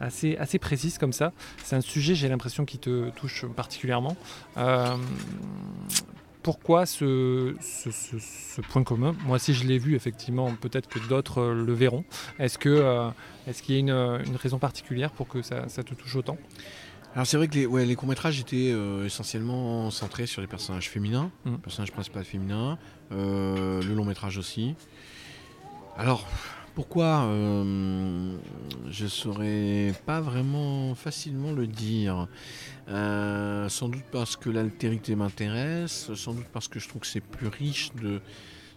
assez, 0.00 0.36
assez 0.36 0.58
précises 0.58 0.98
comme 0.98 1.12
ça. 1.12 1.32
C'est 1.64 1.76
un 1.76 1.80
sujet, 1.80 2.14
j'ai 2.14 2.28
l'impression, 2.28 2.64
qui 2.64 2.78
te 2.78 3.10
touche 3.10 3.46
particulièrement 3.46 4.16
pourquoi 6.42 6.86
ce, 6.86 7.54
point 8.68 8.82
commun 8.82 9.14
Moi, 9.26 9.38
si 9.38 9.54
je 9.54 9.64
l'ai 9.66 9.78
vu, 9.78 9.94
effectivement, 9.94 10.52
peut-être 10.54 10.88
que 10.88 10.98
d'autres 11.08 11.40
euh, 11.40 11.64
le 11.64 11.72
verront. 11.72 12.04
Est-ce 12.38 12.58
qu'il 12.58 12.72
euh, 12.72 13.10
y 13.68 13.74
a 13.74 13.78
une, 13.78 14.36
raison 14.36 14.58
particulière 14.58 15.10
pour 15.10 15.28
que 15.28 15.42
ça, 15.42 15.66
te 15.66 15.94
touche 15.94 16.16
autant? 16.16 16.38
Alors 17.14 17.26
c'est 17.26 17.36
vrai 17.36 17.48
que 17.48 17.54
les, 17.54 17.86
les 17.86 17.96
courts-métrages 17.96 18.38
étaient 18.38 18.70
euh, 18.72 19.04
essentiellement 19.04 19.90
centrés 19.90 20.26
sur 20.26 20.40
les 20.40 20.46
personnages 20.46 20.88
féminins, 20.88 21.32
mmh. 21.44 21.56
personnages 21.56 21.90
principaux 21.90 22.22
féminins, 22.22 22.78
le 23.10 23.94
long-métrage 23.94 24.38
aussi. 24.38 24.76
Alors, 25.96 26.26
pourquoi 26.74 27.24
euh, 27.24 28.36
Je 28.90 29.04
ne 29.04 29.08
saurais 29.08 29.92
pas 30.06 30.20
vraiment 30.20 30.94
facilement 30.94 31.52
le 31.52 31.66
dire. 31.66 32.28
Euh, 32.88 33.68
sans 33.68 33.88
doute 33.88 34.04
parce 34.10 34.36
que 34.36 34.50
l'altérité 34.50 35.14
m'intéresse, 35.14 36.12
sans 36.14 36.34
doute 36.34 36.46
parce 36.52 36.68
que 36.68 36.80
je 36.80 36.88
trouve 36.88 37.02
que 37.02 37.06
c'est 37.06 37.20
plus 37.20 37.48
riche 37.48 37.92
de 37.94 38.20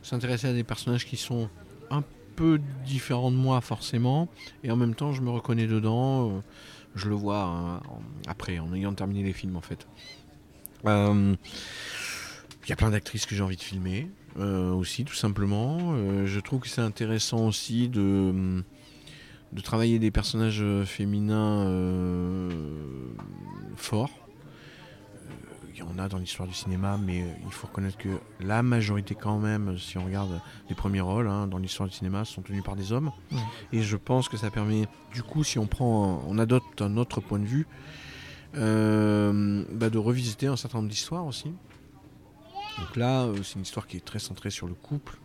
s'intéresser 0.01 0.47
à 0.47 0.53
des 0.53 0.63
personnages 0.63 1.05
qui 1.05 1.17
sont 1.17 1.49
un 1.89 2.03
peu 2.35 2.59
différents 2.85 3.31
de 3.31 3.35
moi 3.35 3.61
forcément, 3.61 4.27
et 4.63 4.71
en 4.71 4.75
même 4.75 4.95
temps 4.95 5.13
je 5.13 5.21
me 5.21 5.29
reconnais 5.29 5.67
dedans, 5.67 6.29
euh, 6.29 6.39
je 6.95 7.09
le 7.09 7.15
vois 7.15 7.81
après, 8.27 8.59
en 8.59 8.73
ayant 8.73 8.93
terminé 8.93 9.23
les 9.23 9.33
films 9.33 9.55
en 9.55 9.61
fait. 9.61 9.87
Il 10.85 12.69
y 12.69 12.71
a 12.71 12.75
plein 12.75 12.91
d'actrices 12.91 13.25
que 13.25 13.35
j'ai 13.35 13.43
envie 13.43 13.57
de 13.57 13.61
filmer. 13.61 14.09
Euh, 14.39 14.71
aussi, 14.71 15.05
tout 15.05 15.13
simplement. 15.13 15.77
Euh, 15.93 16.25
je 16.25 16.39
trouve 16.39 16.61
que 16.61 16.67
c'est 16.67 16.81
intéressant 16.81 17.47
aussi 17.47 17.87
de, 17.87 18.63
de 19.51 19.61
travailler 19.61 19.99
des 19.99 20.11
personnages 20.11 20.63
féminins 20.85 21.67
euh, 21.67 22.49
forts. 23.75 24.09
Il 25.75 25.79
y 25.79 25.81
en 25.81 25.97
a 25.97 26.07
dans 26.07 26.19
l'histoire 26.19 26.47
du 26.47 26.53
cinéma, 26.53 26.99
mais 27.03 27.25
il 27.45 27.51
faut 27.51 27.65
reconnaître 27.67 27.97
que 27.97 28.09
la 28.39 28.61
majorité 28.61 29.15
quand 29.15 29.39
même, 29.39 29.77
si 29.79 29.97
on 29.97 30.05
regarde 30.05 30.39
les 30.69 30.75
premiers 30.75 31.01
rôles 31.01 31.27
hein, 31.27 31.47
dans 31.47 31.57
l'histoire 31.57 31.89
du 31.89 31.95
cinéma, 31.95 32.25
sont 32.25 32.43
tenus 32.43 32.63
par 32.63 32.75
des 32.75 32.91
hommes. 32.91 33.11
Et 33.71 33.81
je 33.81 33.97
pense 33.97 34.29
que 34.29 34.37
ça 34.37 34.51
permet, 34.51 34.87
du 35.13 35.23
coup, 35.23 35.43
si 35.43 35.57
on 35.57 35.65
prend, 35.65 36.23
on 36.27 36.37
adopte 36.37 36.83
un 36.83 36.95
autre 36.95 37.21
point 37.21 37.39
de 37.39 37.45
vue, 37.45 37.67
bah, 38.53 38.59
de 39.89 39.97
revisiter 39.97 40.45
un 40.45 40.55
certain 40.55 40.77
nombre 40.77 40.89
d'histoires 40.89 41.25
aussi. 41.25 41.51
Donc 42.79 42.95
là, 42.95 43.23
euh, 43.23 43.37
c'est 43.43 43.55
une 43.55 43.61
histoire 43.61 43.87
qui 43.87 43.97
est 43.97 44.05
très 44.05 44.19
centrée 44.19 44.49
sur 44.49 44.67
le 44.67 44.73
couple, 44.73 45.17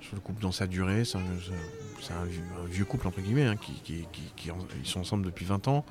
sur 0.00 0.14
le 0.14 0.20
couple 0.20 0.42
dans 0.42 0.52
sa 0.52 0.66
durée. 0.66 1.04
C'est 1.04 1.18
un, 1.18 2.24
vieux, 2.68 2.84
couple, 2.84 3.08
entre 3.08 3.20
guillemets, 3.20 3.46
hein, 3.46 3.56
qui, 3.56 3.74
ils 3.88 4.86
sont 4.86 5.00
ensemble 5.00 5.24
depuis 5.24 5.44
20 5.44 5.68
ans, 5.68 5.84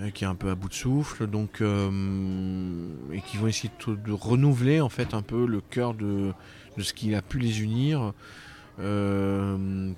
euh, 0.00 0.10
qui 0.10 0.24
est 0.24 0.26
un 0.26 0.34
peu 0.34 0.50
à 0.50 0.54
bout 0.54 0.68
de 0.68 0.74
souffle, 0.74 1.26
donc, 1.26 1.60
euh, 1.60 2.88
et 3.12 3.20
qui 3.20 3.36
vont 3.36 3.46
essayer 3.46 3.70
de, 3.86 4.12
renouveler 4.12 4.80
en 4.80 4.88
fait 4.88 5.14
un 5.14 5.22
peu 5.22 5.46
le 5.46 5.60
cœur 5.60 5.94
de, 5.94 6.32
ce 6.78 6.92
qui 6.92 7.14
a 7.14 7.22
pu 7.22 7.38
les 7.38 7.62
unir. 7.62 8.12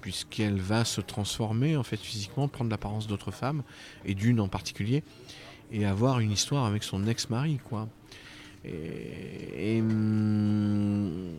puisqu'elle 0.00 0.60
va 0.60 0.84
se 0.84 1.00
transformer 1.00 1.76
en 1.76 1.82
fait 1.82 1.96
physiquement, 1.96 2.48
prendre 2.48 2.70
l'apparence 2.70 3.06
d'autres 3.06 3.30
femmes 3.30 3.62
et 4.04 4.14
d'une 4.14 4.40
en 4.40 4.48
particulier, 4.48 5.02
et 5.70 5.86
avoir 5.86 6.20
une 6.20 6.32
histoire 6.32 6.66
avec 6.66 6.82
son 6.82 7.06
ex-mari 7.06 7.58
quoi. 7.64 7.88
Et, 8.66 9.80
hum, 9.80 11.34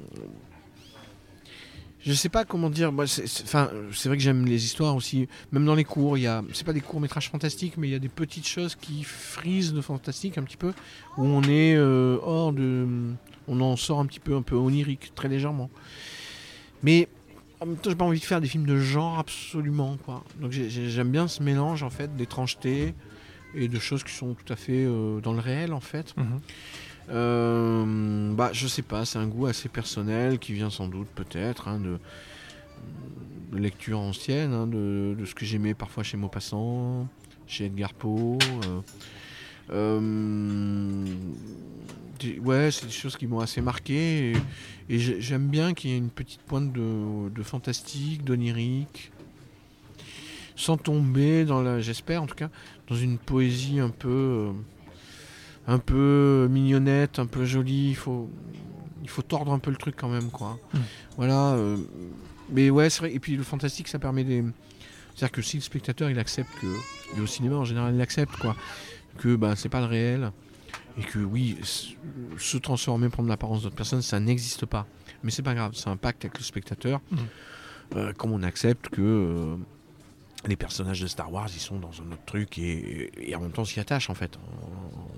je 2.02 2.14
sais 2.14 2.30
pas 2.30 2.46
comment 2.46 2.70
dire. 2.70 2.92
Enfin, 2.94 3.70
c'est 3.92 4.08
vrai 4.08 4.18
que 4.18 4.24
j'aime 4.24 4.46
les 4.46 4.64
histoires 4.64 4.96
aussi. 4.96 5.28
Même 5.52 5.66
dans 5.66 5.76
les 5.76 5.84
cours, 5.84 6.18
il 6.18 6.22
y 6.22 6.28
a, 6.28 6.44
c'est 6.54 6.66
pas 6.66 6.74
des 6.74 6.82
courts 6.82 7.02
métrages 7.02 7.30
fantastiques, 7.30 7.76
mais 7.78 7.88
il 7.88 7.92
y 7.92 7.96
a 7.96 8.00
des 8.00 8.10
petites 8.10 8.48
choses 8.48 8.76
qui 8.76 9.04
frisent 9.04 9.74
de 9.74 9.82
fantastique 9.82 10.38
un 10.38 10.44
petit 10.44 10.58
peu, 10.58 10.74
où 11.18 11.24
on 11.24 11.44
est 11.44 11.76
euh, 11.76 12.18
hors 12.22 12.54
de, 12.54 12.88
on 13.48 13.60
en 13.62 13.76
sort 13.76 14.00
un 14.00 14.06
petit 14.06 14.20
peu, 14.20 14.36
un 14.36 14.42
peu 14.42 14.56
onirique, 14.56 15.14
très 15.16 15.28
légèrement. 15.28 15.70
Mais 16.84 17.10
en 17.60 17.66
même 17.66 17.78
temps, 17.78 17.90
j'ai 17.90 17.96
pas 17.96 18.06
envie 18.06 18.20
de 18.20 18.26
faire 18.26 18.42
des 18.42 18.48
films 18.48 18.66
de 18.66 18.78
genre 18.78 19.20
absolument, 19.20 19.98
quoi. 20.06 20.24
Donc 20.40 20.52
j'aime 20.52 21.12
bien 21.12 21.28
ce 21.28 21.42
mélange 21.42 21.84
en 21.84 21.90
fait 21.90 22.16
d'étrangeté 22.16 22.94
et 23.56 23.68
de 23.68 23.80
choses 23.80 24.04
qui 24.04 24.14
sont 24.14 24.34
tout 24.34 24.52
à 24.52 24.56
fait 24.56 24.86
euh, 24.86 25.20
dans 25.22 25.34
le 25.34 25.40
réel 25.40 25.74
en 25.74 25.80
fait. 25.80 26.16
Mhm. 26.18 26.40
Euh, 27.10 28.34
bah, 28.34 28.50
je 28.54 28.68
sais 28.68 28.82
pas, 28.82 29.06
c'est 29.06 29.20
un 29.20 29.28
goût 29.28 29.46
assez 29.46 29.70
personnel 29.70 30.40
qui 30.40 30.54
vient 30.54 30.70
sans 30.70 30.88
doute 30.88 31.08
peut-être 31.16 31.68
hein, 31.68 31.80
de, 31.80 32.00
lecture 33.58 34.00
ancienne, 34.00 34.54
hein, 34.54 34.68
de, 34.68 35.16
ce 35.26 35.34
que 35.34 35.46
j'aimais 35.46 35.74
parfois 35.74 36.04
chez 36.04 36.18
Maupassant, 36.18 37.08
chez 37.48 37.66
Edgar 37.66 37.94
Poe. 37.94 38.38
Euh, 38.66 38.82
euh, 39.70 41.06
ouais, 42.42 42.72
c'est 42.72 42.86
des 42.86 42.92
choses 42.92 43.16
qui 43.18 43.28
m'ont 43.28 43.40
assez 43.40 43.62
marqué 43.62 44.34
et, 44.90 45.00
j'aime 45.00 45.48
bien 45.48 45.74
qu'il 45.74 45.90
y 45.90 45.94
ait 45.94 45.98
une 45.98 46.10
petite 46.10 46.42
pointe 46.42 46.72
de, 46.72 47.30
de 47.30 47.44
fantastique, 47.44 48.24
d'onirique, 48.24 49.12
sans 50.56 50.78
tomber 50.78 51.46
dans 51.46 51.62
la, 51.62 51.82
j'espère 51.82 52.24
en 52.24 52.28
tout 52.28 52.36
cas, 52.36 52.50
dans 52.88 52.96
une 52.96 53.18
poésie 53.18 53.80
un 53.80 53.90
peu 53.90 54.52
un 55.68 55.80
peu 55.80 56.48
mignonnette, 56.50 57.20
un 57.20 57.26
peu 57.26 57.46
jolie. 57.46 57.90
Il 57.90 57.96
faut, 57.96 58.30
il 59.04 59.10
faut 59.10 59.22
tordre 59.22 59.52
un 59.52 59.60
peu 59.60 59.72
le 59.72 59.78
truc 59.78 59.96
quand 59.98 60.10
même, 60.10 60.30
quoi. 60.30 60.58
Mm. 60.74 60.78
Voilà. 61.18 61.54
Euh, 61.54 61.78
mais 62.50 62.70
ouais, 62.70 62.90
c'est 62.90 63.00
vrai. 63.00 63.14
Et 63.14 63.20
puis 63.20 63.36
le 63.36 63.44
fantastique, 63.44 63.88
ça 63.88 64.00
permet 64.00 64.24
des. 64.24 64.44
C'est-à-dire 65.16 65.32
que 65.32 65.42
si 65.42 65.58
le 65.58 65.64
spectateur 65.64 66.10
il 66.12 66.20
accepte 66.20 66.50
que, 66.62 67.18
et 67.18 67.22
au 67.22 67.26
cinéma 67.26 67.56
en 67.56 67.66
général 67.66 67.96
il 67.96 68.02
accepte 68.02 68.36
quoi, 68.38 68.56
que 69.18 69.36
bah, 69.36 69.56
c'est 69.56 69.68
pas 69.68 69.80
le 69.80 69.88
réel 69.88 70.32
et 71.00 71.02
que 71.02 71.18
oui, 71.18 71.58
se 72.38 72.58
transformer, 72.58 73.10
prendre 73.10 73.28
l'apparence 73.28 73.64
d'autres 73.64 73.76
personnes, 73.76 74.04
ça 74.04 74.20
n'existe 74.20 74.68
pas. 74.68 74.86
Mais 75.24 75.32
c'est 75.32 75.42
pas 75.42 75.56
grave, 75.56 75.72
c'est 75.74 75.90
un 75.90 75.98
pacte 75.98 76.26
avec 76.26 76.38
le 76.38 76.44
spectateur. 76.44 77.02
Mm. 77.10 77.18
Euh, 77.96 78.14
comme 78.14 78.32
on 78.32 78.44
accepte 78.44 78.90
que 78.90 79.02
euh, 79.02 79.56
les 80.48 80.56
personnages 80.56 81.02
de 81.02 81.08
Star 81.08 81.32
Wars, 81.32 81.50
ils 81.54 81.60
sont 81.60 81.80
dans 81.80 81.92
un 82.02 82.12
autre 82.12 82.26
truc 82.26 82.58
et, 82.58 83.10
en 83.36 83.42
même 83.42 83.52
temps 83.52 83.66
s'y 83.66 83.80
attachent 83.80 84.10
en 84.10 84.16
fait. 84.16 84.38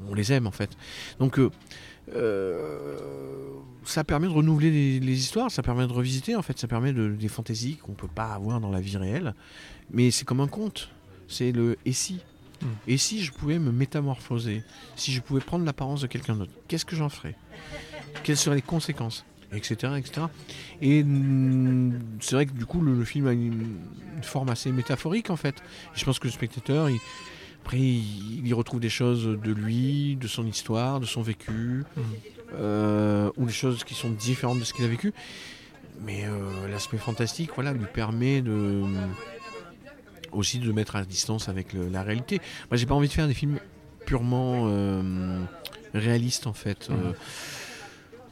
On, 0.09 0.13
les 0.13 0.33
aime 0.33 0.47
en 0.47 0.51
fait. 0.51 0.71
Donc 1.19 1.37
euh, 1.37 1.51
euh, 2.15 2.97
ça 3.83 4.03
permet 4.03 4.27
de 4.27 4.33
renouveler 4.33 4.99
les, 4.99 5.19
histoires, 5.19 5.51
ça 5.51 5.61
permet 5.61 5.85
de 5.85 5.93
revisiter 5.93 6.35
en 6.35 6.41
fait, 6.41 6.57
ça 6.57 6.67
permet 6.67 6.93
de, 6.93 7.09
des 7.09 7.27
fantaisies 7.27 7.77
qu'on 7.77 7.93
peut 7.93 8.07
pas 8.07 8.33
avoir 8.33 8.59
dans 8.59 8.71
la 8.71 8.81
vie 8.81 8.97
réelle. 8.97 9.35
Mais 9.91 10.11
c'est 10.11 10.25
comme 10.25 10.41
un 10.41 10.47
conte. 10.47 10.89
C'est 11.27 11.51
le 11.51 11.77
et 11.85 11.93
si. 11.93 12.21
Hmm. 12.61 12.67
Et 12.87 12.97
si 12.97 13.23
je 13.23 13.31
pouvais 13.31 13.59
me 13.59 13.71
métamorphoser, 13.71 14.63
si 14.95 15.11
je 15.11 15.21
pouvais 15.21 15.41
prendre 15.41 15.63
l'apparence 15.63 16.01
de 16.01 16.07
quelqu'un 16.07 16.35
d'autre, 16.35 16.51
qu'est-ce 16.67 16.85
que 16.85 16.95
j'en 16.95 17.09
ferais? 17.09 17.35
Quelles 18.23 18.37
seraient 18.37 18.55
les 18.55 18.61
conséquences? 18.61 19.25
Etc. 19.53 19.93
etc. 19.97 20.27
Et 20.81 21.03
mm, 21.03 21.99
c'est 22.19 22.35
vrai 22.35 22.45
que 22.45 22.53
du 22.53 22.65
coup, 22.65 22.81
le, 22.81 23.03
film 23.03 23.27
a 23.27 23.33
une, 23.33 23.77
forme 24.21 24.49
assez 24.49 24.71
métaphorique 24.71 25.29
en 25.29 25.37
fait. 25.37 25.55
je 25.93 26.03
pense 26.03 26.19
que 26.19 26.27
le 26.27 26.33
spectateur, 26.33 26.89
il, 26.89 26.99
après, 27.63 27.77
il, 27.77 28.47
y 28.47 28.53
retrouve 28.53 28.79
des 28.79 28.89
choses 28.89 29.25
de 29.25 29.51
lui, 29.51 30.17
de 30.19 30.27
son 30.27 30.45
histoire, 30.47 30.99
de 30.99 31.05
son 31.05 31.21
vécu, 31.21 31.83
mhm. 31.95 32.03
euh, 32.55 33.31
ou 33.37 33.45
des 33.45 33.53
choses 33.53 33.83
qui 33.83 33.93
sont 33.93 34.09
différentes 34.09 34.59
de 34.59 34.63
ce 34.63 34.73
qu'il 34.73 34.85
a 34.85 34.87
vécu. 34.87 35.13
Mais 36.01 36.25
euh, 36.25 36.67
l'aspect 36.69 36.97
fantastique, 36.97 37.51
voilà, 37.53 37.73
lui 37.73 37.85
permet 37.85 38.41
de 38.41 38.83
aussi 40.31 40.59
de 40.59 40.71
mettre 40.71 40.95
à 40.95 41.03
distance 41.03 41.49
avec 41.49 41.73
la 41.73 42.03
réalité. 42.03 42.39
Moi, 42.69 42.77
j'ai 42.77 42.85
pas 42.85 42.95
envie 42.95 43.07
de 43.07 43.13
faire 43.13 43.27
des 43.27 43.33
films 43.33 43.59
purement 44.05 44.65
euh, 44.67 45.43
réalistes 45.93 46.47
en 46.47 46.53
fait. 46.53 46.89
Mhm. 46.89 47.13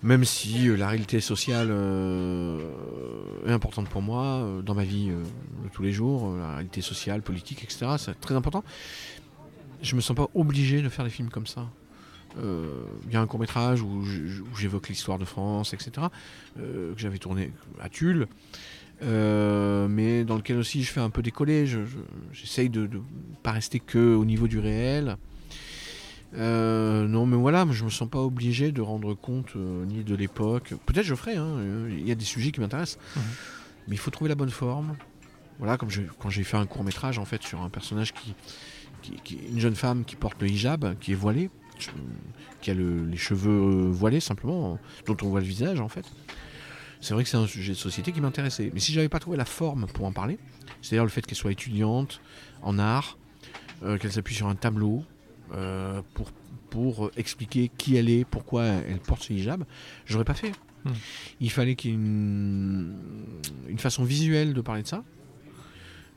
Même 0.04 0.26
si 0.26 0.70
euh, 0.70 0.76
la 0.76 0.88
réalité 0.88 1.20
sociale 1.20 1.70
euh, 1.72 2.60
est 3.48 3.52
importante 3.52 3.90
pour 3.90 4.02
moi, 4.02 4.24
euh, 4.24 4.62
dans 4.62 4.76
ma 4.76 4.84
vie 4.84 5.08
de 5.10 5.70
tous 5.74 5.82
les 5.82 5.92
jours, 5.92 6.36
la 6.36 6.54
réalité 6.54 6.82
sociale, 6.82 7.22
politique, 7.22 7.64
etc., 7.64 7.96
c'est 7.98 8.20
très 8.20 8.36
important. 8.36 8.64
Je 9.82 9.96
me 9.96 10.02
sens 10.02 10.16
pas 10.16 10.28
obligé 10.36 10.82
de 10.82 10.90
faire 10.90 11.06
des 11.06 11.12
films 11.12 11.30
comme 11.30 11.48
ça. 11.48 11.68
Il 12.40 13.12
y 13.12 13.16
a 13.16 13.22
un 13.22 13.26
court 13.26 13.40
métrage 13.40 13.82
où 13.82 14.04
j'évoque 14.56 14.90
l'histoire 14.90 15.18
de 15.18 15.26
France, 15.26 15.74
etc., 15.74 16.08
que 16.56 16.94
j'avais 16.96 17.18
tourné 17.18 17.52
à 17.82 17.90
Tulle, 17.90 18.28
mais 19.02 20.24
dans 20.24 20.36
lequel 20.36 20.58
aussi 20.58 20.84
je 20.84 20.92
fais 20.92 21.00
un 21.00 21.10
peu 21.10 21.24
décoller. 21.24 21.66
J'essaye 22.32 22.70
de 22.70 22.82
ne 22.82 23.00
pas 23.42 23.54
rester 23.54 23.80
que 23.80 24.14
au 24.14 24.24
niveau 24.24 24.48
du 24.48 24.60
réel. 24.60 25.18
Euh, 26.38 27.08
non, 27.08 27.26
mais 27.26 27.38
voilà, 27.38 27.66
je 27.72 27.84
me 27.84 27.90
sens 27.90 28.10
pas 28.10 28.20
obligé 28.20 28.72
de 28.72 28.82
rendre 28.82 29.14
compte 29.16 29.56
euh, 29.56 29.86
ni 29.86 30.04
de 30.04 30.16
l'époque. 30.16 30.74
Peut-être 30.86 31.06
je 31.06 31.16
ferai, 31.16 31.36
hein, 31.36 31.58
il 31.90 32.08
y 32.08 32.12
a 32.12 32.16
des 32.16 32.26
sujets 32.26 32.52
qui 32.52 32.60
m'intéressent. 32.60 33.00
Mhm. 33.16 33.22
Mais 33.88 33.96
il 33.96 34.00
faut 34.00 34.12
trouver 34.12 34.30
la 34.30 34.36
bonne 34.36 34.50
forme. 34.50 34.96
Voilà, 35.60 35.78
comme 35.78 35.90
quand 36.20 36.30
j'ai 36.30 36.44
fait 36.44 36.58
un 36.58 36.68
court 36.68 36.84
métrage 36.84 37.18
en 37.18 37.26
fait 37.26 37.42
sur 37.42 37.62
un 37.62 37.70
personnage 37.70 38.14
qui, 38.14 38.36
qui, 39.24 39.40
une 39.52 39.60
jeune 39.60 39.76
femme 39.76 40.06
qui 40.06 40.16
porte 40.16 40.40
le 40.42 40.48
hijab, 40.48 40.98
qui 41.00 41.14
est 41.14 41.16
voilée, 41.16 41.50
qui 42.62 42.70
a 42.70 42.74
les 42.74 43.18
cheveux 43.18 43.90
voilés 43.90 44.20
simplement, 44.20 44.78
dont 45.08 45.18
on 45.24 45.30
voit 45.30 45.40
le 45.40 45.46
visage 45.48 45.80
en 45.80 45.90
fait. 45.90 46.06
C'est 47.02 47.14
vrai 47.14 47.24
que 47.24 47.30
c'est 47.30 47.38
un 47.38 47.48
sujet 47.48 47.74
de 47.74 47.78
société 47.78 48.12
qui 48.12 48.22
m'intéressait. 48.22 48.72
Mais 48.74 48.80
si 48.80 48.92
j'avais 48.92 49.10
pas 49.10 49.20
trouvé 49.20 49.38
la 49.38 49.46
forme 49.46 49.88
pour 49.88 50.06
en 50.06 50.12
parler, 50.12 50.38
c'est-à-dire 50.82 51.04
le 51.04 51.10
fait 51.10 51.26
qu'elle 51.26 51.38
soit 51.38 51.52
étudiante 51.52 52.22
en 52.62 52.80
art, 52.80 53.18
euh, 53.84 53.98
qu'elle 53.98 54.12
s'appuie 54.12 54.36
sur 54.36 54.48
un 54.48 54.56
tableau 54.56 55.04
euh, 55.54 56.02
pour, 56.14 56.32
pour 56.70 57.12
expliquer 57.18 57.72
qui 57.78 57.96
elle 57.96 58.10
est, 58.10 58.26
pourquoi 58.26 58.64
elle 58.64 59.00
porte 59.00 59.24
ce 59.24 59.34
hijab, 59.34 59.64
j'aurais 60.06 60.26
pas 60.26 60.34
fait. 60.34 60.52
Hmm. 60.86 60.92
Il 61.40 61.52
fallait 61.52 61.76
qu'il 61.76 61.92
y 61.92 61.94
ait 61.94 61.98
une, 61.98 62.96
une, 63.68 63.80
façon 63.80 64.04
visuelle 64.04 64.54
de 64.54 64.62
parler 64.62 64.84
de 64.84 64.88
ça. 64.88 65.04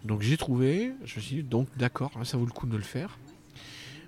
Donc 0.05 0.23
j'ai 0.23 0.37
trouvé, 0.37 0.93
je 1.05 1.17
me 1.17 1.21
suis 1.21 1.37
dit, 1.37 1.43
donc 1.43 1.69
d'accord, 1.77 2.13
ça 2.25 2.37
vaut 2.37 2.47
le 2.47 2.53
coup 2.53 2.67
de 2.67 2.77
le 2.77 2.83
faire. 2.83 3.19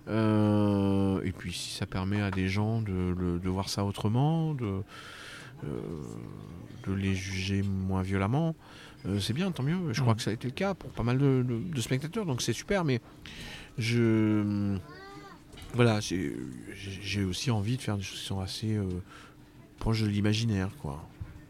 Euh, 0.08 1.22
et 1.22 1.32
puis 1.32 1.52
si 1.52 1.74
ça 1.74 1.86
permet 1.86 2.20
à 2.20 2.30
des 2.30 2.48
gens 2.48 2.82
de, 2.82 3.38
de 3.38 3.48
voir 3.48 3.68
ça 3.68 3.84
autrement, 3.84 4.54
de, 4.54 4.82
de 5.62 6.92
les 6.92 7.14
juger 7.14 7.62
moins 7.62 8.02
violemment, 8.02 8.56
euh, 9.06 9.18
c'est 9.18 9.32
bien, 9.32 9.50
tant 9.50 9.62
mieux. 9.62 9.92
Je 9.92 10.00
crois 10.00 10.14
mm. 10.14 10.16
que 10.16 10.22
ça 10.22 10.30
a 10.30 10.34
été 10.34 10.48
le 10.48 10.54
cas 10.54 10.74
pour 10.74 10.90
pas 10.90 11.02
mal 11.02 11.18
de, 11.18 11.80
spectateurs, 11.80 12.26
donc 12.26 12.42
c'est 12.42 12.52
super. 12.52 12.84
Mais 12.84 13.00
je. 13.78 14.76
Voilà, 15.74 16.00
j'ai 16.00 17.24
aussi 17.24 17.50
envie 17.50 17.76
de 17.76 17.82
faire 17.82 17.96
des 17.96 18.02
choses 18.02 18.20
qui 18.20 18.26
sont 18.26 18.40
assez 18.40 18.76
euh, 18.76 18.88
proches 19.78 20.02
de 20.02 20.08
l'imaginaire, 20.08 20.70
quoi. 20.80 21.02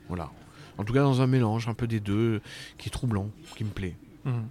Voilà. 0.09 0.31
En 0.79 0.85
tout 0.85 0.93
cas, 0.93 1.03
dans 1.03 1.21
un 1.21 1.27
mélange 1.27 1.69
un 1.69 1.75
peu 1.75 1.87
des 1.87 2.01
deux, 2.01 2.41
qui 2.79 2.89
est 2.89 2.93
troublant, 2.93 3.31
qui 3.57 3.65
me 3.65 3.71
plaît. 3.71 3.97
Mm. 4.25 4.43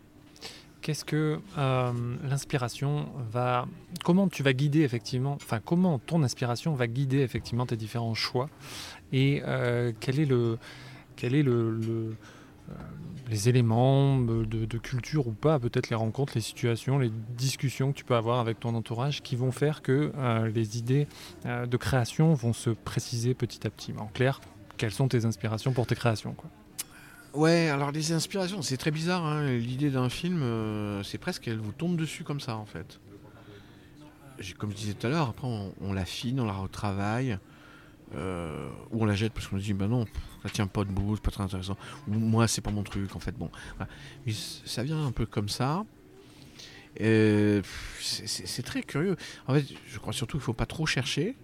Qu'est-ce 0.82 1.06
que 1.06 1.40
euh, 1.58 1.92
l'inspiration 2.24 3.08
va. 3.32 3.68
Comment 4.04 4.28
tu 4.28 4.42
vas 4.42 4.54
guider 4.54 4.82
effectivement. 4.82 5.34
Enfin, 5.36 5.60
comment 5.64 6.00
ton 6.00 6.24
inspiration 6.24 6.74
va 6.74 6.88
guider 6.88 7.20
effectivement 7.20 7.68
tes 7.68 7.78
différents 7.78 8.16
choix? 8.16 8.50
Et 9.14 9.44
quel 10.00 10.20
est 10.20 10.26
le. 10.26 10.58
Quel 11.16 11.36
est 11.36 11.44
le 11.44 11.80
euh, 11.88 12.14
les 13.30 13.48
éléments 13.48 14.20
de, 14.20 14.78
culture 14.78 15.28
ou 15.28 15.32
pas, 15.32 15.58
peut-être 15.60 15.90
les 15.90 15.96
rencontres, 15.96 16.34
les 16.36 16.42
situations, 16.42 17.00
les 17.00 17.12
discussions 17.38 17.94
que 17.94 17.98
tu 17.98 18.04
peux 18.04 18.16
avoir 18.16 18.40
avec 18.40 18.60
ton 18.60 18.76
entourage 18.76 19.22
qui 19.22 19.36
vont 19.36 19.52
faire 19.52 19.82
que 19.82 20.12
euh, 20.18 20.50
les 20.50 20.78
idées 20.78 21.08
euh, 21.46 21.66
de 21.66 21.78
création 21.78 22.34
vont 22.34 22.54
se 22.54 22.70
préciser 22.70 23.34
petit 23.34 23.66
à 23.66 23.70
petit. 23.70 23.94
En 23.98 24.08
clair, 24.08 24.42
quelles 24.78 24.92
sont 24.92 25.08
tes 25.08 25.26
inspirations 25.26 25.72
pour 25.72 25.88
tes 25.88 25.96
créations 25.96 26.34
quoi? 26.34 26.50
Ouais, 27.34 27.70
alors 27.70 27.92
les 27.92 28.12
inspirations, 28.12 28.62
c'est 28.62 28.76
très 28.76 28.92
bizarre. 28.92 29.26
Hein. 29.26 29.48
L'idée 29.52 29.90
d'un 29.90 30.10
film, 30.10 30.44
c'est 31.02 31.18
presque 31.18 31.44
qu'elle 31.44 31.60
vous 31.60 31.72
tombe 31.72 31.96
dessus 31.96 32.26
comme 32.26 32.42
ça 32.42 32.58
en 32.58 32.66
fait. 32.66 33.00
Comme 34.58 34.72
je 34.72 34.76
disais 34.76 34.94
tout 34.94 35.08
à 35.08 35.10
l'heure, 35.10 35.30
après 35.30 35.48
on, 35.48 35.74
on 35.80 35.94
l'affine, 35.94 36.42
on 36.42 36.46
la 36.46 36.54
retravaille. 36.54 37.38
Euh, 38.16 38.70
ou 38.92 39.04
on 39.04 39.06
la 39.06 39.16
jette 39.16 39.32
parce 39.32 39.48
qu'on 39.48 39.58
se 39.58 39.64
dit 39.64 39.74
bah 39.74 39.88
non 39.88 40.06
ça 40.44 40.50
tient 40.50 40.68
pas 40.68 40.84
debout 40.84 41.16
c'est 41.16 41.24
pas 41.24 41.32
très 41.32 41.44
intéressant. 41.44 41.78
Moi 42.08 42.48
c'est 42.48 42.62
pas 42.62 42.72
mon 42.72 42.84
truc 42.84 43.16
en 43.16 43.20
fait 43.20 43.36
bon. 43.38 43.52
Ça 44.66 44.84
vient 44.84 45.06
un 45.06 45.12
peu 45.12 45.26
comme 45.26 45.50
ça. 45.50 45.84
C'est 46.98 48.64
très 48.64 48.84
curieux. 48.84 49.16
En 49.48 49.54
fait 49.54 49.66
je 49.88 50.00
crois 50.00 50.14
surtout 50.14 50.38
qu'il 50.38 50.44
faut 50.44 50.54
pas 50.54 50.66
trop 50.66 50.86
chercher. 50.86 51.36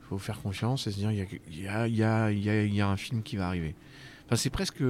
Il 0.00 0.06
faut 0.08 0.18
faire 0.18 0.40
confiance 0.40 0.86
et 0.86 0.92
se 0.92 0.96
dire 0.96 1.10
il 1.10 1.60
y 1.60 2.02
a, 2.02 2.86
un 2.88 2.96
film 2.96 3.22
qui 3.22 3.36
va 3.36 3.48
arriver. 3.48 3.74
Enfin, 4.26 4.36
c'est 4.36 4.50
presque 4.50 4.82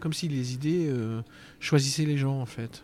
comme 0.00 0.12
si 0.12 0.28
les 0.28 0.54
idées 0.54 0.86
euh, 0.88 1.22
choisissaient 1.60 2.06
les 2.06 2.16
gens 2.16 2.40
en 2.40 2.46
fait. 2.46 2.82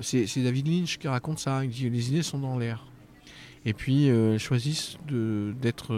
C'est 0.00 0.42
David 0.42 0.68
Lynch 0.68 0.98
qui 0.98 1.06
raconte 1.06 1.38
ça. 1.38 1.64
Il 1.64 1.70
dit 1.70 1.88
les 1.88 2.08
idées 2.08 2.22
sont 2.22 2.38
dans 2.38 2.58
l'air. 2.58 2.86
Et 3.64 3.74
puis 3.74 4.10
euh, 4.10 4.38
choisissent 4.38 4.96
d'être 5.06 5.94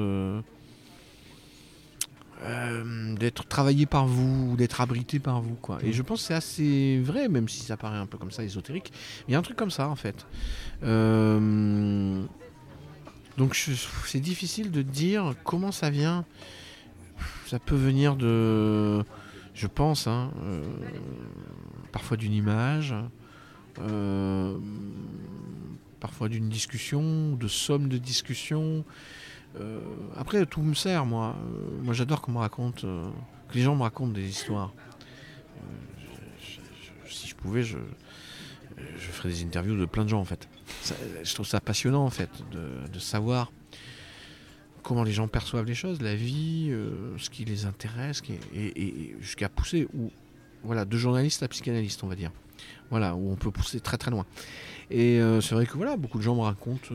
euh, 2.44 2.84
euh, 2.84 3.14
d'être 3.16 3.46
travaillé 3.46 3.86
par 3.86 4.06
vous, 4.06 4.56
d'être 4.56 4.80
abrité 4.80 5.18
par 5.18 5.40
vous. 5.40 5.54
Quoi. 5.54 5.78
Et 5.82 5.90
mm. 5.90 5.92
je 5.92 6.02
pense 6.02 6.20
que 6.22 6.26
c'est 6.28 6.34
assez 6.34 7.00
vrai, 7.00 7.28
même 7.28 7.48
si 7.48 7.60
ça 7.60 7.76
paraît 7.76 7.98
un 7.98 8.06
peu 8.06 8.18
comme 8.18 8.30
ça 8.30 8.44
ésotérique. 8.44 8.92
Il 9.28 9.32
y 9.32 9.34
a 9.34 9.38
un 9.38 9.42
truc 9.42 9.56
comme 9.56 9.70
ça 9.70 9.88
en 9.88 9.96
fait. 9.96 10.26
donc 13.36 13.54
c'est 13.54 14.20
difficile 14.20 14.70
de 14.70 14.82
dire 14.82 15.34
comment 15.44 15.72
ça 15.72 15.90
vient. 15.90 16.24
Ça 17.46 17.58
peut 17.58 17.76
venir 17.76 18.16
de, 18.16 19.04
je 19.54 19.66
pense, 19.66 20.06
hein, 20.06 20.30
parfois 21.92 22.16
d'une 22.16 22.32
image 22.32 22.94
parfois 26.04 26.28
d'une 26.28 26.50
discussion, 26.50 27.34
de 27.34 27.48
somme 27.48 27.88
de 27.88 27.96
discussions. 27.96 28.84
Euh, 29.60 29.80
après, 30.16 30.44
tout 30.46 30.62
me 30.62 30.74
sert, 30.74 31.06
moi. 31.06 31.36
Euh, 31.38 31.82
moi, 31.82 31.94
j'adore 31.94 32.20
qu'on 32.20 32.32
me 32.32 32.38
raconte, 32.38 32.84
euh, 32.84 33.08
que 33.48 33.54
les 33.54 33.62
gens 33.62 33.76
me 33.76 33.82
racontent 33.82 34.12
des 34.12 34.28
histoires. 34.28 34.72
si 37.08 37.28
je 37.28 37.34
pouvais, 37.36 37.62
je, 37.62 37.78
je 38.76 39.08
ferais 39.08 39.28
des 39.28 39.44
interviews 39.44 39.76
de 39.76 39.84
plein 39.84 40.04
de 40.04 40.08
gens, 40.08 40.20
en 40.20 40.24
fait. 40.24 40.48
je 41.22 41.34
trouve 41.34 41.46
ça 41.46 41.60
passionnant, 41.60 42.04
en 42.04 42.10
fait, 42.10 42.30
de, 42.50 42.98
savoir 42.98 43.52
comment 44.82 45.04
les 45.04 45.12
gens 45.12 45.28
perçoivent 45.28 45.66
les 45.66 45.74
choses, 45.74 46.02
la 46.02 46.16
vie, 46.16 46.74
ce 47.18 47.30
qui 47.30 47.44
les 47.44 47.66
intéresse, 47.66 48.22
et, 48.54 49.14
jusqu'à 49.20 49.48
pousser, 49.48 49.86
ou 49.94 50.10
voilà, 50.64 50.84
de 50.84 50.96
journaliste 50.96 51.42
à 51.42 51.48
psychanalyste, 51.48 52.02
on 52.02 52.08
va 52.08 52.16
dire. 52.16 52.32
Voilà, 52.90 53.14
où 53.14 53.30
on 53.30 53.36
peut 53.36 53.50
pousser 53.50 53.80
très 53.80 53.98
très 53.98 54.10
loin. 54.10 54.26
Et 54.90 55.20
c'est 55.40 55.54
vrai 55.54 55.66
que 55.66 55.76
voilà, 55.76 55.96
beaucoup 55.96 56.18
de 56.18 56.22
gens 56.24 56.34
me 56.34 56.40
racontent 56.40 56.94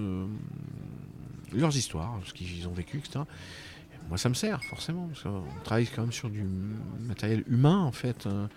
leurs 1.54 1.76
histoires, 1.76 2.20
ce 2.26 2.34
qu'ils 2.34 2.68
ont 2.68 2.74
vécu, 2.74 2.98
etc. 2.98 3.22
moi, 4.08 4.18
ça 4.18 4.30
me 4.30 4.34
sert 4.34 4.64
forcément, 4.64 5.08
parce 5.08 5.24
qu'on 5.24 5.44
travaille 5.64 5.88
quand 5.88 6.02
même 6.02 6.12
sur 6.12 6.30
du 6.30 6.44
matériel 7.02 7.44
humain, 7.48 7.80
en 7.80 7.92
fait. 7.92 8.28
Hein. 8.28 8.50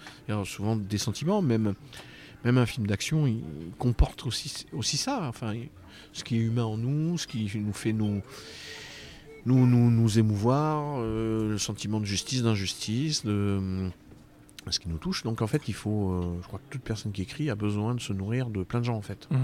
souvent 0.45 0.77
des 0.77 0.99
sentiments, 0.99 1.43
même, 1.43 1.75
même 2.45 2.59
un 2.59 2.67
film 2.67 2.87
d'action, 2.87 3.27
il 3.27 3.43
comporte 3.79 4.27
aussi, 4.27 4.67
aussi 4.73 4.97
ça. 4.97 5.21
Enfin, 5.29 5.55
ce 6.13 6.25
qui 6.25 6.37
est 6.37 6.41
humain 6.41 6.65
en 6.65 6.77
nous, 6.77 7.19
ce 7.19 7.27
qui 7.27 7.51
nous 7.55 7.73
fait 7.73 7.93
nous, 7.93 8.23
nous, 9.47 9.67
nous, 9.67 10.19
émouvoir, 10.19 10.99
euh, 11.01 11.51
le 11.51 11.59
sentiment 11.59 12.01
de 12.01 12.05
justice, 12.05 12.43
d'injustice, 12.43 13.25
de 13.25 13.91
ce 14.71 14.79
qui 14.79 14.89
nous 14.89 14.99
touche. 14.99 15.25
Donc 15.25 15.43
en 15.43 15.47
fait, 15.47 15.69
il 15.69 15.75
faut, 15.75 16.13
euh, 16.13 16.39
je 16.41 16.47
crois 16.47 16.61
que 16.61 16.71
toute 16.71 16.83
personne 16.83 17.13
qui 17.13 17.23
écrit 17.23 17.51
a 17.51 17.55
besoin 17.55 17.95
de 17.95 18.01
se 18.01 18.13
nourrir 18.13 18.49
de 18.51 18.63
plein 18.63 18.81
de 18.81 18.85
gens 18.85 18.97
en 18.97 19.03
fait. 19.03 19.29
Mmh. 19.31 19.37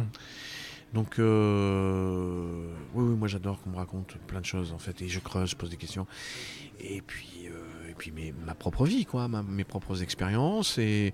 Donc 0.95 1.19
euh, 1.19 2.73
oui, 2.95 3.05
oui, 3.05 3.17
moi 3.17 3.29
j'adore 3.29 3.61
qu'on 3.61 3.71
me 3.71 3.77
raconte 3.77 4.17
plein 4.27 4.41
de 4.41 4.47
choses 4.47 4.73
en 4.73 4.79
fait, 4.79 5.03
et 5.03 5.09
je 5.09 5.21
creuse, 5.21 5.51
je 5.51 5.57
pose 5.57 5.69
des 5.69 5.77
questions, 5.77 6.07
et 6.81 7.03
puis 7.03 7.47
euh, 7.47 7.91
et 7.91 7.95
puis 7.95 8.13
ma 8.47 8.55
propre 8.55 8.87
vie 8.87 9.05
quoi, 9.05 9.29
mes 9.29 9.65
propres 9.65 10.03
expériences, 10.03 10.79
et, 10.79 11.13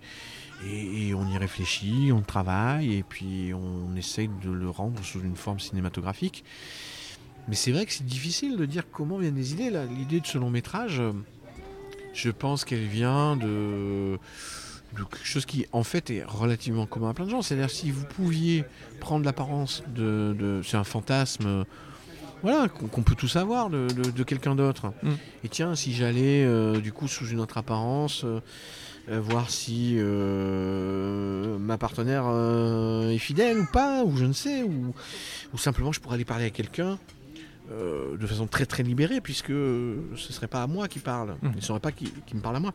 et, 0.64 1.12
on 1.14 1.26
y 1.26 1.36
réfléchit, 1.38 2.12
on 2.12 2.20
travaille, 2.20 2.94
et 2.94 3.02
puis 3.02 3.52
on 3.52 3.96
essaye 3.96 4.30
de 4.44 4.50
le 4.50 4.70
rendre 4.70 5.02
sous 5.02 5.20
une 5.20 5.36
forme 5.36 5.58
cinématographique. 5.58 6.44
Mais 7.48 7.56
c'est 7.56 7.72
vrai 7.72 7.84
que 7.84 7.92
c'est 7.92 8.06
difficile 8.06 8.56
de 8.56 8.64
dire 8.64 8.84
comment 8.90 9.18
viennent 9.18 9.36
les 9.36 9.52
idées. 9.52 9.70
L'idée 9.90 10.20
de 10.20 10.26
ce 10.26 10.38
long 10.38 10.48
métrage, 10.48 11.02
je 12.14 12.30
pense 12.30 12.64
qu'elle 12.64 12.86
vient 12.86 13.36
de, 13.36 14.18
quelque 14.94 15.24
chose 15.24 15.46
qui 15.46 15.66
en 15.72 15.82
fait 15.82 16.10
est 16.10 16.24
relativement 16.24 16.86
commun 16.86 17.10
à 17.10 17.14
plein 17.14 17.24
de 17.24 17.30
gens. 17.30 17.42
C'est-à-dire 17.42 17.70
si 17.70 17.90
vous 17.90 18.04
pouviez 18.04 18.64
prendre 19.00 19.24
l'apparence 19.24 19.82
de, 19.94 20.60
c'est 20.64 20.76
un 20.76 20.84
fantasme 20.84 21.64
voilà, 22.42 22.68
qu'on 22.68 23.02
peut 23.02 23.14
tout 23.14 23.28
savoir 23.28 23.70
de, 23.70 24.22
quelqu'un 24.22 24.54
d'autre. 24.54 24.92
Mm. 25.02 25.10
Et 25.44 25.48
tiens, 25.48 25.74
si 25.74 25.94
j'allais 25.94 26.44
euh, 26.44 26.78
du 26.78 26.92
coup 26.92 27.08
sous 27.08 27.26
une 27.26 27.40
autre 27.40 27.56
apparence, 27.56 28.22
euh, 28.24 28.40
euh, 29.08 29.18
voir 29.18 29.48
si 29.48 29.96
ma 31.58 31.78
partenaire 31.78 32.24
est 33.10 33.18
fidèle 33.18 33.58
ou 33.60 33.66
pas, 33.72 34.04
ou 34.04 34.16
je 34.16 34.26
ne 34.26 34.34
sais, 34.34 34.62
ou, 34.62 34.94
ou 35.54 35.58
simplement 35.58 35.92
je 35.92 36.00
pourrais 36.00 36.16
aller 36.16 36.26
parler 36.26 36.44
à 36.44 36.50
quelqu'un 36.50 36.98
euh, 37.72 38.18
de 38.18 38.26
façon 38.26 38.46
très 38.46 38.66
très 38.66 38.82
libérée, 38.82 39.22
puisque 39.22 39.46
ce 39.46 40.02
ne 40.12 40.32
serait 40.32 40.48
pas 40.48 40.62
à 40.62 40.66
moi 40.66 40.86
qui 40.86 40.98
parle, 40.98 41.30
mmh. 41.30 41.48
il 41.52 41.56
ne 41.56 41.60
serait 41.62 41.80
pas 41.80 41.92
qui, 41.92 42.12
me 42.34 42.40
parle 42.40 42.56
à 42.56 42.60
moi. 42.60 42.74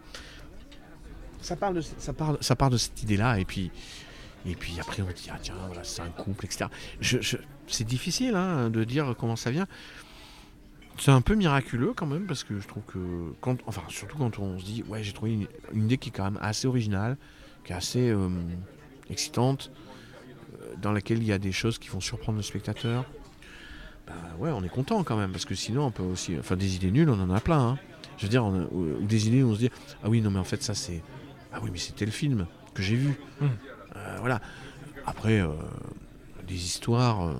Ça 1.41 1.56
parle 1.56 1.76
de, 1.76 1.82
ça 1.82 2.14
parle, 2.14 2.38
ça 2.41 2.56
part 2.56 2.70
de 2.70 2.78
cette 2.78 3.02
idée-là, 3.03 3.40
et 3.40 3.45
puis, 3.45 3.72
et 4.45 4.56
puis 4.56 4.78
après 4.80 5.02
on 5.02 5.07
dit, 5.07 5.30
ah 5.32 5.38
tiens, 5.41 5.56
voilà, 5.68 5.84
c'est 5.84 6.02
un 6.02 6.10
couple, 6.10 6.45
etc. 6.45 6.66
Je, 6.99 7.38
c'est 7.68 7.86
difficile 7.86 8.36
hein, 8.36 8.70
de 8.70 8.84
dire 8.84 9.16
comment 9.18 9.36
ça 9.36 9.52
vient. 9.52 9.68
C'est 10.98 11.11
un 11.11 11.22
peu 11.22 11.36
miraculeux 11.36 11.94
quand 11.95 12.06
même, 12.06 12.26
parce 12.26 12.44
que 12.44 12.60
je 12.60 12.68
trouve 12.68 12.84
que, 12.84 13.34
quand, 13.40 13.57
enfin 13.68 13.84
surtout 13.88 14.18
quand 14.18 14.38
on 14.40 14.60
se 14.60 14.66
dit, 14.66 14.84
ouais, 14.88 15.02
j'ai 15.02 15.14
trouvé 15.14 15.48
une, 15.74 15.84
idée 15.86 15.98
qui 15.98 16.10
est 16.10 16.11
quand 16.11 16.26
même 16.26 16.40
assez 16.41 16.68
originale, 16.68 17.18
qui 17.64 17.72
est 17.72 17.76
assez 17.76 18.10
euh, 18.10 18.28
excitante, 19.10 19.72
dans 20.82 20.91
laquelle 20.91 21.20
il 21.20 21.26
y 21.26 21.32
a 21.32 21.38
des 21.38 21.52
choses 21.52 21.78
qui 21.78 21.90
vont 21.90 22.02
surprendre 22.02 22.38
le 22.38 22.44
spectateur, 22.44 23.06
bah 24.07 24.14
ouais, 24.40 24.49
on 24.52 24.64
est 24.64 24.70
content 24.70 25.03
quand 25.03 25.18
même, 25.18 25.32
parce 25.32 25.45
que 25.45 25.56
sinon 25.56 25.86
on 25.86 25.91
peut 25.91 26.03
aussi. 26.03 26.36
Enfin, 26.38 26.56
des 26.56 26.76
idées 26.76 26.91
nulles, 26.91 27.10
on 27.10 27.20
en 27.20 27.30
a 27.30 27.40
plein. 27.40 27.60
Hein. 27.60 27.80
Je 28.18 28.24
veux 28.24 28.30
dire, 28.30 28.45
ou, 28.45 28.98
des 29.02 29.28
idées 29.28 29.44
où 29.44 29.52
on 29.52 29.53
se 29.53 29.60
dit 29.60 29.70
Ah 30.03 30.10
oui, 30.10 30.22
non, 30.22 30.32
mais 30.32 30.40
en 30.40 30.44
fait, 30.44 30.64
ça 30.64 30.74
c'est. 30.74 31.02
Ah 31.54 31.60
oui, 31.62 31.70
mais 31.72 31.80
c'était 31.80 32.06
le 32.06 32.12
film 32.12 32.48
que 32.74 32.82
j'ai 32.82 32.96
vu. 32.96 33.16
Hmm. 33.42 33.48
Euh, 33.96 34.18
voilà. 34.20 34.42
Après, 35.06 35.42
euh, 35.42 35.48
des 36.48 36.56
histoires, 36.56 37.28
euh, 37.28 37.34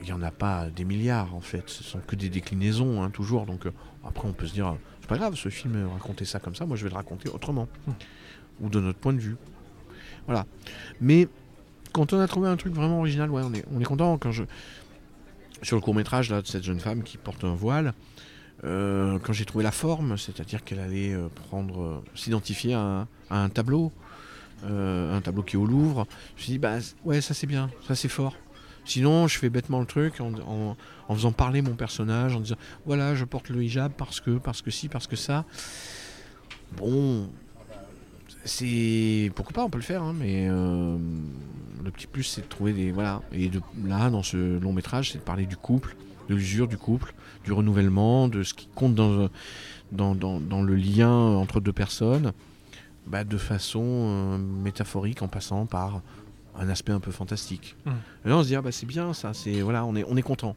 il 0.00 0.04
n'y 0.04 0.12
en 0.12 0.22
a 0.22 0.30
pas 0.30 0.68
des 0.70 0.84
milliards 0.84 1.34
en 1.34 1.40
fait. 1.40 1.68
Ce 1.68 1.82
sont 1.82 2.00
que 2.00 2.16
des 2.16 2.28
déclinaisons, 2.28 3.02
hein, 3.02 3.10
toujours. 3.10 3.46
Donc 3.46 3.66
après, 4.04 4.28
on 4.28 4.32
peut 4.32 4.46
se 4.46 4.52
dire 4.52 4.76
C'est 5.00 5.08
pas 5.08 5.16
grave, 5.16 5.34
ce 5.34 5.48
film 5.48 5.88
raconter 5.92 6.24
ça 6.24 6.40
comme 6.40 6.54
ça, 6.54 6.66
moi 6.66 6.76
je 6.76 6.84
vais 6.84 6.90
le 6.90 6.96
raconter 6.96 7.28
autrement. 7.30 7.68
Hmm. 7.86 7.92
Ou 8.60 8.68
de 8.68 8.80
notre 8.80 8.98
point 8.98 9.12
de 9.12 9.20
vue. 9.20 9.36
Voilà. 10.26 10.46
Mais 11.00 11.28
quand 11.92 12.12
on 12.12 12.20
a 12.20 12.26
trouvé 12.26 12.48
un 12.48 12.56
truc 12.56 12.74
vraiment 12.74 12.98
original, 12.98 13.30
ouais, 13.30 13.42
on 13.44 13.52
est, 13.54 13.64
on 13.72 13.80
est 13.80 13.84
content. 13.84 14.18
Quand 14.18 14.32
je, 14.32 14.44
sur 15.62 15.76
le 15.76 15.80
court 15.80 15.94
métrage 15.94 16.30
là, 16.30 16.42
de 16.42 16.46
cette 16.46 16.64
jeune 16.64 16.80
femme 16.80 17.02
qui 17.02 17.16
porte 17.16 17.44
un 17.44 17.54
voile, 17.54 17.94
euh, 18.64 19.18
quand 19.22 19.32
j'ai 19.32 19.44
trouvé 19.44 19.62
la 19.62 19.72
forme, 19.72 20.16
c'est-à-dire 20.16 20.64
qu'elle 20.64 20.80
allait 20.80 21.12
euh, 21.12 21.28
prendre, 21.48 21.82
euh, 21.82 22.04
s'identifier 22.14 22.74
à, 22.74 23.06
un 23.30 23.48
tableau, 23.48 23.92
un 24.66 25.20
tableau 25.22 25.42
qui 25.42 25.56
est 25.56 25.58
au 25.58 25.66
Louvre, 25.66 26.06
je 26.36 26.40
me 26.40 26.42
suis 26.42 26.52
dit, 26.52 26.58
bah 26.58 26.76
ouais, 27.04 27.20
ça 27.20 27.34
c'est 27.34 27.46
bien, 27.46 27.68
ça 27.86 27.94
c'est 27.94 28.08
fort. 28.08 28.34
Sinon, 28.86 29.28
je 29.28 29.38
fais 29.38 29.50
bêtement 29.50 29.78
le 29.80 29.84
truc 29.84 30.20
en, 30.20 30.76
faisant 31.14 31.32
parler 31.32 31.60
mon 31.60 31.74
personnage, 31.74 32.34
en 32.34 32.40
disant, 32.40 32.56
voilà, 32.86 33.14
je 33.14 33.26
porte 33.26 33.50
le 33.50 33.62
hijab 33.62 33.92
parce 33.92 34.20
que, 34.20 34.38
parce 34.38 34.62
que 34.62 34.70
si, 34.70 34.88
parce 34.88 35.06
que 35.06 35.16
ça. 35.16 35.44
Bon, 36.78 37.28
c'est 38.46 39.30
pourquoi 39.34 39.52
pas, 39.52 39.64
on 39.64 39.70
peut 39.70 39.78
le 39.78 39.84
faire, 39.84 40.02
hein, 40.02 40.14
mais 40.18 40.48
le 40.48 41.90
petit 41.90 42.06
plus, 42.06 42.22
c'est 42.22 42.42
de 42.42 42.46
trouver 42.46 42.72
des. 42.72 42.90
Voilà. 42.90 43.20
Et 43.32 43.48
de, 43.48 43.60
là, 43.84 44.08
dans 44.08 44.22
ce 44.22 44.58
long 44.58 44.72
métrage, 44.72 45.12
c'est 45.12 45.18
de 45.18 45.24
parler 45.24 45.44
du 45.44 45.58
couple, 45.58 45.94
de 46.28 46.34
l'usure 46.34 46.68
du 46.68 46.76
couple, 46.76 47.14
du 47.44 47.52
renouvellement, 47.52 48.28
de 48.28 48.42
ce 48.42 48.54
qui 48.54 48.68
compte 48.74 48.94
dans, 48.94 49.28
dans, 49.92 50.14
dans, 50.14 50.62
le 50.62 50.74
lien 50.74 51.10
entre 51.10 51.60
deux 51.60 51.72
personnes, 51.72 52.32
bah, 53.06 53.24
de 53.24 53.36
façon 53.36 53.82
euh, 53.82 54.38
métaphorique 54.38 55.22
en 55.22 55.28
passant 55.28 55.66
par 55.66 56.00
un 56.56 56.68
aspect 56.68 56.92
un 56.92 57.00
peu 57.00 57.10
fantastique. 57.10 57.76
Mmh. 57.84 57.90
Et 58.24 58.28
là, 58.28 58.36
on 58.38 58.42
se 58.42 58.48
dit, 58.48 58.56
ah, 58.56 58.62
bah, 58.62 58.72
c'est 58.72 58.86
bien 58.86 59.12
ça, 59.12 59.34
c'est, 59.34 59.60
voilà, 59.60 59.84
on 59.84 59.94
est, 59.96 60.04
on 60.08 60.16
est 60.16 60.22
content. 60.22 60.56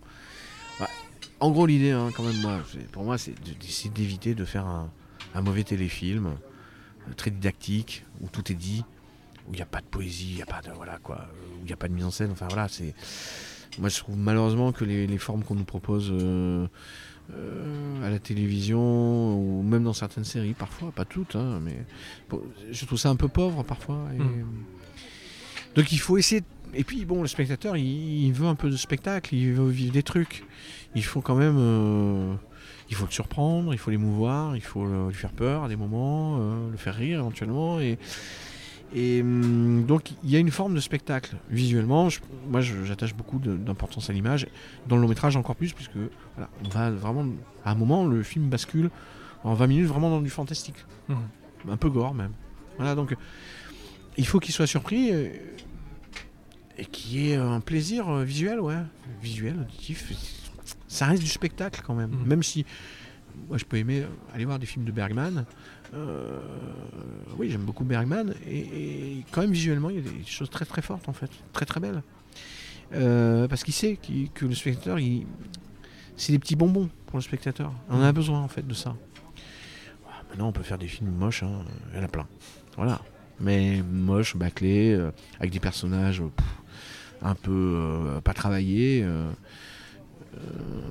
en 1.39 1.51
gros, 1.51 1.65
l'idée, 1.65 1.91
hein, 1.91 2.09
quand 2.15 2.23
même, 2.23 2.39
moi, 2.41 2.59
pour 2.91 3.03
moi, 3.03 3.17
c'est 3.17 3.33
d'essayer 3.59 3.89
d'éviter 3.89 4.35
de 4.35 4.45
faire 4.45 4.65
un, 4.65 4.89
un 5.35 5.41
mauvais 5.41 5.63
téléfilm, 5.63 6.27
euh, 6.27 7.13
très 7.15 7.31
didactique, 7.31 8.05
où 8.21 8.27
tout 8.27 8.51
est 8.51 8.55
dit 8.55 8.83
où 9.47 9.53
il 9.53 9.57
n'y 9.57 9.61
a 9.61 9.65
pas 9.65 9.79
de 9.79 9.85
poésie, 9.85 10.31
il 10.31 10.35
n'y 10.35 10.41
a 10.41 10.45
pas 10.45 10.61
de 10.61 10.71
voilà 10.71 10.97
quoi, 10.97 11.27
où 11.55 11.61
il 11.61 11.67
n'y 11.67 11.73
a 11.73 11.77
pas 11.77 11.87
de 11.87 11.93
mise 11.93 12.05
en 12.05 12.11
scène. 12.11 12.31
Enfin 12.31 12.47
voilà, 12.49 12.67
c'est 12.67 12.93
moi 13.79 13.89
je 13.89 13.97
trouve 13.97 14.17
malheureusement 14.17 14.71
que 14.71 14.83
les, 14.85 15.17
formes 15.17 15.43
qu'on 15.43 15.55
nous 15.55 15.63
propose 15.63 16.11
euh, 16.11 16.67
euh, 17.33 18.05
à 18.05 18.09
la 18.09 18.19
télévision 18.19 18.79
ou 19.37 19.63
même 19.63 19.83
dans 19.83 19.93
certaines 19.93 20.23
séries, 20.23 20.53
parfois, 20.53 20.91
pas 20.91 21.05
toutes, 21.05 21.35
hein, 21.35 21.59
mais 21.61 21.77
je 22.71 22.85
trouve 22.85 22.97
ça 22.97 23.09
un 23.09 23.15
peu 23.15 23.27
pauvre 23.27 23.63
parfois. 23.63 24.07
Mm. 24.17 24.45
Donc 25.75 25.91
il 25.91 25.99
faut 25.99 26.17
essayer. 26.17 26.41
Et 26.73 26.83
puis 26.83 27.05
bon, 27.05 27.21
le 27.21 27.27
spectateur, 27.27 27.77
il, 27.77 28.31
veut 28.31 28.47
un 28.47 28.55
peu 28.55 28.69
de 28.69 28.75
spectacle, 28.75 29.33
il 29.33 29.53
veut 29.53 29.69
vivre 29.69 29.93
des 29.93 30.03
trucs. 30.03 30.43
Il 30.95 31.03
faut 31.03 31.21
quand 31.21 31.35
même. 31.35 31.57
Euh, 31.57 32.33
il 32.89 32.95
faut 32.95 33.05
le 33.05 33.11
surprendre, 33.11 33.73
il 33.73 33.77
faut 33.77 33.91
l'émouvoir, 33.91 34.55
il 34.55 34.61
faut 34.61 34.85
lui 35.07 35.13
faire 35.13 35.33
peur 35.33 35.65
à 35.65 35.67
des 35.67 35.75
moments, 35.75 36.37
le 36.71 36.77
faire 36.77 36.95
rire 36.95 37.19
éventuellement. 37.19 37.81
Et, 37.81 37.97
et 38.95 39.21
hum, 39.21 39.85
donc 39.85 40.11
il 40.23 40.29
y 40.29 40.35
a 40.35 40.39
une 40.39 40.51
forme 40.51 40.73
de 40.73 40.79
spectacle 40.79 41.35
visuellement. 41.49 42.07
moi 42.47 42.61
j'attache 42.61 43.13
beaucoup 43.13 43.39
d'importance 43.39 44.09
à 44.09 44.13
l'image. 44.13 44.47
Dans 44.87 44.95
le 44.95 45.01
long 45.01 45.07
métrage 45.07 45.35
encore 45.35 45.55
plus, 45.55 45.73
puisque 45.73 45.97
voilà, 46.35 46.49
on 46.65 46.69
va 46.69 46.91
vraiment. 46.91 47.25
À 47.65 47.71
un 47.71 47.75
moment, 47.75 48.05
le 48.05 48.23
film 48.23 48.49
bascule 48.49 48.89
en 49.43 49.53
20 49.53 49.67
minutes 49.67 49.87
vraiment 49.87 50.09
dans 50.09 50.21
du 50.21 50.29
fantastique. 50.29 50.85
Mmh. 51.09 51.15
Un 51.69 51.77
peu 51.77 51.89
gore 51.89 52.13
même. 52.13 52.31
Voilà, 52.77 52.95
donc 52.95 53.15
il 54.17 54.25
faut 54.25 54.39
qu'il 54.39 54.53
soit 54.53 54.67
surpris 54.67 55.11
euh, 55.11 55.29
et, 56.77 56.85
qu'il 56.85 57.19
y 57.19 57.31
ait 57.31 57.35
un 57.35 57.59
plaisir 57.59 58.07
euh, 58.07 58.23
visuel, 58.23 58.59
ouais. 58.59 58.77
Visuel, 59.21 59.57
auditif. 59.59 60.13
Ça 60.87 61.07
reste 61.07 61.23
du 61.23 61.29
spectacle 61.29 61.81
quand 61.85 61.95
même. 61.95 62.11
Mmh. 62.11 62.27
Même 62.27 62.43
si 62.43 62.65
moi 63.47 63.57
je 63.57 63.65
peux 63.65 63.77
aimer 63.77 64.03
aller 64.33 64.45
voir 64.45 64.59
des 64.59 64.65
films 64.65 64.85
de 64.85 64.91
Bergman. 64.91 65.45
Euh, 65.93 66.39
oui, 67.37 67.49
j'aime 67.49 67.61
beaucoup 67.61 67.83
Bergman 67.83 68.33
et, 68.47 69.23
quand 69.31 69.41
même 69.41 69.51
visuellement, 69.51 69.89
il 69.89 69.97
y 69.97 69.99
a 69.99 70.01
des 70.01 70.25
choses 70.25 70.49
très 70.49 70.65
très 70.65 70.81
fortes 70.81 71.07
en 71.07 71.13
fait, 71.13 71.29
très 71.53 71.65
très 71.65 71.79
belles. 71.79 72.01
Euh, 72.93 73.47
parce 73.47 73.63
qu'il 73.63 73.73
sait 73.73 73.97
que 74.33 74.45
le 74.45 74.55
spectateur, 74.55 74.97
c'est 76.15 76.31
des 76.31 76.39
petits 76.39 76.55
bonbons 76.55 76.89
pour 77.05 77.17
le 77.17 77.23
spectateur. 77.23 77.73
On 77.89 78.01
a 78.01 78.11
besoin 78.11 78.41
en 78.41 78.47
fait 78.47 78.65
de 78.65 78.73
ça. 78.73 78.95
Maintenant, 80.29 80.49
on 80.49 80.51
peut 80.51 80.63
faire 80.63 80.77
des 80.77 80.87
films 80.87 81.11
moches, 81.11 81.43
hein, 81.43 81.63
il 81.91 81.97
y 81.97 82.01
en 82.01 82.03
a 82.03 82.07
plein. 82.07 82.27
Voilà. 82.75 83.01
Mais 83.39 83.81
moches, 83.81 84.35
bâclés, 84.35 84.93
euh, 84.93 85.11
avec 85.39 85.51
des 85.51 85.59
personnages 85.59 86.21
un 87.21 87.35
peu 87.35 88.19
pas 88.23 88.33
travaillés. 88.33 89.05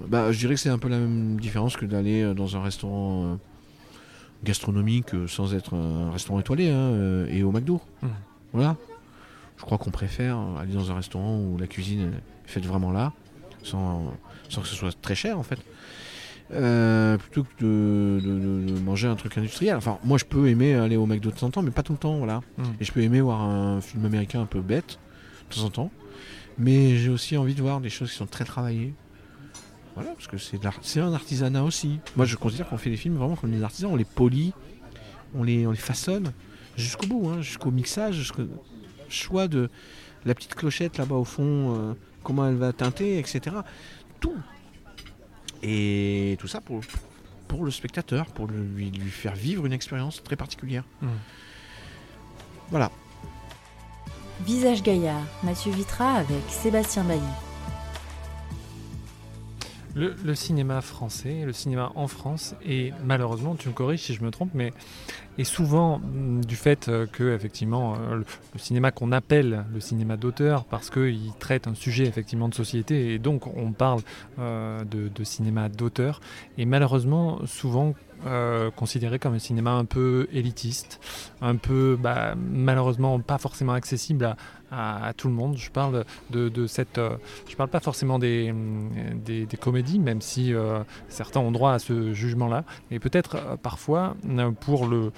Bah, 0.08 0.32
je 0.32 0.38
dirais 0.38 0.54
que 0.54 0.60
c'est 0.60 0.70
un 0.70 0.78
peu 0.78 0.88
la 0.88 0.98
même 0.98 1.38
différence 1.40 1.76
que 1.76 1.86
d'aller 1.86 2.34
dans 2.34 2.56
un 2.56 2.62
restaurant 2.62 3.38
gastronomique 4.44 5.14
euh, 5.14 5.26
sans 5.26 5.54
être 5.54 5.74
un 5.74 6.10
restaurant 6.10 6.40
étoilé 6.40 6.70
hein, 6.70 6.76
euh, 6.76 7.26
et 7.30 7.42
au 7.42 7.52
McDo. 7.52 7.80
Mmh. 8.02 8.08
Voilà. 8.52 8.76
Je 9.56 9.62
crois 9.62 9.78
qu'on 9.78 9.90
préfère 9.90 10.38
aller 10.58 10.72
dans 10.72 10.90
un 10.90 10.94
restaurant 10.94 11.38
où 11.38 11.56
la 11.58 11.66
cuisine 11.66 12.12
est 12.12 12.50
faite 12.50 12.66
vraiment 12.66 12.92
là, 12.92 13.12
sans, 13.62 14.12
sans 14.48 14.60
que 14.60 14.68
ce 14.68 14.74
soit 14.74 14.94
très 15.00 15.14
cher 15.14 15.38
en 15.38 15.42
fait. 15.42 15.58
Euh, 16.52 17.16
plutôt 17.18 17.42
que 17.42 17.64
de, 17.64 18.80
manger 18.80 19.08
un 19.08 19.16
truc 19.16 19.36
industriel. 19.38 19.76
Enfin, 19.76 19.98
moi 20.04 20.18
je 20.18 20.24
peux 20.24 20.48
aimer 20.48 20.74
aller 20.74 20.96
au 20.96 21.06
McDo 21.06 21.30
de 21.30 21.36
temps 21.36 21.46
en 21.46 21.50
temps, 21.50 21.62
mais 21.62 21.70
pas 21.70 21.82
tout 21.82 21.92
le 21.92 21.98
temps, 21.98 22.18
voilà. 22.18 22.42
Mmh. 22.58 22.62
Et 22.80 22.84
je 22.84 22.92
peux 22.92 23.00
aimer 23.00 23.20
voir 23.20 23.40
un 23.40 23.80
film 23.80 24.04
américain 24.04 24.42
un 24.42 24.46
peu 24.46 24.60
bête 24.60 24.98
de 25.50 25.56
temps 25.56 25.64
en 25.64 25.70
temps. 25.70 25.90
Mais 26.58 26.96
j'ai 26.96 27.10
aussi 27.10 27.36
envie 27.36 27.54
de 27.54 27.62
voir 27.62 27.80
des 27.80 27.90
choses 27.90 28.10
qui 28.10 28.16
sont 28.16 28.26
très 28.26 28.44
travaillées, 28.44 28.94
voilà, 29.96 30.10
parce 30.10 30.26
que 30.26 30.36
c'est 30.36 31.00
un 31.00 31.12
artisanat 31.14 31.64
aussi. 31.64 32.00
Moi, 32.16 32.26
je 32.26 32.36
considère 32.36 32.68
qu'on 32.68 32.76
fait 32.76 32.90
des 32.90 32.98
films 32.98 33.16
vraiment 33.16 33.34
comme 33.34 33.50
des 33.50 33.62
artisans. 33.62 33.90
On 33.90 33.96
les 33.96 34.04
polit, 34.04 34.52
on 35.34 35.42
les, 35.42 35.66
on 35.66 35.70
les 35.70 35.78
façonne 35.78 36.32
jusqu'au 36.76 37.06
bout, 37.06 37.30
hein, 37.30 37.40
jusqu'au 37.40 37.70
mixage, 37.70 38.14
jusqu'au 38.14 38.42
choix 39.08 39.48
de 39.48 39.70
la 40.26 40.34
petite 40.34 40.54
clochette 40.54 40.98
là-bas 40.98 41.14
au 41.14 41.24
fond, 41.24 41.74
euh, 41.74 41.94
comment 42.22 42.46
elle 42.46 42.56
va 42.56 42.74
teinter, 42.74 43.18
etc. 43.18 43.56
Tout. 44.20 44.36
Et 45.62 46.36
tout 46.38 46.48
ça 46.48 46.60
pour, 46.60 46.82
pour 47.48 47.64
le 47.64 47.70
spectateur, 47.70 48.26
pour 48.26 48.48
lui, 48.48 48.90
lui 48.90 49.10
faire 49.10 49.34
vivre 49.34 49.64
une 49.64 49.72
expérience 49.72 50.22
très 50.22 50.36
particulière. 50.36 50.84
Mmh. 51.00 51.06
Voilà. 52.70 52.90
Visage 54.44 54.82
Gaillard, 54.82 55.22
Mathieu 55.42 55.72
Vitra 55.72 56.16
avec 56.16 56.42
Sébastien 56.50 57.04
Bailly. 57.04 57.45
Le, 59.96 60.34
cinéma 60.34 60.82
français, 60.82 61.44
le 61.46 61.54
cinéma 61.54 61.90
en 61.94 62.06
France, 62.06 62.54
et 62.62 62.92
malheureusement, 63.06 63.54
tu 63.54 63.68
me 63.70 63.72
corriges 63.72 64.02
si 64.02 64.12
je 64.12 64.22
me 64.22 64.30
trompe, 64.30 64.50
mais 64.52 64.74
est 65.38 65.44
souvent 65.44 65.98
mm, 65.98 66.44
du 66.44 66.54
fait 66.54 66.88
euh, 66.88 67.06
que 67.06 67.34
effectivement 67.34 67.94
euh, 67.94 68.16
le, 68.16 68.58
cinéma 68.58 68.90
qu'on 68.90 69.10
appelle 69.10 69.64
le 69.72 69.80
cinéma 69.80 70.18
d'auteur, 70.18 70.64
parce 70.64 70.90
qu'il 70.90 71.32
traite 71.38 71.66
un 71.66 71.74
sujet 71.74 72.04
effectivement 72.04 72.50
de 72.50 72.54
société, 72.54 73.14
et 73.14 73.18
donc 73.18 73.46
on 73.46 73.72
parle 73.72 74.00
euh, 74.38 74.84
de, 74.84 75.24
cinéma 75.24 75.70
d'auteur, 75.70 76.20
et 76.58 76.66
malheureusement 76.66 77.40
souvent 77.46 77.94
considéré 78.76 79.18
comme 79.18 79.34
un 79.34 79.38
cinéma 79.38 79.72
un 79.72 79.84
peu 79.84 80.26
élitiste, 80.32 81.00
un 81.42 81.56
peu 81.56 81.98
bah, 82.00 82.34
malheureusement 82.34 83.20
pas 83.20 83.36
forcément 83.38 83.74
accessible 83.74 84.24
à, 84.24 84.36
à, 84.70 85.12
tout 85.16 85.28
le 85.28 85.34
monde. 85.34 85.56
Je 85.56 85.70
parle 85.70 86.04
de, 86.30 86.66
cette, 86.66 86.98
euh, 86.98 87.16
je 87.48 87.56
parle 87.56 87.68
pas 87.68 87.80
forcément 87.80 88.18
des, 88.18 88.52
comédies, 89.60 89.98
même 89.98 90.20
si 90.20 90.52
euh, 90.52 90.80
certains 91.08 91.40
ont 91.40 91.52
droit 91.52 91.72
à 91.72 91.78
ce 91.78 92.12
jugement-là, 92.12 92.64
mais 92.90 92.98
peut-être 92.98 93.36
euh, 93.36 93.56
parfois 93.56 94.16
pour 94.60 94.86
le, 94.86 95.12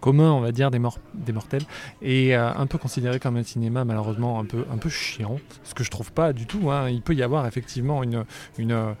commun, 0.00 0.32
on 0.32 0.40
va 0.40 0.52
dire, 0.52 0.70
des, 0.70 0.80
des 1.14 1.32
mortels, 1.32 1.64
et 2.02 2.34
un 2.34 2.66
peu 2.66 2.78
considéré 2.78 3.18
comme 3.18 3.36
un 3.36 3.42
cinéma 3.42 3.84
malheureusement 3.84 4.38
un 4.38 4.44
peu, 4.44 4.64
un 4.72 4.76
peu 4.76 4.88
chiant, 4.88 5.38
ce 5.64 5.74
que 5.74 5.84
je 5.84 5.90
trouve 5.90 6.12
pas 6.12 6.32
du 6.32 6.46
tout. 6.46 6.70
Hein. 6.70 6.90
Il 6.90 7.02
peut 7.02 7.14
y 7.14 7.22
avoir 7.22 7.46
effectivement 7.46 8.02
une, 8.02 8.24
une 8.58 8.94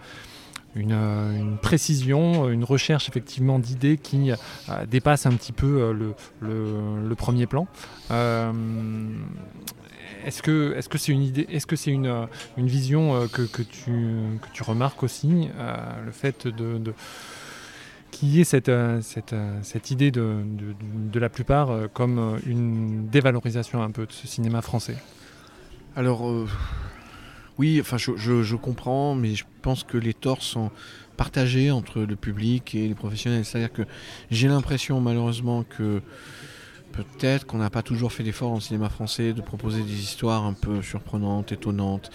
une, 0.74 1.58
précision, 1.60 2.48
une 2.48 2.64
recherche 2.64 3.06
effectivement 3.10 3.58
d'idées 3.58 3.98
qui 3.98 4.30
dépasse 4.88 5.26
un 5.26 5.32
petit 5.32 5.52
peu 5.52 5.92
le, 5.92 6.14
le, 6.40 7.14
premier 7.14 7.46
plan. 7.46 7.66
Est-ce 10.24 10.42
que 10.42 10.74
est-ce 10.76 10.88
que 10.88 10.98
c'est 10.98 11.12
une 11.12 11.22
idée, 11.22 11.46
est-ce 11.50 11.66
que 11.66 11.76
c'est 11.76 11.90
une, 11.90 12.06
euh, 12.06 12.26
une 12.56 12.66
vision 12.66 13.14
euh, 13.14 13.26
que, 13.26 13.42
que, 13.42 13.62
tu, 13.62 13.90
que 14.40 14.48
tu 14.52 14.62
remarques 14.62 15.02
aussi, 15.02 15.48
euh, 15.58 15.76
le 16.04 16.12
fait 16.12 16.46
de, 16.46 16.80
qu'il 18.10 18.28
y 18.28 18.40
ait 18.40 18.44
cette, 18.44 18.70
cette, 19.00 19.34
cette 19.62 19.90
idée 19.90 20.10
de, 20.10 20.36
de, 21.12 21.18
la 21.18 21.28
plupart 21.28 21.90
comme 21.94 22.38
une 22.46 23.08
dévalorisation 23.08 23.82
un 23.82 23.90
peu 23.90 24.06
de 24.06 24.12
ce 24.12 24.26
cinéma 24.26 24.60
français? 24.62 24.96
Alors, 25.96 26.30
oui, 27.58 27.78
enfin, 27.80 27.96
je, 27.96 28.12
je- 28.16 28.42
je 28.42 28.56
comprends, 28.56 29.14
mais 29.14 29.34
je 29.34 29.44
pense 29.62 29.82
que 29.82 29.96
les 29.96 30.14
torts 30.14 30.42
sont 30.42 30.70
partagés 31.16 31.70
entre 31.70 32.00
le 32.00 32.16
public 32.16 32.74
et 32.74 32.88
les 32.88 32.94
professionnels. 32.94 33.44
C'est-à-dire 33.44 33.72
que 33.72 33.82
j'ai 34.30 34.48
l'impression, 34.48 35.00
malheureusement, 35.00 35.62
que 35.64 36.02
peut-être 36.92 37.46
qu'on 37.46 37.58
n'a 37.58 37.70
pas 37.70 37.82
toujours 37.82 38.12
fait 38.12 38.22
l'effort 38.22 38.52
en 38.52 38.60
cinéma 38.60 38.88
français 38.88 39.32
de 39.32 39.40
proposer 39.40 39.82
des 39.82 40.00
histoires 40.00 40.44
un 40.44 40.52
peu 40.52 40.82
surprenantes, 40.82 41.52
étonnantes, 41.52 42.10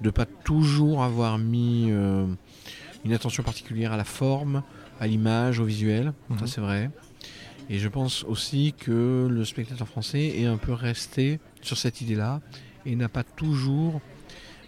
de 0.00 0.10
pas 0.10 0.26
toujours 0.26 1.02
avoir 1.02 1.38
mis 1.38 1.86
euh, 1.90 2.26
une 3.04 3.12
attention 3.12 3.42
particulière 3.42 3.92
à 3.92 3.96
la 3.96 4.04
forme, 4.04 4.62
à 5.00 5.06
l'image, 5.06 5.60
au 5.60 5.64
visuel. 5.64 6.12
Mhm. 6.28 6.38
Ça, 6.40 6.46
c'est 6.46 6.60
vrai. 6.60 6.90
Et 7.70 7.78
je 7.78 7.88
pense 7.88 8.24
aussi 8.24 8.74
que 8.78 9.26
le 9.30 9.44
spectateur 9.44 9.86
français 9.88 10.38
est 10.38 10.46
un 10.46 10.56
peu 10.56 10.72
resté 10.72 11.38
sur 11.60 11.76
cette 11.76 12.00
idée-là 12.00 12.40
et 12.86 12.96
n'a 12.96 13.08
pas 13.08 13.24
toujours 13.24 14.00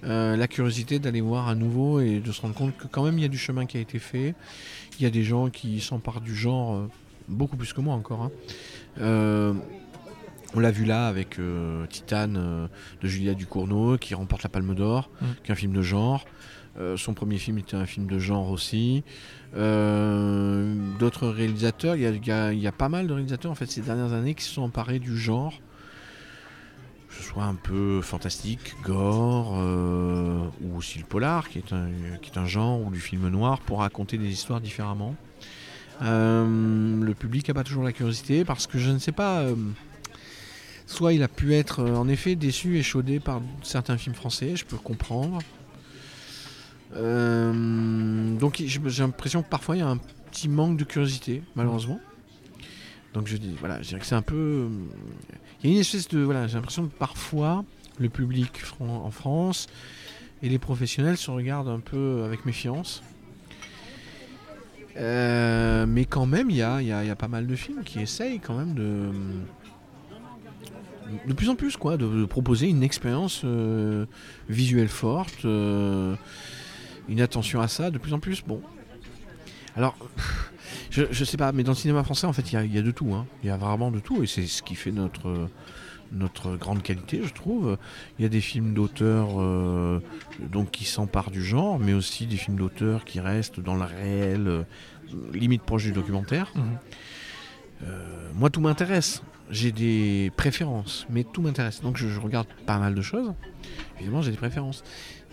euh, 0.05 0.37
la 0.37 0.49
curiosité 0.49 0.99
d'aller 0.99 1.21
voir 1.21 1.49
à 1.49 1.55
nouveau 1.55 2.01
et 2.01 2.21
de 2.21 2.33
se 2.33 2.41
rendre 2.43 2.55
compte 2.55 2.77
que 2.77 2.87
quand 2.87 3.05
même 3.05 3.19
il 3.19 3.23
y 3.23 3.25
a 3.25 3.29
du 3.29 3.39
chemin 3.39 3.67
qui 3.67 3.77
a 3.79 3.81
été 3.81 3.99
fait. 3.99 4.35
Il 4.99 5.03
y 5.03 5.07
a 5.07 5.11
des 5.11 5.23
gens 5.25 5.49
qui 5.49 5.81
s'emparent 5.81 6.21
du 6.21 6.35
genre 6.35 6.75
euh, 6.75 6.91
beaucoup 7.29 7.57
plus 7.57 7.73
que 7.73 7.81
moi 7.81 7.95
encore. 7.95 8.23
hein. 8.23 8.31
Euh, 8.99 9.53
on 10.55 10.61
l'a 10.61 10.71
vu 10.73 10.85
là 10.85 11.07
avec 11.07 11.39
euh, 11.39 11.87
Titane 11.87 12.37
euh, 12.37 12.67
de 13.03 13.07
Julia 13.09 13.35
Ducournau 13.35 13.97
qui 13.99 14.15
remporte 14.15 14.43
la 14.43 14.49
Palme 14.49 14.75
d'Or, 14.75 15.11
Mm. 15.21 15.25
qui 15.45 15.51
est 15.51 15.53
un 15.53 15.57
film 15.57 15.73
de 15.73 15.83
genre. 15.83 16.25
Euh, 16.79 16.97
son 16.97 17.15
premier 17.15 17.39
film 17.39 17.59
était 17.59 17.77
un 17.77 17.87
film 17.87 18.07
de 18.07 18.19
genre 18.19 18.51
aussi. 18.51 19.03
Euh, 19.57 20.75
D'autres 20.99 21.29
réalisateurs, 21.29 21.97
il 21.97 22.03
y 22.03 22.31
a, 22.31 22.53
y 22.53 22.59
y 22.67 22.71
pas 22.71 22.89
mal 22.89 23.07
de 23.07 23.13
réalisateurs 23.13 23.51
en 23.51 23.55
fait 23.57 23.67
ces 23.71 23.81
dernières 23.81 24.13
années 24.13 24.35
qui 24.35 24.45
se 24.45 24.53
sont 24.55 24.63
emparés 24.63 24.99
du 25.01 25.17
genre, 25.17 25.61
que 27.09 27.15
ce 27.15 27.23
soit 27.25 27.43
un 27.45 27.55
peu 27.57 28.01
fantastique, 28.03 28.75
gore, 28.85 29.55
euh, 29.59 30.45
ou 30.63 30.77
aussi 30.79 30.99
le 31.01 31.05
polar, 31.05 31.49
qui 31.49 31.59
est, 31.59 31.73
un, 31.73 31.89
qui 32.23 32.31
est 32.31 32.39
un 32.39 32.47
genre, 32.47 32.81
ou 32.81 32.91
du 32.91 33.01
film 33.01 33.29
noir, 33.29 33.61
pour 33.61 33.81
raconter 33.81 34.17
des 34.19 34.29
histoires 34.29 34.61
différemment. 34.61 35.15
Euh, 36.03 37.01
le 37.03 37.15
public 37.15 37.49
n'a 37.49 37.55
pas 37.55 37.65
toujours 37.65 37.83
la 37.83 37.93
curiosité 37.93 38.45
parce 38.45 38.67
que 38.67 38.79
je 38.79 38.91
ne 38.91 38.99
sais 38.99 39.13
pas. 39.13 39.41
euh, 39.41 39.55
soit 40.87 41.13
il 41.13 41.23
a 41.23 41.29
pu 41.29 41.55
être 41.55 41.81
euh, 41.81 41.95
en 41.95 42.09
effet 42.09 42.35
déçu 42.35 42.79
et 42.79 42.83
chaudé 42.83 43.21
par 43.21 43.41
certains 43.63 43.97
films 43.97 44.15
français, 44.15 44.57
je 44.57 44.65
peux 44.65 44.77
comprendre. 44.77 45.39
Donc 46.93 48.61
j'ai 48.65 48.81
l'impression 49.03 49.43
que 49.43 49.49
parfois 49.49 49.77
il 49.77 49.79
y 49.79 49.83
a 49.83 49.89
un 49.89 49.99
petit 50.31 50.49
manque 50.49 50.77
de 50.77 50.85
curiosité, 50.85 51.43
malheureusement. 51.55 52.01
Donc 53.15 53.29
je 53.29 53.37
voilà, 53.59 53.79
dirais 53.79 54.01
que 54.01 54.07
c'est 54.07 54.17
un 54.17 54.23
peu. 54.23 54.69
Il 55.63 55.71
y 55.71 55.73
a 55.73 55.77
une 55.77 55.81
espèce 55.81 56.09
de. 56.09 56.21
Voilà, 56.21 56.49
j'ai 56.49 56.55
l'impression 56.55 56.89
que 56.89 56.95
parfois 56.97 57.65
le 57.99 58.09
public 58.09 58.51
en 58.81 59.11
France 59.11 59.69
et 60.43 60.49
les 60.49 60.59
professionnels 60.59 61.17
se 61.17 61.31
regardent 61.31 61.69
un 61.69 61.81
peu 61.81 62.23
avec 62.25 62.45
méfiance. 62.47 63.03
Euh, 64.97 65.87
mais 65.87 66.05
quand 66.05 66.27
même, 66.27 66.51
il 66.51 66.57
y 66.57 66.63
a, 66.63 67.17
pas 67.17 67.29
mal 67.29 67.47
de 67.47 67.55
films 67.55 67.83
qui 67.85 68.01
essayent 68.01 68.41
quand 68.41 68.57
même 68.57 68.75
de. 68.75 69.11
De 71.27 71.33
plus 71.33 71.49
en 71.49 71.57
plus, 71.57 71.77
quoi, 71.77 71.97
de, 71.97 72.25
proposer 72.25 72.69
une 72.69 72.85
expérience 72.85 73.43
euh, 73.45 74.07
visuelle 74.49 74.89
forte, 74.89 75.45
euh, 75.45 76.15
une 77.09 77.21
attention 77.21 77.61
à 77.61 77.67
ça, 77.67 77.91
de 77.91 77.99
plus 77.99 78.13
en 78.13 78.21
plus. 78.21 78.45
Bon. 78.47 78.63
Alors, 79.75 79.97
je, 80.91 81.25
sais 81.25 81.37
pas, 81.37 81.51
mais 81.51 81.65
dans 81.65 81.73
le 81.73 81.77
cinéma 81.77 82.05
français, 82.05 82.29
en 82.29 82.33
fait, 82.33 82.53
il 82.53 82.73
y 82.73 82.79
a 82.79 82.83
de 82.83 82.91
tout. 82.93 83.13
hein. 83.13 83.27
Il 83.43 83.49
y 83.49 83.51
a 83.51 83.57
vraiment 83.57 83.91
de 83.91 83.99
tout, 83.99 84.23
et 84.23 84.29
c'est 84.29 84.47
ce 84.47 84.63
qui 84.63 84.77
fait 84.77 84.93
notre, 84.93 85.49
notre 86.13 86.57
grande 86.57 86.83
qualité, 86.83 87.23
je 87.25 87.33
trouve. 87.33 87.79
Il 88.19 88.23
y 88.23 88.27
a 88.27 88.29
des 88.29 88.41
films 88.41 88.75
d'auteurs 88.75 89.41
euh, 89.41 90.03
donc 90.51 90.71
qui 90.71 90.85
s'emparent 90.85 91.31
du 91.31 91.43
genre, 91.43 91.79
mais 91.79 91.93
aussi 91.93 92.27
des 92.27 92.37
films 92.37 92.57
d'auteurs 92.57 93.05
qui 93.05 93.21
restent 93.21 93.61
dans 93.61 93.75
le 93.75 93.85
réel, 93.85 94.47
euh, 94.47 94.63
limite 95.33 95.63
proche 95.63 95.85
du 95.85 95.93
documentaire. 95.93 96.53
Mhm. 96.55 96.63
Euh, 97.85 98.31
moi, 98.35 98.51
tout 98.51 98.61
m'intéresse. 98.61 99.23
J'ai 99.51 99.73
des 99.73 100.31
préférences, 100.37 101.07
mais 101.11 101.25
tout 101.25 101.43
m'intéresse. 101.43 101.81
Donc, 101.81 101.97
je, 101.97 102.07
je 102.09 102.21
regarde 102.21 102.47
pas 102.67 102.79
mal 102.79 102.95
de 102.95 103.03
choses. 103.03 103.33
Évidemment, 103.97 104.23
j'ai 104.23 104.31
des 104.31 104.37
préférences 104.37 104.85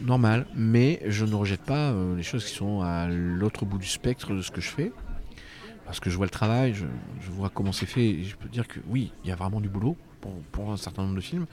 normales, 0.02 0.48
mais 0.56 1.02
je 1.06 1.26
ne 1.26 1.36
rejette 1.36 1.62
pas 1.62 1.94
les 2.16 2.24
choses 2.24 2.46
qui 2.46 2.56
sont 2.56 2.82
à 2.82 3.08
l'autre 3.08 3.66
bout 3.66 3.78
du 3.78 3.88
spectre 3.88 4.34
de 4.34 4.42
ce 4.42 4.50
que 4.50 4.60
je 4.60 4.70
fais. 4.70 4.92
Parce 5.86 6.00
que 6.00 6.10
je 6.10 6.18
vois 6.18 6.26
le 6.26 6.32
travail, 6.32 6.74
je, 6.74 6.86
je 7.22 7.30
vois 7.30 7.50
comment 7.50 7.72
c'est 7.72 7.86
fait, 7.86 8.06
et 8.06 8.24
je 8.24 8.36
peux 8.36 8.50
dire 8.50 8.68
que 8.68 8.80
oui, 8.88 9.12
il 9.24 9.30
y 9.30 9.32
a 9.32 9.36
vraiment 9.36 9.62
du 9.62 9.70
boulot 9.70 9.96
pour, 10.22 10.34
pour 10.52 10.72
un 10.72 10.78
certain 10.78 11.04
nombre 11.04 11.16
de 11.16 11.22
films. 11.22 11.46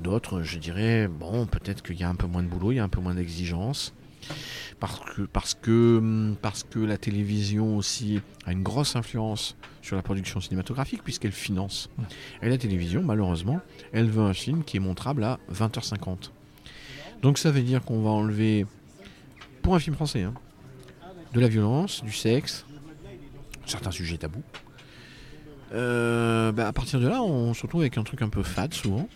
D'autres, 0.00 0.42
je 0.42 0.58
dirais, 0.58 1.08
bon, 1.08 1.46
peut-être 1.46 1.82
qu'il 1.82 1.96
y 1.96 2.04
a 2.04 2.08
un 2.08 2.14
peu 2.14 2.26
moins 2.26 2.42
de 2.42 2.48
boulot, 2.48 2.72
il 2.72 2.76
y 2.76 2.78
a 2.78 2.84
un 2.84 2.88
peu 2.88 3.00
moins 3.00 3.14
d'exigence. 3.14 3.94
Parce 4.80 5.00
que, 5.00 5.22
parce, 5.22 5.54
que, 5.54 5.98
hum, 5.98 6.36
parce 6.40 6.64
que 6.64 6.78
la 6.78 6.98
télévision 6.98 7.76
aussi 7.76 8.20
a 8.44 8.52
une 8.52 8.62
grosse 8.62 8.96
influence 8.96 9.56
sur 9.82 9.96
la 9.96 10.02
production 10.02 10.40
cinématographique 10.40 11.02
puisqu'elle 11.02 11.32
finance. 11.32 11.88
Et 12.42 12.48
la 12.48 12.58
télévision, 12.58 13.02
malheureusement, 13.02 13.60
elle 13.92 14.10
veut 14.10 14.22
un 14.22 14.34
film 14.34 14.64
qui 14.64 14.76
est 14.76 14.80
montrable 14.80 15.24
à 15.24 15.38
20h50. 15.52 16.30
Donc 17.22 17.38
ça 17.38 17.50
veut 17.50 17.62
dire 17.62 17.82
qu'on 17.82 18.02
va 18.02 18.10
enlever, 18.10 18.66
pour 19.62 19.74
un 19.74 19.78
film 19.78 19.96
français, 19.96 20.22
hein, 20.22 20.34
de 21.32 21.40
la 21.40 21.48
violence, 21.48 22.02
du 22.04 22.12
sexe, 22.12 22.66
certains 23.64 23.90
sujets 23.90 24.18
tabous. 24.18 24.42
Euh, 25.72 26.52
bah, 26.52 26.68
à 26.68 26.72
partir 26.72 27.00
de 27.00 27.08
là, 27.08 27.22
on 27.22 27.54
se 27.54 27.62
retrouve 27.62 27.82
avec 27.82 27.98
un 27.98 28.04
truc 28.04 28.22
un 28.22 28.28
peu 28.28 28.42
fade 28.42 28.74
souvent. 28.74 29.08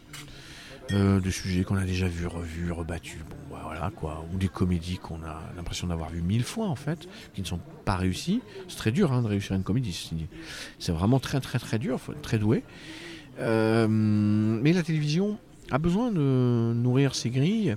Euh, 0.92 1.20
des 1.20 1.30
sujets 1.30 1.62
qu'on 1.62 1.76
a 1.76 1.84
déjà 1.84 2.08
vus, 2.08 2.26
revus, 2.26 2.72
rebattus, 2.72 3.20
bon, 3.28 3.36
bah, 3.54 3.60
voilà 3.62 3.92
quoi, 3.94 4.24
ou 4.32 4.38
des 4.38 4.48
comédies 4.48 4.98
qu'on 4.98 5.22
a 5.22 5.40
l'impression 5.56 5.86
d'avoir 5.86 6.10
vues 6.10 6.22
mille 6.22 6.42
fois 6.42 6.66
en 6.66 6.74
fait, 6.74 7.06
qui 7.32 7.42
ne 7.42 7.46
sont 7.46 7.60
pas 7.84 7.94
réussies. 7.94 8.40
C'est 8.66 8.76
très 8.76 8.90
dur 8.90 9.12
hein, 9.12 9.22
de 9.22 9.28
réussir 9.28 9.54
une 9.54 9.62
comédie, 9.62 10.10
c'est 10.80 10.90
vraiment 10.90 11.20
très 11.20 11.38
très 11.38 11.60
très 11.60 11.78
dur, 11.78 12.00
faut 12.00 12.10
être 12.10 12.22
très 12.22 12.40
doué. 12.40 12.64
Euh, 13.38 13.86
mais 13.88 14.72
la 14.72 14.82
télévision 14.82 15.38
a 15.70 15.78
besoin 15.78 16.10
de 16.10 16.72
nourrir 16.74 17.14
ses 17.14 17.30
grilles, 17.30 17.76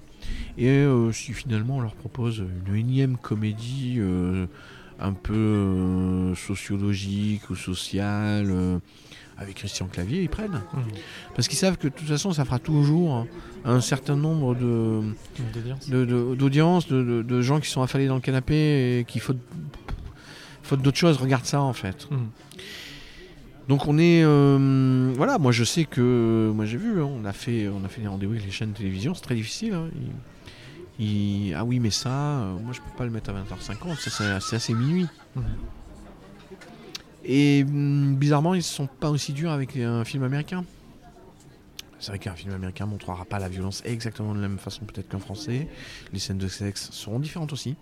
et 0.57 0.69
euh, 0.69 1.11
si 1.11 1.33
finalement 1.33 1.77
on 1.77 1.81
leur 1.81 1.93
propose 1.93 2.43
une 2.65 2.75
énième 2.75 3.17
comédie 3.17 3.97
euh, 3.99 4.47
un 5.03 5.13
peu 5.13 5.34
euh, 5.35 6.35
sociologique 6.35 7.49
ou 7.49 7.55
sociale, 7.55 8.47
euh, 8.49 8.80
avec 9.38 9.55
Christian 9.55 9.88
Clavier, 9.88 10.21
ils 10.23 10.30
prennent. 10.30 10.61
Mhm. 10.73 10.84
Parce 11.35 11.47
qu'ils 11.47 11.57
savent 11.57 11.77
que 11.77 11.88
de 11.89 11.93
toute 11.93 12.07
façon, 12.07 12.31
ça 12.34 12.45
fera 12.45 12.59
toujours 12.59 13.27
un 13.65 13.81
certain 13.81 14.15
nombre 14.15 14.55
de, 14.55 15.01
D'audience. 15.53 15.89
de- 15.89 16.05
de- 16.05 16.35
d'audience, 16.35 16.88
de, 16.88 17.03
de- 17.03 17.21
de 17.21 17.41
gens 17.41 17.59
qui 17.59 17.69
sont 17.69 17.81
affalés 17.81 18.07
dans 18.07 18.15
le 18.15 18.21
canapé 18.21 18.99
et 18.99 19.03
qui, 19.05 19.19
faute, 19.19 19.39
faute 20.61 20.81
d'autre 20.81 20.97
chose, 20.97 21.17
regardent 21.17 21.45
ça 21.45 21.61
en 21.61 21.73
fait. 21.73 22.07
Mhm. 22.09 22.27
Donc 23.69 23.88
on 23.88 23.97
est, 23.97 24.23
euh, 24.23 25.13
voilà, 25.15 25.38
moi 25.38 25.51
je 25.53 25.63
sais 25.63 25.85
que, 25.85 26.51
moi 26.53 26.65
j'ai 26.65 26.77
vu, 26.77 27.01
hein, 27.01 27.09
on 27.09 27.23
a 27.25 27.31
fait, 27.34 27.69
on 27.69 27.84
a 27.85 27.88
fait 27.88 28.01
des 28.01 28.07
rendez-vous 28.07 28.34
avec 28.34 28.45
les 28.45 28.51
chaînes 28.51 28.71
de 28.73 28.77
télévision, 28.77 29.13
c'est 29.13 29.21
très 29.23 29.35
difficile. 29.35 29.73
hein. 29.73 29.88
Il- 30.99 31.53
ah 31.55 31.63
oui, 31.65 31.79
mais 31.79 31.89
ça, 31.91 32.09
euh, 32.39 32.57
moi 32.59 32.73
je 32.73 32.79
peux 32.79 32.95
pas 32.97 33.05
le 33.05 33.11
mettre 33.11 33.29
à 33.29 33.33
20h50, 33.33 33.95
ça 34.09 34.39
c'est 34.39 34.55
assez 34.55 34.73
minuit. 34.73 35.07
Mhm. 35.35 35.43
Et 37.25 37.63
hum, 37.67 38.15
bizarrement, 38.15 38.53
ils 38.53 38.63
sont 38.63 38.87
pas 38.87 39.09
aussi 39.09 39.33
durs 39.33 39.51
avec 39.51 39.75
un 39.77 40.03
film 40.03 40.23
américain. 40.23 40.65
C'est 41.99 42.09
vrai 42.11 42.19
qu'un 42.19 42.35
film 42.35 42.53
américain 42.53 42.85
montrera 42.85 43.23
pas 43.23 43.39
la 43.39 43.47
violence 43.47 43.81
exactement 43.85 44.35
de 44.35 44.41
la 44.41 44.49
même 44.49 44.57
façon 44.59 44.83
peut-être 44.83 45.07
qu'un 45.07 45.19
français. 45.19 45.69
Les 46.11 46.19
scènes 46.19 46.37
de 46.37 46.49
sexe 46.49 46.89
seront 46.91 47.19
différentes 47.19 47.53
aussi. 47.53 47.77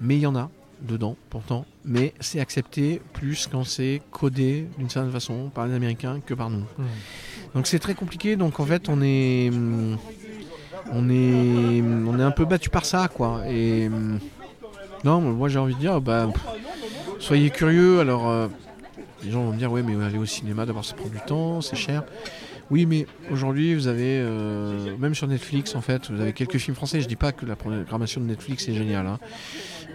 Mais 0.00 0.16
il 0.16 0.20
y 0.20 0.26
en 0.26 0.34
a 0.34 0.48
dedans 0.80 1.16
pourtant. 1.28 1.66
Mais 1.84 2.14
c'est 2.20 2.40
accepté 2.40 3.02
plus 3.12 3.46
quand 3.46 3.64
c'est 3.64 4.00
codé 4.10 4.66
d'une 4.78 4.88
certaine 4.88 5.12
façon 5.12 5.50
par 5.50 5.66
les 5.66 5.74
Américains 5.74 6.20
que 6.24 6.32
par 6.32 6.48
nous. 6.48 6.64
Mhm. 6.78 6.86
Donc 7.54 7.66
c'est 7.66 7.78
très 7.78 7.94
compliqué. 7.94 8.36
Donc 8.36 8.58
en 8.58 8.64
fait, 8.64 8.88
on 8.88 9.02
est, 9.02 9.50
hum, 9.50 9.98
on 10.92 11.08
est, 11.10 11.82
on 11.82 12.18
est 12.18 12.22
un 12.22 12.30
peu 12.30 12.44
battu 12.44 12.70
par 12.70 12.84
ça, 12.84 13.08
quoi. 13.08 13.42
Et 13.48 13.88
non, 15.04 15.20
moi 15.20 15.48
j'ai 15.48 15.58
envie 15.58 15.74
de 15.74 15.80
dire, 15.80 16.00
bah, 16.00 16.28
soyez 17.18 17.50
curieux. 17.50 18.00
Alors, 18.00 18.28
euh, 18.28 18.48
les 19.24 19.30
gens 19.30 19.44
vont 19.44 19.52
me 19.52 19.58
dire, 19.58 19.70
ouais, 19.70 19.82
mais 19.82 20.02
aller 20.04 20.18
au 20.18 20.26
cinéma, 20.26 20.66
d'abord 20.66 20.84
ça 20.84 20.94
prend 20.94 21.08
du 21.08 21.20
temps, 21.26 21.60
c'est 21.60 21.76
cher. 21.76 22.02
Oui, 22.70 22.86
mais 22.86 23.06
aujourd'hui, 23.30 23.74
vous 23.74 23.86
avez, 23.86 24.18
euh, 24.20 24.96
même 24.98 25.14
sur 25.14 25.26
Netflix, 25.26 25.74
en 25.74 25.82
fait, 25.82 26.10
vous 26.10 26.20
avez 26.20 26.32
quelques 26.32 26.56
films 26.56 26.74
français. 26.74 27.02
Je 27.02 27.08
dis 27.08 27.16
pas 27.16 27.32
que 27.32 27.44
la 27.44 27.54
programmation 27.54 28.20
de 28.20 28.26
Netflix 28.26 28.66
est 28.68 28.72
géniale. 28.74 29.06
hein. 29.06 29.18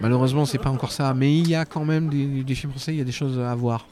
Malheureusement, 0.00 0.46
c'est 0.46 0.58
pas 0.58 0.70
encore 0.70 0.92
ça. 0.92 1.12
Mais 1.14 1.36
il 1.36 1.48
y 1.48 1.54
a 1.54 1.64
quand 1.64 1.84
même 1.84 2.08
des, 2.08 2.44
des 2.44 2.54
films 2.54 2.72
français, 2.72 2.92
il 2.94 2.98
y 2.98 3.00
a 3.00 3.04
des 3.04 3.12
choses 3.12 3.38
à 3.38 3.54
voir. 3.54 3.86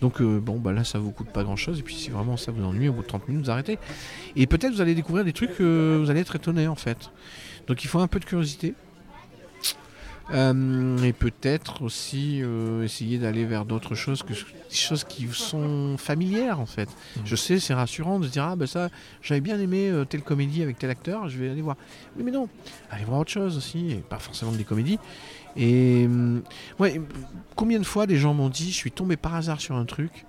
Donc, 0.00 0.20
euh, 0.20 0.40
bon, 0.40 0.58
bah 0.58 0.72
là, 0.72 0.84
ça 0.84 0.98
vous 0.98 1.10
coûte 1.10 1.28
pas 1.28 1.44
grand 1.44 1.56
chose. 1.56 1.78
Et 1.78 1.82
puis, 1.82 1.94
si 1.94 2.10
vraiment 2.10 2.36
ça 2.36 2.52
vous 2.52 2.64
ennuie, 2.64 2.88
au 2.88 2.92
bout 2.92 3.02
de 3.02 3.06
30 3.06 3.28
minutes, 3.28 3.44
vous 3.44 3.50
arrêtez. 3.50 3.78
Et 4.36 4.46
peut-être 4.46 4.74
vous 4.74 4.80
allez 4.80 4.94
découvrir 4.94 5.24
des 5.24 5.32
trucs 5.32 5.56
que 5.56 5.98
vous 6.02 6.10
allez 6.10 6.20
être 6.20 6.36
étonné, 6.36 6.66
en 6.66 6.74
fait. 6.74 7.10
Donc, 7.66 7.84
il 7.84 7.88
faut 7.88 8.00
un 8.00 8.08
peu 8.08 8.20
de 8.20 8.24
curiosité. 8.24 8.74
Euh, 10.32 10.96
et 11.02 11.12
peut-être 11.12 11.82
aussi 11.82 12.40
euh, 12.42 12.82
essayer 12.82 13.18
d'aller 13.18 13.44
vers 13.44 13.66
d'autres 13.66 13.94
choses 13.94 14.22
que 14.22 14.32
des 14.32 14.74
choses 14.74 15.04
qui 15.04 15.26
vous 15.26 15.34
sont 15.34 15.96
familières 15.98 16.60
en 16.60 16.66
fait. 16.66 16.88
Mhm. 17.16 17.22
Je 17.26 17.36
sais, 17.36 17.58
c'est 17.58 17.74
rassurant 17.74 18.18
de 18.18 18.26
se 18.26 18.32
dire 18.32 18.44
ah 18.44 18.56
ben 18.56 18.66
ça, 18.66 18.88
j'avais 19.20 19.42
bien 19.42 19.60
aimé 19.60 19.90
euh, 19.90 20.06
telle 20.06 20.22
comédie 20.22 20.62
avec 20.62 20.78
tel 20.78 20.88
acteur, 20.88 21.28
je 21.28 21.38
vais 21.38 21.50
aller 21.50 21.60
voir. 21.60 21.76
Oui 22.16 22.22
mais 22.24 22.30
non, 22.30 22.48
allez 22.90 23.04
voir 23.04 23.20
autre 23.20 23.30
chose 23.30 23.58
aussi, 23.58 23.90
et 23.90 23.96
pas 23.96 24.18
forcément 24.18 24.52
des 24.52 24.64
comédies. 24.64 24.98
Et 25.56 26.06
hum, 26.06 26.42
ouais, 26.78 27.00
combien 27.56 27.78
de 27.78 27.84
fois 27.84 28.06
des 28.06 28.16
gens 28.16 28.34
m'ont 28.34 28.48
dit 28.48 28.70
je 28.70 28.76
suis 28.76 28.90
tombé 28.92 29.16
par 29.16 29.34
hasard 29.34 29.60
sur 29.60 29.76
un 29.76 29.84
truc. 29.84 30.24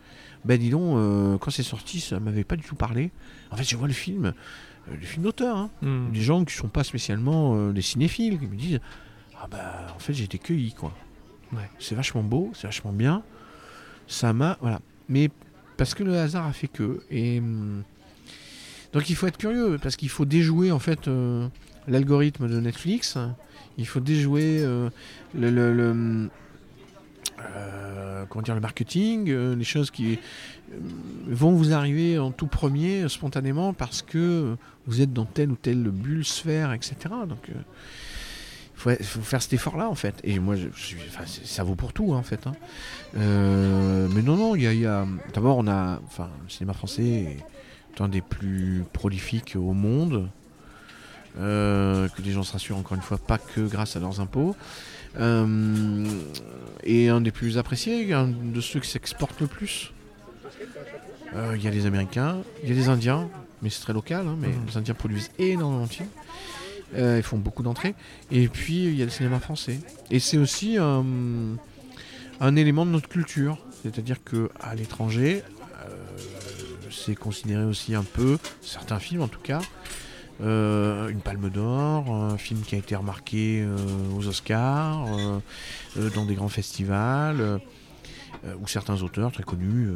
Ben 0.45 0.59
dis 0.59 0.69
donc, 0.69 0.95
euh, 0.97 1.37
quand 1.39 1.49
c'est 1.49 1.63
sorti, 1.63 1.99
ça 1.99 2.19
m'avait 2.19 2.43
pas 2.43 2.55
du 2.55 2.63
tout 2.63 2.75
parlé. 2.75 3.11
En 3.49 3.55
fait, 3.57 3.63
je 3.63 3.75
vois 3.75 3.87
le 3.87 3.93
film, 3.95 4.25
euh, 4.25 4.91
le 4.91 5.05
film 5.05 5.23
d'auteur, 5.23 5.57
hein 5.57 5.69
Hmm. 5.81 6.11
des 6.11 6.21
gens 6.21 6.45
qui 6.45 6.53
sont 6.55 6.67
pas 6.67 6.83
spécialement 6.83 7.55
euh, 7.55 7.71
des 7.71 7.81
cinéphiles 7.81 8.37
qui 8.39 8.45
me 8.45 8.55
disent 8.55 8.79
ah 9.41 9.47
bah 9.49 9.87
en 9.95 9.99
fait 9.99 10.13
j'ai 10.13 10.23
été 10.25 10.37
cueilli 10.37 10.73
quoi 10.73 10.93
Ouais. 11.53 11.69
c'est 11.79 11.93
vachement 11.95 12.23
beau 12.23 12.51
c'est 12.55 12.67
vachement 12.67 12.91
bien 12.91 13.21
ça 14.07 14.33
m'a 14.33 14.57
voilà 14.61 14.79
mais 15.09 15.29
parce 15.77 15.93
que 15.93 16.03
le 16.03 16.17
hasard 16.17 16.47
a 16.47 16.53
fait 16.53 16.67
que 16.67 17.03
et 17.11 17.37
hum, 17.39 17.83
donc 18.93 19.09
il 19.09 19.15
faut 19.15 19.27
être 19.27 19.37
curieux 19.37 19.77
parce 19.81 19.95
qu'il 19.95 20.09
faut 20.09 20.25
déjouer 20.25 20.71
en 20.71 20.79
fait 20.79 21.07
l'algorithme 21.87 22.47
de 22.47 22.59
Netflix 22.59 23.17
il 23.77 23.87
faut 23.87 23.99
déjouer 23.99 24.59
euh, 24.61 24.89
le, 25.33 26.29
euh, 27.41 28.25
comment 28.29 28.41
dire 28.41 28.55
le 28.55 28.61
marketing 28.61 29.29
euh, 29.29 29.55
les 29.55 29.63
choses 29.63 29.91
qui 29.91 30.19
vont 31.27 31.51
vous 31.51 31.73
arriver 31.73 32.17
en 32.17 32.31
tout 32.31 32.47
premier 32.47 33.07
spontanément 33.09 33.73
parce 33.73 34.01
que 34.01 34.55
vous 34.87 35.01
êtes 35.01 35.13
dans 35.13 35.25
telle 35.25 35.51
ou 35.51 35.55
telle 35.55 35.83
bulle, 35.89 36.25
sphère, 36.25 36.73
etc. 36.73 36.95
Donc, 37.27 37.49
il 38.87 39.05
faut, 39.05 39.21
faire 39.21 39.41
cet 39.41 39.53
effort-là, 39.53 39.89
en 39.89 39.95
fait. 39.95 40.15
Et 40.23 40.37
moi, 40.39 40.55
ça 41.43 41.63
vaut 41.63 41.75
pour 41.75 41.93
tout, 41.93 42.13
hein, 42.13 42.17
en 42.17 42.23
fait. 42.23 42.45
hein. 42.45 42.53
Mais 43.15 44.21
non, 44.21 44.35
non, 44.35 44.55
il 44.55 44.63
y 44.63 44.67
a... 44.67 44.73
il 44.73 44.81
y 44.81 44.85
a- 44.85 45.07
D'abord, 45.33 45.57
on 45.57 45.67
a... 45.67 45.99
Enfin, 46.05 46.29
le 46.43 46.49
cinéma 46.49 46.73
français 46.73 47.37
est 47.95 48.01
un 48.01 48.09
des 48.09 48.21
plus 48.21 48.83
prolifiques 48.91 49.55
au 49.55 49.73
monde. 49.73 50.29
Euh, 51.39 52.07
que 52.09 52.21
les 52.21 52.31
gens 52.31 52.43
se 52.43 52.53
rassurent, 52.53 52.77
encore 52.77 52.95
une 52.95 53.03
fois, 53.03 53.17
pas 53.17 53.37
que 53.37 53.61
grâce 53.61 53.95
à 53.95 53.99
leurs 53.99 54.19
impôts. 54.21 54.55
Euh, 55.19 56.05
et 56.83 57.09
un 57.09 57.21
des 57.21 57.31
plus 57.31 57.57
appréciés, 57.57 58.13
un 58.13 58.27
de 58.27 58.61
ceux 58.61 58.79
qui 58.79 58.89
s'exportent 58.89 59.41
le 59.41 59.47
plus. 59.47 59.91
Euh, 61.35 61.53
Il 61.57 61.63
y 61.63 61.67
a 61.67 61.71
les 61.71 61.85
Américains, 61.85 62.37
il 62.63 62.69
y 62.69 62.71
a 62.71 62.75
les 62.75 62.87
Indiens, 62.89 63.27
mais 63.61 63.69
c'est 63.69 63.81
très 63.81 63.93
local, 63.93 64.25
hein, 64.27 64.35
mais 64.39 64.47
Mhm. 64.47 64.65
les 64.67 64.77
Indiens 64.77 64.93
produisent 64.93 65.31
énormément 65.39 65.83
de 65.85 65.89
films. 65.89 66.09
Euh, 66.95 67.17
ils 67.17 67.23
font 67.23 67.37
beaucoup 67.37 67.63
d'entrées. 67.63 67.95
Et 68.31 68.47
puis, 68.47 68.85
il 68.85 68.95
y 68.95 69.01
a 69.01 69.05
le 69.05 69.11
cinéma 69.11 69.39
français. 69.39 69.79
Et 70.11 70.19
c'est 70.19 70.37
aussi 70.37 70.77
un, 70.77 72.55
élément 72.55 72.85
de 72.85 72.91
notre 72.91 73.09
culture. 73.09 73.57
C'est-à-dire 73.83 74.17
qu'à 74.23 74.75
l'étranger, 74.75 75.43
euh, 75.85 75.89
c'est 76.91 77.15
considéré 77.15 77.63
aussi 77.65 77.95
un 77.95 78.03
peu, 78.03 78.37
certains 78.61 78.99
films 78.99 79.21
en 79.21 79.27
tout 79.27 79.39
cas, 79.41 79.59
euh, 80.41 81.07
une 81.09 81.21
palme 81.21 81.49
d'or, 81.49 82.13
un 82.13 82.37
film 82.37 82.61
qui 82.61 82.75
a 82.75 82.77
été 82.77 82.95
remarqué 82.95 83.61
euh, 83.61 83.77
aux 84.17 84.27
Oscars, 84.27 85.07
euh, 85.97 86.09
dans 86.11 86.25
des 86.25 86.35
grands 86.35 86.49
festivals, 86.49 87.61
ou 88.59 88.67
certains 88.67 89.01
auteurs 89.01 89.31
très 89.31 89.43
connus, 89.43 89.89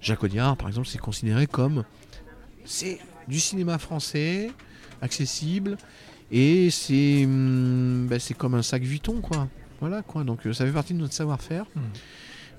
Jacques 0.00 0.22
Audiard 0.22 0.56
par 0.56 0.68
exemple, 0.68 0.86
c'est 0.86 1.00
considéré 1.00 1.46
comme 1.46 1.84
c'est 2.64 2.98
du 3.26 3.40
cinéma 3.40 3.78
français, 3.78 4.52
accessible, 5.02 5.76
et 6.30 6.70
c'est 6.70 7.24
hum, 7.24 8.06
bah, 8.08 8.16
comme 8.36 8.54
un 8.54 8.62
sac 8.62 8.82
Vuitton 8.82 9.20
quoi. 9.20 9.48
Voilà 9.80 10.02
quoi, 10.02 10.22
donc 10.22 10.40
ça 10.52 10.66
fait 10.66 10.72
partie 10.72 10.92
de 10.92 10.98
notre 10.98 11.14
savoir-faire. 11.14 11.64
Mhm. 11.74 11.82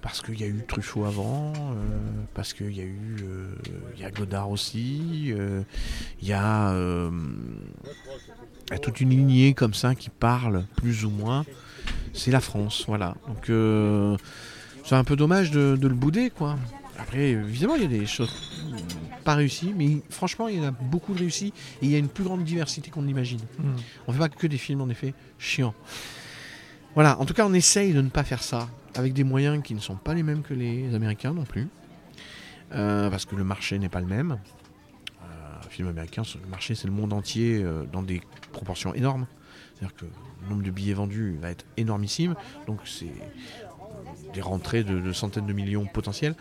Parce 0.01 0.21
qu'il 0.21 0.39
y 0.39 0.43
a 0.43 0.47
eu 0.47 0.63
Truffaut 0.67 1.05
avant, 1.05 1.51
euh, 1.57 1.99
parce 2.33 2.53
qu'il 2.53 2.75
y 2.75 2.79
a 2.79 2.85
eu 2.85 3.17
euh, 3.21 3.53
il 3.95 4.01
y 4.01 4.05
a 4.05 4.11
Godard 4.11 4.49
aussi, 4.49 5.31
euh, 5.31 5.61
il 6.21 6.27
y 6.27 6.33
a 6.33 6.71
euh, 6.71 7.11
il 8.67 8.71
y 8.71 8.75
a 8.75 8.79
toute 8.79 9.01
une 9.01 9.09
lignée 9.09 9.53
comme 9.53 9.73
ça 9.73 9.95
qui 9.95 10.09
parle 10.09 10.65
plus 10.77 11.03
ou 11.03 11.09
moins. 11.09 11.45
C'est 12.13 12.31
la 12.31 12.39
France, 12.39 12.85
voilà. 12.87 13.15
Donc 13.27 13.51
c'est 14.85 14.95
un 14.95 15.03
peu 15.03 15.15
dommage 15.15 15.51
de, 15.51 15.77
de 15.79 15.87
le 15.87 15.95
bouder 15.95 16.29
quoi. 16.29 16.57
Après, 16.97 17.29
évidemment, 17.29 17.75
il 17.75 17.83
y 17.83 17.85
a 17.85 17.87
des 17.87 18.05
choses 18.05 18.31
pas 19.23 19.35
réussies, 19.35 19.73
mais 19.75 20.01
franchement, 20.09 20.47
il 20.47 20.57
y 20.57 20.59
en 20.59 20.67
a 20.67 20.71
beaucoup 20.71 21.13
de 21.13 21.19
réussies 21.19 21.53
et 21.81 21.85
il 21.85 21.89
y 21.89 21.95
a 21.95 21.97
une 21.97 22.09
plus 22.09 22.23
grande 22.23 22.43
diversité 22.43 22.91
qu'on 22.91 23.03
l'imagine. 23.03 23.39
Hmm. 23.57 23.75
On 24.07 24.13
fait 24.13 24.19
pas 24.19 24.29
que 24.29 24.47
des 24.47 24.57
films, 24.57 24.81
en 24.81 24.89
effet, 24.89 25.13
chiants. 25.37 25.73
Voilà, 26.95 27.19
en 27.19 27.25
tout 27.25 27.33
cas, 27.33 27.45
on 27.45 27.53
essaye 27.53 27.93
de 27.93 28.01
ne 28.01 28.09
pas 28.09 28.23
faire 28.23 28.43
ça, 28.43 28.67
avec 28.95 29.13
des 29.13 29.23
moyens 29.23 29.61
qui 29.63 29.73
ne 29.73 29.79
sont 29.79 29.95
pas 29.95 30.13
les 30.13 30.23
mêmes 30.23 30.41
que 30.41 30.53
les 30.53 30.93
Américains 30.95 31.33
non 31.33 31.45
plus, 31.45 31.67
Euh, 32.71 33.09
parce 33.09 33.25
que 33.25 33.35
le 33.35 33.43
marché 33.43 33.79
n'est 33.79 33.89
pas 33.89 33.99
le 33.99 34.05
même. 34.05 34.33
Euh, 35.23 35.65
un 35.65 35.69
film 35.69 35.87
américain, 35.87 36.21
le 36.39 36.47
marché, 36.49 36.75
c'est 36.75 36.85
le 36.87 36.93
monde 36.93 37.13
entier 37.13 37.63
euh, 37.63 37.85
dans 37.91 38.03
des 38.03 38.21
proportions 38.51 38.93
énormes. 38.93 39.25
C'est-à-dire 39.73 39.95
que 39.95 40.05
le 40.05 40.49
nombre 40.49 40.61
de 40.61 40.69
billets 40.69 40.93
vendus 40.93 41.35
va 41.41 41.49
être 41.49 41.65
énormissime, 41.77 42.35
donc 42.67 42.79
c'est 42.85 43.05
euh, 43.05 44.33
des 44.35 44.41
rentrées 44.41 44.83
de, 44.83 44.99
de 44.99 45.13
centaines 45.13 45.47
de 45.47 45.53
millions 45.53 45.87
potentielles. 45.87 46.35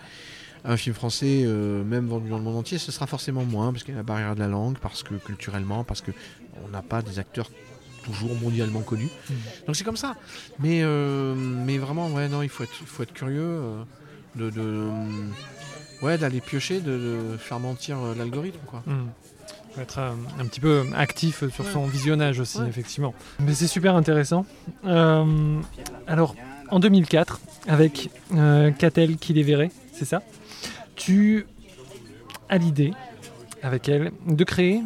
Un 0.67 0.77
film 0.77 0.95
français, 0.95 1.45
euh, 1.47 1.83
même 1.83 2.09
vendu 2.09 2.29
dans 2.29 2.37
le 2.37 2.45
monde 2.45 2.59
entier, 2.59 2.77
ce 2.77 2.93
sera 2.93 3.07
forcément 3.07 3.45
moins, 3.47 3.73
parce 3.73 3.83
qu'il 3.85 3.95
y 3.95 3.97
a 3.97 4.01
la 4.01 4.11
barrière 4.13 4.35
de 4.35 4.41
la 4.41 4.49
langue, 4.49 4.77
parce 4.77 5.03
que 5.03 5.15
culturellement, 5.15 5.83
parce 5.83 6.03
que 6.03 6.13
on 6.63 6.69
n'a 6.69 6.83
pas 6.83 7.01
des 7.01 7.19
acteurs 7.19 7.51
toujours 8.03 8.35
mondialement 8.41 8.81
connus. 8.81 9.09
Mhm. 9.31 9.37
Donc 9.67 9.77
c'est 9.77 9.85
comme 9.85 9.97
ça. 9.97 10.17
Mais, 10.59 10.81
euh, 10.83 11.35
mais 11.37 11.79
vraiment, 11.79 12.09
ouais, 12.09 12.29
non, 12.29 12.43
il 12.43 12.49
faut 12.49 12.63
être, 12.65 12.73
il 12.81 12.87
faut 12.87 13.03
être 13.03 13.13
curieux 13.13 13.41
euh, 13.43 13.83
de, 14.37 14.51
de, 14.51 14.61
euh, 14.61 14.91
ouais, 16.03 16.19
d'aller 16.19 16.41
piocher, 16.41 16.81
de, 16.81 16.91
de 17.33 17.37
faire 17.39 17.61
mentir 17.61 17.99
euh, 17.99 18.15
l'algorithme, 18.17 18.61
quoi. 18.67 18.83
Hmm. 18.87 19.07
Faut 19.75 19.81
être 19.83 19.99
euh, 19.99 20.13
un 20.41 20.47
petit 20.47 20.61
peu 20.61 20.85
actif 20.97 21.45
sur 21.51 21.65
Ouais. 21.65 21.71
son 21.73 21.87
visionnage 21.87 22.41
aussi, 22.41 22.59
Ouais. 22.59 22.69
effectivement. 22.69 23.15
Mais 23.41 23.55
c'est 23.55 23.67
super 23.67 23.95
intéressant. 23.97 24.47
Alors, 26.07 26.35
en 26.71 26.81
2004, 26.81 27.41
avec 27.67 28.11
Catel 28.79 29.17
qui 29.17 29.33
les 29.33 29.43
verrait, 29.43 29.71
c'est 29.93 30.05
ça? 30.05 30.23
Tu 30.97 31.47
as 32.49 32.59
l'idée, 32.59 32.93
avec 33.63 33.89
elle, 33.89 34.13
de 34.27 34.45
créer 34.45 34.83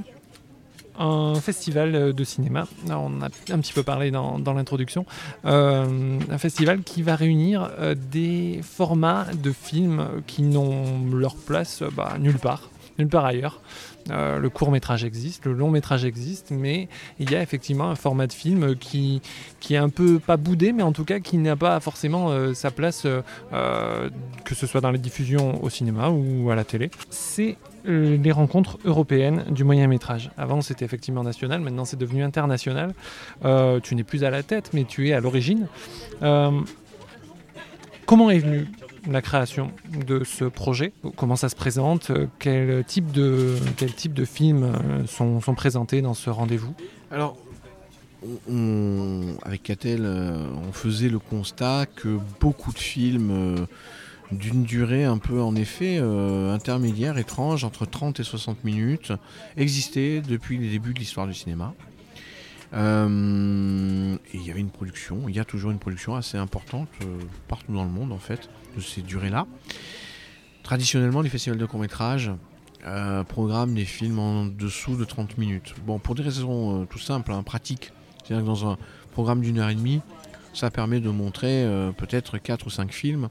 un 1.02 1.34
festival 1.34 1.94
euh, 1.94 2.12
de 2.12 2.24
cinéma. 2.24 2.66
On 2.88 3.22
a 3.22 3.26
un 3.26 3.58
petit 3.58 3.72
peu 3.72 3.82
parlé 3.82 4.10
dans, 4.10 4.54
l'introduction. 4.54 5.04
Euh, 5.44 6.18
un 6.30 6.38
festival 6.38 6.82
qui 6.82 7.02
va 7.02 7.16
réunir 7.16 7.70
euh, 7.78 7.94
des 7.94 8.60
formats 8.62 9.26
de 9.34 9.52
films 9.52 10.06
qui 10.26 10.42
n'ont 10.42 11.04
leur 11.12 11.34
place 11.34 11.82
bah, 11.96 12.16
nulle 12.18 12.38
part, 12.38 12.70
nulle 12.98 13.08
part 13.08 13.24
ailleurs. 13.24 13.60
Le 14.08 14.48
court 14.48 14.72
métrage 14.72 15.04
existe, 15.04 15.44
le 15.44 15.52
long 15.52 15.70
métrage 15.70 16.04
existe, 16.04 16.50
mais 16.50 16.88
il 17.20 17.30
y 17.30 17.36
a 17.36 17.42
effectivement 17.42 17.88
un 17.88 17.94
format 17.94 18.26
de 18.26 18.32
film 18.32 18.74
qui, 18.74 19.22
est 19.70 19.76
un 19.76 19.90
peu 19.90 20.18
pas 20.18 20.36
boudé, 20.36 20.72
mais 20.72 20.82
en 20.82 20.90
tout 20.90 21.04
cas 21.04 21.20
qui 21.20 21.38
n'a 21.38 21.54
pas 21.54 21.78
forcément 21.78 22.52
sa 22.52 22.72
place, 22.72 23.06
que 23.52 24.54
ce 24.56 24.66
soit 24.66 24.80
dans 24.80 24.90
les 24.90 24.98
diffusions 24.98 25.62
au 25.62 25.70
cinéma 25.70 26.08
ou 26.08 26.50
à 26.50 26.56
la 26.56 26.64
télé. 26.64 26.90
C'est 27.10 27.56
euh, 27.86 28.16
les 28.16 28.32
rencontres 28.32 28.78
européennes 28.84 29.44
du 29.50 29.64
moyen 29.64 29.86
métrage. 29.86 30.30
Avant 30.36 30.60
c'était 30.60 30.84
effectivement 30.84 31.22
national, 31.22 31.60
maintenant 31.60 31.84
c'est 31.84 31.98
devenu 31.98 32.22
international. 32.22 32.94
Euh, 33.44 33.80
tu 33.80 33.94
n'es 33.94 34.04
plus 34.04 34.24
à 34.24 34.30
la 34.30 34.42
tête, 34.42 34.70
mais 34.72 34.84
tu 34.84 35.08
es 35.08 35.12
à 35.12 35.20
l'origine. 35.20 35.66
Euh, 36.22 36.60
comment 38.06 38.30
est 38.30 38.38
venue 38.38 38.66
la 39.10 39.22
création 39.22 39.70
de 40.06 40.24
ce 40.24 40.44
projet? 40.44 40.92
Comment 41.16 41.36
ça 41.36 41.48
se 41.48 41.56
présente? 41.56 42.10
Euh, 42.10 42.26
quel 42.38 42.84
type, 42.84 43.10
de, 43.12 43.56
films 44.24 44.64
euh, 44.64 45.06
sont, 45.06 45.40
présentés 45.54 46.02
dans 46.02 46.14
ce 46.14 46.30
rendez-vous? 46.30 46.74
Alors, 47.10 47.36
avec 49.44 49.62
Catel, 49.64 50.02
euh, 50.04 50.46
on 50.68 50.72
faisait 50.72 51.08
le 51.08 51.18
constat 51.18 51.86
que 51.96 52.18
beaucoup 52.40 52.72
de 52.72 52.78
films 52.78 53.30
euh, 53.30 53.66
d'une 54.32 54.64
durée 54.64 55.04
un 55.04 55.18
peu, 55.18 55.40
en 55.40 55.54
effet, 55.54 55.98
euh, 56.00 56.52
intermédiaire, 56.52 57.18
étrange, 57.18 57.64
entre 57.64 57.86
30 57.86 58.20
et 58.20 58.24
60 58.24 58.64
minutes, 58.64 59.12
existaient 59.56 60.20
depuis 60.20 60.58
les 60.58 60.70
débuts 60.70 60.94
de 60.94 60.98
l'histoire 60.98 61.26
du 61.26 61.34
cinéma. 61.34 61.74
Euh, 62.74 64.16
et 64.32 64.36
il 64.36 64.46
y 64.46 64.50
avait 64.50 64.60
une 64.60 64.70
production, 64.70 65.28
il 65.28 65.36
y 65.36 65.40
a 65.40 65.44
toujours 65.44 65.70
une 65.70 65.78
production 65.78 66.14
assez 66.14 66.38
importante 66.38 66.88
euh, 67.02 67.18
partout 67.46 67.72
dans 67.72 67.84
le 67.84 67.90
monde, 67.90 68.12
en 68.12 68.18
fait, 68.18 68.48
de 68.74 68.80
ces 68.80 69.02
durées-là. 69.02 69.46
Traditionnellement, 70.62 71.20
les 71.20 71.28
festivals 71.28 71.58
de 71.58 71.66
court-métrage 71.66 72.30
programment 73.28 73.74
des 73.74 73.84
films 73.84 74.18
en 74.18 74.44
dessous 74.46 74.96
de 74.96 75.04
30 75.04 75.38
minutes. 75.38 75.72
Bon, 75.86 76.00
pour 76.00 76.16
des 76.16 76.22
raisons 76.24 76.84
tout 76.86 76.98
simples, 76.98 77.30
hein, 77.30 77.44
pratiques. 77.44 77.92
C'est-à-dire 78.24 78.44
que 78.44 78.48
dans 78.48 78.72
un 78.72 78.76
programme 79.12 79.40
d'une 79.40 79.60
heure 79.60 79.68
et 79.68 79.76
demie, 79.76 80.00
ça 80.52 80.68
permet 80.68 80.98
de 80.98 81.08
montrer 81.08 81.64
peut-être 81.96 82.38
4 82.38 82.66
ou 82.66 82.70
5 82.70 82.92
films, 82.92 83.28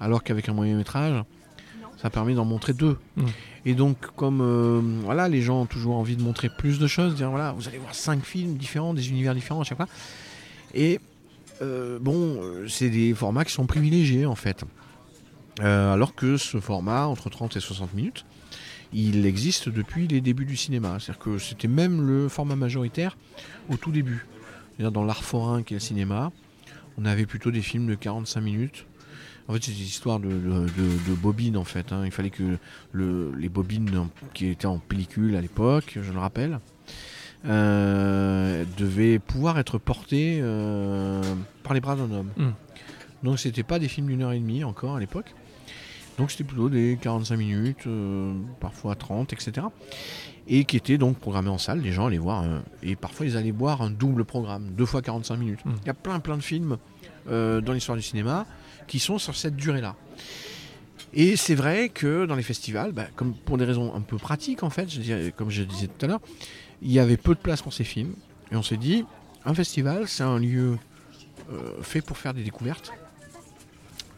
alors 0.00 0.22
qu'avec 0.22 0.48
un 0.48 0.52
moyen 0.52 0.76
métrage, 0.76 1.22
ça 1.96 2.10
permet 2.10 2.34
d'en 2.34 2.44
montrer 2.44 2.72
deux. 2.72 2.98
Mm. 3.16 3.24
Et 3.64 3.74
donc, 3.74 3.98
comme 4.16 4.40
euh, 4.40 4.80
voilà, 5.02 5.28
les 5.28 5.42
gens 5.42 5.62
ont 5.62 5.66
toujours 5.66 5.96
envie 5.96 6.16
de 6.16 6.22
montrer 6.22 6.48
plus 6.48 6.78
de 6.78 6.86
choses, 6.86 7.14
dire 7.14 7.30
voilà, 7.30 7.52
vous 7.52 7.68
allez 7.68 7.78
voir 7.78 7.94
5 7.94 8.24
films 8.24 8.56
différents, 8.56 8.94
des 8.94 9.08
univers 9.10 9.34
différents 9.34 9.60
à 9.60 9.64
chaque 9.64 9.78
fois. 9.78 9.88
Et 10.74 11.00
euh, 11.62 11.98
bon, 12.00 12.38
euh, 12.42 12.68
c'est 12.68 12.90
des 12.90 13.14
formats 13.14 13.44
qui 13.44 13.52
sont 13.52 13.66
privilégiés 13.66 14.26
en 14.26 14.34
fait. 14.34 14.64
Euh, 15.60 15.94
alors 15.94 16.14
que 16.14 16.36
ce 16.36 16.60
format, 16.60 17.06
entre 17.06 17.30
30 17.30 17.56
et 17.56 17.60
60 17.60 17.94
minutes, 17.94 18.26
il 18.92 19.24
existe 19.24 19.68
depuis 19.68 20.06
les 20.06 20.20
débuts 20.20 20.44
du 20.44 20.56
cinéma. 20.56 20.98
C'est-à-dire 21.00 21.18
que 21.18 21.38
c'était 21.38 21.68
même 21.68 22.06
le 22.06 22.28
format 22.28 22.56
majoritaire 22.56 23.16
au 23.70 23.76
tout 23.76 23.90
début. 23.90 24.26
Dans 24.78 25.04
l'art 25.04 25.24
forain 25.24 25.62
qui 25.62 25.72
est 25.72 25.76
le 25.76 25.80
cinéma, 25.80 26.30
on 26.98 27.06
avait 27.06 27.24
plutôt 27.24 27.50
des 27.50 27.62
films 27.62 27.86
de 27.86 27.94
45 27.94 28.40
minutes. 28.42 28.86
En 29.48 29.52
fait, 29.52 29.62
c'est 29.62 29.72
des 29.72 29.82
histoires 29.82 30.18
de, 30.18 30.28
de- 30.28 30.34
de- 30.34 31.10
de 31.10 31.14
bobines 31.14 31.56
en 31.56 31.64
fait. 31.64 31.92
hein. 31.92 32.02
Il 32.04 32.10
fallait 32.10 32.30
que 32.30 32.58
le- 32.92 33.32
les 33.38 33.48
bobines 33.48 33.96
en- 33.96 34.08
qui 34.34 34.46
étaient 34.48 34.66
en 34.66 34.78
pellicule 34.78 35.36
à 35.36 35.40
l'époque, 35.40 35.98
je 36.02 36.12
le 36.12 36.18
rappelle, 36.18 36.58
euh, 37.44 38.64
devaient 38.76 39.18
pouvoir 39.18 39.58
être 39.58 39.78
portées 39.78 40.38
euh, 40.42 41.22
par 41.62 41.74
les 41.74 41.80
bras 41.80 41.96
d'un 41.96 42.10
homme. 42.10 42.30
Mm. 42.36 42.48
Donc 43.22 43.38
c'était 43.38 43.62
pas 43.62 43.78
des 43.78 43.88
films 43.88 44.08
d'une 44.08 44.22
heure 44.22 44.32
et 44.32 44.38
demie 44.38 44.64
encore 44.64 44.96
à 44.96 45.00
l'époque. 45.00 45.34
Donc 46.18 46.30
c'était 46.30 46.44
plutôt 46.44 46.68
des 46.68 46.98
45 47.00 47.36
minutes, 47.36 47.86
euh, 47.86 48.32
parfois 48.60 48.94
30, 48.94 49.32
etc. 49.32 49.66
Et 50.48 50.64
qui 50.64 50.76
étaient 50.76 50.96
donc 50.98 51.18
programmés 51.18 51.50
en 51.50 51.58
salle, 51.58 51.80
les 51.82 51.92
gens 51.92 52.06
allaient 52.06 52.18
voir, 52.18 52.44
et 52.82 52.96
parfois 52.96 53.26
ils 53.26 53.36
allaient 53.36 53.50
voir 53.50 53.82
un 53.82 53.90
double 53.90 54.24
programme, 54.24 54.70
deux 54.76 54.86
fois 54.86 55.02
45 55.02 55.36
minutes. 55.36 55.64
Mm. 55.64 55.70
Il 55.82 55.86
y 55.86 55.90
a 55.90 55.94
plein 55.94 56.18
plein 56.20 56.36
de 56.36 56.42
films 56.42 56.78
dans 57.28 57.72
l'histoire 57.72 57.96
du 57.96 58.02
cinéma 58.02 58.46
qui 58.86 58.98
sont 58.98 59.18
sur 59.18 59.36
cette 59.36 59.56
durée-là. 59.56 59.96
Et 61.12 61.36
c'est 61.36 61.54
vrai 61.54 61.88
que 61.88 62.26
dans 62.26 62.34
les 62.34 62.42
festivals, 62.42 62.92
bah, 62.92 63.06
comme 63.16 63.34
pour 63.34 63.56
des 63.58 63.64
raisons 63.64 63.94
un 63.94 64.00
peu 64.00 64.18
pratiques 64.18 64.62
en 64.62 64.70
fait, 64.70 64.88
je 64.88 65.30
comme 65.30 65.50
je 65.50 65.62
disais 65.62 65.86
tout 65.86 66.04
à 66.04 66.08
l'heure, 66.08 66.20
il 66.82 66.92
y 66.92 66.98
avait 66.98 67.16
peu 67.16 67.34
de 67.34 67.40
place 67.40 67.62
pour 67.62 67.72
ces 67.72 67.84
films. 67.84 68.14
Et 68.52 68.56
on 68.56 68.62
s'est 68.62 68.76
dit, 68.76 69.04
un 69.44 69.54
festival, 69.54 70.08
c'est 70.08 70.22
un 70.22 70.38
lieu 70.38 70.78
euh, 71.50 71.82
fait 71.82 72.00
pour 72.00 72.18
faire 72.18 72.34
des 72.34 72.42
découvertes, 72.42 72.92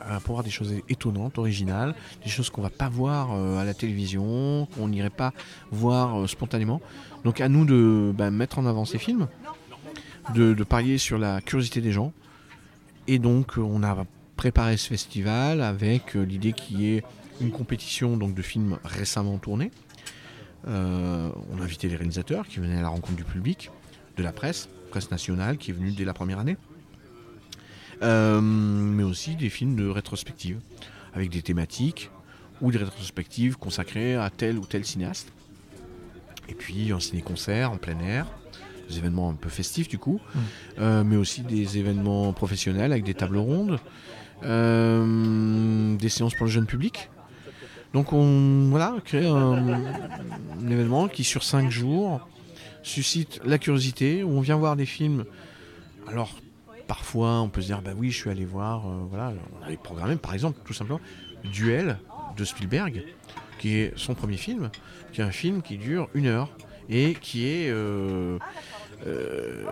euh, 0.03 0.19
pour 0.21 0.35
voir 0.35 0.45
des 0.45 0.51
choses 0.51 0.75
étonnantes, 0.89 1.39
originales, 1.39 1.95
des 2.25 2.31
choses 2.31 2.51
qu'on 2.51 2.63
va 2.63 2.71
pas 2.71 2.89
voir 2.89 3.33
euh, 3.33 3.59
à 3.59 3.65
la 3.65 3.75
télévision, 3.75 4.67
qu'on 4.75 4.89
n'irait 4.89 5.11
pas 5.11 5.33
voir 5.71 6.29
spontanément. 6.29 6.81
Donc 7.25 7.41
à 7.41 7.49
nous 7.49 7.65
de 7.65 8.13
bah, 8.17 8.31
mettre 8.31 8.59
en 8.59 8.67
avant 8.67 8.85
ces 8.85 8.99
films, 8.99 9.29
de, 10.35 10.55
de 10.55 10.65
parier 10.65 10.99
sur 10.99 11.19
la 11.19 11.41
curiosité 11.41 11.81
des 11.81 11.93
gens. 11.93 12.13
Et 13.07 13.19
donc 13.19 13.57
on 13.57 13.83
a 13.83 14.05
préparé 14.39 14.77
ce 14.77 14.89
festival 14.89 15.61
avec 15.61 16.17
euh, 16.17 16.23
l'idée 16.23 16.53
qu'il 16.53 16.81
y 16.81 16.95
ait 16.95 17.03
une 17.41 17.51
compétition 17.51 18.17
donc, 18.17 18.35
de 18.35 18.41
films 18.41 18.79
récemment 18.85 19.37
tournés. 19.37 19.73
Euh, 20.69 21.31
on 21.53 21.61
a 21.61 21.65
invité 21.65 21.89
les 21.89 21.97
réalisateurs 21.97 22.47
qui 22.47 22.61
venaient 22.61 22.79
à 22.79 22.83
la 22.83 22.89
rencontre 22.89 23.17
du 23.17 23.25
public, 23.25 23.71
de 24.17 24.23
la 24.23 24.33
presse, 24.33 24.69
presse 24.91 25.11
nationale 25.11 25.59
qui 25.59 25.73
est 25.73 25.75
venue 25.75 25.91
dès 25.91 26.05
la 26.05 26.15
première 26.15 26.39
année. 26.39 26.57
Euh, 28.03 28.41
mais 28.41 29.03
aussi 29.03 29.35
des 29.35 29.51
films 29.51 29.75
de 29.75 29.89
rétrospective, 29.89 30.61
avec 31.15 31.31
des 31.31 31.43
thématiques 31.43 32.11
ou 32.61 32.71
des 32.71 32.79
rétrospectives 32.79 33.57
consacrées 33.57 34.15
à 34.15 34.31
tel 34.31 34.57
ou 34.57 34.67
tel 34.67 34.85
cinéaste. 34.85 35.33
Et 36.49 36.55
puis 36.55 36.93
un 36.93 37.01
ciné-concert 37.01 37.73
en 37.73 37.77
plein 37.77 37.99
air, 37.99 38.27
des 38.89 38.99
événements 38.99 39.31
un 39.31 39.35
peu 39.35 39.49
festifs 39.49 39.89
du 39.89 39.99
coup, 39.99 40.21
Mm. 40.33 40.39
euh, 40.79 41.05
mais 41.05 41.17
aussi 41.17 41.43
des 41.43 41.79
événements 41.79 42.33
professionnels 42.33 42.93
avec 42.93 43.05
des 43.05 43.15
tables 43.15 43.39
rondes, 43.39 43.81
des 44.43 46.09
séances 46.09 46.35
pour 46.35 46.47
le 46.47 46.53
jeune 46.53 46.67
public. 46.67 47.11
Donc 47.95 48.13
on 48.13 48.69
voilà, 48.69 48.97
crée 49.05 49.27
un, 49.27 49.81
événement 50.69 51.09
qui 51.09 51.25
sur 51.25 51.43
cinq 51.43 51.71
jours 51.71 52.27
suscite 52.83 53.41
la 53.45 53.59
curiosité, 53.59 54.23
où 54.23 54.31
on 54.31 54.41
vient 54.41 54.57
voir 54.57 54.77
des 54.77 54.87
films. 54.87 55.25
Alors 56.07 56.35
parfois 56.87 57.41
on 57.41 57.49
peut 57.49 57.61
se 57.61 57.67
dire 57.67 57.83
bah 57.83 57.93
oui 57.97 58.11
je 58.11 58.17
suis 58.17 58.31
allé 58.31 58.45
voir, 58.45 58.87
euh, 58.87 59.07
voilà, 59.11 59.33
on 59.61 59.65
avait 59.65 59.77
programmé 59.77 60.17
par 60.17 60.35
exemple 60.35 60.59
tout 60.65 60.73
simplement 60.73 61.01
Duel 61.45 61.99
de 62.37 62.45
Spielberg, 62.45 63.05
qui 63.59 63.77
est 63.77 63.93
son 63.97 64.15
premier 64.15 64.37
film, 64.37 64.71
qui 65.13 65.21
est 65.21 65.25
un 65.25 65.31
film 65.31 65.63
qui 65.63 65.77
dure 65.77 66.09
une 66.15 66.27
heure 66.27 66.51
et 66.89 67.15
qui 67.15 67.47
est, 67.47 67.71
euh, 67.71 68.39
euh, 69.07 69.65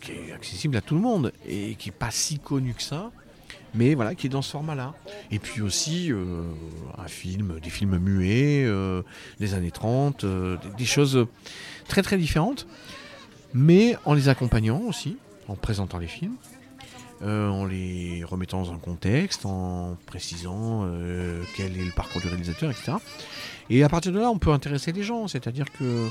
qui 0.00 0.12
est 0.12 0.32
accessible 0.32 0.76
à 0.76 0.80
tout 0.80 0.94
le 0.94 1.00
monde 1.00 1.32
et 1.46 1.74
qui 1.74 1.88
n'est 1.88 1.96
pas 1.96 2.10
si 2.10 2.38
connu 2.38 2.74
que 2.74 2.82
ça, 2.82 3.10
mais 3.76 3.94
voilà, 3.94 4.14
qui 4.14 4.26
est 4.26 4.30
dans 4.30 4.42
ce 4.42 4.50
format-là. 4.50 4.94
Et 5.30 5.38
puis 5.38 5.60
aussi 5.60 6.10
euh, 6.12 6.42
un 6.98 7.08
film, 7.08 7.60
des 7.62 7.70
films 7.70 7.98
muets 7.98 8.64
euh, 8.64 9.02
des 9.38 9.54
années 9.54 9.70
30, 9.70 10.24
euh, 10.24 10.56
des, 10.76 10.84
choses 10.84 11.26
très 11.86 12.02
très 12.02 12.16
différentes, 12.16 12.66
mais 13.54 13.96
en 14.04 14.14
les 14.14 14.28
accompagnant 14.28 14.80
aussi, 14.80 15.16
en 15.48 15.54
présentant 15.54 15.98
les 15.98 16.08
films. 16.08 16.36
en 17.22 17.64
les 17.64 18.24
remettant 18.24 18.62
dans 18.62 18.72
un 18.72 18.78
contexte, 18.78 19.46
en 19.46 19.96
précisant 20.06 20.88
quel 21.56 21.76
est 21.76 21.84
le 21.84 21.92
parcours 21.92 22.20
du 22.20 22.28
réalisateur, 22.28 22.70
etc. 22.70 22.92
Et 23.70 23.82
à 23.82 23.88
partir 23.88 24.12
de 24.12 24.18
là, 24.18 24.30
on 24.30 24.38
peut 24.38 24.52
intéresser 24.52 24.92
les 24.92 25.02
gens, 25.02 25.26
c'est-à-dire 25.28 25.66
que 25.72 26.08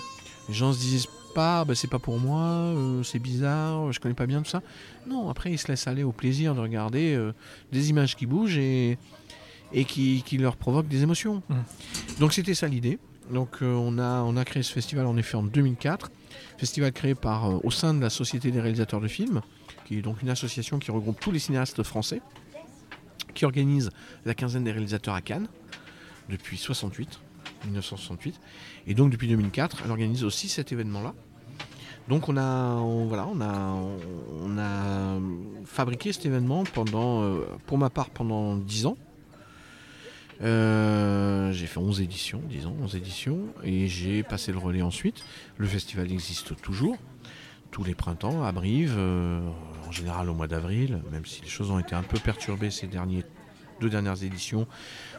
les 0.49 0.53
gens 0.53 0.73
se 0.73 0.79
disent 0.79 1.07
bah, 1.35 1.75
c'est 1.75 1.89
pas 1.89 1.99
pour 1.99 2.17
moi, 2.17 2.41
euh, 2.41 3.03
c'est 3.03 3.19
bizarre, 3.19 3.91
je 3.91 3.99
connais 3.99 4.15
pas 4.15 4.25
bien 4.25 4.41
tout 4.41 4.49
ça. 4.49 4.61
Non, 5.07 5.29
après 5.29 5.51
ils 5.51 5.57
se 5.57 5.67
laissent 5.67 5.87
aller 5.87 6.03
au 6.03 6.11
plaisir 6.11 6.55
de 6.55 6.61
regarder 6.61 7.13
euh, 7.13 7.33
des 7.71 7.89
images 7.89 8.15
qui 8.15 8.25
bougent 8.25 8.57
et, 8.57 8.97
et 9.73 9.85
qui, 9.85 10.23
qui 10.25 10.37
leur 10.37 10.55
provoquent 10.55 10.87
des 10.87 11.03
émotions. 11.03 11.43
Mm. 11.49 11.55
Donc 12.19 12.33
c'était 12.33 12.55
ça 12.55 12.67
l'idée. 12.67 12.99
Donc 13.31 13.57
euh, 13.61 13.73
on, 13.73 13.97
a, 13.97 14.21
on 14.21 14.37
a 14.37 14.45
créé 14.45 14.63
ce 14.63 14.71
festival 14.71 15.05
en 15.05 15.17
effet 15.17 15.35
en 15.35 15.43
2004, 15.43 16.11
festival 16.57 16.91
créé 16.91 17.15
par, 17.15 17.63
au 17.65 17.71
sein 17.71 17.93
de 17.93 18.01
la 18.01 18.09
Société 18.09 18.51
des 18.51 18.61
réalisateurs 18.61 19.01
de 19.01 19.07
films, 19.07 19.41
qui 19.85 19.97
est 19.97 20.01
donc 20.01 20.21
une 20.21 20.29
association 20.29 20.79
qui 20.79 20.91
regroupe 20.91 21.19
tous 21.19 21.31
les 21.31 21.39
cinéastes 21.39 21.83
français, 21.83 22.21
qui 23.33 23.45
organise 23.45 23.89
la 24.25 24.33
quinzaine 24.33 24.63
des 24.63 24.71
réalisateurs 24.71 25.15
à 25.15 25.21
Cannes 25.21 25.47
depuis 26.29 26.57
68, 26.57 27.19
1968. 27.65 28.39
Et 28.87 28.93
donc 28.93 29.11
depuis 29.11 29.27
2004, 29.27 29.83
elle 29.85 29.91
organise 29.91 30.23
aussi 30.23 30.49
cet 30.49 30.71
événement-là. 30.71 31.13
Donc 32.07 32.29
on 32.29 32.37
a, 32.37 32.75
voilà, 33.07 33.27
on 33.27 33.41
a, 33.41 33.75
on 34.43 34.57
a 34.59 35.19
fabriqué 35.65 36.13
cet 36.13 36.25
événement 36.25 36.63
pendant, 36.63 37.23
euh, 37.23 37.39
pour 37.65 37.77
ma 37.77 37.89
part, 37.89 38.09
pendant 38.11 38.55
10 38.57 38.85
ans. 38.85 38.97
Euh, 40.41 41.51
j'ai 41.51 41.65
fait 41.65 41.79
11 41.79 42.01
éditions, 42.01 42.41
10 42.47 42.67
ans, 42.67 42.75
11 42.81 42.95
éditions, 42.95 43.39
et 43.63 43.87
j'ai 43.87 44.21
passé 44.21 44.51
le 44.51 44.59
relais 44.59 44.81
ensuite. 44.81 45.23
Le 45.57 45.65
festival 45.65 46.11
existe 46.11 46.61
toujours, 46.61 46.97
tous 47.71 47.83
les 47.83 47.95
printemps 47.95 48.43
à 48.43 48.51
Brive, 48.51 48.95
euh, 48.97 49.39
en 49.87 49.91
général 49.91 50.29
au 50.29 50.33
mois 50.33 50.47
d'avril, 50.47 51.01
même 51.11 51.25
si 51.25 51.41
les 51.41 51.47
choses 51.47 51.71
ont 51.71 51.79
été 51.79 51.95
un 51.95 52.03
peu 52.03 52.19
perturbées 52.19 52.69
ces 52.69 52.85
derniers, 52.87 53.23
deux 53.79 53.89
dernières 53.89 54.23
éditions 54.23 54.67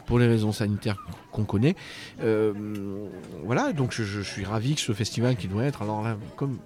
pour 0.06 0.18
les 0.18 0.26
raisons 0.26 0.52
sanitaires 0.52 0.96
qu'on 1.32 1.44
connaît. 1.44 1.76
Euh, 2.22 2.52
voilà, 3.44 3.72
donc 3.72 3.92
je, 3.92 4.20
suis 4.22 4.44
ravi 4.44 4.74
que 4.74 4.80
ce 4.80 4.92
festival 4.92 5.36
qui 5.36 5.48
doit 5.48 5.64
être, 5.64 5.82
alors 5.82 6.06
comme 6.36 6.58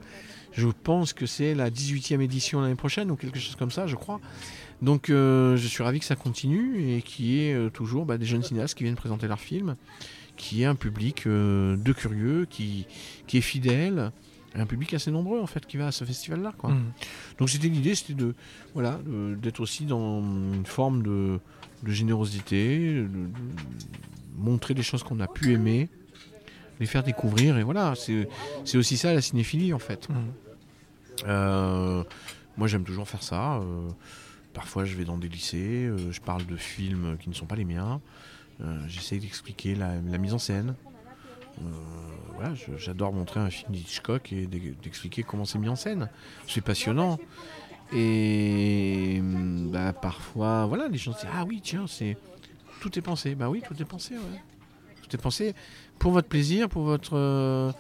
je 0.53 0.69
pense 0.69 1.12
que 1.12 1.27
c'est 1.27 1.55
la 1.55 1.71
18e 1.71 2.21
édition 2.21 2.61
l'année 2.61 2.75
prochaine 2.75 3.11
ou 3.11 3.17
quelque 3.17 3.39
chose 3.39 3.57
comme 3.57 3.71
ça, 3.71 3.87
je 3.87 3.97
crois. 3.97 4.21
Donc 4.83 5.11
euh, 5.11 5.57
je 5.57 5.67
suis 5.67 5.83
ravi 5.83 6.01
que 6.01 6.07
ça 6.07 6.17
continue 6.17 6.95
et 6.95 7.03
qu'il 7.03 7.27
y 7.27 7.47
ait 7.47 7.55
euh, 7.55 7.69
toujours 7.71 8.07
bah, 8.07 8.19
des 8.19 8.27
jeunes 8.27 8.43
cinéastes 8.43 8.75
qui 8.75 8.85
viennent 8.85 8.97
présenter 8.97 9.29
leurs 9.29 9.41
films, 9.41 9.77
qui 10.37 10.62
est 10.62 10.67
un 10.67 10.75
public 10.75 11.27
de 11.27 11.93
curieux, 11.93 12.47
qui, 12.49 12.87
qui 13.27 13.39
est 13.39 13.43
fidèle, 13.43 14.11
un 14.55 14.66
public 14.66 14.94
assez 14.94 15.10
nombreux 15.10 15.40
en 15.40 15.47
fait 15.47 15.64
qui 15.66 15.77
va 15.77 15.86
à 15.89 15.93
ce 15.93 16.05
festival-là. 16.05 16.52
quoi. 16.59 16.70
Mm. 16.70 16.93
Donc 17.39 17.51
c'était 17.51 17.68
l'idée, 17.68 17.94
c'était 17.94 18.14
de 18.14 18.35
voilà, 18.74 18.98
d'être 19.40 19.60
aussi 19.60 19.85
dans 19.85 20.20
une 20.20 20.66
forme 20.66 21.02
de, 21.02 21.39
de 21.82 21.90
générosité, 21.93 22.94
de, 22.94 23.02
de 23.06 23.28
montrer 24.36 24.74
des 24.74 24.82
choses 24.82 25.02
qu'on 25.02 25.20
a 25.20 25.27
pu 25.28 25.52
aimer, 25.52 25.89
les 26.81 26.86
faire 26.86 27.02
découvrir 27.02 27.59
et 27.59 27.62
voilà, 27.62 27.94
c'est 27.97 28.77
aussi 28.77 28.97
ça 28.97 29.12
la 29.14 29.20
cinéphilie 29.22 29.72
en 29.72 29.78
fait. 29.78 30.09
Mm. 30.09 30.14
Euh, 31.27 32.02
moi 32.56 32.66
j'aime 32.66 32.85
toujours 32.85 33.09
faire 33.09 33.22
ça. 33.22 33.56
euh, 33.59 33.89
parfois 34.52 34.85
je 34.85 34.97
vais 34.97 35.05
dans 35.05 35.18
des 35.18 35.28
lycées, 35.28 35.85
euh, 35.86 36.10
je 36.10 36.20
parle 36.20 36.44
de 36.47 36.56
films 36.56 37.16
qui 37.20 37.28
ne 37.28 37.35
sont 37.35 37.47
pas 37.47 37.56
les 37.56 37.64
miens. 37.64 38.01
euh, 38.62 38.78
J'essaie 38.89 39.18
d'expliquer 39.18 39.74
la, 39.74 39.94
la 40.01 40.18
mise 40.18 40.35
en 40.35 40.39
scène. 40.39 40.74
Euh, 41.61 41.65
voilà, 42.35 42.55
j'adore 42.78 43.12
montrer 43.12 43.41
un 43.41 43.51
film 43.51 43.73
d'Hitchcock 43.73 44.32
et 44.32 44.47
d'e- 44.47 44.74
d'expliquer 44.82 45.23
comment 45.23 45.45
c'est 45.45 45.59
mis 45.59 45.69
en 45.69 45.77
scène. 45.77 46.09
C'est 46.49 46.62
passionnant. 46.62 47.19
Et 47.93 49.16
hum, 49.20 49.70
bah, 49.73 49.93
parfois, 49.93 50.66
voilà, 50.66 50.89
les 50.89 50.99
gens 50.99 51.12
se 51.12 51.20
disent 51.20 51.31
Ah 51.35 51.45
oui, 51.47 51.61
tiens, 51.62 51.87
c'est 51.87 52.16
tout 52.81 52.97
est 52.99 53.03
pensé. 53.03 53.35
Bah 53.35 53.49
oui, 53.51 53.62
tout 53.66 53.74
est 53.81 53.85
pensé. 53.85 54.15
Tout 55.03 55.16
est 55.16 55.20
pensé 55.20 55.55
pour 55.99 56.12
votre 56.12 56.28
plaisir, 56.28 56.69
pour 56.69 56.82
votre, 56.85 57.16
euh, 57.16 57.73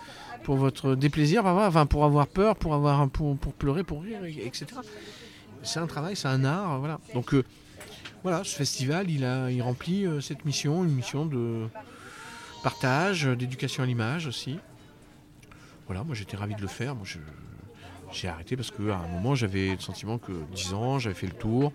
pour 0.42 0.56
votre 0.56 0.94
déplaisir, 0.94 1.42
bah, 1.42 1.86
pour 1.88 2.04
avoir 2.04 2.26
peur, 2.26 2.56
pour, 2.56 2.74
avoir, 2.74 3.08
pour, 3.08 3.36
pour 3.38 3.54
pleurer, 3.54 3.84
pour 3.84 4.02
rire, 4.02 4.24
et- 4.24 4.46
etc. 4.46 4.66
C'est 5.62 5.78
un 5.80 5.86
travail, 5.86 6.16
c'est 6.16 6.28
un 6.28 6.44
art, 6.44 6.80
voilà. 6.80 6.98
Donc 7.14 7.32
euh, 7.34 7.44
voilà, 8.22 8.42
ce 8.44 8.54
festival, 8.56 9.10
il, 9.10 9.24
a, 9.24 9.50
il 9.50 9.62
remplit 9.62 10.06
cette 10.20 10.44
mission, 10.44 10.84
une 10.84 10.92
mission 10.94 11.24
de 11.24 11.66
partage, 12.62 13.26
euh, 13.26 13.36
d'éducation 13.36 13.82
à 13.82 13.86
l'image 13.86 14.26
aussi. 14.26 14.58
Voilà, 15.86 16.04
moi 16.04 16.14
j'étais 16.14 16.36
ravi 16.36 16.54
de 16.54 16.62
le 16.62 16.68
faire. 16.68 16.94
Moi, 16.94 17.04
j'ai 18.12 18.28
arrêté 18.28 18.56
parce 18.56 18.70
qu'à 18.70 18.96
un 18.96 19.08
moment, 19.08 19.34
j'avais 19.34 19.74
le 19.74 19.80
sentiment 19.80 20.18
que 20.18 20.32
10 20.54 20.74
ans, 20.74 20.98
j'avais 20.98 21.14
fait 21.14 21.26
le 21.26 21.32
tour. 21.32 21.72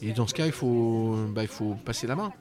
Et 0.00 0.12
dans 0.12 0.26
ce 0.26 0.34
cas, 0.34 0.46
il 0.46 0.52
faut, 0.52 1.16
bah, 1.30 1.42
il 1.42 1.48
faut 1.48 1.74
passer 1.74 2.06
la 2.06 2.14
main. 2.14 2.32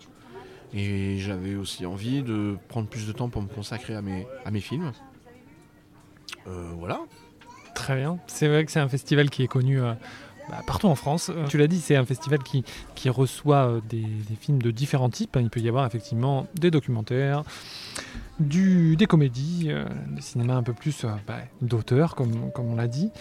Et 0.73 1.17
j'avais 1.17 1.55
aussi 1.55 1.85
envie 1.85 2.21
de 2.21 2.57
prendre 2.67 2.87
plus 2.87 3.07
de 3.07 3.11
temps 3.11 3.29
pour 3.29 3.41
me 3.41 3.47
consacrer 3.47 3.95
à 3.95 4.01
mes, 4.01 4.27
à 4.45 4.51
mes 4.51 4.59
films. 4.59 4.91
Euh, 6.47 6.71
voilà. 6.77 6.99
Très 7.73 7.95
bien. 7.95 8.19
C'est 8.27 8.47
vrai 8.47 8.65
que 8.65 8.71
c'est 8.71 8.79
un 8.79 8.89
festival 8.89 9.29
qui 9.29 9.43
est 9.43 9.47
connu 9.47 9.81
euh, 9.81 9.93
bah, 10.49 10.61
partout 10.65 10.87
en 10.87 10.95
France. 10.95 11.29
Euh, 11.33 11.45
tu 11.47 11.57
l'as 11.57 11.67
dit, 11.67 11.79
c'est 11.79 11.95
un 11.95 12.05
festival 12.05 12.39
qui, 12.43 12.63
reçoit 13.09 13.79
des, 13.89 14.01
des 14.01 14.35
films 14.39 14.61
de 14.61 14.71
différents 14.71 15.09
types. 15.09 15.37
Il 15.39 15.49
peut 15.49 15.59
y 15.59 15.69
avoir 15.69 15.85
effectivement 15.85 16.47
des 16.55 16.71
documentaires, 16.71 17.43
des 18.39 19.07
comédies, 19.07 19.71
des 20.09 20.21
cinémas 20.21 20.55
un 20.55 20.63
peu 20.63 20.73
plus 20.73 21.05
bah, 21.25 21.37
d'auteur, 21.61 22.15
comme 22.15 22.51
on 22.57 22.75
l'a 22.75 22.87
dit. 22.87 23.11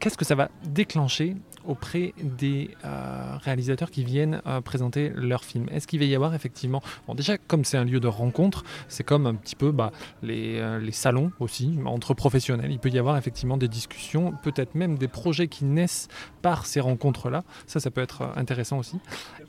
Qu'est-ce 0.00 0.16
que 0.16 0.24
ça 0.24 0.34
va 0.34 0.48
déclencher 0.64 1.36
auprès 1.64 2.14
des 2.22 2.70
euh, 2.84 3.36
réalisateurs 3.42 3.90
qui 3.90 4.04
viennent 4.04 4.40
euh, 4.46 4.60
présenter 4.60 5.10
leurs 5.14 5.44
films 5.44 5.66
Est-ce 5.70 5.86
qu'il 5.86 5.98
va 5.98 6.04
y 6.04 6.14
avoir 6.14 6.34
effectivement, 6.34 6.82
bon 7.06 7.14
déjà 7.14 7.38
comme 7.38 7.64
c'est 7.64 7.76
un 7.76 7.84
lieu 7.84 8.00
de 8.00 8.08
rencontre, 8.08 8.64
c'est 8.88 9.04
comme 9.04 9.26
un 9.26 9.34
petit 9.34 9.56
peu 9.56 9.70
bah, 9.70 9.92
les, 10.22 10.58
euh, 10.58 10.78
les, 10.78 10.92
salons 10.92 11.32
aussi 11.40 11.78
entre 11.84 12.14
professionnels, 12.14 12.70
il 12.70 12.78
peut 12.78 12.90
y 12.90 12.98
avoir 12.98 13.16
effectivement 13.16 13.56
des 13.56 13.68
discussions, 13.68 14.34
peut-être 14.42 14.74
même 14.74 14.98
des 14.98 15.08
projets 15.08 15.48
qui 15.48 15.64
naissent 15.64 16.08
par 16.42 16.66
ces 16.66 16.80
rencontres-là, 16.80 17.44
ça 17.66 17.80
ça 17.80 17.90
peut 17.90 18.00
être 18.00 18.22
intéressant 18.36 18.78
aussi. 18.78 18.98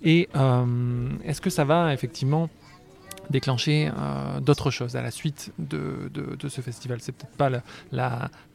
Et 0.04 0.30
est-ce 1.26 1.42
que 1.42 1.50
ça 1.50 1.66
va 1.66 1.94
effectivement 1.94 2.50
déclencher 3.32 3.90
euh, 3.90 4.40
d'autres 4.40 4.70
choses 4.72 4.96
à 4.96 5.02
la 5.02 5.12
suite 5.12 5.52
de, 5.58 6.12
de, 6.14 6.50
ce 6.50 6.62
festival. 6.62 7.00
C'est 7.02 7.12
peut-être 7.12 7.36
pas 7.36 7.50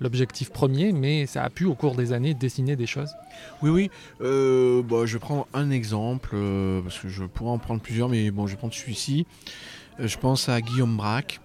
l'objectif 0.00 0.50
premier, 0.50 0.92
mais 0.92 1.26
ça 1.26 1.42
a 1.42 1.50
pu 1.50 1.64
au 1.64 1.74
cours 1.74 1.96
des 1.96 2.12
années 2.12 2.34
dessiner 2.34 2.76
des 2.76 2.86
choses. 2.86 3.10
Oui, 3.62 3.70
oui. 3.70 3.90
Euh, 4.20 4.82
bah, 4.82 5.06
je 5.06 5.18
prendre 5.18 5.46
un 5.54 5.70
exemple, 5.70 6.30
euh, 6.34 6.82
parce 6.82 6.98
que 6.98 7.08
je 7.08 7.24
pourrais 7.24 7.50
en 7.50 7.58
prendre 7.58 7.80
plusieurs, 7.80 8.08
mais 8.08 8.30
bon, 8.30 8.46
je 8.46 8.52
vais 8.52 8.58
prendre 8.58 8.74
celui-ci. 8.74 9.26
je 9.98 10.16
pense 10.18 10.48
à 10.48 10.60
Guillaume 10.60 10.96
Braque, 10.96 11.40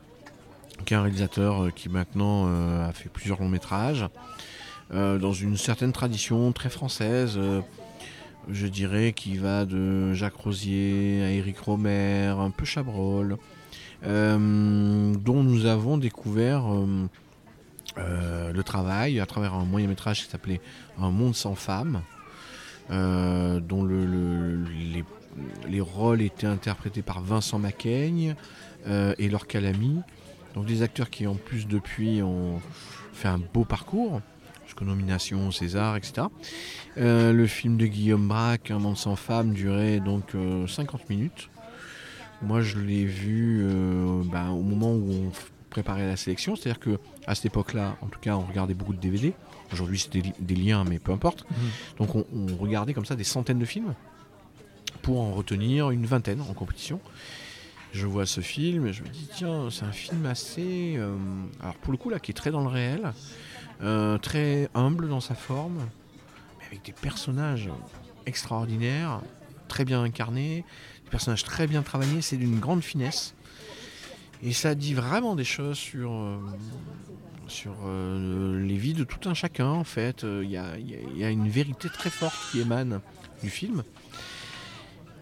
qui 0.86 0.94
est 0.94 0.98
un 0.98 1.02
réalisateur 1.02 1.74
qui 1.74 1.90
maintenant 1.90 2.48
a 2.48 2.92
fait 2.92 3.10
plusieurs 3.10 3.40
longs 3.40 3.50
métrages, 3.50 4.06
dans 4.92 5.32
une 5.32 5.56
certaine 5.56 5.94
tradition 5.94 6.52
très 6.52 6.70
française 6.70 7.40
je 8.50 8.68
dirais, 8.68 9.14
qui 9.14 9.38
va 9.38 9.66
de 9.66 10.14
Jacques 10.14 10.36
Rosier 10.36 11.24
à 11.24 11.32
Éric 11.32 11.60
Romer, 11.60 12.34
un 12.38 12.50
peu 12.50 12.66
Chabrol, 12.66 13.38
euh, 14.04 15.14
dont 15.16 15.44
nous 15.44 15.66
avons 15.66 15.98
découvert 15.98 16.74
euh, 16.74 17.08
euh, 17.98 18.52
le 18.52 18.64
travail 18.64 19.20
à 19.20 19.26
travers 19.26 19.54
un 19.54 19.66
moyen 19.66 19.88
métrage 19.88 20.24
qui 20.24 20.30
s'appelait 20.30 20.62
Un 21.00 21.12
monde 21.12 21.36
sans 21.36 21.56
femmes, 21.56 22.02
dont 22.90 23.86
les, 23.86 25.82
rôles 25.82 26.22
étaient 26.22 26.48
interprétés 26.48 27.02
par 27.02 27.22
Vincent 27.22 27.60
Macaigne 27.60 28.36
et 28.86 29.30
Laure 29.30 29.48
Calamy, 29.48 30.02
donc 30.56 30.66
des 30.66 30.82
acteurs 30.82 31.10
qui 31.10 31.26
en 31.26 31.36
plus 31.36 31.68
depuis 31.68 32.22
ont 32.22 32.60
fait 33.14 33.30
un 33.30 33.40
beau 33.40 33.64
parcours 33.64 34.22
jusqu'aux 34.72 34.86
nominations 34.86 35.52
César, 35.52 35.98
etc. 35.98 36.28
Euh, 36.98 37.34
le 37.34 37.46
film 37.46 37.76
de 37.76 37.88
Guillaume 37.88 38.26
Braque, 38.30 38.72
Un 38.72 38.80
monde 38.80 38.98
sans 38.98 39.18
femme, 39.18 39.54
durait 39.54 40.00
donc 40.00 40.32
50 40.32 41.02
euh, 41.02 41.04
minutes. 41.10 41.50
Moi, 42.42 42.62
je 42.62 42.80
l'ai 42.80 43.04
vu 43.04 43.64
euh, 43.64 44.24
ben, 44.24 44.50
au 44.50 44.62
moment 44.62 44.94
où 44.94 45.12
on 45.12 45.32
préparait 45.70 46.08
la 46.08 46.16
sélection, 46.16 46.56
c'est-à-dire 46.56 46.80
que 46.80 47.00
à 47.28 47.36
cette 47.36 47.48
époque-là, 47.48 47.98
en 48.02 48.08
tout 48.08 48.20
cas, 48.22 48.36
on 48.36 48.46
regardait 48.46 48.74
beaucoup 48.74 48.94
de 48.94 49.00
DVD. 49.00 49.34
Aujourd'hui, 49.74 50.00
c'est 50.00 50.22
des, 50.40 50.56
liens, 50.56 50.86
mais 50.86 51.00
peu 51.00 51.12
importe. 51.12 51.46
Mhm. 51.50 51.58
Donc, 51.98 52.16
on, 52.16 52.56
regardait 52.56 52.94
comme 52.94 53.06
ça 53.06 53.16
des 53.16 53.26
centaines 53.26 53.60
de 53.60 53.66
films 53.66 53.94
pour 55.02 55.20
en 55.20 55.34
retenir 55.34 55.92
une 55.92 56.06
vingtaine 56.06 56.40
en 56.42 56.54
compétition. 56.54 57.02
Je 57.92 58.08
vois 58.08 58.26
ce 58.26 58.40
film 58.40 58.88
et 58.88 58.94
je 58.94 59.04
me 59.04 59.10
dis 59.10 59.28
tiens, 59.36 59.70
c'est 59.70 59.84
un 59.84 59.92
film 59.92 60.26
assez, 60.26 60.98
alors 61.62 61.76
pour 61.76 61.92
le 61.92 61.98
coup 61.98 62.10
là, 62.10 62.20
qui 62.20 62.32
est 62.32 62.34
très 62.34 62.52
dans 62.52 62.62
le 62.62 62.70
réel. 62.70 63.12
Euh, 63.84 64.20
très 64.20 64.70
humble 64.76 65.10
dans 65.10 65.22
sa 65.22 65.34
forme, 65.34 65.88
mais 66.60 66.66
avec 66.68 66.86
des 66.86 66.92
personnages 66.92 67.70
extraordinaires, 68.28 69.22
très 69.68 69.86
bien 69.86 70.04
incarnés, 70.04 70.64
des 71.04 71.10
personnages 71.10 71.44
très 71.44 71.66
bien 71.66 71.82
travaillés, 71.82 72.22
c'est 72.22 72.38
d'une 72.38 72.60
grande 72.60 72.84
finesse. 72.84 73.34
Et 74.44 74.54
ça 74.54 74.76
dit 74.76 74.94
vraiment 74.94 75.36
des 75.36 75.44
choses 75.44 75.78
sur, 75.78 76.12
euh, 76.12 76.38
sur 77.48 77.76
euh, 77.84 78.64
les 78.64 78.78
vies 78.78 78.94
de 78.94 79.04
tout 79.04 79.28
un 79.28 79.34
chacun, 79.34 79.70
en 79.70 79.84
fait. 79.84 80.24
Il 80.24 80.50
y 80.50 80.58
a, 80.58 81.30
une 81.30 81.50
vérité 81.50 81.90
très 81.90 82.12
forte 82.12 82.38
qui 82.52 82.60
émane 82.60 83.02
du 83.42 83.50
film. 83.50 83.84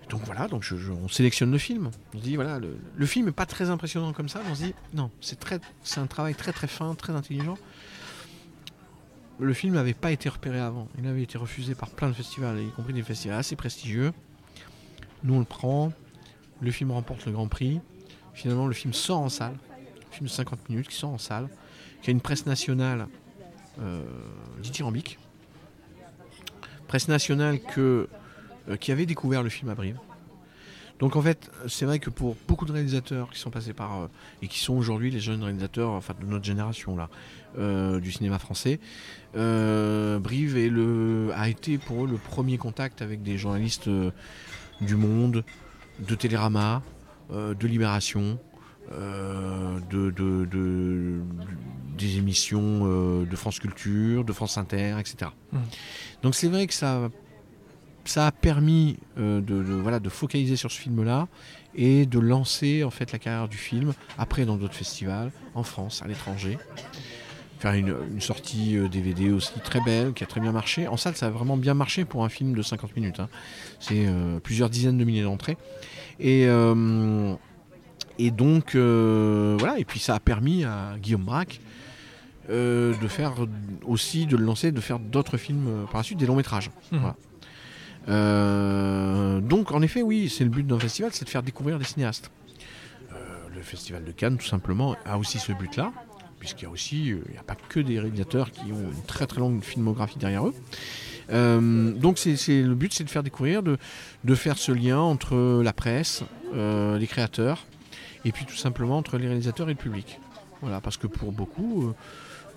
Donc 0.09 0.21
voilà, 0.25 0.47
donc 0.49 0.65
on 1.01 1.07
sélectionne 1.07 1.51
le 1.51 1.57
film. 1.59 1.91
On 2.13 2.17
se 2.17 2.23
dit, 2.23 2.35
voilà, 2.35 2.59
le, 2.59 2.77
le 2.93 3.05
film 3.05 3.27
n'est 3.27 3.31
pas 3.31 3.45
très 3.45 3.69
impressionnant 3.69 4.11
comme 4.11 4.27
ça. 4.27 4.41
On 4.51 4.55
se 4.55 4.63
dit, 4.63 4.73
non, 4.93 5.11
c'est 5.21 5.97
un 5.97 6.07
travail 6.07 6.35
très 6.35 6.51
très 6.51 6.67
fin, 6.67 6.93
très 6.95 7.13
intelligent 7.13 7.57
le 9.39 9.53
film 9.53 9.75
n'avait 9.75 9.93
pas 9.93 10.11
été 10.11 10.27
repéré 10.27 10.59
avant. 10.59 10.87
Il 10.97 11.07
avait 11.07 11.23
été 11.23 11.37
refusé 11.37 11.75
par 11.75 11.89
plein 11.89 12.09
de 12.09 12.13
festivals, 12.13 12.59
y 12.59 12.69
compris 12.71 12.93
des 12.93 13.03
festivals 13.03 13.39
assez 13.39 13.55
prestigieux. 13.55 14.11
Nous, 15.23 15.33
on 15.33 15.39
le 15.39 15.45
prend. 15.45 15.91
Le 16.61 16.71
film 16.71 16.91
remporte 16.91 17.25
le 17.25 17.31
Grand 17.31 17.47
Prix. 17.47 17.79
Finalement, 18.33 18.67
le 18.67 18.73
film 18.73 18.93
sort 18.93 19.19
en 19.19 19.29
salle. 19.29 19.53
Un 19.53 20.13
film 20.13 20.27
de 20.27 20.31
50 20.31 20.69
minutes 20.69 20.89
qui 20.89 20.95
sort 20.95 21.11
en 21.11 21.17
salle. 21.17 21.47
Qui 22.01 22.09
a 22.09 22.11
une 22.11 22.21
presse 22.21 22.45
nationale 22.45 23.07
euh, 23.81 24.03
dithyrambique. 24.61 25.19
Presse 26.87 27.07
nationale 27.07 27.59
euh, 27.77 28.07
qui 28.79 28.91
avait 28.91 29.05
découvert 29.05 29.43
le 29.43 29.49
film 29.49 29.69
à 29.69 29.75
Brive. 29.75 29.97
Donc 30.99 31.15
en 31.15 31.21
fait, 31.21 31.49
c'est 31.67 31.85
vrai 31.85 31.99
que 31.99 32.09
pour 32.09 32.35
beaucoup 32.47 32.65
de 32.65 32.73
réalisateurs 32.73 33.29
qui 33.31 33.39
sont 33.39 33.49
passés 33.49 33.73
par 33.73 34.01
euh, 34.01 34.07
et 34.41 34.47
qui 34.47 34.59
sont 34.59 34.75
aujourd'hui 34.75 35.09
les 35.09 35.21
jeunes 35.21 35.41
réalisateurs, 35.41 35.91
enfin 35.91 36.13
de 36.19 36.25
notre 36.25 36.43
génération 36.43 36.95
là, 36.97 37.09
euh, 37.57 37.99
du 38.01 38.11
cinéma 38.11 38.37
français, 38.37 38.79
euh, 39.35 40.19
Brive 40.19 40.57
est 40.57 40.69
le, 40.69 41.31
a 41.35 41.47
été 41.47 41.77
pour 41.77 42.03
eux 42.03 42.07
le 42.07 42.17
premier 42.17 42.57
contact 42.57 43.01
avec 43.01 43.23
des 43.23 43.37
journalistes 43.37 43.89
du 44.81 44.95
Monde, 44.95 45.45
de 45.99 46.15
Télérama, 46.15 46.81
de 47.31 47.67
Libération, 47.67 48.39
de, 48.91 50.09
de, 50.09 51.21
des 51.97 52.17
émissions 52.17 53.23
de 53.23 53.35
France 53.35 53.59
Culture, 53.59 54.23
de 54.23 54.33
France 54.33 54.57
Inter, 54.57 54.95
etc. 54.99 55.31
Mmh. 55.51 55.57
Donc 56.23 56.35
c'est 56.35 56.47
vrai 56.47 56.65
que 56.65 56.73
ça 56.73 57.09
ça 58.09 58.25
a 58.25 58.31
permis 58.31 58.97
euh, 59.19 59.39
de, 59.39 59.53
voilà, 59.53 59.99
de 59.99 60.09
focaliser 60.09 60.55
sur 60.55 60.71
ce 60.71 60.79
film-là 60.79 61.27
et 61.75 62.07
de 62.07 62.17
lancer 62.17 62.83
en 62.83 62.89
fait 62.89 63.11
la 63.11 63.19
carrière 63.19 63.47
du 63.47 63.57
film 63.57 63.93
après 64.17 64.45
dans 64.45 64.57
d'autres 64.57 64.73
festivals, 64.73 65.31
en 65.53 65.61
France, 65.61 66.01
à 66.03 66.07
l'étranger. 66.07 66.57
Faire 67.59 67.73
une, 67.73 67.93
sortie 68.19 68.77
DVD 68.89 69.27
euh, 69.27 69.35
aussi 69.35 69.59
très 69.63 69.79
belle, 69.81 70.13
qui 70.13 70.23
a 70.23 70.27
très 70.27 70.41
bien 70.41 70.51
marché. 70.51 70.87
En 70.87 70.97
salle, 70.97 71.15
ça 71.15 71.27
a 71.27 71.29
vraiment 71.29 71.55
bien 71.55 71.75
marché 71.75 72.03
pour 72.03 72.25
un 72.25 72.29
film 72.29 72.53
de 72.53 72.63
50 72.63 72.95
minutes. 72.95 73.19
Hein. 73.19 73.29
C'est 73.79 74.07
euh, 74.07 74.39
plusieurs 74.39 74.71
dizaines 74.71 74.97
de 74.97 75.03
milliers 75.03 75.23
d'entrées. 75.23 75.57
Et, 76.19 76.47
et 78.17 78.31
donc, 78.31 78.75
voilà, 78.75 79.77
et 79.77 79.85
puis 79.85 79.99
ça 79.99 80.15
a 80.15 80.19
permis 80.19 80.65
à 80.65 80.95
Guillaume 80.99 81.23
Braque 81.23 81.61
de 82.49 83.07
faire 83.07 83.35
aussi, 83.85 84.25
de 84.25 84.35
le 84.35 84.43
lancer, 84.43 84.71
de 84.71 84.81
faire 84.81 84.99
d'autres 84.99 85.37
films 85.37 85.85
par 85.91 85.99
la 85.99 86.03
suite, 86.03 86.17
des 86.17 86.25
longs 86.25 86.35
métrages. 86.35 86.71
Mmh. 86.91 86.97
Voilà. 86.97 87.15
Euh, 88.07 89.39
donc, 89.41 89.71
en 89.71 89.81
effet, 89.81 90.01
oui, 90.01 90.29
c'est 90.29 90.43
le 90.43 90.49
but 90.49 90.65
d'un 90.65 90.79
festival, 90.79 91.11
c'est 91.13 91.25
de 91.25 91.29
faire 91.29 91.43
découvrir 91.43 91.77
des 91.79 91.85
cinéastes. 91.85 92.31
Euh, 93.11 93.15
le 93.53 93.61
festival 93.61 94.03
de 94.03 94.11
Cannes, 94.11 94.37
tout 94.37 94.47
simplement, 94.47 94.95
a 95.05 95.17
aussi 95.17 95.39
ce 95.39 95.51
but-là, 95.51 95.91
puisqu'il 96.39 96.65
y 96.65 96.67
a 96.67 96.71
aussi, 96.71 97.11
euh, 97.11 97.21
n'y 97.31 97.37
a 97.37 97.43
pas 97.43 97.55
que 97.55 97.79
des 97.79 97.99
réalisateurs 97.99 98.51
qui 98.51 98.71
ont 98.71 98.91
une 98.91 99.03
très 99.05 99.27
très 99.27 99.39
longue 99.39 99.63
filmographie 99.63 100.17
derrière 100.17 100.45
eux. 100.47 100.53
donc 101.29 102.19
le 102.25 102.73
but, 102.73 102.93
c'est 102.93 103.03
de 103.03 103.09
faire 103.09 103.23
découvrir, 103.23 103.63
de, 103.63 103.77
de, 104.23 104.35
faire 104.35 104.57
ce 104.57 104.71
lien 104.71 104.99
entre 104.99 105.61
la 105.61 105.73
presse, 105.73 106.23
les 106.53 107.07
créateurs, 107.07 107.65
et 108.25 108.31
puis 108.31 108.45
tout 108.45 108.55
simplement 108.55 108.97
entre 108.97 109.17
les 109.17 109.27
réalisateurs 109.27 109.67
et 109.69 109.73
le 109.73 109.77
public. 109.77 110.19
Voilà, 110.61 110.81
parce 110.81 110.97
que 110.97 111.07
pour 111.07 111.31
beaucoup, 111.31 111.93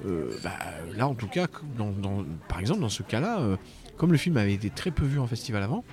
bah, 0.04 0.50
là 0.96 1.06
en 1.06 1.14
tout 1.14 1.28
cas, 1.28 1.46
par 2.48 2.60
exemple 2.60 2.80
dans 2.80 2.88
ce 2.88 3.02
cas-là, 3.02 3.58
comme 4.02 4.10
le 4.10 4.18
film 4.18 4.36
avait 4.36 4.54
été 4.54 4.68
très 4.68 4.90
peu 4.90 5.04
vu 5.04 5.20
en 5.20 5.28
festival 5.28 5.62
avant, 5.62 5.84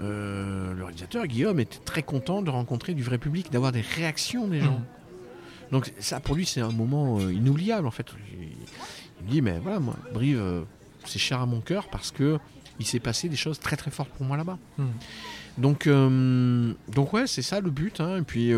euh, 0.00 0.74
le 0.74 0.82
réalisateur 0.82 1.28
Guillaume 1.28 1.60
était 1.60 1.78
très 1.78 2.02
content 2.02 2.42
de 2.42 2.50
rencontrer 2.50 2.92
du 2.92 3.04
vrai 3.04 3.18
public, 3.18 3.52
d'avoir 3.52 3.70
des 3.70 3.82
réactions 3.82 4.48
des 4.48 4.58
gens. 4.58 4.80
Mmh. 4.80 5.70
Donc 5.70 5.92
ça 6.00 6.18
pour 6.18 6.34
lui 6.34 6.44
c'est 6.44 6.60
un 6.60 6.72
moment 6.72 7.20
euh, 7.20 7.32
inoubliable 7.32 7.86
en 7.86 7.92
fait. 7.92 8.06
Il, 8.32 9.24
me 9.26 9.30
dit 9.30 9.42
mais 9.42 9.60
voilà 9.60 9.78
moi 9.78 9.94
Brive 10.12 10.40
euh, 10.40 10.62
c'est 11.04 11.20
cher 11.20 11.40
à 11.40 11.46
mon 11.46 11.60
cœur 11.60 11.86
parce 11.88 12.10
que 12.10 12.40
il 12.80 12.84
s'est 12.84 12.98
passé 12.98 13.28
des 13.28 13.36
choses 13.36 13.60
très 13.60 13.76
très 13.76 13.92
fortes 13.92 14.10
pour 14.10 14.26
moi 14.26 14.36
là-bas. 14.36 14.58
Mmh. 14.78 14.84
Donc, 15.58 15.88
donc 15.88 17.12
ouais, 17.12 17.28
c'est 17.28 17.42
ça 17.42 17.60
le 17.60 17.70
but. 17.70 18.00
Hein. 18.00 18.18
Et 18.18 18.22
puis, 18.22 18.52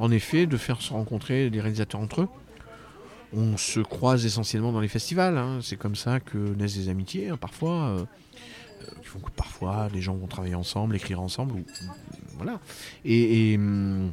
en 0.00 0.10
effet, 0.10 0.46
de 0.46 0.56
faire 0.56 0.82
se 0.82 0.92
rencontrer 0.92 1.48
les 1.50 1.60
réalisateurs 1.60 2.00
entre 2.00 2.22
eux. 2.22 2.28
on 3.32 3.56
se 3.56 3.78
croise 3.78 4.26
essentiellement 4.26 4.72
dans 4.72 4.80
les 4.80 4.88
festivals. 4.88 5.38
hein. 5.38 5.60
C'est 5.62 5.76
comme 5.76 5.94
ça 5.94 6.18
que 6.18 6.38
naissent 6.38 6.76
des 6.76 6.88
amitiés, 6.88 7.28
hein, 7.28 7.36
parfois. 7.36 8.04
Euh, 8.82 9.00
qui 9.00 9.06
font 9.08 9.18
que 9.20 9.30
parfois 9.30 9.88
les 9.92 10.00
gens 10.00 10.14
vont 10.14 10.26
travailler 10.26 10.54
ensemble, 10.54 10.96
écrire 10.96 11.20
ensemble. 11.20 11.54
ou- 11.54 11.64
voilà. 12.36 12.60
Et, 13.04 13.52
et, 13.52 13.56
hum, 13.56 14.12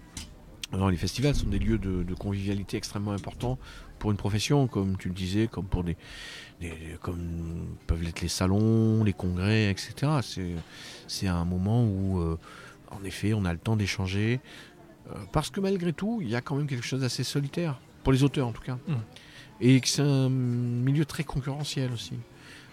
alors, 0.72 0.90
les 0.92 0.98
festivals 0.98 1.34
sont 1.36 1.48
des 1.48 1.60
lieux 1.60 1.78
de, 1.80 2.04
de 2.04 2.14
convivialité 2.14 2.78
extrêmement 2.78 3.12
importants 3.12 3.58
pour 3.98 4.12
une 4.12 4.18
profession, 4.18 4.68
comme 4.68 4.98
tu 4.98 5.08
le 5.10 5.14
disais, 5.16 5.48
comme 5.48 5.66
pour 5.66 5.84
des, 5.84 5.98
des- 6.62 6.98
comme 7.02 7.66
peuvent 7.88 8.04
l'être 8.04 8.22
les 8.22 8.28
salons, 8.28 9.04
les 9.04 9.14
congrès, 9.14 9.72
etc. 9.72 9.94
C'est, 11.08 11.28
un 11.28 11.44
moment 11.46 11.84
où, 11.84 12.20
euh, 12.20 12.38
en 12.92 13.04
effet, 13.04 13.34
on 13.34 13.46
a 13.46 13.52
le 13.54 13.60
temps 13.60 13.76
d'échanger, 13.76 14.40
euh, 15.10 15.16
parce 15.32 15.50
que 15.50 15.60
malgré 15.60 15.92
tout, 15.92 16.20
il 16.22 16.30
y 16.30 16.36
a 16.36 16.42
quand 16.42 16.56
même 16.56 16.68
quelque 16.68 16.86
chose 16.86 17.02
d'assez 17.02 17.24
solitaire, 17.24 17.80
pour 18.04 18.14
les 18.14 18.24
auteurs 18.24 18.48
en 18.48 18.52
tout 18.52 18.62
cas, 18.62 18.78
Mm. 18.88 18.94
et 19.62 19.82
que 19.82 19.88
c'est 19.88 20.02
un 20.04 20.30
milieu 20.30 21.04
très 21.06 21.24
concurrentiel 21.24 21.92
aussi. 21.92 22.14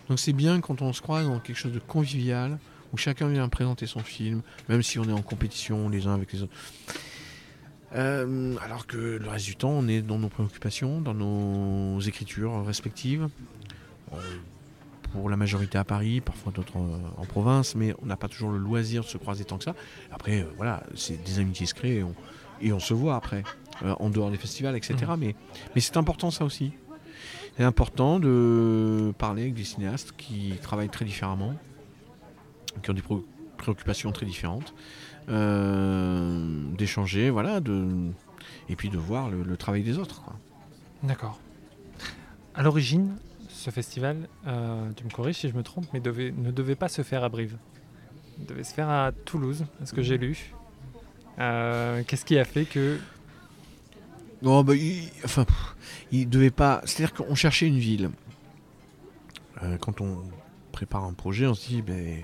Donc 0.08 0.18
c'est 0.18 0.32
bien 0.32 0.60
quand 0.60 0.82
on 0.82 0.92
se 0.92 1.02
croise 1.02 1.26
dans 1.26 1.40
quelque 1.40 1.56
chose 1.56 1.72
de 1.72 1.78
convivial, 1.78 2.58
où 2.92 2.96
chacun 2.96 3.28
vient 3.28 3.48
présenter 3.48 3.86
son 3.86 4.00
film, 4.00 4.42
même 4.68 4.82
si 4.82 4.98
on 4.98 5.04
est 5.04 5.12
en 5.12 5.22
compétition 5.22 5.88
les 5.88 6.06
uns 6.06 6.14
avec 6.14 6.32
les 6.32 6.42
autres. 6.42 6.54
Euh, 7.94 8.56
alors 8.62 8.86
que 8.86 8.96
le 8.96 9.28
reste 9.28 9.46
du 9.46 9.56
temps, 9.56 9.70
on 9.70 9.88
est 9.88 10.02
dans 10.02 10.18
nos 10.18 10.28
préoccupations, 10.28 11.00
dans 11.00 11.14
nos 11.14 12.00
écritures 12.00 12.64
respectives. 12.64 13.28
Euh, 14.12 14.16
pour 15.12 15.30
la 15.30 15.36
majorité 15.36 15.78
à 15.78 15.84
Paris, 15.84 16.20
parfois 16.20 16.52
d'autres 16.52 16.76
en, 16.76 16.98
en 17.16 17.24
province, 17.24 17.74
mais 17.74 17.94
on 18.02 18.06
n'a 18.06 18.16
pas 18.16 18.28
toujours 18.28 18.50
le 18.50 18.58
loisir 18.58 19.02
de 19.02 19.08
se 19.08 19.18
croiser 19.18 19.44
tant 19.44 19.56
que 19.56 19.64
ça. 19.64 19.74
Après, 20.12 20.40
euh, 20.40 20.46
voilà, 20.56 20.82
c'est 20.94 21.22
des 21.24 21.38
amitiés 21.38 21.66
se 21.66 21.74
créent 21.74 21.96
et 21.96 22.02
on, 22.02 22.14
et 22.60 22.72
on 22.72 22.80
se 22.80 22.94
voit 22.94 23.16
après, 23.16 23.42
euh, 23.84 23.94
en 23.98 24.10
dehors 24.10 24.30
des 24.30 24.36
festivals, 24.36 24.76
etc. 24.76 24.96
Mais, 25.18 25.34
mais 25.74 25.80
c'est 25.80 25.96
important 25.96 26.30
ça 26.30 26.44
aussi. 26.44 26.72
C'est 27.56 27.64
important 27.64 28.18
de 28.20 29.12
parler 29.18 29.42
avec 29.42 29.54
des 29.54 29.64
cinéastes 29.64 30.12
qui 30.16 30.54
travaillent 30.60 30.90
très 30.90 31.04
différemment, 31.04 31.54
qui 32.82 32.90
ont 32.90 32.94
des 32.94 33.00
pré- 33.02 33.16
préoccupations 33.56 34.12
très 34.12 34.26
différentes, 34.26 34.74
euh, 35.30 36.62
d'échanger, 36.76 37.30
voilà, 37.30 37.60
de, 37.60 38.10
et 38.68 38.76
puis 38.76 38.90
de 38.90 38.98
voir 38.98 39.30
le, 39.30 39.42
le 39.42 39.56
travail 39.56 39.82
des 39.82 39.96
autres. 39.98 40.22
D'accord. 41.02 41.40
À 42.54 42.62
l'origine, 42.62 43.16
ce 43.48 43.70
festival, 43.70 44.28
euh, 44.46 44.90
tu 44.94 45.04
me 45.04 45.10
corriges 45.10 45.36
si 45.36 45.48
je 45.48 45.54
me 45.54 45.62
trompe, 45.62 45.86
mais 45.94 46.00
devait- 46.00 46.34
ne 46.36 46.50
devait 46.50 46.74
pas 46.76 46.88
se 46.88 47.02
faire 47.02 47.24
à 47.24 47.28
Brive. 47.30 47.56
Il 48.38 48.44
devait 48.44 48.64
se 48.64 48.74
faire 48.74 48.90
à 48.90 49.12
Toulouse, 49.24 49.64
à 49.82 49.86
ce 49.86 49.94
que 49.94 50.02
j'ai 50.02 50.18
lu? 50.18 50.52
Euh, 51.38 52.02
Qu'est-ce 52.06 52.24
qui 52.26 52.38
a 52.38 52.44
fait 52.44 52.66
que. 52.66 52.98
Non, 54.42 54.62
bah, 54.62 54.74
il, 54.74 55.08
enfin, 55.24 55.44
pff, 55.44 55.76
il 56.12 56.28
devait 56.28 56.50
pas. 56.50 56.82
C'est-à-dire 56.84 57.14
qu'on 57.14 57.34
cherchait 57.34 57.66
une 57.66 57.78
ville. 57.78 58.10
Euh, 59.62 59.78
quand 59.78 60.00
on 60.00 60.18
prépare 60.72 61.04
un 61.04 61.14
projet, 61.14 61.46
on 61.46 61.54
se 61.54 61.68
dit, 61.68 61.82
ben, 61.82 62.22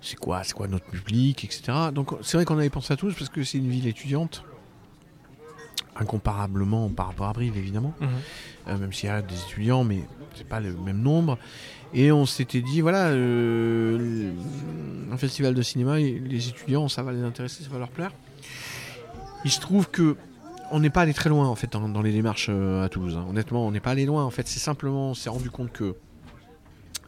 c'est 0.00 0.16
quoi, 0.16 0.42
c'est 0.44 0.54
quoi 0.54 0.68
notre 0.68 0.86
public, 0.86 1.44
etc. 1.44 1.90
Donc, 1.92 2.12
c'est 2.22 2.36
vrai 2.38 2.44
qu'on 2.44 2.58
avait 2.58 2.70
pensé 2.70 2.92
à 2.92 2.96
tous 2.96 3.14
parce 3.14 3.28
que 3.28 3.42
c'est 3.44 3.58
une 3.58 3.68
ville 3.68 3.86
étudiante, 3.86 4.42
incomparablement 5.96 6.88
par 6.88 7.08
rapport 7.08 7.26
à 7.26 7.32
Brive, 7.32 7.56
évidemment. 7.56 7.94
Euh, 8.68 8.78
même 8.78 8.92
s'il 8.92 9.08
y 9.08 9.12
a 9.12 9.20
des 9.20 9.38
étudiants, 9.42 9.84
mais 9.84 10.02
c'est 10.34 10.48
pas 10.48 10.60
le 10.60 10.72
même 10.74 11.00
nombre. 11.02 11.38
Et 11.92 12.10
on 12.12 12.24
s'était 12.26 12.62
dit, 12.62 12.80
voilà, 12.80 13.08
euh, 13.08 14.32
un 15.12 15.16
festival 15.16 15.54
de 15.54 15.62
cinéma, 15.62 15.98
les 15.98 16.48
étudiants, 16.48 16.88
ça 16.88 17.02
va 17.02 17.12
les 17.12 17.22
intéresser, 17.22 17.62
ça 17.62 17.70
va 17.70 17.78
leur 17.78 17.90
plaire. 17.90 18.12
Il 19.44 19.50
se 19.50 19.60
trouve 19.60 19.88
que 19.90 20.16
on 20.70 20.80
n'est 20.80 20.90
pas 20.90 21.02
allé 21.02 21.14
très 21.14 21.28
loin 21.30 21.46
en 21.48 21.54
fait 21.54 21.70
dans, 21.72 21.88
dans 21.88 22.02
les 22.02 22.12
démarches 22.12 22.48
euh, 22.50 22.84
à 22.84 22.88
Toulouse. 22.88 23.16
hein. 23.16 23.26
Honnêtement, 23.28 23.66
on 23.66 23.70
n'est 23.70 23.80
pas 23.80 23.90
allé 23.92 24.06
loin. 24.06 24.24
En 24.24 24.30
fait, 24.30 24.46
c'est 24.48 24.58
simplement, 24.60 25.10
on 25.10 25.14
s'est 25.14 25.30
rendu 25.30 25.50
compte 25.50 25.72
que 25.72 25.94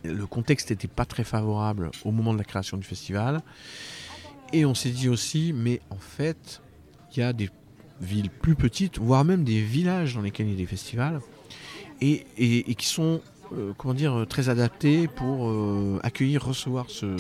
le 0.05 0.27
contexte 0.27 0.71
n'était 0.71 0.89
pas 0.89 1.05
très 1.05 1.25
favorable 1.25 1.91
au 2.05 2.11
moment 2.13 2.33
de 2.33 2.39
la 2.39 2.45
création 2.45 2.77
du 2.77 2.87
festival. 2.87 3.41
Et 4.53 4.65
on 4.65 4.75
s'est 4.75 4.91
dit 4.91 5.09
aussi, 5.09 5.53
mais 5.55 5.81
en 5.91 5.97
fait, 5.99 6.63
il 7.15 7.21
y 7.21 7.23
a 7.23 7.33
des 7.33 7.51
villes 8.01 8.31
plus 8.31 8.55
petites, 8.55 8.99
voire 8.99 9.25
même 9.25 9.45
des 9.45 9.61
villages 9.61 10.15
dans 10.15 10.21
lesquels 10.23 10.47
il 10.47 10.53
y 10.53 10.55
a 10.55 10.59
des 10.59 10.67
festivals, 10.67 11.21
et, 12.01 12.25
et- 12.39 12.71
et 12.71 12.75
qui 12.77 12.87
sont, 12.87 13.21
euh, 13.53 13.73
comment 13.77 13.93
dire, 13.95 14.25
très 14.29 14.49
adaptés 14.49 15.09
pour 15.09 15.49
euh, 15.51 15.99
accueillir, 16.05 16.45
recevoir 16.45 16.87
ce, 16.89 17.17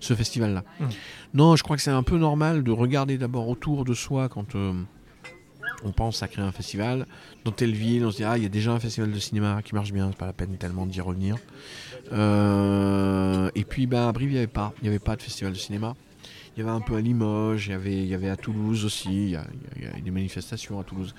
ce 0.00 0.14
festival-là. 0.14 0.64
Mhm. 0.80 0.88
Non, 1.34 1.56
je 1.56 1.62
crois 1.62 1.76
que 1.76 1.82
c'est 1.82 1.90
un 1.90 2.02
peu 2.02 2.16
normal 2.16 2.62
de 2.64 2.70
regarder 2.70 3.18
d'abord 3.18 3.48
autour 3.48 3.84
de 3.84 3.92
soi 3.92 4.28
quand 4.30 4.54
euh, 4.54 4.72
on 5.84 5.92
pense 5.92 6.22
à 6.22 6.28
créer 6.28 6.44
un 6.44 6.52
festival. 6.52 7.06
Dans 7.44 7.52
telle 7.52 7.72
ville, 7.72 8.04
on 8.04 8.10
se 8.10 8.16
dit, 8.16 8.24
ah, 8.24 8.36
il 8.36 8.42
y 8.42 8.46
a 8.46 8.50
déjà 8.50 8.72
un 8.72 8.80
festival 8.80 9.12
de 9.12 9.18
cinéma 9.18 9.60
qui 9.62 9.74
marche 9.74 9.92
bien, 9.92 10.08
c'est 10.10 10.18
pas 10.18 10.26
la 10.26 10.32
peine 10.32 10.56
tellement 10.56 10.86
d'y 10.86 11.00
revenir. 11.00 11.36
Euh, 12.12 13.50
et 13.54 13.64
puis, 13.64 13.86
bah, 13.86 14.08
à 14.08 14.12
Brive, 14.12 14.30
il 14.30 14.32
n'y 14.32 14.38
avait 14.38 14.46
pas. 14.46 14.72
Avait 14.84 14.98
pas 14.98 15.16
de 15.16 15.22
festival 15.22 15.52
de 15.52 15.58
cinéma. 15.58 15.94
Il 16.56 16.60
y 16.60 16.62
avait 16.62 16.72
un 16.74 16.80
peu 16.80 16.94
à 16.94 17.00
Limoges, 17.00 17.66
il 17.66 18.06
y 18.06 18.14
avait, 18.14 18.30
à 18.30 18.36
Toulouse 18.36 18.84
aussi, 18.84 19.10
il 19.10 19.30
y 19.30 19.36
a, 19.36 19.44
des 20.04 20.10
manifestations 20.12 20.78
à 20.78 20.84
Toulouse. 20.84 21.14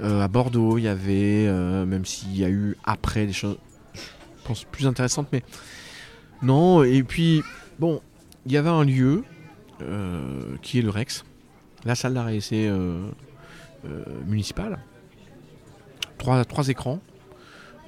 Euh, 0.00 0.20
à 0.20 0.28
Bordeaux, 0.28 0.78
il 0.78 0.84
y 0.84 0.88
avait, 0.88 1.46
euh, 1.48 1.84
même 1.84 2.04
s'il 2.04 2.36
y 2.38 2.44
a 2.44 2.48
eu 2.48 2.76
après 2.84 3.26
des 3.26 3.32
choses, 3.32 3.58
je 3.94 4.46
pense, 4.46 4.64
plus 4.64 4.86
intéressantes, 4.86 5.26
mais 5.32 5.42
non. 6.42 6.84
Et 6.84 7.02
puis, 7.02 7.42
bon, 7.80 8.00
il 8.46 8.52
y 8.52 8.56
avait 8.56 8.68
un 8.68 8.84
lieu 8.84 9.24
euh, 9.82 10.56
qui 10.62 10.78
est 10.78 10.82
le 10.82 10.90
Rex, 10.90 11.24
la 11.84 11.94
salle 11.94 12.14
d'arrêt 12.14 12.38
euh, 12.52 12.52
euh, 12.52 13.10
municipale. 14.26 14.78
Trois, 16.18 16.68
écrans, 16.68 17.00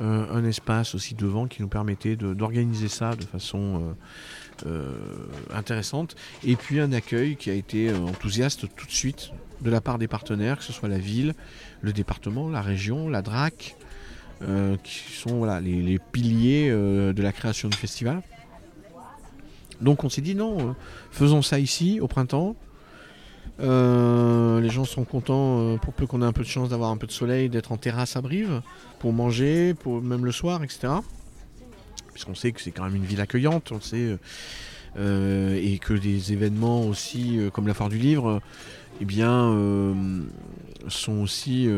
euh, 0.01 0.27
un 0.33 0.45
espace 0.45 0.95
aussi 0.95 1.15
devant 1.15 1.47
qui 1.47 1.63
nous 1.63 1.69
permettait 1.69 2.17
d'organiser 2.17 2.89
ça 2.89 3.17
de 3.17 3.25
façon 3.25 3.95
euh, 4.65 4.67
euh, 4.67 5.27
intéressante. 5.53 6.17
Et 6.45 6.57
puis 6.57 6.81
un 6.81 6.93
accueil 6.93 7.37
qui 7.37 7.51
a 7.51 7.55
été 7.55 7.91
euh, 7.91 7.99
enthousiaste 7.99 8.67
tout 8.77 8.87
de 8.87 8.93
suite 8.93 9.31
de 9.61 9.71
la 9.71 9.81
part 9.81 9.99
des 9.99 10.09
partenaires, 10.09 10.59
que 10.59 10.65
ce 10.65 10.73
soit 10.73 10.89
la 10.89 10.99
ville, 10.99 11.35
le 11.83 11.93
département, 11.93 12.49
la 12.49 12.63
région, 12.63 13.09
la 13.09 13.21
DRAC, 13.21 13.77
euh, 14.43 14.79
qui 14.83 15.13
sont 15.13 15.45
les, 15.61 15.99
piliers 15.99 16.71
euh, 16.71 17.13
de 17.13 17.23
la 17.23 17.31
création 17.31 17.69
du 17.69 17.77
festival. 17.77 18.23
Donc 19.83 20.03
on 20.03 20.09
s'est 20.09 20.23
dit 20.23 20.35
non, 20.35 20.71
euh, 20.71 20.73
faisons 21.11 21.43
ça 21.43 21.59
ici 21.59 22.01
au 22.01 22.09
printemps. 22.09 22.57
Euh, 23.63 24.61
les 24.61 24.71
gens 24.71 24.85
sont 24.85 25.05
contents 25.05 25.61
euh, 25.61 25.77
pour 25.77 25.93
peu 25.93 26.07
qu'on 26.07 26.23
ait 26.23 26.27
un 26.27 26.33
peu 26.33 26.43
de 26.43 26.49
chance 26.49 26.71
d'avoir 26.71 26.91
un 26.91 26.97
peu 26.97 27.07
de 27.07 27.13
soleil, 27.13 27.49
d'être 27.49 27.73
en 27.73 27.77
terrasse 27.77 28.17
à 28.17 28.23
Brive, 28.23 28.63
pour 28.99 29.13
manger, 29.13 29.75
pour 29.75 30.01
même 30.01 30.25
le 30.25 30.33
soir, 30.33 30.63
etc. 30.65 30.89
Puisqu'on 32.13 32.35
sait 32.35 32.53
que 32.53 32.61
c'est 32.61 32.71
quand 32.71 32.85
même 32.85 32.97
une 32.97 33.05
ville 33.05 33.21
accueillante, 33.21 33.71
on 33.73 33.81
sait, 33.81 34.17
euh, 34.97 35.61
et 35.63 35.79
que 35.79 35.93
des 35.93 36.33
événements 36.33 36.85
aussi 36.85 37.39
comme 37.53 37.67
la 37.67 37.75
foire 37.75 37.89
du 37.91 37.99
livre, 37.99 38.41
eh 39.01 39.05
bien, 39.05 39.55
sont 40.89 41.21
aussi 41.21 41.69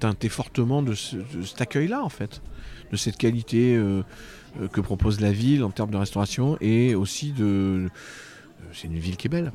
teintés 0.00 0.28
fortement 0.28 0.82
de, 0.82 0.92
de 0.92 1.42
cet 1.42 1.60
accueil-là, 1.60 2.02
en 2.02 2.08
fait, 2.08 2.42
de 2.90 2.96
cette 2.96 3.16
qualité 3.16 3.78
que 4.72 4.80
propose 4.80 5.20
la 5.20 5.30
ville 5.30 5.62
en 5.62 5.70
termes 5.70 5.90
de 5.90 5.96
restauration, 5.96 6.56
et 6.60 6.96
aussi 6.96 7.30
de, 7.30 7.88
c'est 8.72 8.88
une 8.88 8.98
ville 8.98 9.16
qui 9.16 9.28
est 9.28 9.30
belle, 9.30 9.52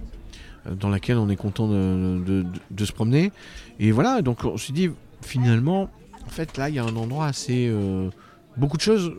dans 0.65 0.89
laquelle 0.89 1.17
on 1.17 1.29
est 1.29 1.35
content 1.35 1.67
de, 1.67 2.21
de- 2.25 2.41
de- 2.43 2.59
de 2.71 2.85
se 2.85 2.91
promener. 2.91 3.31
Et 3.79 3.91
voilà, 3.91 4.21
donc 4.21 4.43
on 4.45 4.57
s'est 4.57 4.73
dit, 4.73 4.89
finalement, 5.21 5.89
en 6.25 6.29
fait, 6.29 6.57
là, 6.57 6.69
il 6.69 6.75
y 6.75 6.79
a 6.79 6.83
un 6.83 6.95
endroit 6.95 7.25
assez. 7.27 7.67
euh, 7.69 8.09
beaucoup 8.57 8.77
de 8.77 8.81
choses 8.81 9.13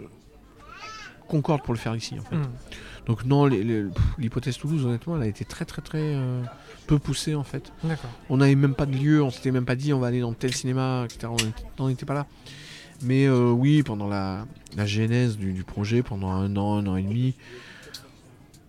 concordent 1.28 1.62
pour 1.62 1.74
le 1.74 1.78
faire 1.78 1.94
ici, 1.96 2.16
en 2.18 2.22
fait. 2.22 2.36
Hmm. 2.36 2.46
Donc, 3.06 3.24
non, 3.24 3.46
l'hypothèse 4.18 4.58
Toulouse, 4.58 4.84
honnêtement, 4.84 5.16
elle 5.16 5.22
a 5.22 5.26
été 5.26 5.44
très, 5.44 5.64
très, 5.64 5.82
très 5.82 5.98
euh, 6.02 6.42
peu 6.86 6.98
poussée, 6.98 7.34
en 7.34 7.44
fait. 7.44 7.72
On 8.28 8.36
n'avait 8.36 8.54
même 8.54 8.74
pas 8.74 8.86
de 8.86 8.96
lieu, 8.96 9.22
on 9.22 9.30
s'était 9.30 9.50
même 9.50 9.64
pas 9.64 9.74
dit 9.76 9.92
on 9.92 9.98
va 9.98 10.08
aller 10.08 10.20
dans 10.20 10.32
tel 10.32 10.52
cinéma, 10.54 11.04
etc. 11.06 11.28
On 11.32 11.36
était- 11.36 11.64
on 11.78 11.88
n'était 11.88 12.06
pas 12.06 12.14
là. 12.14 12.26
Mais 13.02 13.26
euh, 13.26 13.50
oui, 13.50 13.82
pendant 13.82 14.06
la, 14.08 14.44
la 14.76 14.84
genèse 14.86 15.38
du, 15.38 15.52
du 15.54 15.64
projet, 15.64 16.02
pendant 16.02 16.30
un 16.30 16.54
an, 16.56 16.76
un 16.76 16.86
an 16.86 16.96
et 16.96 17.02
demi, 17.02 17.34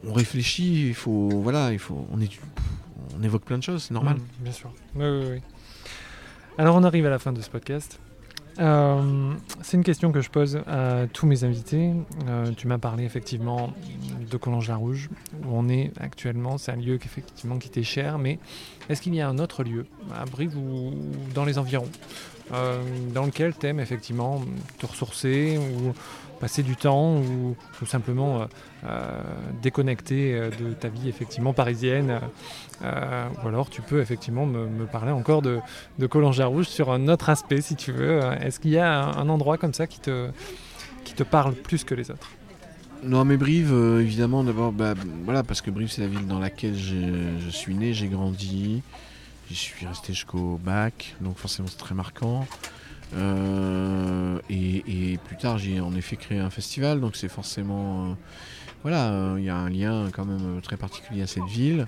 on 0.07 0.13
réfléchit, 0.13 0.87
il 0.87 0.93
faut. 0.95 1.29
Voilà, 1.29 1.71
il 1.71 1.79
faut. 1.79 2.07
On, 2.11 3.23
évoque 3.23 3.43
plein 3.43 3.57
de 3.57 3.63
choses, 3.63 3.83
c'est 3.83 3.93
normal. 3.93 4.17
Mm, 4.17 4.43
bien 4.43 4.51
sûr. 4.51 4.71
Alors 6.57 6.75
on 6.75 6.83
arrive 6.83 7.05
à 7.05 7.09
la 7.09 7.19
fin 7.19 7.31
de 7.31 7.41
ce 7.41 7.49
podcast. 7.49 7.99
Euh, 8.59 9.33
c'est 9.61 9.77
une 9.77 9.83
question 9.83 10.11
que 10.11 10.21
je 10.21 10.29
pose 10.29 10.61
à 10.67 11.07
tous 11.11 11.25
mes 11.25 11.43
invités. 11.43 11.93
Euh, 12.27 12.51
tu 12.55 12.67
m'as 12.67 12.77
parlé 12.77 13.05
effectivement 13.05 13.73
de 14.29 14.37
Collonges-la-Rouge, 14.37 15.09
où 15.43 15.47
on 15.51 15.69
est 15.69 15.91
actuellement. 15.99 16.57
C'est 16.57 16.71
un 16.71 16.75
lieu 16.75 16.97
qui, 16.97 17.07
qui 17.59 17.69
t'est 17.69 17.83
cher, 17.83 18.17
mais 18.17 18.39
est-ce 18.89 19.01
qu'il 19.01 19.15
y 19.15 19.21
a 19.21 19.29
un 19.29 19.39
autre 19.39 19.63
lieu, 19.63 19.85
à 20.13 20.25
Brive 20.25 20.57
ou 20.57 20.93
dans 21.33 21.45
les 21.45 21.57
environs, 21.57 21.89
dans 22.51 23.25
lequel 23.25 23.55
tu 23.57 23.67
aimes 23.67 23.79
effectivement 23.79 24.41
te 24.79 24.85
ressourcer 24.85 25.57
ou 25.57 25.93
passer 26.41 26.63
du 26.63 26.75
temps 26.75 27.17
ou, 27.17 27.55
tout 27.77 27.85
simplement 27.85 28.47
déconnecter 29.61 30.33
de 30.59 30.73
ta 30.73 30.89
vie 30.89 31.07
effectivement 31.07 31.53
parisienne. 31.53 32.19
ou 32.81 33.47
alors 33.47 33.69
tu 33.69 33.81
peux 33.81 34.01
effectivement 34.01 34.45
me, 34.45 34.85
parler 34.85 35.11
encore 35.11 35.41
de, 35.41 35.59
de 35.99 36.07
Rouge 36.43 36.67
sur 36.67 36.91
un 36.91 37.07
autre 37.07 37.29
aspect 37.29 37.61
si 37.61 37.75
tu 37.75 37.91
veux. 37.91 38.19
Est-ce 38.41 38.59
qu'il 38.59 38.71
y 38.71 38.79
a 38.79 38.91
un, 38.91 39.29
endroit 39.29 39.57
comme 39.57 39.73
ça 39.73 39.87
qui 39.87 39.99
te, 39.99 40.29
qui 41.03 41.13
te 41.13 41.23
parle 41.23 41.53
plus 41.53 41.83
que 41.83 41.95
les 41.95 42.11
autres? 42.11 42.31
Non, 43.03 43.25
mais 43.25 43.35
Brive, 43.35 43.73
euh, 43.73 44.01
évidemment, 44.01 44.43
d'abord, 44.43 44.71
bah, 44.71 44.93
voilà, 45.23 45.41
parce 45.41 45.61
que 45.61 45.71
Brive, 45.71 45.89
c'est 45.91 46.01
la 46.01 46.07
ville 46.07 46.27
dans 46.27 46.37
laquelle 46.37 46.77
je 46.77 47.49
suis 47.49 47.73
né, 47.73 47.93
j'ai 47.93 48.07
grandi, 48.07 48.83
j'y 49.49 49.55
suis 49.55 49.85
resté 49.87 50.13
jusqu'au 50.13 50.59
bac, 50.63 51.15
donc 51.19 51.37
forcément 51.37 51.67
c'est 51.67 51.77
très 51.77 51.95
marquant. 51.95 52.47
Euh, 53.15 54.39
et, 54.49 55.17
plus 55.25 55.37
tard, 55.37 55.57
j'ai 55.57 55.79
en 55.79 55.93
effet 55.95 56.15
créé 56.15 56.39
un 56.39 56.49
festival, 56.49 56.99
donc 56.99 57.15
c'est 57.15 57.29
forcément, 57.29 58.05
euh, 58.05 58.13
voilà, 58.83 59.35
il 59.37 59.43
y 59.43 59.49
a 59.49 59.55
un 59.55 59.69
lien 59.69 60.09
quand 60.11 60.25
même 60.25 60.61
très 60.61 60.77
particulier 60.77 61.23
à 61.23 61.27
cette 61.27 61.45
ville. 61.45 61.87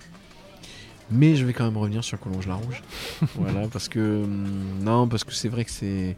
Mais 1.12 1.36
je 1.36 1.46
vais 1.46 1.54
quand 1.54 1.66
même 1.66 1.78
revenir 1.78 2.04
sur 2.04 2.20
Collonges-la-Rouge, 2.20 2.82
voilà, 3.36 3.68
parce 3.68 3.90
que 3.90 4.24
hum, 4.24 4.80
non, 4.82 5.08
parce 5.08 5.24
que 5.24 5.34
c'est 5.34 5.50
vrai 5.50 5.66
que 5.66 5.72
c'est, 5.72 6.16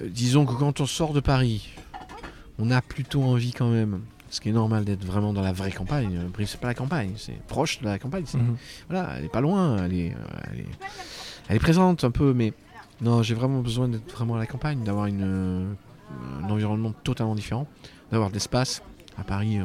disons 0.00 0.46
que 0.46 0.54
quand 0.54 0.80
on 0.80 0.86
sort 0.86 1.12
de 1.12 1.20
Paris, 1.20 1.70
on 2.58 2.70
a 2.70 2.80
plutôt 2.80 3.22
envie 3.22 3.52
quand 3.52 3.68
même, 3.68 4.00
ce 4.30 4.40
qui 4.40 4.48
est 4.48 4.52
normal 4.52 4.84
d'être 4.84 5.04
vraiment 5.04 5.32
dans 5.32 5.42
la 5.42 5.52
vraie 5.52 5.72
campagne. 5.72 6.28
Brive, 6.32 6.48
c'est 6.48 6.60
pas 6.60 6.68
la 6.68 6.74
campagne, 6.74 7.12
c'est 7.16 7.40
proche 7.46 7.80
de 7.80 7.86
la 7.86 7.98
campagne. 7.98 8.24
Mhm. 8.32 8.56
Voilà, 8.88 9.14
elle 9.16 9.24
est 9.24 9.32
pas 9.32 9.40
loin, 9.40 9.84
elle 9.84 9.94
est, 9.94 10.10
euh, 10.12 10.64
elle 11.48 11.56
est, 11.56 11.60
présente 11.60 12.04
un 12.04 12.10
peu, 12.10 12.32
mais 12.32 12.52
non, 13.00 13.22
j'ai 13.22 13.34
vraiment 13.34 13.60
besoin 13.60 13.88
d'être 13.88 14.10
vraiment 14.12 14.36
à 14.36 14.38
la 14.38 14.46
campagne, 14.46 14.82
d'avoir 14.84 15.06
une, 15.06 15.74
un 16.42 16.50
environnement 16.50 16.92
totalement 17.04 17.34
différent, 17.34 17.66
d'avoir 18.10 18.30
de 18.30 18.34
l'espace. 18.34 18.82
À 19.16 19.22
Paris, 19.22 19.58
euh, 19.58 19.64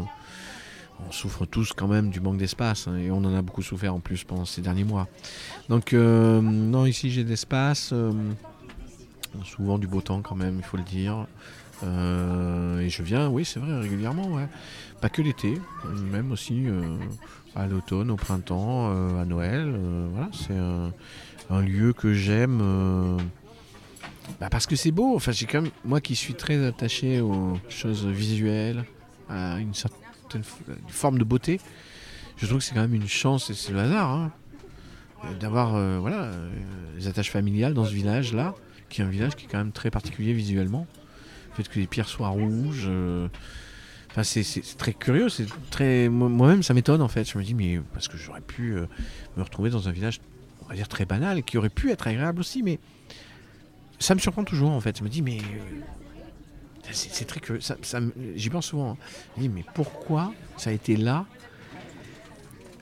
on 1.08 1.12
souffre 1.12 1.46
tous 1.46 1.74
quand 1.74 1.88
même 1.88 2.10
du 2.10 2.20
manque 2.20 2.38
d'espace 2.38 2.88
hein, 2.88 2.98
et 2.98 3.10
on 3.10 3.18
en 3.18 3.34
a 3.34 3.42
beaucoup 3.42 3.64
souffert 3.64 3.96
en 3.96 4.00
plus 4.00 4.24
pendant 4.24 4.46
ces 4.46 4.62
derniers 4.62 4.84
mois. 4.84 5.08
Donc 5.70 5.94
euh, 5.94 6.42
non, 6.42 6.86
ici 6.86 7.10
j'ai 7.10 7.24
de 7.24 7.30
l'espace, 7.30 7.94
souvent 9.44 9.78
du 9.78 9.88
beau 9.88 10.02
temps 10.02 10.22
quand 10.22 10.36
même, 10.36 10.58
il 10.58 10.64
faut 10.64 10.78
le 10.78 10.84
dire. 10.84 11.26
Euh, 11.84 12.80
et 12.80 12.90
je 12.90 13.04
viens, 13.04 13.30
oui, 13.30 13.46
c'est 13.46 13.60
vrai, 13.60 13.80
régulièrement. 13.80 14.40
Pas 15.02 15.10
que 15.10 15.22
l'été, 15.22 15.60
même 16.12 16.32
aussi 16.32 16.68
euh, 16.68 16.82
à 17.56 17.68
l'automne, 17.68 18.12
au 18.12 18.16
printemps, 18.16 18.90
euh, 18.90 19.22
à 19.22 19.26
Noël. 19.26 19.74
voilà, 20.12 20.30
c'est 20.34 20.58
un, 21.50 21.62
lieu 21.62 21.94
que 21.94 22.14
j'aime. 22.14 23.20
Bah, 24.40 24.50
parce 24.50 24.68
que 24.68 24.76
c'est 24.76 24.92
beau. 24.92 25.16
Enfin, 25.16 25.32
j'ai 25.32 25.46
quand 25.46 25.62
même, 25.62 25.72
moi 25.84 26.02
qui 26.02 26.16
suis 26.16 26.36
très 26.36 26.64
attaché 26.66 27.20
aux 27.22 27.58
choses 27.70 28.06
visuelles, 28.06 28.86
à 29.30 29.60
une 29.60 29.74
certaine 29.74 30.44
forme 30.88 31.18
de 31.18 31.24
beauté, 31.24 31.60
je 32.38 32.46
trouve 32.46 32.60
que 32.60 32.64
c'est 32.64 32.76
quand 32.76 32.82
même 32.82 32.94
une 32.94 33.08
chance, 33.08 33.50
et 33.50 33.54
c'est 33.54 33.72
le 33.72 33.80
hasard, 33.80 34.12
hein, 34.12 34.32
d'avoir 35.40 35.72
voilà, 36.00 36.32
les 36.96 37.08
attaches 37.08 37.32
familiales 37.32 37.74
dans 37.74 37.86
ce 37.86 37.94
village-là, 37.94 38.56
qui 38.90 39.02
est 39.02 39.04
un 39.04 39.10
village 39.10 39.36
qui 39.36 39.46
est 39.46 39.50
quand 39.50 39.58
même 39.58 39.72
très 39.72 39.92
particulier 39.92 40.34
visuellement 40.34 40.88
fait 41.64 41.70
que 41.70 41.80
les 41.80 41.88
pierres 41.88 42.08
soient 42.08 42.30
rouges. 42.30 42.88
Euh, 42.88 43.28
enfin, 44.12 44.24
c'est 44.24 44.78
très 44.78 44.94
curieux, 44.94 45.30
c'est 45.30 45.46
très. 45.70 46.10
Moi-même, 46.10 46.64
ça 46.64 46.74
m'étonne 46.74 47.02
en 47.02 47.08
fait. 47.08 47.30
Je 47.30 47.38
me 47.38 47.44
dis, 47.44 47.54
mais 47.54 47.82
parce 47.94 48.08
que 48.08 48.18
j'aurais 48.18 48.42
pu 48.42 48.76
euh, 48.76 48.86
me 49.38 49.44
retrouver 49.44 49.70
dans 49.70 49.88
un 49.88 49.92
village, 49.92 50.20
va 50.70 50.76
dire 50.76 50.88
très 50.88 51.06
banal, 51.06 51.44
qui 51.44 51.58
aurait 51.58 51.70
pu 51.70 51.92
être 51.92 52.08
agréable 52.08 52.40
aussi, 52.40 52.64
mais 52.64 52.80
ça 54.00 54.16
me 54.16 54.20
surprend 54.20 54.44
toujours 54.44 54.72
en 54.72 54.80
fait. 54.80 54.98
Je 55.00 55.04
me 55.04 55.10
dis, 55.10 55.22
mais 55.22 55.40
euh, 55.40 56.90
c'est 56.92 57.26
très 57.26 57.40
curieux. 57.40 57.62
Ça, 57.62 57.76
J'y 58.36 58.50
pense 58.50 58.68
souvent. 58.68 58.92
Hein. 58.92 58.98
Je 59.36 59.42
me 59.42 59.48
dis, 59.48 59.54
mais 59.54 59.66
pourquoi 59.74 60.34
ça 60.58 60.70
a 60.70 60.74
été 60.74 60.96
là? 60.96 61.26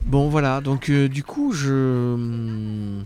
Bon, 0.04 0.28
voilà. 0.28 0.60
Donc, 0.60 0.90
du 0.90 1.24
coup, 1.24 1.52
je. 1.52 2.14
Hum, 2.14 3.04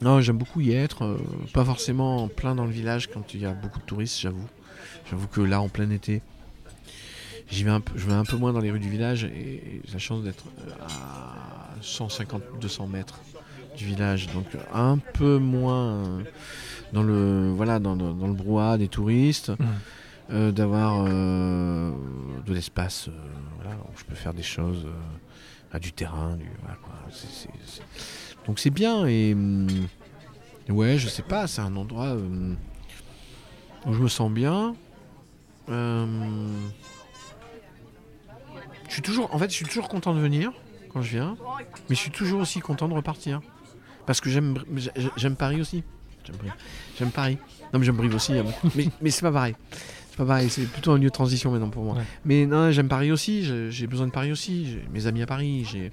non, 0.00 0.20
j'aime 0.20 0.36
beaucoup 0.36 0.60
y 0.60 0.72
être. 0.72 1.18
pas 1.52 1.64
forcément 1.64 2.28
plein 2.28 2.54
dans 2.54 2.66
le 2.66 2.72
village 2.72 3.10
quand 3.10 3.32
il 3.32 3.40
y 3.40 3.46
a 3.46 3.52
beaucoup 3.52 3.78
de 3.78 3.84
touristes, 3.84 4.20
j'avoue. 4.20 4.46
J'avoue 5.10 5.28
que 5.28 5.40
là, 5.40 5.60
en 5.60 5.68
plein 5.68 5.90
été, 5.90 6.22
j'y 7.50 7.64
vais 7.64 7.70
un 7.70 7.80
peu, 7.80 7.92
je 7.96 8.06
vais 8.06 8.12
un 8.12 8.24
peu 8.24 8.36
moins 8.36 8.52
dans 8.52 8.60
les 8.60 8.70
rues 8.70 8.80
du 8.80 8.88
village 8.88 9.24
et 9.24 9.80
j'ai 9.84 9.92
la 9.92 9.98
chance 9.98 10.22
d'être 10.22 10.44
à 10.80 11.74
150-200 11.82 12.88
mètres 12.88 13.20
du 13.76 13.86
village, 13.86 14.28
donc 14.32 14.46
un 14.72 14.98
peu 14.98 15.38
moins 15.38 16.22
dans 16.92 17.02
le 17.02 17.50
voilà 17.50 17.78
dans, 17.78 17.94
le 17.94 18.32
brouhaha 18.32 18.78
des 18.78 18.88
touristes, 18.88 19.50
mmh. 19.50 19.64
euh, 20.30 20.52
d'avoir 20.52 21.04
euh, 21.06 21.92
de 22.46 22.54
l'espace 22.54 23.08
euh, 23.08 23.12
où 23.12 23.98
je 23.98 24.04
peux 24.04 24.14
faire 24.14 24.32
des 24.32 24.42
choses 24.42 24.86
à 25.72 25.78
du 25.78 25.92
terrain, 25.92 26.38
donc 28.46 28.58
c'est 28.58 28.70
bien 28.70 29.06
et 29.06 29.32
hum, 29.32 29.66
ouais 30.68 30.98
je 30.98 31.08
sais 31.08 31.22
pas, 31.22 31.46
c'est 31.46 31.62
un 31.62 31.74
endroit 31.76 32.14
où 33.86 33.92
je 33.92 34.00
me 34.00 34.08
sens 34.08 34.30
bien. 34.30 34.74
Je 38.88 38.92
suis 38.92 39.02
toujours, 39.02 39.34
en 39.34 39.38
fait, 39.38 39.50
je 39.50 39.56
suis 39.56 39.64
toujours 39.64 39.88
content 39.88 40.14
de 40.14 40.20
venir 40.20 40.52
quand 40.90 41.02
je 41.02 41.10
viens, 41.16 41.36
mais 41.88 41.96
je 41.96 42.00
suis 42.00 42.12
toujours 42.12 42.40
aussi 42.40 42.60
content 42.60 42.86
de 42.86 42.94
repartir 42.94 43.40
parce 44.06 44.20
que 44.20 44.30
j'aime, 44.30 44.58
j'aime 45.16 45.36
Paris 45.36 45.60
aussi. 45.60 45.82
J'aime 46.98 47.10
Paris. 47.10 47.38
Non, 47.72 47.78
mais 47.78 47.84
j'aime 47.84 47.96
Brive 47.96 48.14
aussi. 48.14 48.32
Hein. 48.38 48.44
mais, 48.74 48.88
mais 49.00 49.10
c'est 49.10 49.22
pas 49.22 49.32
pareil. 49.32 49.54
C'est 50.10 50.16
pas 50.16 50.24
pareil. 50.24 50.48
C'est 50.48 50.66
plutôt 50.66 50.92
un 50.92 50.98
lieu 50.98 51.08
de 51.08 51.14
transition 51.14 51.50
maintenant 51.50 51.70
pour 51.70 51.84
moi. 51.84 51.96
Mais 52.24 52.46
non, 52.46 52.70
j'aime 52.70 52.88
Paris 52.88 53.12
aussi. 53.12 53.44
J'ai 53.70 53.86
besoin 53.86 54.06
de 54.06 54.12
Paris 54.12 54.32
aussi. 54.32 54.66
J'ai 54.66 54.84
mes 54.92 55.06
amis 55.06 55.22
à 55.22 55.26
Paris. 55.26 55.66
J'ai 55.70 55.92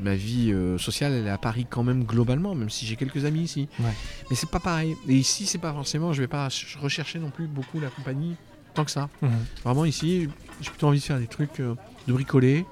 ma 0.00 0.14
vie 0.14 0.52
euh, 0.52 0.78
sociale, 0.78 1.12
elle 1.12 1.26
est 1.26 1.30
à 1.30 1.38
Paris 1.38 1.66
quand 1.68 1.82
même 1.82 2.04
globalement, 2.04 2.54
même 2.54 2.70
si 2.70 2.86
j'ai 2.86 2.96
quelques 2.96 3.24
amis 3.24 3.40
ici. 3.40 3.68
Mais 3.78 4.36
c'est 4.36 4.50
pas 4.50 4.60
pareil. 4.60 4.96
Et 5.08 5.14
ici, 5.14 5.46
c'est 5.46 5.58
pas 5.58 5.72
forcément, 5.72 6.12
je 6.12 6.20
vais 6.20 6.28
pas 6.28 6.48
rechercher 6.80 7.18
non 7.18 7.30
plus 7.30 7.46
beaucoup 7.46 7.80
la 7.80 7.88
compagnie 7.88 8.36
tant 8.74 8.84
que 8.84 8.90
ça. 8.90 9.08
Mhm. 9.22 9.30
Vraiment 9.64 9.84
ici, 9.84 10.28
j'ai 10.60 10.70
plutôt 10.70 10.88
envie 10.88 11.00
de 11.00 11.04
faire 11.04 11.18
des 11.18 11.26
trucs, 11.26 11.60
euh, 11.60 11.74
de 12.06 12.12
bricoler. 12.12 12.64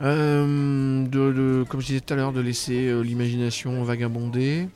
Euh, 0.00 1.06
de, 1.06 1.64
comme 1.68 1.80
je 1.80 1.86
disais 1.86 2.00
tout 2.00 2.14
à 2.14 2.16
l'heure, 2.16 2.32
de 2.32 2.40
laisser 2.40 3.02
l'imagination 3.02 3.82
vagabonder. 3.84 4.68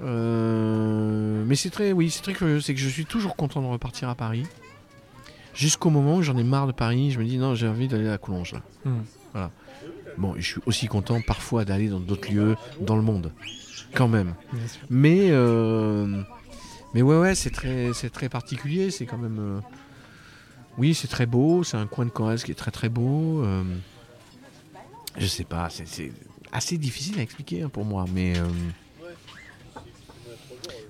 mais 0.00 1.54
c'est 1.54 1.70
très, 1.70 1.92
oui, 1.92 2.10
c'est 2.10 2.22
très 2.22 2.32
curieux. 2.34 2.60
C'est 2.60 2.74
que 2.74 2.80
je 2.80 2.88
suis 2.88 3.06
toujours 3.06 3.36
content 3.36 3.62
de 3.62 3.66
repartir 3.66 4.08
à 4.08 4.14
Paris. 4.14 4.46
Jusqu'au 5.54 5.90
moment 5.90 6.16
où 6.16 6.22
j'en 6.22 6.36
ai 6.38 6.44
marre 6.44 6.66
de 6.66 6.72
Paris, 6.72 7.10
je 7.10 7.18
me 7.18 7.24
dis 7.24 7.36
non, 7.36 7.54
j'ai 7.54 7.68
envie 7.68 7.88
d'aller 7.88 8.08
à 8.08 8.18
là. 8.18 8.62
Mhm. 8.84 9.04
Voilà. 9.32 9.50
Bon, 10.18 10.34
je 10.36 10.42
suis 10.42 10.60
aussi 10.66 10.86
content 10.88 11.20
parfois 11.20 11.64
d'aller 11.64 11.88
dans 11.88 12.00
d'autres 12.00 12.30
lieux 12.30 12.56
dans 12.80 12.96
le 12.96 13.02
monde, 13.02 13.32
quand 13.94 14.08
même. 14.08 14.34
Mais, 14.90 15.28
euh, 15.30 16.22
mais 16.94 17.02
ouais, 17.02 17.18
ouais, 17.18 17.34
c'est 17.34 17.50
très, 17.50 17.92
c'est 17.94 18.10
très 18.10 18.28
particulier. 18.28 18.90
C'est 18.90 19.06
quand 19.06 19.18
même, 19.18 19.38
euh, 19.38 19.60
oui, 20.78 20.94
c'est 20.94 21.08
très 21.08 21.26
beau. 21.26 21.64
C'est 21.64 21.76
un 21.76 21.86
coin 21.86 22.04
de 22.04 22.10
Corrèze 22.10 22.44
qui 22.44 22.50
est 22.50 22.56
très 22.56 22.70
très 22.70 22.88
beau. 22.88 23.44
Euh, 25.16 25.20
je 25.20 25.26
sais 25.26 25.44
pas, 25.44 25.68
c'est 25.70 26.12
assez 26.52 26.78
difficile 26.78 27.18
à 27.18 27.22
expliquer 27.22 27.62
hein, 27.62 27.68
pour 27.68 27.84
moi, 27.84 28.04
mais 28.12 28.34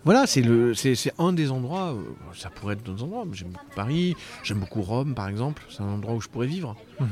voilà, 0.04 0.26
c'est 0.26 0.42
le, 0.42 0.74
c'est 0.74 1.12
un 1.18 1.32
des 1.32 1.50
endroits. 1.50 1.96
ça 2.34 2.50
pourrait 2.50 2.74
être 2.74 2.82
d'autres 2.82 3.04
endroits. 3.04 3.24
J'aime 3.32 3.52
Paris, 3.76 4.16
j'aime 4.42 4.58
beaucoup 4.58 4.82
Rome, 4.82 5.14
par 5.14 5.28
exemple. 5.28 5.62
C'est 5.70 5.82
un 5.82 5.88
endroit 5.88 6.14
où 6.14 6.20
je 6.20 6.28
pourrais 6.28 6.48
vivre. 6.48 6.76
Mhm. 6.98 7.08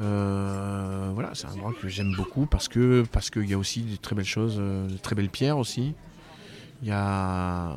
Euh, 0.00 1.10
voilà, 1.12 1.30
c'est 1.34 1.46
un 1.46 1.52
endroit 1.52 1.72
que 1.80 1.88
j'aime 1.88 2.14
beaucoup 2.14 2.46
parce 2.46 2.68
que 2.68 3.04
parce 3.10 3.30
qu'il 3.30 3.48
y 3.48 3.54
a 3.54 3.58
aussi 3.58 3.82
des 3.82 3.98
très 3.98 4.14
belles 4.14 4.24
choses, 4.24 4.56
euh, 4.58 4.86
de 4.86 4.96
très 4.96 5.16
belles 5.16 5.30
pierres 5.30 5.58
aussi. 5.58 5.94
Il 6.82 6.88
y 6.88 6.92
a, 6.92 7.76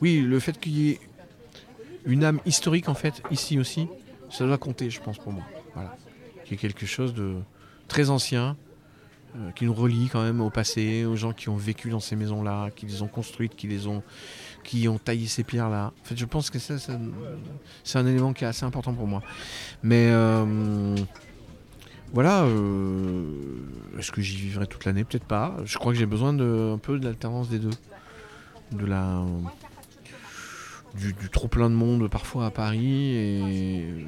oui, 0.00 0.20
le 0.22 0.40
fait 0.40 0.58
qu'il 0.58 0.72
y 0.72 0.90
ait 0.90 1.00
une 2.06 2.24
âme 2.24 2.40
historique 2.46 2.88
en 2.88 2.94
fait 2.94 3.22
ici 3.30 3.58
aussi, 3.58 3.88
ça 4.30 4.46
doit 4.46 4.56
compter, 4.56 4.88
je 4.88 5.02
pense 5.02 5.18
pour 5.18 5.32
moi. 5.32 5.44
Voilà, 5.74 5.94
qu'il 6.44 6.52
y 6.52 6.54
ait 6.54 6.58
quelque 6.58 6.86
chose 6.86 7.12
de 7.12 7.34
très 7.90 8.08
ancien 8.08 8.56
euh, 9.36 9.50
qui 9.50 9.66
nous 9.66 9.74
relie 9.74 10.08
quand 10.10 10.22
même 10.22 10.40
au 10.40 10.48
passé, 10.48 11.04
aux 11.04 11.16
gens 11.16 11.34
qui 11.34 11.50
ont 11.50 11.56
vécu 11.56 11.90
dans 11.90 12.00
ces 12.00 12.16
maisons-là, 12.16 12.70
qui 12.74 12.86
les 12.86 13.02
ont 13.02 13.08
construites, 13.08 13.54
qui 13.54 13.66
les 13.66 13.86
ont 13.86 14.02
qui 14.64 14.88
ont 14.88 14.98
taillé 14.98 15.26
ces 15.26 15.42
pierres-là. 15.42 15.92
En 16.00 16.04
fait, 16.04 16.16
je 16.16 16.24
pense 16.24 16.50
que 16.50 16.58
ça, 16.58 16.74
c'est 16.78 17.98
un 17.98 18.06
élément 18.06 18.32
qui 18.32 18.44
est 18.44 18.46
assez 18.46 18.64
important 18.64 18.92
pour 18.92 19.06
moi. 19.06 19.22
Mais 19.82 20.10
voilà, 22.12 22.42
euh, 22.42 23.24
est-ce 23.98 24.10
que 24.10 24.20
j'y 24.20 24.36
vivrai 24.36 24.66
toute 24.66 24.84
l'année? 24.84 25.04
Peut-être 25.04 25.24
pas. 25.24 25.56
Je 25.64 25.78
crois 25.78 25.92
que 25.92 25.98
j'ai 25.98 26.06
besoin 26.06 26.32
de, 26.32 26.72
un 26.74 26.78
peu 26.78 26.98
de 26.98 27.04
l'alternance 27.04 27.48
des 27.48 27.60
deux. 27.60 27.70
De 28.72 28.84
la, 28.84 29.24
du, 30.94 31.14
trop 31.30 31.48
plein 31.48 31.70
de 31.70 31.74
monde 31.74 32.08
parfois 32.08 32.46
à 32.46 32.50
Paris 32.50 33.14
et, 33.14 34.06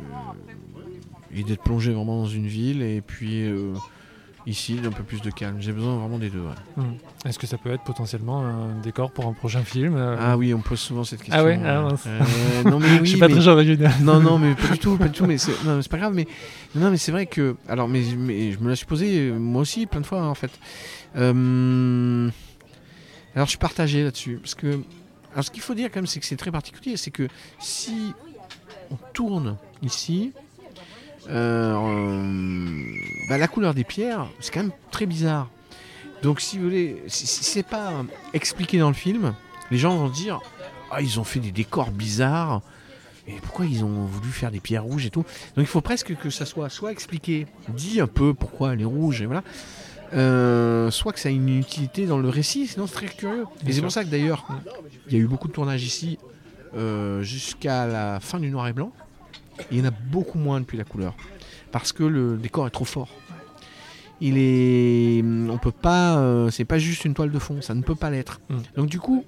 euh, 1.34 1.42
d'être 1.42 1.62
plongé 1.62 1.92
vraiment 1.92 2.22
dans 2.22 2.28
une 2.28 2.46
ville 2.46 2.82
et 2.82 3.00
puis, 3.00 3.44
euh, 3.46 3.74
Ici, 4.44 4.80
un 4.84 4.90
peu 4.90 5.04
plus 5.04 5.20
de 5.22 5.30
calme. 5.30 5.58
J'ai 5.60 5.70
besoin 5.70 5.96
vraiment 5.98 6.18
des 6.18 6.28
deux. 6.28 6.40
ouais. 6.40 6.54
Hmm. 6.76 6.94
Est-ce 7.24 7.38
que 7.38 7.46
ça 7.46 7.58
peut 7.58 7.70
être 7.70 7.84
potentiellement 7.84 8.44
un 8.44 8.80
décor 8.82 9.12
pour 9.12 9.26
un 9.26 9.34
prochain 9.34 9.62
film 9.62 9.94
euh 9.96 10.16
Ah 10.18 10.36
oui, 10.36 10.52
on 10.52 10.58
me 10.58 10.64
pose 10.64 10.80
souvent 10.80 11.04
cette 11.04 11.20
question. 11.20 11.38
Ah 11.38 11.44
ouais 11.44 11.60
Ah. 11.64 11.86
Euh, 12.08 12.64
non 12.64 12.80
mais 12.80 12.88
oui, 12.88 12.98
Je 13.04 13.10
suis 13.10 13.18
pas 13.20 13.28
mais- 13.28 13.34
très 13.34 13.46
original. 13.46 13.92
non, 14.02 14.18
non, 14.18 14.38
mais 14.38 14.56
pas 14.56 14.72
du 14.72 14.80
tout, 14.80 14.96
pas 14.96 15.06
du 15.06 15.16
tout. 15.16 15.26
Mais 15.26 15.38
c'est, 15.38 15.52
non, 15.64 15.76
mais 15.76 15.82
c'est 15.82 15.90
pas 15.92 15.98
grave. 15.98 16.12
Mais 16.14 16.26
non, 16.74 16.90
mais 16.90 16.96
c'est 16.96 17.12
vrai 17.12 17.26
que, 17.26 17.54
alors, 17.68 17.86
mais, 17.88 18.02
mais 18.18 18.50
je 18.50 18.58
me 18.58 18.68
la 18.68 18.74
suis 18.74 18.84
posé 18.86 19.28
euh, 19.28 19.38
moi 19.38 19.62
aussi 19.62 19.86
plein 19.86 20.00
de 20.00 20.06
fois 20.06 20.26
en 20.26 20.34
fait. 20.34 20.50
Alors, 23.34 23.46
je 23.46 23.50
suis 23.50 23.58
partagé 23.58 24.02
là-dessus 24.02 24.38
parce 24.42 24.56
que, 24.56 24.80
alors, 25.32 25.44
ce 25.44 25.52
qu'il 25.52 25.62
faut 25.62 25.74
dire 25.74 25.88
quand 25.90 26.00
même, 26.00 26.06
c'est 26.06 26.18
que 26.18 26.26
c'est 26.26 26.36
très 26.36 26.50
particulier, 26.50 26.96
c'est 26.96 27.12
que 27.12 27.28
si 27.60 28.12
on 28.90 28.96
tourne 29.12 29.56
ici, 29.82 30.32
bah, 31.28 31.78
la 33.38 33.48
couleur 33.48 33.74
des 33.74 33.84
pierres, 33.84 34.26
c'est 34.40 34.52
quand 34.52 34.62
même 34.62 34.72
très 34.90 35.06
bizarre. 35.06 35.48
Donc, 36.22 36.40
si 36.40 36.58
vous 36.58 36.64
voulez, 36.64 37.02
si, 37.08 37.26
si 37.26 37.44
c'est 37.44 37.62
pas 37.62 37.92
expliqué 38.32 38.78
dans 38.78 38.88
le 38.88 38.94
film, 38.94 39.34
les 39.70 39.78
gens 39.78 39.96
vont 39.96 40.08
dire, 40.08 40.40
ah, 40.90 41.00
ils 41.00 41.18
ont 41.18 41.24
fait 41.24 41.40
des 41.40 41.52
décors 41.52 41.90
bizarres. 41.90 42.62
Et 43.26 43.34
pourquoi 43.40 43.66
ils 43.66 43.84
ont 43.84 44.04
voulu 44.04 44.30
faire 44.30 44.50
des 44.50 44.60
pierres 44.60 44.84
rouges 44.84 45.06
et 45.06 45.10
tout? 45.10 45.24
Donc 45.56 45.64
il 45.64 45.66
faut 45.66 45.80
presque 45.80 46.16
que 46.16 46.28
ça 46.28 46.44
soit 46.44 46.68
soit 46.68 46.90
expliqué, 46.90 47.46
dit 47.68 48.00
un 48.00 48.08
peu 48.08 48.34
pourquoi 48.34 48.72
elle 48.72 48.80
est 48.80 48.84
rouge 48.84 49.22
et 49.22 49.26
voilà, 49.26 49.44
euh, 50.12 50.90
soit 50.90 51.12
que 51.12 51.20
ça 51.20 51.28
a 51.28 51.32
une 51.32 51.48
utilité 51.48 52.06
dans 52.06 52.18
le 52.18 52.28
récit, 52.28 52.66
sinon 52.66 52.86
c'est 52.86 52.94
très 52.94 53.06
curieux. 53.06 53.46
Bien 53.60 53.70
et 53.70 53.72
c'est 53.72 53.80
pour 53.80 53.92
ça 53.92 54.04
que 54.04 54.08
d'ailleurs, 54.08 54.44
il 55.06 55.12
y 55.12 55.16
a 55.16 55.20
eu 55.20 55.26
beaucoup 55.26 55.46
de 55.46 55.52
tournages 55.52 55.84
ici 55.84 56.18
euh, 56.74 57.22
jusqu'à 57.22 57.86
la 57.86 58.18
fin 58.18 58.40
du 58.40 58.50
noir 58.50 58.66
et 58.66 58.72
blanc. 58.72 58.92
Il 59.70 59.78
y 59.78 59.80
en 59.82 59.84
a 59.86 59.90
beaucoup 59.90 60.38
moins 60.38 60.60
depuis 60.60 60.76
la 60.78 60.84
couleur, 60.84 61.14
parce 61.70 61.92
que 61.92 62.02
le 62.04 62.36
décor 62.36 62.66
est 62.66 62.70
trop 62.70 62.84
fort. 62.84 63.08
Il 64.20 64.36
est, 64.38 65.22
on 65.50 65.58
peut 65.58 65.72
pas, 65.72 66.16
euh, 66.18 66.50
c'est 66.50 66.64
pas 66.64 66.78
juste 66.78 67.04
une 67.04 67.14
toile 67.14 67.30
de 67.32 67.38
fond, 67.38 67.60
ça 67.60 67.74
ne 67.74 67.82
peut 67.82 67.94
pas 67.96 68.08
l'être. 68.10 68.40
Mm. 68.50 68.56
Donc 68.76 68.86
du 68.88 69.00
coup, 69.00 69.24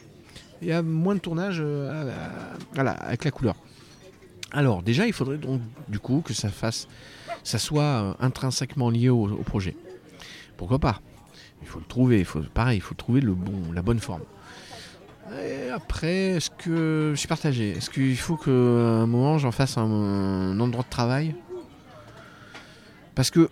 il 0.62 0.68
y 0.68 0.72
a 0.72 0.82
moins 0.82 1.14
de 1.16 1.20
tournage 1.20 1.58
euh, 1.60 1.90
à- 1.90 2.12
à- 2.12 2.56
voilà, 2.74 2.92
avec 2.92 3.24
la 3.24 3.30
couleur. 3.32 3.56
Alors 4.52 4.82
déjà, 4.84 5.06
il 5.06 5.12
faudrait 5.12 5.38
donc 5.38 5.60
du 5.88 5.98
coup 5.98 6.22
que 6.24 6.32
ça 6.32 6.48
fasse, 6.48 6.86
ça 7.42 7.58
soit 7.58 7.82
euh, 7.82 8.14
intrinsèquement 8.20 8.88
lié 8.88 9.08
au, 9.08 9.28
au 9.28 9.42
projet. 9.42 9.74
Pourquoi 10.56 10.78
pas? 10.78 11.00
Il 11.62 11.66
faut 11.68 11.80
le 11.80 11.86
trouver, 11.86 12.20
il 12.20 12.24
faut 12.24 12.40
pareil, 12.52 12.78
il 12.78 12.80
faut 12.82 12.94
trouver 12.94 13.20
le 13.20 13.32
bon, 13.34 13.72
la 13.72 13.82
bonne 13.82 13.98
forme. 13.98 14.22
Après, 15.72 16.36
est-ce 16.36 16.50
que 16.50 17.12
je 17.14 17.18
suis 17.18 17.28
partagé 17.28 17.70
Est-ce 17.70 17.90
qu'il 17.90 18.16
faut 18.16 18.36
qu'à 18.36 18.50
un 18.50 19.06
moment 19.06 19.38
j'en 19.38 19.50
fasse 19.50 19.76
un, 19.76 19.82
un 19.82 20.60
endroit 20.60 20.84
de 20.84 20.88
travail? 20.88 21.34
Parce 23.14 23.30
que 23.30 23.48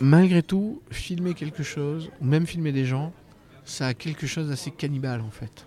malgré 0.00 0.42
tout, 0.42 0.82
filmer 0.90 1.34
quelque 1.34 1.62
chose, 1.62 2.10
ou 2.20 2.24
même 2.24 2.46
filmer 2.46 2.72
des 2.72 2.84
gens, 2.84 3.12
ça 3.64 3.88
a 3.88 3.94
quelque 3.94 4.26
chose 4.26 4.48
d'assez 4.48 4.70
cannibale 4.70 5.20
en 5.20 5.30
fait. 5.30 5.66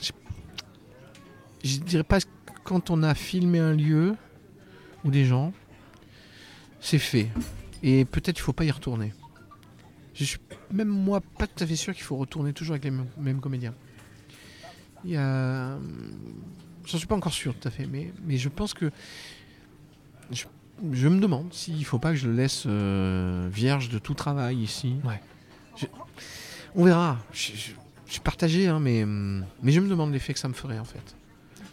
Je, 0.00 0.12
je 1.64 1.78
dirais 1.78 2.04
pas 2.04 2.20
que 2.20 2.26
quand 2.64 2.90
on 2.90 3.02
a 3.02 3.14
filmé 3.14 3.58
un 3.58 3.74
lieu 3.74 4.14
ou 5.04 5.10
des 5.10 5.24
gens, 5.24 5.52
c'est 6.80 6.98
fait. 6.98 7.28
Et 7.82 8.04
peut-être 8.04 8.38
il 8.38 8.42
faut 8.42 8.52
pas 8.52 8.64
y 8.64 8.70
retourner. 8.70 9.12
Je 10.18 10.24
suis 10.24 10.38
même 10.72 10.88
moi 10.88 11.20
pas 11.20 11.46
tout 11.46 11.62
à 11.62 11.66
fait 11.66 11.76
sûr 11.76 11.94
qu'il 11.94 12.02
faut 12.02 12.16
retourner 12.16 12.52
toujours 12.52 12.74
avec 12.74 12.84
les 12.84 12.90
mêmes, 13.18 13.40
comédiens. 13.40 13.74
Il 15.04 15.12
y 15.12 15.16
a... 15.16 15.78
J'en 16.86 16.98
suis 16.98 17.06
pas 17.06 17.14
encore 17.14 17.32
sûr 17.32 17.54
tout 17.54 17.68
à 17.68 17.70
fait, 17.70 17.86
mais, 17.86 18.12
mais 18.24 18.36
je 18.36 18.48
pense 18.48 18.74
que... 18.74 18.90
Je, 20.32 20.44
je 20.92 21.08
me 21.08 21.20
demande 21.20 21.52
s'il 21.54 21.84
faut 21.84 22.00
pas 22.00 22.10
que 22.10 22.16
je 22.16 22.26
le 22.26 22.34
laisse 22.34 22.64
euh, 22.66 23.48
vierge 23.52 23.90
de 23.90 23.98
tout 23.98 24.14
travail 24.14 24.58
ici. 24.58 24.96
Ouais. 25.04 25.20
Je- 25.76 25.86
on 26.74 26.84
verra. 26.84 27.18
Je, 27.32 27.52
suis 28.06 28.20
partagé, 28.20 28.66
hein, 28.66 28.80
mais, 28.80 29.04
mais 29.06 29.70
je 29.70 29.80
me 29.80 29.88
demande 29.88 30.12
l'effet 30.12 30.32
que 30.32 30.40
ça 30.40 30.48
me 30.48 30.54
ferait 30.54 30.78
en 30.78 30.84
fait. 30.84 31.14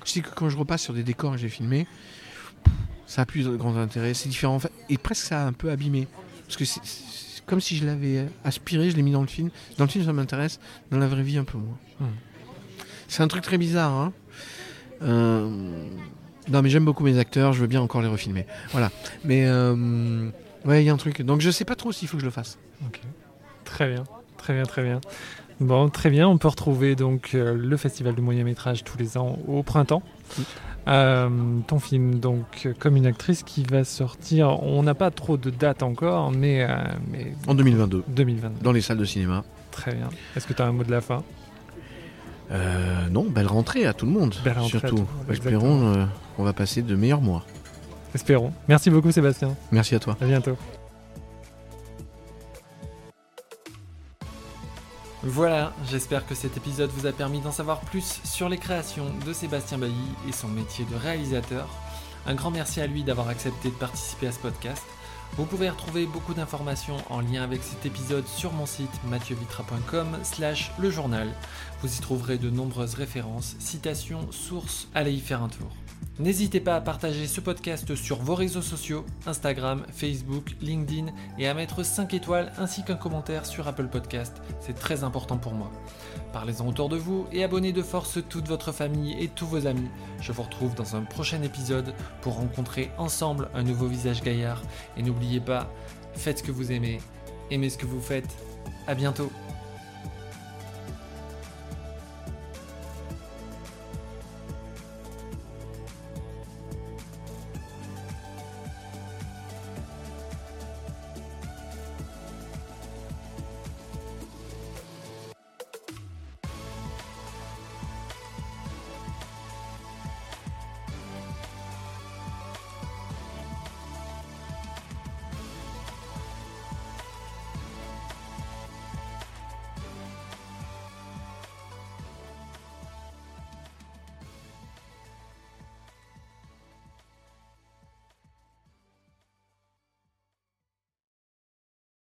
Je 0.05 0.11
sais 0.11 0.22
que 0.22 0.30
quand 0.30 0.49
je 0.49 0.57
repasse 0.57 0.84
sur 0.84 0.93
des 0.93 1.03
décors 1.03 1.31
que 1.31 1.38
j'ai 1.38 1.49
filmés, 1.49 1.88
ça 3.07 3.23
a 3.23 3.26
plus 3.26 3.45
de 3.45 3.55
grand 3.55 3.76
intérêt, 3.77 4.13
c'est 4.13 4.30
différent. 4.30 4.59
Et 4.89 4.97
presque 4.97 5.26
ça 5.26 5.43
a 5.43 5.47
un 5.47 5.53
peu 5.53 5.72
abîmé. 5.72 6.07
Parce 6.45 6.57
que 6.57 6.65
c'est 6.65 6.81
comme 7.45 7.61
si 7.61 7.77
je 7.77 7.85
l'avais 7.85 8.26
aspiré, 8.43 8.89
je 8.89 8.95
l'ai 8.95 9.01
mis 9.01 9.11
dans 9.11 9.22
le 9.22 9.27
film. 9.27 9.49
Dans 9.77 9.85
le 9.85 9.89
film, 9.89 10.05
ça 10.05 10.13
m'intéresse. 10.13 10.59
Dans 10.91 10.97
la 10.97 11.07
vraie 11.07 11.23
vie, 11.23 11.38
un 11.38 11.43
peu 11.43 11.57
moins. 11.57 11.77
Hmm. 11.99 12.13
C'est 13.07 13.23
un 13.23 13.27
truc 13.27 13.43
très 13.43 13.57
bizarre. 13.57 13.91
Hein. 13.91 14.13
Euh, 15.03 15.88
Non, 16.49 16.61
mais 16.61 16.69
j'aime 16.69 16.85
beaucoup 16.85 17.03
mes 17.03 17.17
acteurs. 17.17 17.53
Je 17.53 17.61
veux 17.61 17.67
bien 17.67 17.81
encore 17.81 18.01
les 18.01 18.07
refilmer. 18.07 18.45
Voilà. 18.72 18.91
Mais 19.23 19.45
euh, 19.45 20.30
ouais, 20.65 20.84
il 20.84 20.85
y 20.85 20.89
a 20.89 20.93
un 20.93 20.97
truc. 20.97 21.22
Donc 21.22 21.41
je 21.41 21.49
sais 21.51 21.65
pas 21.65 21.76
trop 21.76 21.91
s'il 21.91 22.07
faut 22.07 22.17
que 22.17 22.22
je 22.22 22.26
le 22.27 22.31
fasse. 22.31 22.57
Ok. 22.85 22.99
Très 23.63 23.89
bien, 23.91 24.03
très 24.38 24.53
bien, 24.53 24.63
très 24.63 24.84
bien. 24.84 25.01
Bon, 25.60 25.90
très 25.90 26.10
bien. 26.10 26.27
On 26.27 26.38
peut 26.38 26.48
retrouver 26.49 26.95
donc 26.95 27.32
euh, 27.34 27.53
le 27.56 27.77
festival 27.77 28.14
du 28.15 28.22
moyen 28.22 28.44
métrage 28.44 28.84
tous 28.84 28.98
les 28.98 29.18
ans 29.18 29.38
au 29.48 29.64
printemps. 29.64 30.03
Oui. 30.38 30.45
Euh, 30.88 31.30
ton 31.65 31.80
film, 31.80 32.19
donc, 32.19 32.68
comme 32.80 32.95
une 32.95 33.07
actrice 33.07 33.41
qui 33.41 33.64
va 33.64 33.84
sortir. 33.84 34.61
On 34.64 34.84
n'a 34.84 34.94
pas 34.94 35.10
trop 35.11 35.36
de 35.38 35.49
date 35.49 35.82
encore, 35.82 36.32
mais, 36.32 36.64
euh, 36.64 36.76
mais 37.11 37.34
En 37.48 37.56
2022, 37.56 38.03
2022. 38.07 38.64
dans 38.64 38.72
les 38.72 38.82
salles 38.82 38.98
de 38.99 39.06
cinéma. 39.06 39.44
Très 39.72 39.94
bien. 39.95 40.10
Est-ce 40.36 40.45
que 40.45 40.53
tu 40.53 40.61
as 40.61 40.65
un 40.68 40.72
mot 40.73 40.84
de 40.84 40.91
la 40.91 41.02
fin? 41.02 41.23
Euh, 42.52 43.07
non, 43.10 43.23
belle 43.23 43.48
rentrée 43.48 43.88
à 43.88 43.94
tout 43.94 44.06
le 44.06 44.11
monde. 44.11 44.36
Belle 44.44 44.60
rentrée 44.60 44.77
à 44.77 44.82
surtout. 44.82 44.95
tout 44.98 45.02
le 45.02 45.18
monde, 45.26 45.32
Espérons 45.32 46.07
qu'on 46.38 46.44
va 46.44 46.53
passer 46.53 46.84
de 46.84 46.95
meilleurs 46.95 47.22
mois. 47.22 47.44
Espérons. 48.14 48.53
Merci 48.68 48.91
beaucoup, 48.91 49.11
Sébastien. 49.11 49.56
Merci 49.72 49.95
à 49.95 49.99
toi. 49.99 50.15
À 50.22 50.26
bientôt. 50.26 50.56
Voilà, 55.27 55.73
j'espère 55.89 56.27
que 56.27 56.35
cet 56.35 56.56
épisode 56.56 56.91
vous 56.91 57.07
a 57.07 57.11
permis 57.11 57.41
d'en 57.41 57.52
savoir 57.52 57.80
plus 57.81 58.22
sur 58.23 58.47
les 58.47 58.60
créations 58.60 59.07
de 59.26 59.34
Sébastien 59.34 59.80
Bailly 59.80 59.95
et 60.30 60.31
son 60.31 60.47
métier 60.47 60.85
de 60.85 60.95
réalisateur. 60.95 61.68
Un 62.27 62.35
grand 62.35 62.52
merci 62.52 62.80
à 62.80 62.85
lui 62.85 63.03
d'avoir 63.03 63.30
accepté 63.30 63.69
de 63.69 63.73
participer 63.73 64.27
à 64.27 64.31
ce 64.31 64.38
podcast. 64.38 64.84
Vous 65.35 65.45
pouvez 65.45 65.68
retrouver 65.72 66.06
beaucoup 66.06 66.35
d'informations 66.35 66.97
en 67.10 67.22
lien 67.22 67.41
avec 67.41 67.64
cet 67.64 67.88
épisode 67.88 68.27
sur 68.27 68.53
mon 68.53 68.68
site 68.68 69.03
mathieuVitra.com 69.10 70.19
slash 70.22 70.72
le 70.77 70.91
journal. 70.91 71.34
Vous 71.81 71.91
y 71.91 71.99
trouverez 72.02 72.38
de 72.38 72.52
nombreuses 72.52 72.93
références, 72.93 73.56
citations, 73.57 74.31
sources, 74.31 74.88
allez 74.93 75.14
y 75.14 75.19
faire 75.19 75.41
un 75.41 75.49
tour. 75.49 75.72
N'hésitez 76.18 76.62
pas 76.62 76.78
à 76.78 76.82
partager 76.82 77.28
ce 77.28 77.42
podcast 77.42 77.94
sur 77.96 78.22
vos 78.22 78.36
réseaux 78.36 78.62
sociaux, 78.62 79.06
Instagram, 79.28 79.86
Facebook, 79.92 80.56
LinkedIn 80.62 81.08
et 81.38 81.48
à 81.50 81.54
mettre 81.54 81.84
5 81.84 82.14
étoiles 82.14 82.54
ainsi 82.58 82.86
qu'un 82.86 82.96
commentaire 82.96 83.46
sur 83.46 83.68
Apple 83.68 83.88
Podcast, 83.88 84.42
c'est 84.62 84.80
très 84.80 85.04
important 85.04 85.38
pour 85.38 85.54
moi. 85.54 85.70
Parlez-en 86.32 86.70
autour 86.70 86.88
de 86.88 86.96
vous 86.96 87.28
et 87.34 87.44
abonnez 87.44 87.74
de 87.74 87.82
force 87.82 88.20
toute 88.30 88.48
votre 88.48 88.72
famille 88.72 89.22
et 89.22 89.28
tous 89.28 89.46
vos 89.46 89.68
amis. 89.68 89.90
Je 90.22 90.32
vous 90.32 90.44
retrouve 90.44 90.74
dans 90.74 90.96
un 90.96 91.02
prochain 91.02 91.42
épisode 91.42 91.94
pour 92.22 92.36
rencontrer 92.36 92.92
ensemble 92.98 93.50
un 93.54 93.64
nouveau 93.64 93.88
visage 93.88 94.24
gaillard 94.24 94.62
et 94.96 95.04
n'oubliez 95.04 95.42
pas, 95.42 95.70
faites 96.14 96.40
ce 96.40 96.44
que 96.44 96.52
vous 96.52 96.72
aimez, 96.72 97.02
aimez 97.52 97.70
ce 97.70 97.78
que 97.78 97.86
vous 97.86 98.02
faites. 98.02 98.38
À 98.88 98.96
bientôt. 98.96 99.32